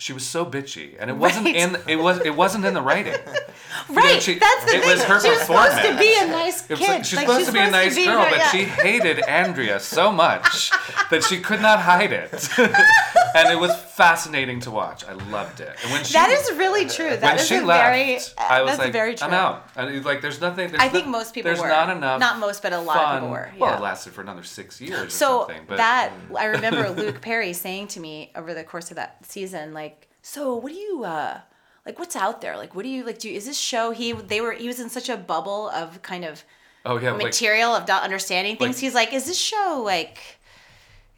she 0.00 0.12
was 0.12 0.24
so 0.24 0.46
bitchy, 0.46 0.94
and 1.00 1.10
it 1.10 1.16
wasn't 1.24 1.46
Right. 1.46 1.56
in 1.56 1.76
it 1.88 1.96
was 1.96 2.20
it 2.20 2.34
wasn't 2.36 2.64
in 2.64 2.74
the 2.74 2.82
writing. 2.82 3.14
right. 3.90 4.22
she- 4.22 4.38
that's 4.38 4.64
the 4.64 4.76
it 4.76 4.80
thing. 4.82 4.90
was 4.90 5.02
her 5.04 5.20
she 5.20 5.28
was 5.30 5.40
supposed 5.40 5.76
to 5.82 5.98
be 5.98 6.14
a 6.18 6.26
nice 6.28 6.62
kid. 6.66 6.80
like, 6.80 7.04
she's 7.04 7.16
Like, 7.16 7.26
supposed 7.26 7.46
to 7.46 7.52
be 7.52 7.58
a 7.58 7.70
nice 7.70 7.94
girl, 7.96 8.22
her- 8.22 8.30
but 8.30 8.42
she 8.50 8.64
hated 8.64 9.20
Andrea 9.28 9.80
so 9.80 10.12
much 10.12 10.70
that 11.10 11.24
she 11.24 11.40
could 11.40 11.60
not 11.60 11.80
hide 11.80 12.12
it, 12.12 12.48
and 12.58 13.48
it 13.52 13.58
was 13.58 13.74
fascinating 13.98 14.60
to 14.60 14.70
watch. 14.70 15.04
I 15.04 15.12
loved 15.14 15.58
it. 15.60 15.74
And 15.82 15.92
when 15.92 16.04
she 16.04 16.12
That 16.12 16.30
is 16.30 16.56
really 16.56 16.86
true. 16.88 17.10
That 17.10 17.22
when 17.22 17.34
is 17.38 17.46
she 17.48 17.58
left, 17.60 17.84
very. 17.84 18.18
I 18.38 18.62
was 18.62 18.70
that's 18.72 18.78
like, 18.78 18.92
very 18.92 19.16
true. 19.16 19.26
I'm 19.26 19.34
out. 19.34 19.68
And 19.74 20.04
like, 20.04 20.20
there's 20.20 20.40
nothing. 20.40 20.68
There's 20.70 20.80
I 20.80 20.88
think 20.88 21.06
no- 21.06 21.12
most 21.12 21.34
people 21.34 21.48
There's 21.48 21.60
were. 21.60 21.68
not 21.68 21.90
enough. 21.90 22.20
Not 22.20 22.38
most, 22.38 22.62
but 22.62 22.72
a 22.72 22.78
lot 22.78 22.96
of 22.98 23.14
people 23.16 23.30
were. 23.30 23.50
Well, 23.58 23.70
yeah. 23.70 23.78
it 23.78 23.82
lasted 23.82 24.12
for 24.12 24.20
another 24.20 24.44
six 24.44 24.80
years 24.80 25.08
or 25.08 25.10
so 25.10 25.38
something. 25.40 25.64
But 25.66 25.78
that 25.78 26.12
I 26.38 26.44
remember 26.44 26.88
Luke 26.90 27.20
Perry 27.20 27.52
saying 27.52 27.88
to 27.88 28.00
me 28.00 28.30
over 28.36 28.54
the 28.54 28.62
course 28.62 28.90
of 28.90 28.96
that 28.96 29.16
season, 29.26 29.74
like, 29.74 29.87
so 30.22 30.54
what 30.56 30.72
do 30.72 30.78
you 30.78 31.04
uh 31.04 31.40
like? 31.86 31.98
What's 31.98 32.16
out 32.16 32.40
there? 32.40 32.56
Like, 32.56 32.74
what 32.74 32.82
do 32.82 32.88
you 32.88 33.04
like? 33.04 33.18
Do 33.18 33.28
you, 33.30 33.36
is 33.36 33.46
this 33.46 33.58
show? 33.58 33.90
He 33.92 34.12
they 34.12 34.40
were 34.40 34.52
he 34.52 34.66
was 34.66 34.80
in 34.80 34.88
such 34.90 35.08
a 35.08 35.16
bubble 35.16 35.70
of 35.70 36.02
kind 36.02 36.24
of 36.24 36.44
Oh 36.84 36.98
yeah, 36.98 37.12
like 37.12 37.22
material 37.24 37.70
of 37.74 37.86
not 37.88 38.02
understanding 38.02 38.56
things. 38.56 38.76
like- 38.76 38.80
He's 38.80 38.94
like, 38.94 39.12
is 39.12 39.26
this 39.26 39.38
show 39.38 39.82
like, 39.84 40.18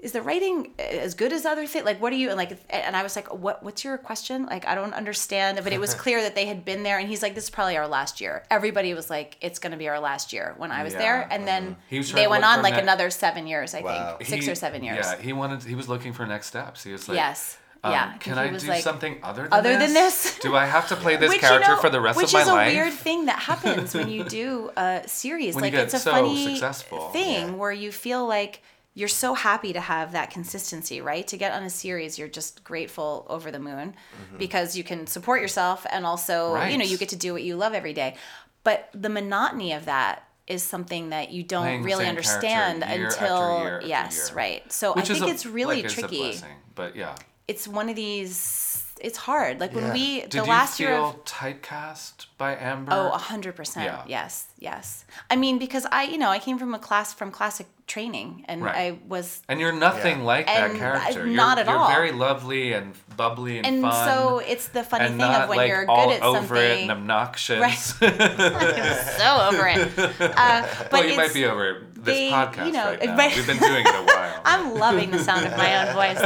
is 0.00 0.12
the 0.12 0.22
writing 0.22 0.72
as 0.78 1.14
good 1.14 1.32
as 1.32 1.44
other 1.44 1.66
things? 1.66 1.84
Like, 1.84 2.00
what 2.00 2.12
are 2.12 2.16
you 2.16 2.28
and 2.28 2.36
like? 2.38 2.58
And 2.70 2.96
I 2.96 3.02
was 3.02 3.14
like, 3.14 3.32
what? 3.32 3.62
What's 3.62 3.84
your 3.84 3.98
question? 3.98 4.46
Like, 4.46 4.66
I 4.66 4.74
don't 4.74 4.94
understand. 4.94 5.60
But 5.62 5.72
it 5.74 5.78
was 5.80 5.94
clear 6.04 6.22
that 6.22 6.34
they 6.34 6.46
had 6.46 6.64
been 6.64 6.82
there, 6.82 6.98
and 6.98 7.06
he's 7.08 7.22
like, 7.22 7.34
this 7.34 7.44
is 7.44 7.50
probably 7.50 7.76
our 7.76 7.86
last 7.86 8.20
year. 8.20 8.42
Everybody 8.50 8.94
was 8.94 9.10
like, 9.10 9.36
it's 9.42 9.58
going 9.58 9.72
to 9.72 9.78
be 9.78 9.88
our 9.88 10.00
last 10.00 10.32
year 10.32 10.54
when 10.56 10.72
I 10.72 10.82
was 10.82 10.94
Yeah. 10.94 10.98
there, 11.00 11.28
and 11.30 11.46
then 11.46 11.76
He 11.88 11.98
was 11.98 12.10
they 12.12 12.26
went 12.26 12.44
on 12.44 12.62
like 12.62 12.74
ne- 12.74 12.80
another 12.80 13.10
seven 13.10 13.46
years, 13.46 13.74
I 13.74 13.82
Wow. 13.82 14.16
think, 14.16 14.30
six 14.30 14.46
he- 14.46 14.50
or 14.50 14.54
seven 14.54 14.82
years. 14.82 15.04
Yeah, 15.06 15.20
he 15.20 15.32
wanted. 15.34 15.62
He 15.64 15.74
was 15.74 15.88
looking 15.88 16.12
for 16.14 16.24
next 16.26 16.46
steps. 16.46 16.82
He 16.82 16.92
was 16.92 17.06
like, 17.08 17.16
Yes. 17.16 17.58
Um, 17.82 17.92
yeah. 17.92 18.16
Can 18.18 18.36
I 18.38 18.48
do 18.48 18.66
like- 18.68 18.82
something 18.82 19.18
other 19.22 19.44
than 19.44 19.52
other 19.52 19.70
this? 19.70 19.78
than 19.84 19.94
this? 19.94 20.38
Do 20.40 20.54
I 20.56 20.66
have 20.66 20.88
to 20.88 20.96
play 20.96 21.16
this 21.22 21.28
Which, 21.30 21.42
you 21.42 21.48
character 21.48 21.70
know, 21.72 21.80
for 21.80 21.90
the 21.90 22.00
rest 22.00 22.20
of 22.22 22.32
my 22.32 22.38
life? 22.40 22.42
Which 22.42 22.42
is 22.42 22.48
a 22.48 22.54
life? 22.54 22.72
weird 22.74 22.92
thing 22.92 23.26
that 23.26 23.38
happens 23.38 23.94
when 23.94 24.08
you 24.10 24.24
do 24.40 24.70
a 24.76 25.02
series. 25.06 25.54
You 25.54 25.60
like 25.62 25.72
it's 25.74 25.94
a 25.94 25.98
so 25.98 26.10
funny 26.12 26.46
successful. 26.54 27.08
thing 27.10 27.48
Yeah. 27.48 27.54
where 27.54 27.72
you 27.72 27.90
feel 27.92 28.26
like 28.26 28.62
you're 28.94 29.08
so 29.08 29.34
happy 29.34 29.72
to 29.72 29.80
have 29.80 30.12
that 30.12 30.30
consistency, 30.30 31.00
right? 31.00 31.26
To 31.28 31.36
get 31.36 31.52
on 31.52 31.62
a 31.62 31.70
series, 31.70 32.18
you're 32.18 32.28
just 32.28 32.64
grateful 32.64 33.24
over 33.30 33.50
the 33.52 33.60
moon 33.60 33.94
because 34.36 34.76
you 34.76 34.82
can 34.84 35.06
support 35.06 35.40
yourself 35.40 35.86
and 35.90 36.04
also, 36.04 36.54
you 36.64 36.76
know, 36.76 36.84
Mm-hmm. 36.84 36.92
You 36.92 36.98
get 36.98 37.08
to 37.10 37.16
do 37.16 37.32
what 37.32 37.42
you 37.44 37.56
love 37.56 37.72
every 37.72 37.92
day. 37.92 38.16
But 38.64 38.88
the 38.92 39.08
monotony 39.08 39.72
of 39.72 39.84
that 39.86 40.24
is 40.48 40.64
something 40.64 41.10
that 41.10 41.30
you 41.30 41.44
don't 41.44 41.62
Playing 41.62 41.82
really 41.84 42.06
understand 42.06 42.82
until 42.82 43.60
year 43.62 43.82
yes, 43.86 44.32
right. 44.32 44.70
So 44.72 44.92
Which 44.94 45.08
I 45.08 45.14
think 45.14 45.26
a- 45.28 45.30
it's 45.30 45.46
really 45.46 45.82
like, 45.82 45.92
tricky. 45.92 46.18
blessing, 46.18 46.48
but 46.74 46.96
yeah. 46.96 47.14
It's 47.50 47.66
one 47.66 47.88
of 47.92 47.96
these 47.96 48.76
it's 49.08 49.16
hard. 49.16 49.60
Like 49.60 49.72
when 49.74 49.84
Yeah. 49.86 49.92
we 50.00 50.06
Did 50.20 50.30
the 50.32 50.36
you 50.38 50.42
last 50.56 50.76
feel 50.76 50.88
year 50.90 50.98
of 50.98 51.24
typecast 51.24 52.26
by 52.36 52.54
Amber? 52.54 52.92
Oh, 52.92 53.08
a 53.20 53.22
hundred 53.32 53.56
percent. 53.56 53.86
Yeah. 53.86 54.02
Yes, 54.06 54.32
yes. 54.58 55.06
I 55.32 55.36
mean, 55.36 55.58
because 55.58 55.86
I, 55.90 56.02
you 56.12 56.18
know, 56.18 56.28
I 56.28 56.38
came 56.38 56.58
from 56.58 56.74
a 56.74 56.78
class 56.78 57.14
from 57.14 57.30
classic 57.30 57.66
training, 57.86 58.44
and 58.46 58.62
Right. 58.62 58.76
I 58.76 58.98
was, 59.08 59.42
and 59.48 59.58
you're 59.58 59.72
nothing 59.88 60.18
Yeah. 60.18 60.32
like 60.32 60.46
And, 60.48 60.74
that 60.74 60.76
uh, 60.76 60.78
character. 60.78 61.26
You're, 61.26 61.34
not 61.44 61.58
at 61.58 61.66
you're 61.66 61.78
all. 61.78 61.88
very 61.88 62.12
lovely 62.12 62.74
and 62.74 62.92
bubbly 63.16 63.56
and, 63.58 63.66
and 63.66 63.82
fun. 63.82 64.08
so 64.08 64.38
it's 64.52 64.68
the 64.68 64.84
funny 64.84 65.06
and 65.06 65.12
thing 65.18 65.26
not 65.32 65.42
of 65.44 65.48
when 65.48 65.58
like 65.58 65.68
you're 65.70 65.86
all 65.90 66.08
good 66.08 66.16
at 66.16 66.22
over 66.22 66.56
it 66.56 66.68
something. 66.68 66.82
and 66.82 66.90
obnoxious. 66.98 67.60
Right. 67.60 67.94
I'm 68.02 69.18
so 69.22 69.28
over 69.48 69.66
it. 69.66 69.80
Uh, 70.20 70.66
but 70.90 70.92
well, 70.92 71.08
you 71.08 71.16
might 71.16 71.32
be 71.34 71.44
over 71.46 71.86
this 72.04 72.16
they- 72.16 72.30
podcast 72.30 72.66
you 72.66 72.72
know, 72.72 72.84
right 72.90 73.04
now. 73.04 73.16
right- 73.16 73.34
We've 73.36 73.46
been 73.46 73.58
doing 73.58 73.84
it 73.86 73.94
a 73.94 74.02
while. 74.04 74.40
I'm 74.44 74.74
loving 74.74 75.10
the 75.10 75.18
sound 75.18 75.46
of 75.46 75.56
my 75.56 75.88
own 75.88 75.94
voice. 76.00 76.18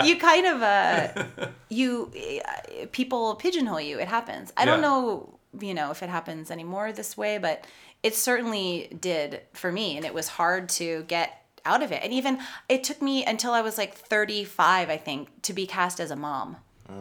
Um, 0.00 0.06
you 0.06 0.16
kind 0.18 0.46
of 0.46 0.62
uh, 0.62 1.24
you 1.68 2.10
uh, 2.46 2.86
people 2.92 3.34
pigeonhole 3.36 3.80
you. 3.80 3.98
It 3.98 4.08
happens. 4.08 4.52
I 4.56 4.64
don't 4.64 4.80
know, 4.80 5.38
you 5.60 5.74
know, 5.74 5.90
if 5.90 6.02
it 6.02 6.08
happens 6.08 6.50
anymore 6.50 6.92
this 6.92 7.16
way, 7.16 7.38
but 7.38 7.64
it 8.02 8.14
certainly 8.14 8.96
did 9.00 9.40
for 9.54 9.70
me, 9.72 9.96
and 9.96 10.04
it 10.04 10.14
was 10.14 10.28
hard 10.28 10.68
to 10.70 11.04
get 11.08 11.42
out 11.64 11.82
of 11.82 11.92
it. 11.92 12.02
And 12.02 12.12
even 12.12 12.38
it 12.68 12.84
took 12.84 13.02
me 13.02 13.24
until 13.24 13.52
I 13.52 13.60
was 13.60 13.76
like 13.76 13.94
35, 13.94 14.88
I 14.90 14.96
think, 14.96 15.42
to 15.42 15.52
be 15.52 15.66
cast 15.66 16.00
as 16.00 16.10
a 16.10 16.16
mom. 16.16 16.56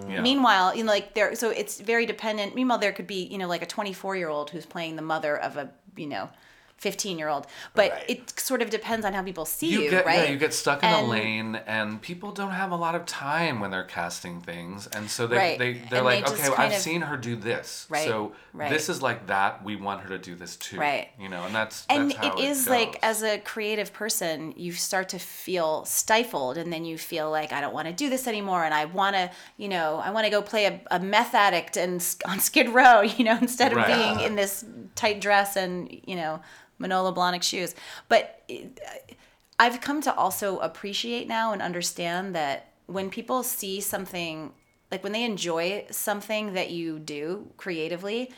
Yeah. 0.09 0.19
Meanwhile, 0.21 0.75
you 0.75 0.84
know, 0.84 0.91
like 0.91 1.13
there, 1.13 1.34
so 1.36 1.49
it's 1.49 1.80
very 1.80 2.05
dependent. 2.05 2.55
Meanwhile, 2.55 2.80
there 2.80 2.91
could 2.91 3.07
be, 3.07 3.23
you 3.23 3.38
know, 3.38 3.47
like 3.47 3.61
a 3.61 3.65
24 3.65 4.17
year 4.17 4.28
old 4.28 4.49
who's 4.49 4.65
playing 4.65 4.97
the 4.97 5.01
mother 5.01 5.38
of 5.38 5.55
a, 5.55 5.69
you 5.95 6.07
know, 6.07 6.30
15 6.78 7.17
year 7.17 7.28
old. 7.28 7.47
But 7.73 7.91
Right. 7.91 8.03
it 8.09 8.39
sort 8.39 8.61
of 8.61 8.69
depends 8.69 9.05
on 9.05 9.13
how 9.13 9.23
people 9.23 9.45
see 9.45 9.67
you, 9.67 9.82
you 9.82 9.89
get 9.89 10.05
right? 10.05 10.19
yeah, 10.19 10.30
you 10.32 10.38
get 10.38 10.53
stuck 10.53 10.84
in 10.84 10.89
And- 10.89 11.07
a 11.07 11.09
lane, 11.09 11.55
and 11.67 12.01
people 12.01 12.32
don't 12.32 12.51
have 12.51 12.71
a 12.71 12.75
lot 12.75 12.93
of 12.95 13.05
time 13.05 13.59
when 13.59 13.71
they're 13.71 13.84
casting 13.84 14.41
things, 14.41 14.88
and 14.88 15.09
so 15.09 15.25
they 15.28 15.38
Right. 15.38 15.59
they 15.59 15.73
they're 15.89 15.99
And 15.99 16.05
like, 16.05 16.25
they 16.25 16.32
okay, 16.34 16.43
kind 16.49 16.59
I've 16.59 16.73
of- 16.73 16.82
seen 16.82 17.01
her 17.01 17.17
do 17.17 17.36
this, 17.36 17.88
Right, 17.89 18.07
so 18.07 18.34
right. 18.53 18.69
this 18.69 18.89
is 18.89 19.01
like 19.01 19.28
that. 19.28 19.63
We 19.63 19.75
want 19.75 20.01
her 20.01 20.09
to 20.09 20.17
do 20.19 20.36
this 20.36 20.55
too, 20.55 20.78
Right. 20.80 21.09
You 21.19 21.30
know, 21.30 21.43
and 21.45 21.53
that's 21.55 21.86
and 21.89 22.11
that's 22.11 22.17
how 22.25 22.38
it 22.38 22.43
is 22.43 22.65
goes. 22.65 22.67
like 22.69 22.99
as 23.01 23.23
a 23.23 23.39
creative 23.39 23.91
person 23.93 24.53
you 24.55 24.71
start 24.73 25.09
to 25.09 25.19
feel 25.19 25.84
stifled 25.86 26.57
and 26.57 26.71
then 26.71 26.86
you 26.86 26.97
feel 26.97 27.30
like 27.32 27.51
i 27.51 27.59
don't 27.61 27.73
want 27.73 27.88
to 27.88 27.93
do 27.93 28.09
this 28.09 28.28
anymore 28.28 28.63
and 28.63 28.73
i 28.73 28.86
want 28.86 29.15
to 29.15 29.30
you 29.57 29.67
know 29.67 29.97
i 30.03 30.09
want 30.11 30.25
to 30.25 30.30
go 30.32 30.41
play 30.41 30.65
a, 30.65 30.80
a 30.91 30.99
meth 30.99 31.34
addict 31.34 31.75
and 31.78 32.03
on 32.28 32.39
skid 32.39 32.69
row 32.69 33.01
you 33.17 33.23
know 33.23 33.38
instead 33.41 33.71
of 33.71 33.78
Right. 33.78 33.88
being 33.88 34.19
in 34.28 34.36
this 34.36 34.63
tight 34.95 35.19
dress 35.21 35.55
and 35.55 35.89
you 36.05 36.15
know 36.15 36.39
manolo 36.80 37.11
blahnik 37.13 37.43
shoes. 37.43 37.75
But 38.09 38.49
i've 39.59 39.82
come 39.82 40.01
to 40.01 40.13
also 40.15 40.59
appreciate 40.59 41.28
now 41.28 41.51
and 41.51 41.61
understand 41.61 42.36
that 42.36 42.67
when 42.86 43.09
people 43.09 43.41
see 43.43 43.82
something 43.82 44.51
like 44.91 45.03
when 45.03 45.11
they 45.11 45.23
enjoy 45.23 45.86
something 45.91 46.53
that 46.53 46.69
you 46.69 46.99
do 46.99 47.47
creatively 47.57 48.32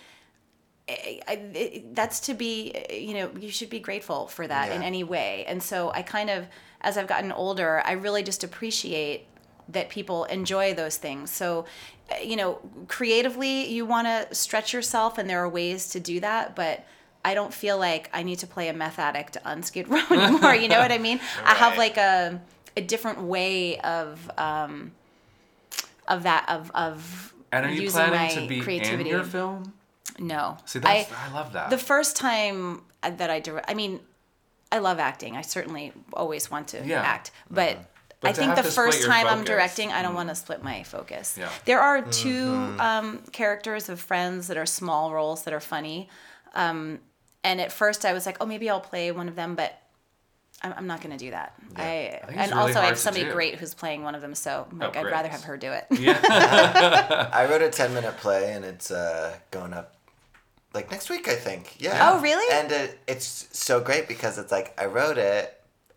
eh, 0.88 1.20
I, 1.28 1.34
I, 1.34 1.34
it- 1.54 1.96
that's 1.96 2.20
to 2.22 2.34
be 2.34 2.72
eh, 2.74 2.96
you 2.96 3.14
know 3.14 3.30
you 3.40 3.50
should 3.52 3.70
be 3.70 3.80
grateful 3.80 4.28
for 4.28 4.48
that 4.48 4.72
in 4.72 4.82
any 4.84 5.04
way. 5.04 5.46
And 5.48 5.62
so 5.62 5.92
i 5.92 6.02
kind 6.02 6.30
of 6.30 6.48
as 6.82 6.98
i've 6.98 7.08
gotten 7.08 7.32
older 7.32 7.82
i 7.86 7.92
really 7.92 8.24
just 8.24 8.44
appreciate 8.44 9.26
that 9.68 9.90
people 9.90 10.24
enjoy 10.26 10.74
those 10.74 10.98
things. 10.98 11.30
So 11.32 11.66
you 12.24 12.36
know 12.38 12.60
creatively 12.88 13.68
you 13.70 13.86
want 13.86 14.08
to 14.08 14.34
stretch 14.34 14.74
yourself 14.74 15.18
and 15.20 15.30
there 15.30 15.40
are 15.44 15.50
ways 15.50 15.90
to 15.90 16.00
do 16.00 16.20
that 16.22 16.56
but 16.56 16.84
i 17.26 17.34
don't 17.34 17.54
feel 17.54 17.78
like 17.78 18.10
i 18.14 18.24
need 18.24 18.40
to 18.40 18.48
play 18.48 18.68
a 18.70 18.74
meth 18.74 19.00
addict 19.00 19.38
on 19.46 19.62
skid 19.64 19.88
row 19.90 20.02
anymore 20.12 20.56
you 20.56 20.68
know 20.68 20.80
what 20.80 20.92
i 20.92 20.98
mean 20.98 21.20
i 21.46 21.54
have 21.54 21.78
like 21.78 21.98
a, 21.98 22.40
a 22.78 22.82
different 22.82 23.22
way 23.22 23.78
of 23.80 24.30
um 24.38 24.92
of 26.08 26.24
that 26.24 26.46
of 26.50 26.72
of 26.74 27.34
And 27.52 27.66
are 27.66 27.70
you 27.70 27.82
using 27.84 28.00
planning 28.02 28.36
my 28.38 28.42
to 28.42 28.48
be 28.48 28.62
creativity 28.62 29.10
in 29.10 29.16
your 29.16 29.24
film? 29.26 29.74
no 30.18 30.58
See, 30.66 30.80
that's 30.80 31.12
I, 31.12 31.34
love 31.34 31.54
that. 31.54 31.70
the 31.70 31.78
first 31.78 32.16
time 32.18 32.82
that 33.02 33.30
I 33.30 33.40
direct, 33.40 33.70
I 33.70 33.74
mean, 33.74 34.02
I 34.72 34.80
love 34.80 35.00
acting. 35.00 35.38
I 35.38 35.42
certainly 35.42 35.94
always 36.14 36.52
want 36.52 36.68
to 36.70 36.86
Yeah. 36.86 37.02
act, 37.02 37.32
but. 37.50 37.78
But 38.22 38.32
I 38.32 38.34
think 38.34 38.56
the 38.56 38.64
first 38.64 39.06
time 39.06 39.28
I'm 39.28 39.46
directing, 39.46 39.94
I 39.94 40.02
don't 40.02 40.14
want 40.14 40.28
to 40.28 40.36
split 40.36 40.62
my 40.62 40.84
focus. 40.84 41.38
Yeah. 41.40 41.48
There 41.64 41.80
are 41.80 42.02
2 42.02 42.76
um, 42.78 43.20
characters 43.32 43.88
of 43.88 44.02
friends 44.02 44.48
that 44.48 44.58
are 44.58 44.66
small 44.66 45.14
roles 45.14 45.44
that 45.44 45.54
are 45.54 45.62
funny. 45.62 46.10
Um, 46.54 47.00
and 47.44 47.60
at 47.62 47.72
first 47.72 48.06
I 48.06 48.14
was 48.14 48.26
like, 48.26 48.38
oh, 48.42 48.46
maybe 48.46 48.70
I'll 48.70 48.80
play 48.82 49.12
one 49.12 49.28
of 49.30 49.36
them, 49.36 49.56
but 49.56 49.78
I'm, 50.62 50.74
I'm 50.78 50.88
not 50.88 51.02
going 51.02 51.18
to 51.18 51.24
do 51.24 51.32
that. 51.32 51.54
I, 51.76 52.20
think 52.26 52.32
it's 52.32 52.38
and 52.38 52.52
really 52.52 52.62
also 52.64 52.80
I 52.82 52.86
have 52.88 52.98
somebody 52.98 53.26
do. 53.26 53.32
great 53.32 53.56
who's 53.56 53.74
playing 53.74 54.04
one 54.04 54.16
of 54.16 54.22
them, 54.22 54.36
so 54.36 54.68
like, 54.74 54.96
I'd 54.98 55.04
great. 55.04 55.12
rather 55.12 55.30
have 55.30 55.44
her 55.44 55.58
do 55.58 55.72
it. 55.72 55.86
Yeah. 55.92 57.30
I 57.34 57.46
wrote 57.46 57.62
a 57.62 57.70
10 57.70 57.94
minute 57.94 58.18
play 58.18 58.54
and 58.54 58.66
it's 58.66 58.92
uh, 58.92 59.36
going 59.52 59.74
up 59.74 59.96
like 60.74 60.92
next 60.92 61.10
week, 61.10 61.28
I 61.28 61.36
think. 61.36 61.76
Yeah. 61.80 62.12
Oh, 62.14 62.22
really? 62.22 62.46
And 62.54 62.72
it, 62.72 63.00
it's 63.08 63.48
so 63.58 63.80
great 63.80 64.08
because 64.08 64.38
it's 64.38 64.52
like 64.52 64.74
I 64.80 64.86
wrote 64.86 65.18
it 65.18 65.56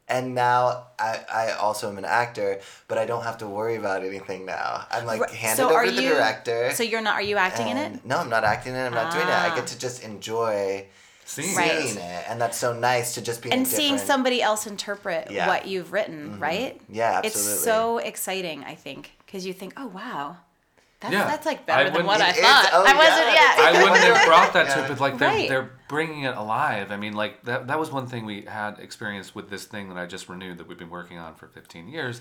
and 0.08 0.34
now 0.34 0.86
I, 0.98 1.20
I 1.32 1.50
also 1.52 1.88
am 1.90 1.98
an 1.98 2.04
actor, 2.04 2.60
but 2.88 2.98
I 2.98 3.04
don't 3.04 3.22
have 3.24 3.38
to 3.38 3.46
worry 3.48 3.76
about 3.76 4.04
anything 4.04 4.46
now. 4.46 4.86
I'm 4.90 5.06
like 5.06 5.20
Right, 5.22 5.30
handed 5.30 5.56
so 5.56 5.66
over 5.70 5.74
are 5.78 5.84
to 5.86 5.90
the 5.90 6.02
you- 6.02 6.08
director. 6.10 6.70
So 6.72 6.82
you're 6.84 7.00
not? 7.02 7.14
Are 7.14 7.22
you 7.22 7.36
acting 7.36 7.68
in 7.68 7.76
it? 7.78 8.04
No, 8.04 8.18
I'm 8.18 8.30
not 8.30 8.44
acting 8.44 8.74
in 8.74 8.78
it. 8.78 8.84
I'm 8.86 8.94
not 8.94 9.12
doing 9.12 9.26
it. 9.26 9.30
I 9.30 9.48
Ah. 9.50 9.54
get 9.56 9.66
to 9.68 9.78
just 9.78 10.02
enjoy 10.04 10.86
See, 11.32 11.54
Right. 11.56 11.82
seeing 11.88 11.96
it. 11.98 12.24
And 12.28 12.40
that's 12.40 12.58
so 12.58 12.72
nice 12.72 13.14
to 13.14 13.22
just 13.22 13.40
be 13.42 13.50
and 13.50 13.62
a 13.66 13.68
seeing 13.68 13.92
different- 13.94 14.06
somebody 14.06 14.42
else 14.42 14.66
interpret 14.66 15.30
Yeah. 15.30 15.46
what 15.46 15.66
you've 15.66 15.92
written, 15.92 16.32
mm-hmm. 16.32 16.42
right? 16.42 16.80
Yeah, 16.88 17.20
absolutely. 17.24 17.28
It's 17.52 17.64
so 17.64 17.98
exciting, 17.98 18.64
I 18.64 18.74
think, 18.74 19.12
because 19.24 19.46
you 19.46 19.52
think, 19.54 19.72
oh 19.78 19.86
wow, 19.86 20.36
that's 21.00 21.12
Yeah. 21.14 21.24
that's 21.26 21.46
like 21.46 21.60
I 21.60 21.62
better 21.64 21.90
than 21.90 22.04
what 22.06 22.20
I 22.20 22.32
thought. 22.32 22.68
Oh, 22.74 22.84
I 22.86 22.94
wasn't. 22.94 23.32
yeah. 23.34 23.72
Yeah. 23.72 23.78
I 23.78 23.82
wouldn't 23.82 24.04
have 24.14 24.26
brought 24.26 24.52
that 24.52 24.70
to 24.74 24.78
Yeah. 24.80 24.84
it, 24.84 24.88
but 24.88 25.00
like 25.00 25.18
they're 25.18 25.28
Right. 25.28 25.48
they're 25.48 25.70
bringing 25.88 26.24
it 26.24 26.36
alive. 26.36 26.92
I 26.92 26.96
mean, 26.96 27.14
like 27.14 27.42
that 27.44 27.66
that 27.68 27.78
was 27.78 27.90
one 27.90 28.06
thing 28.06 28.24
we 28.26 28.42
had 28.42 28.78
experienced 28.78 29.34
with 29.34 29.48
this 29.48 29.64
thing 29.64 29.88
that 29.88 29.96
I 29.98 30.04
just 30.06 30.28
renewed 30.28 30.58
that 30.58 30.68
we've 30.68 30.78
been 30.78 30.90
working 30.90 31.18
on 31.18 31.34
for 31.34 31.48
15 31.48 31.88
years. 31.88 32.20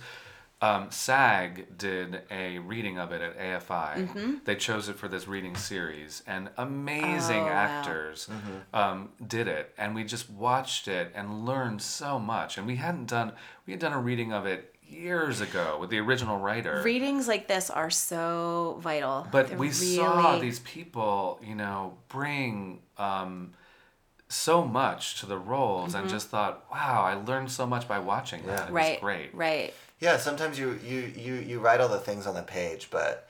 Um, 0.61 0.91
SAG 0.91 1.75
did 1.77 2.21
a 2.29 2.59
reading 2.59 2.99
of 2.99 3.11
it 3.11 3.21
at 3.21 3.37
AFI. 3.39 4.07
Mm-hmm. 4.07 4.33
They 4.45 4.55
chose 4.55 4.89
it 4.89 4.95
for 4.97 5.07
this 5.07 5.27
reading 5.27 5.55
series, 5.55 6.21
and 6.27 6.49
amazing 6.57 7.41
Oh, 7.41 7.45
wow. 7.45 7.51
actors 7.51 8.27
Mm-hmm. 8.31 8.75
um, 8.75 9.09
did 9.25 9.47
it. 9.47 9.73
And 9.77 9.95
we 9.95 10.03
just 10.03 10.29
watched 10.29 10.87
it 10.87 11.11
and 11.15 11.45
learned 11.45 11.81
so 11.81 12.19
much. 12.19 12.57
And 12.59 12.67
we 12.67 12.75
hadn't 12.75 13.07
done 13.07 13.31
we 13.65 13.73
had 13.73 13.79
done 13.79 13.93
a 13.93 13.99
reading 13.99 14.31
of 14.33 14.45
it 14.45 14.75
years 14.87 15.41
ago 15.41 15.77
with 15.79 15.89
the 15.89 15.97
original 15.99 16.37
writer. 16.37 16.81
Readings 16.83 17.27
like 17.27 17.47
this 17.47 17.69
are 17.69 17.89
so 17.89 18.77
vital. 18.81 19.25
But 19.31 19.47
They're 19.47 19.57
we 19.57 19.71
saw 19.71 20.37
these 20.37 20.59
people, 20.59 21.39
you 21.43 21.55
know, 21.55 21.97
bring 22.09 22.81
um, 22.97 23.53
so 24.31 24.63
much 24.65 25.19
to 25.19 25.25
the 25.25 25.37
roles, 25.37 25.93
and 25.93 26.07
just 26.09 26.29
thought, 26.29 26.65
wow, 26.71 27.03
I 27.03 27.13
learned 27.15 27.51
so 27.51 27.65
much 27.67 27.87
by 27.87 27.99
watching 27.99 28.45
that. 28.47 28.69
It 28.69 28.73
Mm-hmm. 28.73 28.73
was 28.91 28.99
great. 29.01 29.29
right. 29.35 29.73
Yeah, 29.99 30.17
sometimes 30.17 30.57
you, 30.57 30.79
you, 30.83 31.11
you, 31.15 31.33
you 31.35 31.59
write 31.59 31.79
all 31.79 31.89
the 31.89 31.99
things 31.99 32.25
on 32.25 32.33
the 32.33 32.41
page, 32.41 32.87
but 32.89 33.27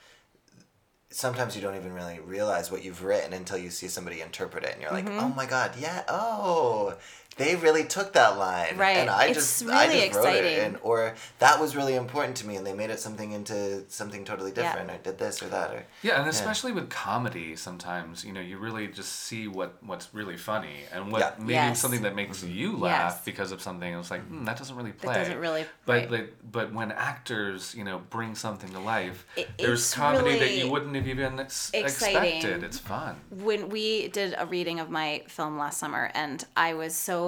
sometimes 1.10 1.54
you 1.54 1.60
don't 1.60 1.76
even 1.76 1.92
really 1.92 2.18
realize 2.20 2.70
what 2.70 2.82
you've 2.82 3.04
written 3.04 3.32
until 3.34 3.58
you 3.58 3.68
see 3.68 3.88
somebody 3.88 4.22
interpret 4.22 4.64
it 4.64 4.72
and 4.72 4.80
you're 4.82 4.90
like, 4.90 5.04
Mm-hmm. 5.04 5.20
oh 5.20 5.28
my 5.28 5.44
god, 5.46 5.72
yeah, 5.78 6.02
oh, 6.08 6.94
they 7.36 7.56
really 7.56 7.84
took 7.84 8.12
that 8.12 8.38
line, 8.38 8.76
Right. 8.76 8.96
And 8.98 9.08
I 9.10 9.26
It's 9.26 9.38
just, 9.38 9.66
I 9.70 9.86
really 9.86 10.06
just 10.08 10.18
wrote 10.18 10.34
it, 10.34 10.58
and 10.64 10.76
or 10.82 11.14
that 11.38 11.60
was 11.60 11.74
really 11.74 11.94
important 11.94 12.36
to 12.38 12.46
me, 12.46 12.56
and 12.56 12.66
they 12.66 12.74
made 12.74 12.90
it 12.90 13.00
something 13.00 13.32
into 13.32 13.84
something 13.88 14.24
totally 14.24 14.52
Yeah. 14.54 14.62
different, 14.62 14.90
or 14.90 14.98
did 15.02 15.18
this 15.18 15.42
or 15.42 15.48
that, 15.48 15.70
or 15.72 15.84
Yeah, 16.02 16.20
and 16.20 16.28
especially 16.28 16.72
with 16.72 16.90
comedy, 16.90 17.56
sometimes 17.56 18.24
you 18.24 18.32
know 18.32 18.40
you 18.40 18.58
really 18.58 18.86
just 18.88 19.12
see 19.28 19.48
what 19.48 19.76
what's 19.82 20.08
really 20.12 20.36
funny 20.36 20.76
and 20.92 21.10
what 21.12 21.20
Yeah. 21.20 21.32
maybe 21.38 21.52
Yes. 21.54 21.80
something 21.80 22.02
that 22.02 22.14
makes 22.14 22.42
you 22.42 22.76
laugh 22.76 23.14
Yes. 23.16 23.24
because 23.24 23.50
of 23.52 23.62
something. 23.62 23.94
It's 23.94 24.10
like 24.10 24.22
hmm, 24.26 24.44
that 24.44 24.56
doesn't 24.58 24.76
really 24.76 24.92
play. 24.92 25.14
doesn't 25.14 25.38
really- 25.38 25.66
But 25.86 25.92
right. 25.92 26.10
like, 26.10 26.34
but 26.50 26.72
when 26.72 26.92
actors 26.92 27.74
you 27.74 27.84
know 27.84 27.98
bring 28.10 28.34
something 28.34 28.70
to 28.70 28.78
life, 28.80 29.26
It- 29.36 29.48
there's 29.58 29.80
it's 29.80 29.94
comedy 29.94 30.38
that 30.38 30.52
you 30.52 30.68
wouldn't 30.70 30.94
have 30.96 31.08
even 31.08 31.40
ex- 31.40 31.70
exciting. 31.72 32.36
expected. 32.36 32.62
It's 32.64 32.78
fun. 32.78 33.16
when 33.30 33.68
we 33.68 34.08
did 34.08 34.34
a 34.38 34.46
reading 34.46 34.78
of 34.80 34.88
my 34.90 35.22
film 35.28 35.58
last 35.58 35.78
summer 35.78 36.10
and 36.14 36.44
i 36.56 36.74
was 36.74 36.94
so 36.94 37.21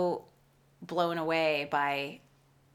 blown 0.82 1.18
away 1.18 1.68
by 1.70 2.20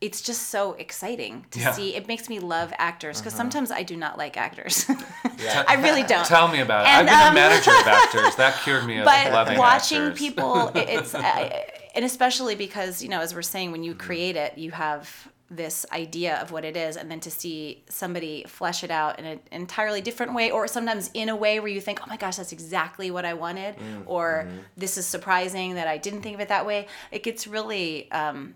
it's 0.01 0.21
just 0.21 0.43
so 0.49 0.73
exciting 0.85 1.45
to 1.51 1.59
Yeah. 1.59 1.71
see 1.71 1.93
it 1.95 2.07
makes 2.07 2.29
me 2.29 2.39
love 2.39 2.71
actors 2.77 3.19
because 3.19 3.33
sometimes 3.33 3.69
i 3.69 3.83
do 3.83 3.95
not 3.97 4.17
like 4.17 4.37
actors 4.37 4.85
Yeah. 5.45 5.63
i 5.67 5.75
really 5.75 6.03
don't 6.03 6.25
Tell 6.25 6.47
me 6.47 6.59
about 6.61 6.81
it. 6.85 6.89
And, 6.89 7.09
I've 7.09 7.33
been 7.33 7.43
um, 7.43 7.49
a 7.49 7.49
manager 7.49 7.71
of 7.71 7.87
actors. 8.01 8.35
That 8.35 8.53
cured 8.63 8.85
me 8.85 8.97
of 8.99 9.05
but 9.05 9.31
loving 9.31 9.57
watching 9.57 10.01
actors. 10.03 10.19
people. 10.19 10.71
It's 10.95 11.13
uh, 11.15 11.63
and 11.95 12.03
especially 12.05 12.55
because 12.55 12.93
you 13.03 13.09
know 13.13 13.21
as 13.25 13.33
we're 13.35 13.41
saying 13.55 13.71
when 13.73 13.83
you 13.87 13.93
Mm-hmm. 13.93 14.07
create 14.07 14.35
it 14.45 14.51
you 14.57 14.71
have 14.71 15.03
this 15.51 15.85
idea 15.91 16.37
of 16.41 16.51
what 16.51 16.63
it 16.63 16.77
is 16.77 16.95
and 16.95 17.09
then 17.09 17.19
to 17.19 17.31
see 17.31 17.83
somebody 17.89 18.45
flesh 18.47 18.83
it 18.83 18.91
out 18.91 19.17
in 19.17 19.25
an 19.25 19.39
entirely 19.51 19.99
different 19.99 20.33
way 20.35 20.51
or 20.51 20.67
sometimes 20.67 21.09
in 21.15 21.27
a 21.29 21.35
way 21.35 21.59
where 21.59 21.69
you 21.69 21.81
think 21.81 21.99
oh 22.03 22.05
my 22.07 22.17
gosh 22.17 22.35
that's 22.35 22.51
exactly 22.51 23.09
what 23.09 23.25
i 23.25 23.33
wanted 23.33 23.75
Mm-hmm. 23.75 24.01
or 24.05 24.47
this 24.77 24.97
is 24.97 25.05
surprising 25.07 25.73
that 25.75 25.87
i 25.87 25.97
didn't 25.97 26.21
think 26.21 26.35
of 26.35 26.41
it 26.41 26.49
that 26.49 26.65
way. 26.65 26.87
It 27.11 27.23
gets 27.23 27.47
really 27.47 28.11
um 28.11 28.55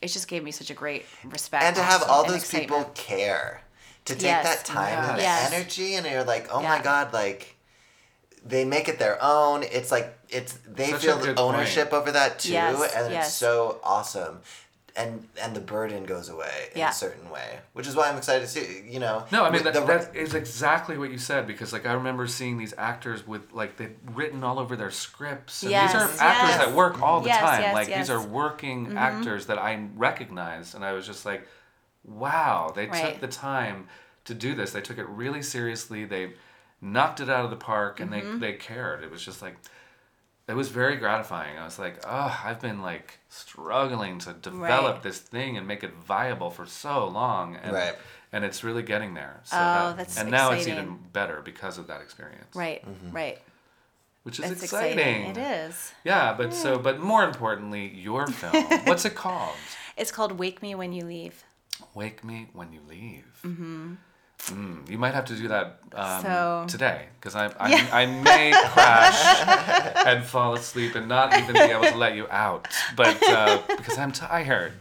it 0.00 0.08
just 0.08 0.28
gave 0.28 0.42
me 0.44 0.50
such 0.52 0.70
a 0.70 0.74
great 0.74 1.04
respect 1.24 1.64
and 1.64 1.74
to 1.76 1.82
have 1.82 2.02
all 2.08 2.24
and 2.24 2.34
those 2.34 2.48
people 2.50 2.84
care 2.94 3.62
to 4.04 4.14
take 4.14 4.22
Yes. 4.22 4.44
that 4.44 4.64
time 4.64 4.98
and 5.10 5.20
Yes. 5.20 5.52
energy 5.52 5.94
and 5.96 6.06
you're 6.06 6.24
like 6.24 6.48
oh 6.52 6.62
my 6.62 6.80
god 6.80 7.12
like 7.12 7.56
they 8.44 8.64
make 8.64 8.88
it 8.88 8.98
their 8.98 9.18
own. 9.22 9.62
It's 9.62 9.92
like 9.92 10.18
it's 10.28 10.54
they 10.66 10.90
Such 10.90 11.02
feel 11.02 11.18
good 11.18 11.38
ownership 11.38 11.92
over 11.92 12.10
that 12.10 12.40
too 12.40 12.52
Yes, 12.52 12.92
and 12.96 13.12
it's 13.12 13.32
so 13.34 13.78
awesome 13.84 14.40
and 14.94 15.26
and 15.40 15.56
the 15.56 15.60
burden 15.60 16.04
goes 16.04 16.28
away 16.28 16.68
in 16.72 16.78
Yeah. 16.80 16.90
a 16.90 16.92
certain 16.92 17.30
way 17.30 17.58
which 17.72 17.86
is 17.86 17.96
why 17.96 18.08
i'm 18.10 18.16
excited 18.18 18.42
to 18.42 18.46
see 18.48 18.84
you 18.88 19.00
know 19.00 19.24
No, 19.32 19.44
I 19.44 19.50
mean 19.50 19.62
that, 19.64 19.72
the- 19.74 19.80
that 19.86 20.14
is 20.14 20.34
exactly 20.34 20.98
what 20.98 21.10
you 21.10 21.18
said 21.18 21.46
because 21.46 21.72
like 21.72 21.86
I 21.86 21.92
remember 21.94 22.26
seeing 22.26 22.58
these 22.58 22.74
actors 22.76 23.26
with 23.26 23.52
like 23.52 23.76
they've 23.78 23.96
written 24.14 24.44
all 24.44 24.58
over 24.58 24.76
their 24.76 24.90
scripts. 24.90 25.62
And 25.62 25.70
Yes, 25.72 25.92
these 25.92 26.02
are 26.02 26.04
actors 26.22 26.48
yes. 26.50 26.58
that 26.66 26.72
work 26.74 27.00
all 27.00 27.20
the 27.20 27.28
Yes, 27.28 27.40
time. 27.40 27.60
yes, 27.62 27.74
like 27.74 27.88
yes. 27.88 27.94
Mm-hmm. 27.94 28.00
these 28.02 28.10
are 28.10 28.28
working 28.28 28.96
actors 28.98 29.46
that 29.46 29.58
I 29.58 29.88
recognized, 29.96 30.74
and 30.74 30.84
I 30.84 30.92
was 30.92 31.06
just 31.06 31.24
like, 31.24 31.46
wow, 32.04 32.72
they 32.74 32.86
took 32.86 33.20
the 33.20 33.28
time 33.28 33.88
to 34.24 34.34
do 34.34 34.54
this. 34.54 34.72
They 34.72 34.80
took 34.80 34.98
it 34.98 35.08
really 35.08 35.42
seriously. 35.42 36.04
They 36.04 36.32
knocked 36.80 37.20
it 37.20 37.28
out 37.28 37.44
of 37.44 37.50
the 37.50 37.56
park, 37.56 38.00
and 38.00 38.10
Mm-hmm. 38.10 38.38
they 38.40 38.52
they 38.52 38.58
cared. 38.58 39.02
It 39.02 39.10
was 39.10 39.24
just 39.24 39.42
like. 39.42 39.56
It 40.52 40.56
was 40.56 40.68
very 40.68 40.96
gratifying. 40.96 41.58
I 41.58 41.64
was 41.64 41.78
like, 41.78 41.96
oh, 42.06 42.40
I've 42.44 42.60
been 42.60 42.82
like 42.82 43.18
struggling 43.30 44.18
to 44.20 44.34
develop 44.34 44.94
Right. 44.96 45.02
this 45.02 45.18
thing 45.18 45.56
and 45.56 45.66
make 45.66 45.82
it 45.82 45.92
viable 45.94 46.50
for 46.50 46.66
so 46.66 47.08
long, 47.08 47.56
and 47.56 47.72
Right. 47.72 47.96
and 48.32 48.44
it's 48.44 48.62
really 48.62 48.82
getting 48.82 49.14
there. 49.14 49.40
So 49.44 49.56
Oh, 49.56 49.60
that, 49.60 49.96
that's 49.96 50.18
and 50.18 50.30
now 50.30 50.50
it's 50.52 50.68
even 50.68 50.98
better 51.12 51.40
because 51.42 51.78
of 51.78 51.86
that 51.86 52.00
experience. 52.02 52.54
right 52.54 52.84
Mm-hmm. 52.86 53.16
right 53.16 53.38
Which 54.24 54.38
is 54.40 54.50
it's 54.50 54.62
exciting. 54.62 54.98
exciting 54.98 55.26
it 55.30 55.38
is 55.38 55.92
Yeah, 56.04 56.34
but 56.34 56.52
so 56.52 56.78
but 56.78 57.00
more 57.00 57.24
importantly, 57.24 57.88
your 57.88 58.26
film. 58.40 58.52
What's 58.84 59.04
it 59.06 59.14
called? 59.14 59.56
it's 59.96 60.12
called 60.12 60.32
wake 60.38 60.60
me 60.62 60.74
when 60.74 60.92
you 60.92 61.04
leave 61.06 61.44
Wake 61.94 62.22
Me 62.22 62.48
When 62.52 62.72
You 62.72 62.80
Leave. 62.88 63.40
Mm-hmm. 63.42 63.94
Mm, 64.46 64.90
you 64.90 64.98
might 64.98 65.14
have 65.14 65.26
to 65.26 65.34
do 65.36 65.48
that 65.48 65.78
um, 65.94 66.22
So- 66.22 66.64
today 66.68 67.06
because 67.20 67.36
I, 67.36 67.46
I, 67.60 68.02
I 68.02 68.06
may 68.06 68.52
crash 68.70 70.02
and 70.06 70.24
fall 70.24 70.54
asleep 70.54 70.96
and 70.96 71.06
not 71.08 71.36
even 71.38 71.52
be 71.54 71.60
able 71.60 71.84
to 71.84 71.96
let 71.96 72.16
you 72.16 72.26
out, 72.28 72.66
but 72.96 73.22
uh, 73.28 73.62
because 73.76 73.98
I'm 73.98 74.10
tired. 74.10 74.72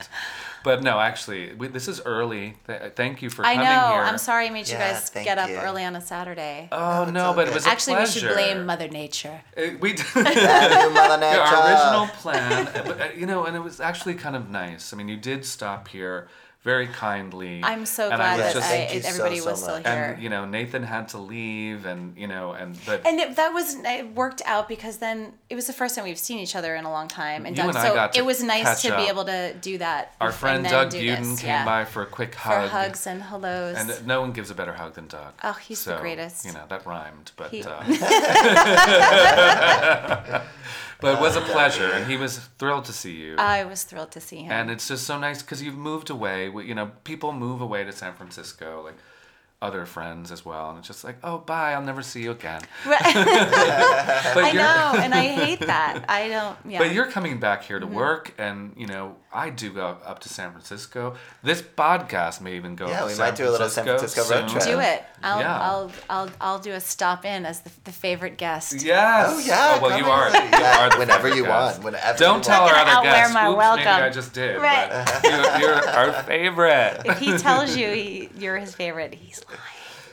But 0.63 0.83
no, 0.83 0.99
actually, 0.99 1.53
we, 1.53 1.67
this 1.69 1.87
is 1.87 2.01
early. 2.05 2.55
Th- 2.67 2.93
thank 2.95 3.23
you 3.23 3.31
for 3.31 3.43
I 3.43 3.55
coming 3.55 3.67
know. 3.69 3.93
here. 3.93 4.01
I'm 4.03 4.19
sorry 4.19 4.45
I 4.45 4.49
made 4.51 4.67
you 4.67 4.75
Yeah, 4.75 4.93
guys 4.93 5.09
get 5.09 5.39
up 5.39 5.49
you. 5.49 5.55
early 5.57 5.83
on 5.83 5.95
a 5.95 6.01
Saturday. 6.01 6.69
Oh 6.71 7.03
it's 7.03 7.11
no, 7.11 7.33
but 7.33 7.47
it 7.47 7.53
was 7.53 7.65
a 7.65 7.69
Actually, 7.69 7.97
we 7.97 8.05
should 8.05 8.31
blame 8.31 8.65
Mother 8.67 8.87
Nature. 8.87 9.41
Uh, 9.57 9.61
we 9.79 9.93
Thank 9.93 10.35
you, 10.35 10.93
Mother 10.93 11.17
Nature. 11.25 11.39
our 11.39 11.67
original 11.67 12.07
plan, 12.15 12.69
but 12.85 13.01
uh, 13.01 13.07
you 13.15 13.25
know, 13.25 13.45
and 13.45 13.55
it 13.55 13.61
was 13.63 13.79
actually 13.79 14.13
kind 14.13 14.35
of 14.35 14.49
nice. 14.51 14.93
I 14.93 14.97
mean, 14.97 15.07
you 15.07 15.17
did 15.17 15.45
stop 15.45 15.87
here 15.87 16.27
very 16.63 16.85
kindly. 16.87 17.61
I'm 17.63 17.87
so 17.87 18.07
and 18.09 18.17
glad 18.17 18.37
was 18.37 18.45
that 18.45 18.53
just- 18.53 18.67
I, 18.71 18.75
Thank 18.77 18.93
you 18.93 19.01
so, 19.01 19.09
everybody 19.09 19.39
so 19.39 19.49
was 19.49 19.61
still 19.63 19.75
much. 19.77 19.87
here. 19.87 19.95
and 20.13 20.21
you 20.23 20.29
know, 20.29 20.45
Nathan 20.45 20.83
had 20.83 21.07
to 21.09 21.17
leave, 21.17 21.87
and 21.87 22.15
you 22.15 22.27
know, 22.27 22.51
and 22.53 22.77
but 22.85 23.03
And 23.05 23.19
it, 23.19 23.35
that 23.35 23.51
was 23.51 23.75
it 23.83 24.13
worked 24.15 24.43
out 24.45 24.67
because 24.67 24.97
then 24.97 25.33
it 25.49 25.55
was 25.55 25.65
the 25.65 25.73
first 25.73 25.95
time 25.95 26.03
we've 26.03 26.19
seen 26.19 26.37
each 26.37 26.55
other 26.55 26.75
in 26.75 26.85
a 26.85 26.91
long 26.91 27.07
time, 27.07 27.47
and 27.47 27.57
You 27.57 27.63
Doug, 27.63 27.69
and 27.69 27.77
I 27.79 27.87
so 27.89 27.95
got 27.95 28.13
to 28.13 28.19
it 28.19 28.25
was 28.25 28.43
nice 28.43 28.63
catch 28.63 28.81
to 28.83 28.95
be 28.95 29.07
able 29.07 29.25
to 29.25 29.55
do 29.59 29.79
that. 29.79 30.13
our 30.21 30.31
friend 30.31 30.63
Doug 30.63 30.91
do 30.91 31.01
Buden 31.01 31.31
this, 31.31 31.41
came 31.41 31.49
yeah. 31.49 31.65
by 31.65 31.83
for 31.85 32.03
a 32.03 32.05
quick 32.05 32.35
hug, 32.35 32.53
for 32.53 32.59
hug. 32.67 32.85
hugs 32.87 33.07
and 33.07 33.23
hellos. 33.23 33.75
And 33.77 34.05
no 34.05 34.21
one 34.21 34.31
gives 34.31 34.51
a 34.51 34.55
better 34.55 34.73
hug 34.73 34.93
than 34.93 35.07
Doug. 35.07 35.33
Oh, 35.43 35.53
he's 35.53 35.83
the 35.83 35.97
greatest. 35.97 36.45
You 36.45 36.53
know 36.53 36.65
that 36.69 36.85
rhymed, 36.85 37.31
but 37.37 37.49
He- 37.49 37.63
uh, 37.63 37.81
but 41.01 41.15
it 41.15 41.21
was 41.21 41.35
a 41.35 41.41
uh, 41.41 41.45
pleasure, 41.45 41.91
and 41.91 42.09
he 42.09 42.15
was 42.15 42.37
thrilled 42.59 42.85
to 42.85 42.93
see 42.93 43.15
you. 43.15 43.35
I 43.37 43.63
was 43.65 43.83
thrilled 43.83 44.11
to 44.11 44.21
see 44.21 44.43
him. 44.43 44.51
and 44.51 44.71
it's 44.71 44.87
just 44.87 45.05
so 45.05 45.19
nice 45.19 45.41
because 45.41 45.61
you've 45.61 45.77
moved 45.77 46.09
away. 46.09 46.45
You 46.45 46.75
know, 46.75 46.91
people 47.03 47.33
move 47.33 47.59
away 47.59 47.83
to 47.83 47.91
San 47.91 48.13
Francisco, 48.13 48.83
like 48.85 48.97
other 49.61 49.85
friends 49.85 50.31
as 50.31 50.43
well, 50.43 50.69
and 50.71 50.79
it's 50.79 50.87
just 50.87 51.03
like, 51.03 51.17
oh, 51.23 51.37
bye, 51.37 51.73
I'll 51.73 51.83
never 51.83 52.01
see 52.01 52.23
you 52.23 52.31
again. 52.31 52.61
Right. 52.85 53.01
But 54.33 54.43
I 54.45 54.51
you're, 54.51 54.61
know, 54.63 54.93
and 55.03 55.13
I 55.13 55.27
hate 55.27 55.59
that. 55.61 56.05
I 56.07 56.29
don't. 56.29 56.57
Yeah. 56.65 56.79
But 56.79 56.93
you're 56.93 57.05
coming 57.07 57.39
back 57.39 57.63
here 57.63 57.79
to 57.79 57.85
Mm-hmm. 57.85 57.95
work, 57.95 58.33
and 58.37 58.73
you 58.77 58.87
know 58.87 59.15
I 59.33 59.49
do 59.49 59.71
go 59.73 59.97
up 60.05 60.19
to 60.19 60.29
San 60.29 60.51
Francisco. 60.51 61.15
This 61.43 61.61
podcast 61.61 62.39
may 62.41 62.55
even 62.55 62.75
go. 62.75 62.87
Yeah, 62.87 63.01
up 63.03 63.07
we 63.07 63.13
San 63.13 63.25
might 63.29 63.35
do 63.35 63.49
a 63.49 63.51
little 63.51 63.69
San 63.69 63.83
Francisco 63.85 64.23
road 64.33 64.47
trip. 64.49 64.63
do 64.63 64.79
it. 64.79 65.03
I'll, 65.23 65.39
Yeah. 65.39 65.59
I'll 65.61 65.91
I'll 66.09 66.29
I'll 66.39 66.59
do 66.59 66.71
a 66.71 66.79
stop 66.79 67.25
in 67.25 67.45
as 67.45 67.61
the, 67.61 67.71
the 67.83 67.91
favorite 67.91 68.37
guest. 68.37 68.83
Yes. 68.83 69.29
Oh 69.31 69.39
yeah. 69.39 69.77
Oh, 69.77 69.81
well, 69.81 69.97
you 69.97 70.05
in. 70.05 70.09
are. 70.09 70.27
You 70.29 70.49
Yeah, 70.59 70.85
are 70.85 70.89
the 70.91 70.97
whenever 70.99 71.27
you 71.29 71.43
guest. 71.45 71.79
want. 71.79 71.83
Whenever. 71.83 72.17
Don't 72.17 72.37
you 72.37 72.43
tell 72.43 72.63
want. 72.63 72.73
our 72.75 72.81
other 72.81 72.91
outwear 72.91 73.11
guests. 73.13 73.33
my 73.33 73.47
Oops, 73.49 73.57
welcome. 73.57 73.85
maybe 73.85 74.01
I 74.03 74.09
just 74.09 74.33
did. 74.33 74.61
Right. 74.61 74.89
But 74.89 75.23
you're, 75.61 75.69
you're 75.69 75.89
our 75.89 76.13
favorite. 76.23 77.01
If 77.05 77.19
he 77.19 77.37
tells 77.37 77.75
you 77.75 77.87
he, 77.91 78.29
you're 78.37 78.57
his 78.57 78.73
favorite, 78.75 79.13
he's 79.15 79.43
lying. 79.49 79.50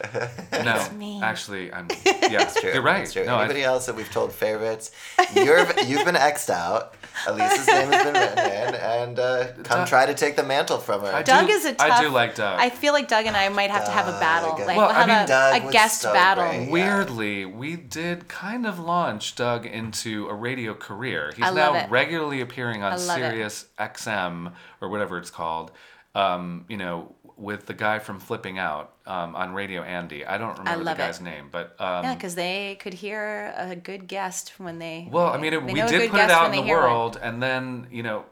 no, 0.53 0.88
me. 0.96 1.20
actually, 1.22 1.72
I'm. 1.72 1.88
Yeah, 2.28 2.44
True. 2.44 2.72
you're 2.74 2.82
right. 2.82 3.03
It's 3.05 3.14
true. 3.14 3.24
No, 3.24 3.36
I- 3.36 3.44
Anybody 3.44 3.62
else 3.64 3.86
that 3.86 3.96
we've 3.96 4.11
told 4.11 4.32
favorites, 4.34 4.90
you're 5.34 5.61
you've 5.82 6.05
been 6.05 6.14
xed 6.14 6.51
out. 6.51 6.94
Elisa's 7.26 7.66
name 7.66 7.90
has 7.90 8.05
been 8.05 8.12
written 8.14 8.38
in, 8.38 8.74
and 8.74 9.18
uh, 9.18 9.46
come 9.64 9.78
Doug- 9.80 9.88
try 9.88 10.05
to 10.07 10.14
take 10.14 10.36
the 10.36 10.42
mantle 10.42 10.76
from 10.78 11.01
her. 11.01 11.07
I 11.12 11.22
do- 11.22 11.32
Doug 11.32 11.49
is 11.51 11.64
a 11.64 11.72
tough. 11.74 11.90
I 11.90 12.03
do 12.03 12.11
like 12.11 12.34
Doug. 12.34 12.61
I 12.61 12.68
feel 12.68 12.92
like 12.92 13.09
Doug 13.09 13.24
and 13.24 13.34
I 13.36 13.49
might 13.49 13.70
have 13.70 13.86
to 13.86 13.90
have 13.90 14.07
a 14.09 14.18
battle. 14.20 14.51
Like 14.51 14.76
Well, 14.76 14.88
we'll 14.88 14.96
I 14.96 15.01
have 15.01 15.09
mean, 15.09 15.18
a, 15.24 15.26
Doug 15.26 15.68
a 15.70 15.72
guest 15.72 16.03
so 16.03 16.12
battle. 16.12 16.44
great. 16.44 16.66
Yeah. 16.66 16.70
Weirdly, 16.70 17.44
we 17.46 17.76
did 17.76 18.28
kind 18.28 18.66
of 18.66 18.78
launch 18.78 19.34
Doug 19.36 19.64
into 19.64 20.28
a 20.28 20.34
radio 20.34 20.74
career. 20.74 21.32
He's 21.34 21.46
I 21.46 21.51
now 21.51 21.72
love 21.72 21.84
it. 21.84 21.90
regularly 21.90 22.40
appearing 22.42 22.82
on 22.82 22.92
I 22.92 22.96
love 22.96 23.18
it. 23.18 23.22
Sirius 23.22 23.66
XM 23.78 24.53
or 24.82 24.88
whatever 24.90 25.16
it's 25.18 25.30
called. 25.30 25.70
Um, 26.14 26.64
you 26.68 26.76
know, 26.76 27.14
with 27.39 27.66
the 27.66 27.74
guy 27.74 28.01
from 28.01 28.18
Flipping 28.18 28.59
Out 28.59 28.93
um, 29.07 29.36
on 29.36 29.55
Radio 29.55 29.82
Andy. 29.82 30.26
I 30.26 30.39
don't 30.39 30.59
remember 30.59 30.80
the 30.80 30.84
love 30.84 30.99
it. 30.99 31.03
guy's 31.03 31.20
name, 31.20 31.49
but 31.53 31.76
um, 31.80 32.05
Yeah, 32.05 32.14
because 32.14 32.34
they 32.34 32.76
could 32.80 32.95
hear 32.95 33.55
a 33.57 33.76
good 33.76 34.09
guest 34.09 34.59
when 34.59 34.78
they. 34.78 35.09
well, 35.11 35.28
I 35.28 35.39
mean, 35.39 35.53
it, 35.53 35.62
we 35.62 35.74
did 35.74 36.11
put 36.11 36.20
it 36.20 36.30
out 36.30 36.47
in 36.47 36.53
the 36.53 36.62
hear 36.62 36.76
one. 36.78 36.84
world, 36.91 37.18
and 37.22 37.41
then 37.43 37.86
you 37.91 38.03
know, 38.03 38.24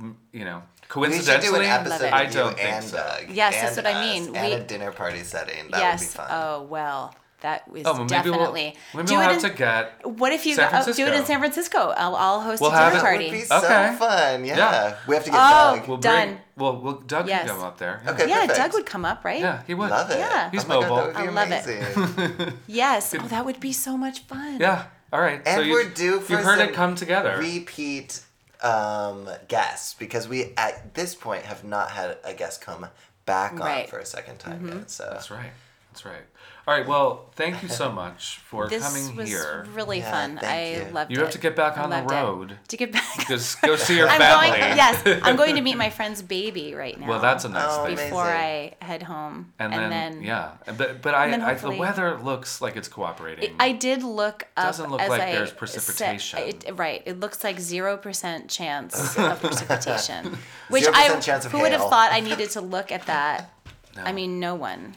m- 0.00 0.16
you 0.32 0.44
know, 0.46 0.62
we 0.94 1.08
do 1.08 1.14
coincidentally, 1.14 1.66
an 1.66 1.86
episode. 1.86 2.10
I 2.12 2.26
don't 2.26 2.56
think 2.56 2.68
and 2.68 2.84
so. 2.84 2.96
Doug. 2.96 3.30
Yes, 3.30 3.54
that's 3.60 3.76
and 3.76 3.84
what 3.86 3.94
I 3.94 3.98
us, 4.00 4.06
mean. 4.26 4.36
And 4.36 4.46
We- 4.48 4.52
a 4.58 4.64
dinner 4.64 4.92
party 4.92 5.22
setting. 5.24 5.70
That 5.70 5.80
yes. 5.80 6.00
would 6.00 6.06
be 6.06 6.16
fun. 6.16 6.28
Oh 6.30 6.62
well, 6.62 7.14
that 7.42 7.68
was 7.70 7.82
Oh, 7.86 7.92
well, 7.92 8.06
definitely. 8.06 8.74
we'll, 8.94 9.02
maybe 9.04 9.08
do 9.08 9.14
we'll 9.14 9.22
it 9.22 9.32
have 9.34 9.44
in, 9.44 9.50
to 9.50 9.56
get. 9.56 10.06
What 10.18 10.32
if 10.32 10.46
you 10.46 10.54
San 10.54 10.70
go, 10.72 10.78
oh, 10.86 10.92
do 10.92 11.06
it 11.06 11.14
in 11.14 11.24
San 11.24 11.38
Francisco? 11.38 11.78
I'll, 11.96 12.16
I'll 12.16 12.40
host 12.40 12.60
We'll 12.60 12.70
a 12.70 12.74
dinner 12.74 12.84
have 12.84 12.94
it- 12.94 13.02
That 13.02 13.12
would 13.20 13.30
be 13.32 13.40
so 13.42 13.56
Okay. 13.58 13.94
fun. 13.98 14.44
Yeah. 14.44 14.56
Yeah. 14.56 14.96
We 15.06 15.14
have 15.14 15.24
to 15.24 15.30
get 15.30 15.38
Oh, 15.40 15.76
Doug. 15.76 15.88
We'll 15.88 15.96
Done. 15.98 16.28
bring. 16.28 16.38
Well, 16.56 16.76
well, 16.80 16.94
Doug 16.94 17.28
Yes. 17.28 17.46
can 17.46 17.56
come 17.56 17.64
up 17.64 17.78
there. 17.78 18.02
Okay. 18.06 18.28
yeah, 18.28 18.40
perfect. 18.40 18.56
Doug 18.58 18.72
would 18.74 18.86
come 18.86 19.04
up, 19.04 19.24
right? 19.24 19.40
Yeah, 19.40 19.62
he 19.66 19.74
would. 19.74 19.90
Love 19.90 20.10
it. 20.10 20.18
Yeah. 20.18 20.50
He's 20.50 20.64
oh 20.64 20.68
mobile. 20.68 20.96
God, 20.96 21.14
that 21.14 21.24
would 21.24 21.34
be 21.34 21.74
I 21.76 21.92
love 21.94 22.40
it. 22.40 22.54
Yes. 22.66 23.14
Oh, 23.18 23.26
that 23.28 23.44
would 23.44 23.60
be 23.60 23.72
so 23.72 23.96
much 23.96 24.20
fun. 24.20 24.58
Yeah. 24.60 24.84
All 25.12 25.20
right. 25.20 25.40
And 25.46 25.64
so 25.64 25.70
we're 25.70 25.88
due 25.88 26.20
for 26.20 26.32
You've 26.32 26.42
heard 26.44 26.58
some 26.58 26.68
it 26.68 26.74
come 26.74 26.94
together. 26.94 27.36
repeat 27.38 28.22
um, 28.62 29.28
guests 29.48 29.94
because 29.94 30.28
we 30.28 30.52
at 30.56 30.94
this 30.94 31.14
point 31.14 31.44
have 31.44 31.64
not 31.64 31.90
had 31.90 32.16
a 32.24 32.32
guest 32.34 32.60
come 32.60 32.86
back 33.26 33.52
on 33.54 33.58
Right. 33.60 33.88
for 33.88 33.98
a 33.98 34.06
second 34.06 34.38
time 34.38 34.66
yet. 34.68 34.90
So 34.90 35.08
That's 35.10 35.30
right. 35.30 35.50
That's 35.90 36.04
right. 36.04 36.22
All 36.64 36.72
right. 36.74 36.86
Well, 36.86 37.28
thank 37.34 37.60
you 37.64 37.68
so 37.68 37.90
much 37.90 38.38
for 38.44 38.68
coming 38.68 38.70
here. 38.70 38.78
This 38.78 38.88
coming 39.08 39.16
was 39.16 39.28
here. 39.28 39.66
really 39.74 39.98
Yeah, 39.98 40.10
fun. 40.12 40.38
thank 40.38 40.80
I 40.80 40.86
you. 40.86 40.92
loved 40.92 41.10
it. 41.10 41.14
You 41.14 41.20
have 41.22 41.30
to 41.32 41.38
get 41.38 41.56
back 41.56 41.76
on 41.76 41.90
the 41.90 41.96
loved 41.96 42.10
it. 42.12 42.14
road. 42.14 42.58
To 42.68 42.76
get 42.76 42.92
back. 42.92 43.26
Just 43.26 43.60
go 43.62 43.74
see 43.74 43.96
your 43.96 44.08
I'm 44.08 44.20
family. 44.20 44.46
going. 44.60 44.76
Yes, 44.76 45.20
I'm 45.24 45.34
going 45.34 45.56
to 45.56 45.60
meet 45.60 45.76
my 45.76 45.90
friend's 45.98 46.22
baby 46.22 46.72
right 46.74 46.98
now. 47.00 47.08
Well, 47.08 47.18
that's 47.20 47.44
a 47.44 47.48
nice 47.48 47.64
Oh, 47.66 47.84
thing. 47.84 47.94
amazing. 47.94 48.10
before 48.10 48.22
I 48.26 48.74
head 48.80 49.02
home, 49.02 49.52
And, 49.58 49.72
then, 49.72 50.22
yeah, 50.22 50.52
but 50.76 51.02
but 51.02 51.14
I, 51.14 51.24
I 51.50 51.54
the 51.54 51.70
weather 51.72 52.16
looks 52.22 52.60
like 52.60 52.76
it's 52.76 52.86
cooperating. 52.86 53.56
I 53.58 53.72
did 53.72 54.04
look 54.04 54.46
up. 54.56 54.64
It 54.64 54.66
doesn't 54.68 54.90
look 54.90 55.00
as 55.00 55.08
like 55.08 55.20
I 55.20 55.32
there's 55.32 55.48
said- 55.48 55.58
precipitation. 55.58 56.38
it- 56.38 56.78
right. 56.78 57.02
It 57.06 57.18
looks 57.18 57.42
like 57.42 57.58
zero 57.58 57.96
percent 57.96 58.48
chance 58.48 59.16
of 59.18 59.40
precipitation. 59.40 60.38
Which 60.68 60.84
0% 60.84 60.90
I 60.94 61.18
chance 61.20 61.44
of 61.44 61.50
who 61.50 61.58
would 61.60 61.72
have 61.72 61.80
thought 61.90 62.12
I 62.12 62.20
needed 62.20 62.50
to 62.50 62.60
look 62.60 62.92
at 62.92 63.06
that. 63.06 63.50
No. 63.96 64.04
I 64.04 64.12
mean, 64.12 64.38
no 64.38 64.54
one. 64.54 64.94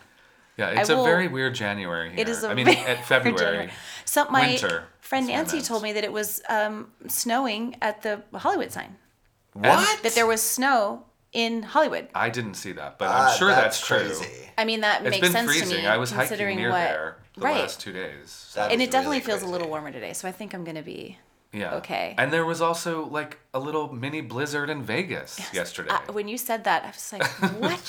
Yeah, 0.58 0.80
it's 0.80 0.89
a 0.89 0.95
will- 0.95 1.03
very 1.03 1.28
weird 1.28 1.56
January 1.56 2.10
here. 2.12 2.20
It 2.20 2.30
is 2.30 2.43
a 2.43 2.49
I 2.49 2.53
mean, 2.53 2.66
very 2.66 2.78
at 2.78 3.06
February. 3.14 3.38
January. 3.38 3.72
So 4.06 4.26
my 4.30 4.47
Winter, 4.47 4.86
friend 4.99 5.24
is 5.24 5.30
what 5.30 5.34
I 5.34 5.38
Nancy 5.38 5.62
told 5.62 5.84
me 5.84 5.93
that 5.93 6.03
it 6.03 6.12
was 6.14 6.41
um, 6.49 6.91
snowing 7.08 7.76
at 7.82 8.01
the 8.03 8.22
Hollywood 8.34 8.72
sign. 8.72 8.97
What? 9.53 10.03
That 10.03 10.14
there 10.14 10.28
was 10.28 10.41
snow 10.41 11.06
in 11.34 11.64
Hollywood. 11.64 12.08
I 12.16 12.30
didn't 12.30 12.53
see 12.56 12.72
that, 12.74 12.97
but 12.97 13.08
Ah, 13.10 13.32
I'm 13.32 13.38
sure 13.38 13.49
that's, 13.49 13.86
true. 13.86 13.97
crazy. 13.99 14.28
I 14.58 14.64
mean, 14.66 14.82
that 14.82 15.01
It's 15.06 15.10
makes 15.22 15.32
sense 15.32 15.49
freezing. 15.51 15.70
to 15.78 15.82
me. 15.84 15.88
I 15.88 15.97
was 15.97 16.12
hiking 16.12 16.28
considering 16.30 16.58
near 16.58 16.70
what, 16.70 16.78
there 16.80 17.18
the 17.36 17.41
right. 17.41 17.58
last 17.62 17.82
two 17.82 17.91
days. 17.91 18.51
That 18.56 18.72
and 18.72 18.82
is 18.82 18.88
it 18.88 18.91
definitely 18.91 19.18
really 19.18 19.26
feels 19.28 19.41
a 19.43 19.47
little 19.47 19.68
warmer 19.68 19.91
today, 19.91 20.14
so 20.14 20.28
I 20.28 20.32
think 20.32 20.53
I'm 20.53 20.64
gonna 20.64 20.82
be 20.82 21.18
Yeah. 21.56 21.76
Okay. 21.80 22.16
And 22.20 22.28
there 22.34 22.45
was 22.45 22.60
also 22.62 23.06
like 23.20 23.39
a 23.53 23.60
little 23.60 23.88
mini 24.03 24.22
blizzard 24.22 24.70
in 24.70 24.84
Vegas 24.84 25.39
yesterday. 25.53 25.89
Uh, 25.95 26.12
when 26.12 26.28
you 26.28 26.38
said 26.38 26.64
that, 26.66 26.84
I 26.84 26.91
was 26.91 27.14
like, 27.14 27.24
what? 27.64 27.88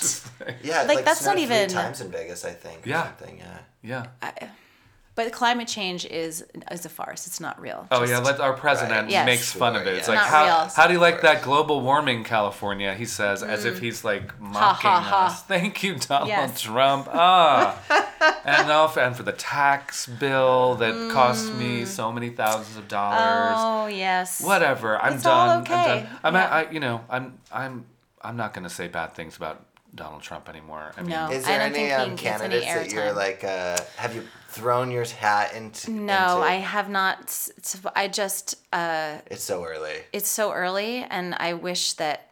Yeah, 0.63 0.83
Like, 0.87 0.97
like, 0.97 1.05
that's 1.05 1.25
not 1.25 1.37
even- 1.37 1.67
times 1.69 1.99
in 1.99 2.09
Vegas, 2.11 2.45
I 2.45 2.53
think. 2.63 2.85
or 2.85 2.89
Yeah. 2.89 3.03
Something, 3.03 3.35
yeah. 3.83 4.05
yeah. 4.21 4.49
But 5.17 5.33
climate 5.33 5.67
change 5.67 6.05
is 6.05 6.45
is 6.71 6.85
a 6.85 6.89
farce. 6.89 7.27
It's 7.27 7.41
not 7.41 7.59
real. 7.59 7.85
Oh 7.91 7.99
Just- 8.01 8.11
yeah, 8.11 8.19
let 8.19 8.39
our 8.39 8.53
president 8.53 9.01
Right. 9.07 9.11
Yes. 9.11 9.25
makes 9.25 9.51
fun 9.51 9.75
of 9.75 9.83
Sure, 9.83 9.91
it. 9.91 9.97
It's 9.97 10.07
yeah. 10.07 10.13
like 10.15 10.23
Not 10.23 10.29
how 10.29 10.45
real. 10.45 10.71
how 10.77 10.87
do 10.87 10.93
you 10.93 10.99
like 10.99 11.19
that 11.27 11.41
global 11.41 11.81
warming, 11.81 12.23
California? 12.23 12.93
He 12.93 13.05
says 13.05 13.43
as 13.43 13.65
if 13.65 13.79
he's 13.79 14.05
like 14.05 14.39
mocking 14.39 14.89
ha, 14.89 15.01
ha. 15.01 15.25
us. 15.25 15.43
Thank 15.53 15.83
you, 15.83 15.95
Donald 15.95 16.29
Yes. 16.29 16.61
Trump. 16.61 17.09
Ah, 17.11 17.75
and 18.45 18.71
also 18.71 19.01
and 19.01 19.15
for 19.17 19.23
the 19.23 19.33
tax 19.33 20.05
bill 20.07 20.75
that 20.75 20.93
cost 21.11 21.51
me 21.55 21.83
so 21.85 22.11
many 22.11 22.29
thousands 22.29 22.77
of 22.77 22.87
dollars. 22.87 23.57
Oh 23.57 23.87
yes. 23.87 24.41
Whatever. 24.41 25.01
I'm 25.01 25.13
It's 25.15 25.23
done. 25.23 25.33
all 25.49 25.57
I'm 25.57 25.63
done. 25.63 26.07
I'm 26.23 26.33
Yeah. 26.35 26.47
I, 26.57 26.71
you 26.71 26.79
know 26.79 27.01
I'm 27.09 27.39
I'm 27.51 27.85
I'm 28.21 28.37
not 28.37 28.53
gonna 28.53 28.69
say 28.69 28.87
bad 28.87 29.15
things 29.15 29.35
about 29.37 29.63
Donald 29.95 30.21
Trump 30.21 30.47
anymore. 30.49 30.91
I 30.97 31.01
mean, 31.01 31.09
No. 31.09 31.31
Is 31.31 31.45
I 31.45 31.47
there 31.57 31.69
don't 31.69 31.77
any 31.77 31.91
um, 31.91 32.15
gets 32.15 32.41
any 32.41 32.59
candidates 32.61 32.73
that 32.73 32.91
you're 32.91 33.03
airtime. 33.13 33.15
like, 33.15 33.43
uh, 33.43 33.77
have 33.95 34.13
you 34.15 34.23
thrown 34.57 34.91
your 34.91 35.05
hat 35.05 35.53
into? 35.53 35.91
No, 35.91 36.13
into- 36.41 36.51
I 36.51 36.55
have 36.55 36.89
not. 36.89 37.33
I 37.95 38.07
just. 38.07 38.55
Uh, 38.73 39.17
It's 39.27 39.43
so 39.43 39.63
early. 39.65 39.95
it's 40.13 40.29
so 40.29 40.51
early, 40.51 41.03
and 41.03 41.35
I 41.35 41.53
wish 41.53 41.93
that 41.93 42.23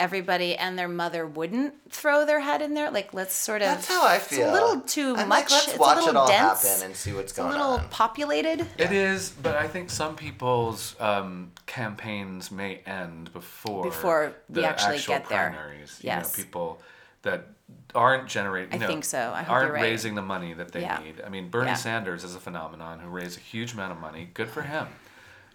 everybody 0.00 0.54
and 0.54 0.78
their 0.78 0.86
mother 0.88 1.26
wouldn't 1.26 1.74
throw 1.90 2.24
their 2.24 2.38
head 2.40 2.62
in 2.62 2.74
there. 2.74 2.90
Like, 2.90 3.12
let's 3.12 3.34
sort 3.34 3.62
of. 3.62 3.68
That's 3.68 3.88
how 3.88 4.06
I 4.06 4.18
feel. 4.18 4.38
It's 4.40 4.46
feel. 4.46 4.50
a 4.50 4.52
little 4.52 4.80
too 4.82 5.14
I'm 5.16 5.28
much. 5.28 5.44
Like, 5.44 5.50
let's 5.50 5.68
it's 5.68 5.78
watch 5.78 5.96
a 5.98 6.00
little 6.00 6.10
it 6.10 6.16
all 6.16 6.28
dense. 6.28 6.62
happen 6.68 6.86
and 6.86 6.96
see 6.96 7.12
what's 7.12 7.24
it's 7.24 7.32
going 7.32 7.48
on. 7.52 7.54
a 7.54 7.58
little 7.58 7.78
on. 7.84 7.88
populated. 7.90 8.66
It 8.78 8.92
is, 8.92 9.30
but 9.30 9.56
I 9.56 9.66
think 9.66 9.90
some 9.90 10.14
people's 10.16 10.94
um, 11.00 11.52
campaigns 11.66 12.50
may 12.50 12.76
end 12.86 13.32
before 13.32 13.82
Before 13.84 14.34
we 14.48 14.60
the 14.62 14.68
actually 14.68 14.96
actual 14.96 15.14
get 15.14 15.28
there. 15.28 15.50
primaries. 15.50 15.98
Yes. 16.02 16.36
You 16.36 16.42
know, 16.42 16.44
people 16.44 16.82
that 17.22 17.46
aren't 17.94 18.28
generating. 18.28 18.72
You 18.72 18.76
I 18.78 18.80
know, 18.80 18.86
think 18.88 19.04
so. 19.04 19.32
I 19.34 19.42
hope 19.42 19.50
aren't 19.50 19.66
you're 19.66 19.74
right. 19.74 19.82
raising 19.82 20.14
the 20.14 20.22
money 20.22 20.52
that 20.54 20.72
they 20.72 20.82
Yeah. 20.82 20.98
need. 21.02 21.20
I 21.24 21.28
mean, 21.28 21.48
Bernie 21.48 21.68
Yeah. 21.68 21.74
Sanders 21.74 22.24
is 22.24 22.34
a 22.34 22.40
phenomenon 22.40 23.00
who 23.00 23.08
raised 23.08 23.38
a 23.38 23.40
huge 23.40 23.72
amount 23.72 23.92
of 23.92 23.98
money. 23.98 24.30
Good 24.34 24.48
for 24.50 24.62
him. 24.62 24.86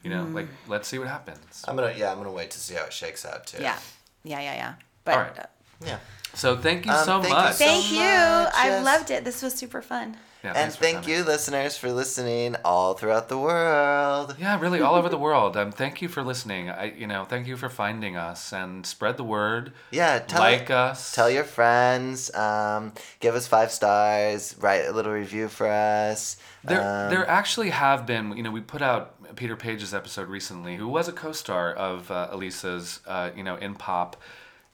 You 0.04 0.10
know, 0.10 0.26
Mm. 0.26 0.34
like 0.34 0.48
let's 0.68 0.88
see 0.88 1.00
what 1.00 1.08
happens. 1.08 1.64
I'm 1.68 1.76
gonna 1.76 1.94
yeah, 1.96 2.12
I'm 2.12 2.18
gonna 2.18 2.32
wait 2.32 2.52
to 2.52 2.60
see 2.60 2.74
how 2.76 2.84
it 2.86 2.94
shakes 2.94 3.26
out 3.26 3.46
too. 3.48 3.62
Yeah, 3.62 3.78
yeah, 4.24 4.40
yeah, 4.42 4.56
yeah. 4.56 4.74
But 5.06 5.14
All 5.14 5.20
right. 5.22 5.40
uh, 5.40 5.44
Yeah. 5.86 6.00
So 6.34 6.58
thank 6.58 6.86
you 6.86 6.92
Um, 6.92 7.06
so 7.06 7.22
thank 7.22 7.30
you 7.30 7.36
much. 7.36 7.54
so 7.56 7.66
thank 7.66 7.92
you. 7.92 7.98
much, 8.00 8.54
I 8.56 8.80
loved 8.82 9.12
it. 9.12 9.24
This 9.24 9.42
was 9.42 9.54
super 9.54 9.82
fun. 9.82 10.18
Yeah, 10.44 10.54
And 10.56 10.74
thank 10.74 11.04
coming. 11.04 11.10
you, 11.10 11.24
listeners, 11.24 11.78
for 11.78 11.90
listening 11.92 12.58
all 12.66 12.96
throughout 12.96 13.30
the 13.30 13.38
world. 13.38 14.36
Yeah, 14.38 14.60
really, 14.60 14.82
all 14.82 14.96
over 14.96 15.08
the 15.08 15.18
world. 15.28 15.56
Um, 15.56 15.72
thank 15.72 16.02
you 16.02 16.10
for 16.10 16.22
listening. 16.22 16.70
I, 16.70 16.92
you 16.92 17.08
know, 17.08 17.24
thank 17.24 17.48
you 17.48 17.56
for 17.56 17.70
finding 17.70 18.18
us 18.18 18.52
and 18.52 18.86
spread 18.86 19.16
the 19.18 19.24
word. 19.24 19.72
Yeah, 19.92 20.20
tell 20.20 20.42
like 20.42 20.70
us. 20.70 21.14
Tell 21.16 21.30
your 21.30 21.46
friends. 21.46 22.34
Um, 22.36 22.92
give 23.22 23.36
us 23.36 23.48
five 23.48 23.72
stars. 23.72 24.56
Write 24.60 24.86
a 24.86 24.92
little 24.92 25.14
review 25.14 25.48
for 25.48 25.68
us. 25.68 26.36
There, 26.66 26.82
Um, 26.82 27.10
there 27.10 27.28
actually 27.30 27.70
have 27.70 28.06
been. 28.06 28.36
You 28.36 28.44
know, 28.44 28.52
we 28.52 28.60
put 28.62 28.82
out 28.82 29.36
Peter 29.38 29.56
Paige's 29.56 29.94
episode 29.94 30.28
recently, 30.28 30.76
who 30.76 30.88
was 30.90 31.08
a 31.08 31.14
co-star 31.14 31.74
of 31.74 32.12
uh, 32.12 32.28
Elisa's. 32.32 33.00
Uh, 33.08 33.30
you 33.36 33.44
know, 33.44 33.56
in 33.56 33.76
pop, 33.76 34.18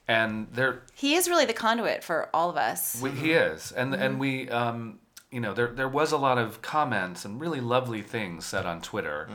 and 0.08 0.48
there 0.52 0.82
He 0.94 1.14
is 1.14 1.28
really 1.28 1.44
the 1.46 1.52
conduit 1.52 2.02
for 2.02 2.28
all 2.34 2.50
of 2.50 2.56
us. 2.56 3.00
we, 3.00 3.10
he 3.10 3.32
is, 3.32 3.70
and 3.72 3.94
and 3.94 4.18
we. 4.18 4.48
Um, 4.48 4.98
you 5.30 5.40
know, 5.40 5.54
there 5.54 5.68
there 5.68 5.88
was 5.88 6.12
a 6.12 6.16
lot 6.16 6.38
of 6.38 6.60
comments 6.62 7.24
and 7.24 7.40
really 7.40 7.60
lovely 7.60 8.02
things 8.02 8.44
said 8.44 8.66
on 8.66 8.80
Twitter. 8.80 9.28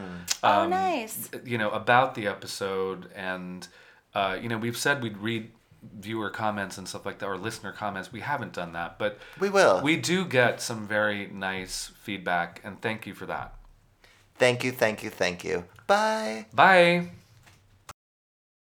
oh, 0.43 0.61
um, 0.63 0.69
nice. 0.69 1.29
you 1.45 1.57
know 1.57 1.69
about 1.71 2.15
the 2.15 2.27
episode 2.27 3.09
and 3.15 3.67
uh, 4.13 4.37
you 4.41 4.49
know 4.49 4.57
we've 4.57 4.77
said 4.77 5.01
we'd 5.01 5.17
read 5.17 5.51
viewer 5.99 6.29
comments 6.31 6.77
and 6.79 6.87
stuff 6.87 7.05
like 7.05 7.19
that 7.19 7.27
or 7.27 7.37
listener 7.37 7.71
comments 7.71 8.11
we 8.11 8.19
haven't 8.21 8.53
done 8.53 8.73
that 8.73 8.97
but 8.97 9.19
We 9.39 9.49
will. 9.51 9.81
we 9.83 9.97
do 9.97 10.25
get 10.25 10.59
some 10.59 10.87
very 10.87 11.27
nice 11.27 11.91
feedback 12.01 12.59
and 12.63 12.81
thank 12.81 13.05
you 13.05 13.13
for 13.13 13.25
that 13.27 13.53
Thank 14.37 14.63
you, 14.65 14.71
thank 14.73 15.01
you, 15.03 15.09
thank 15.09 15.43
you. 15.45 15.63
Bye. 15.87 16.47
bye 16.53 17.07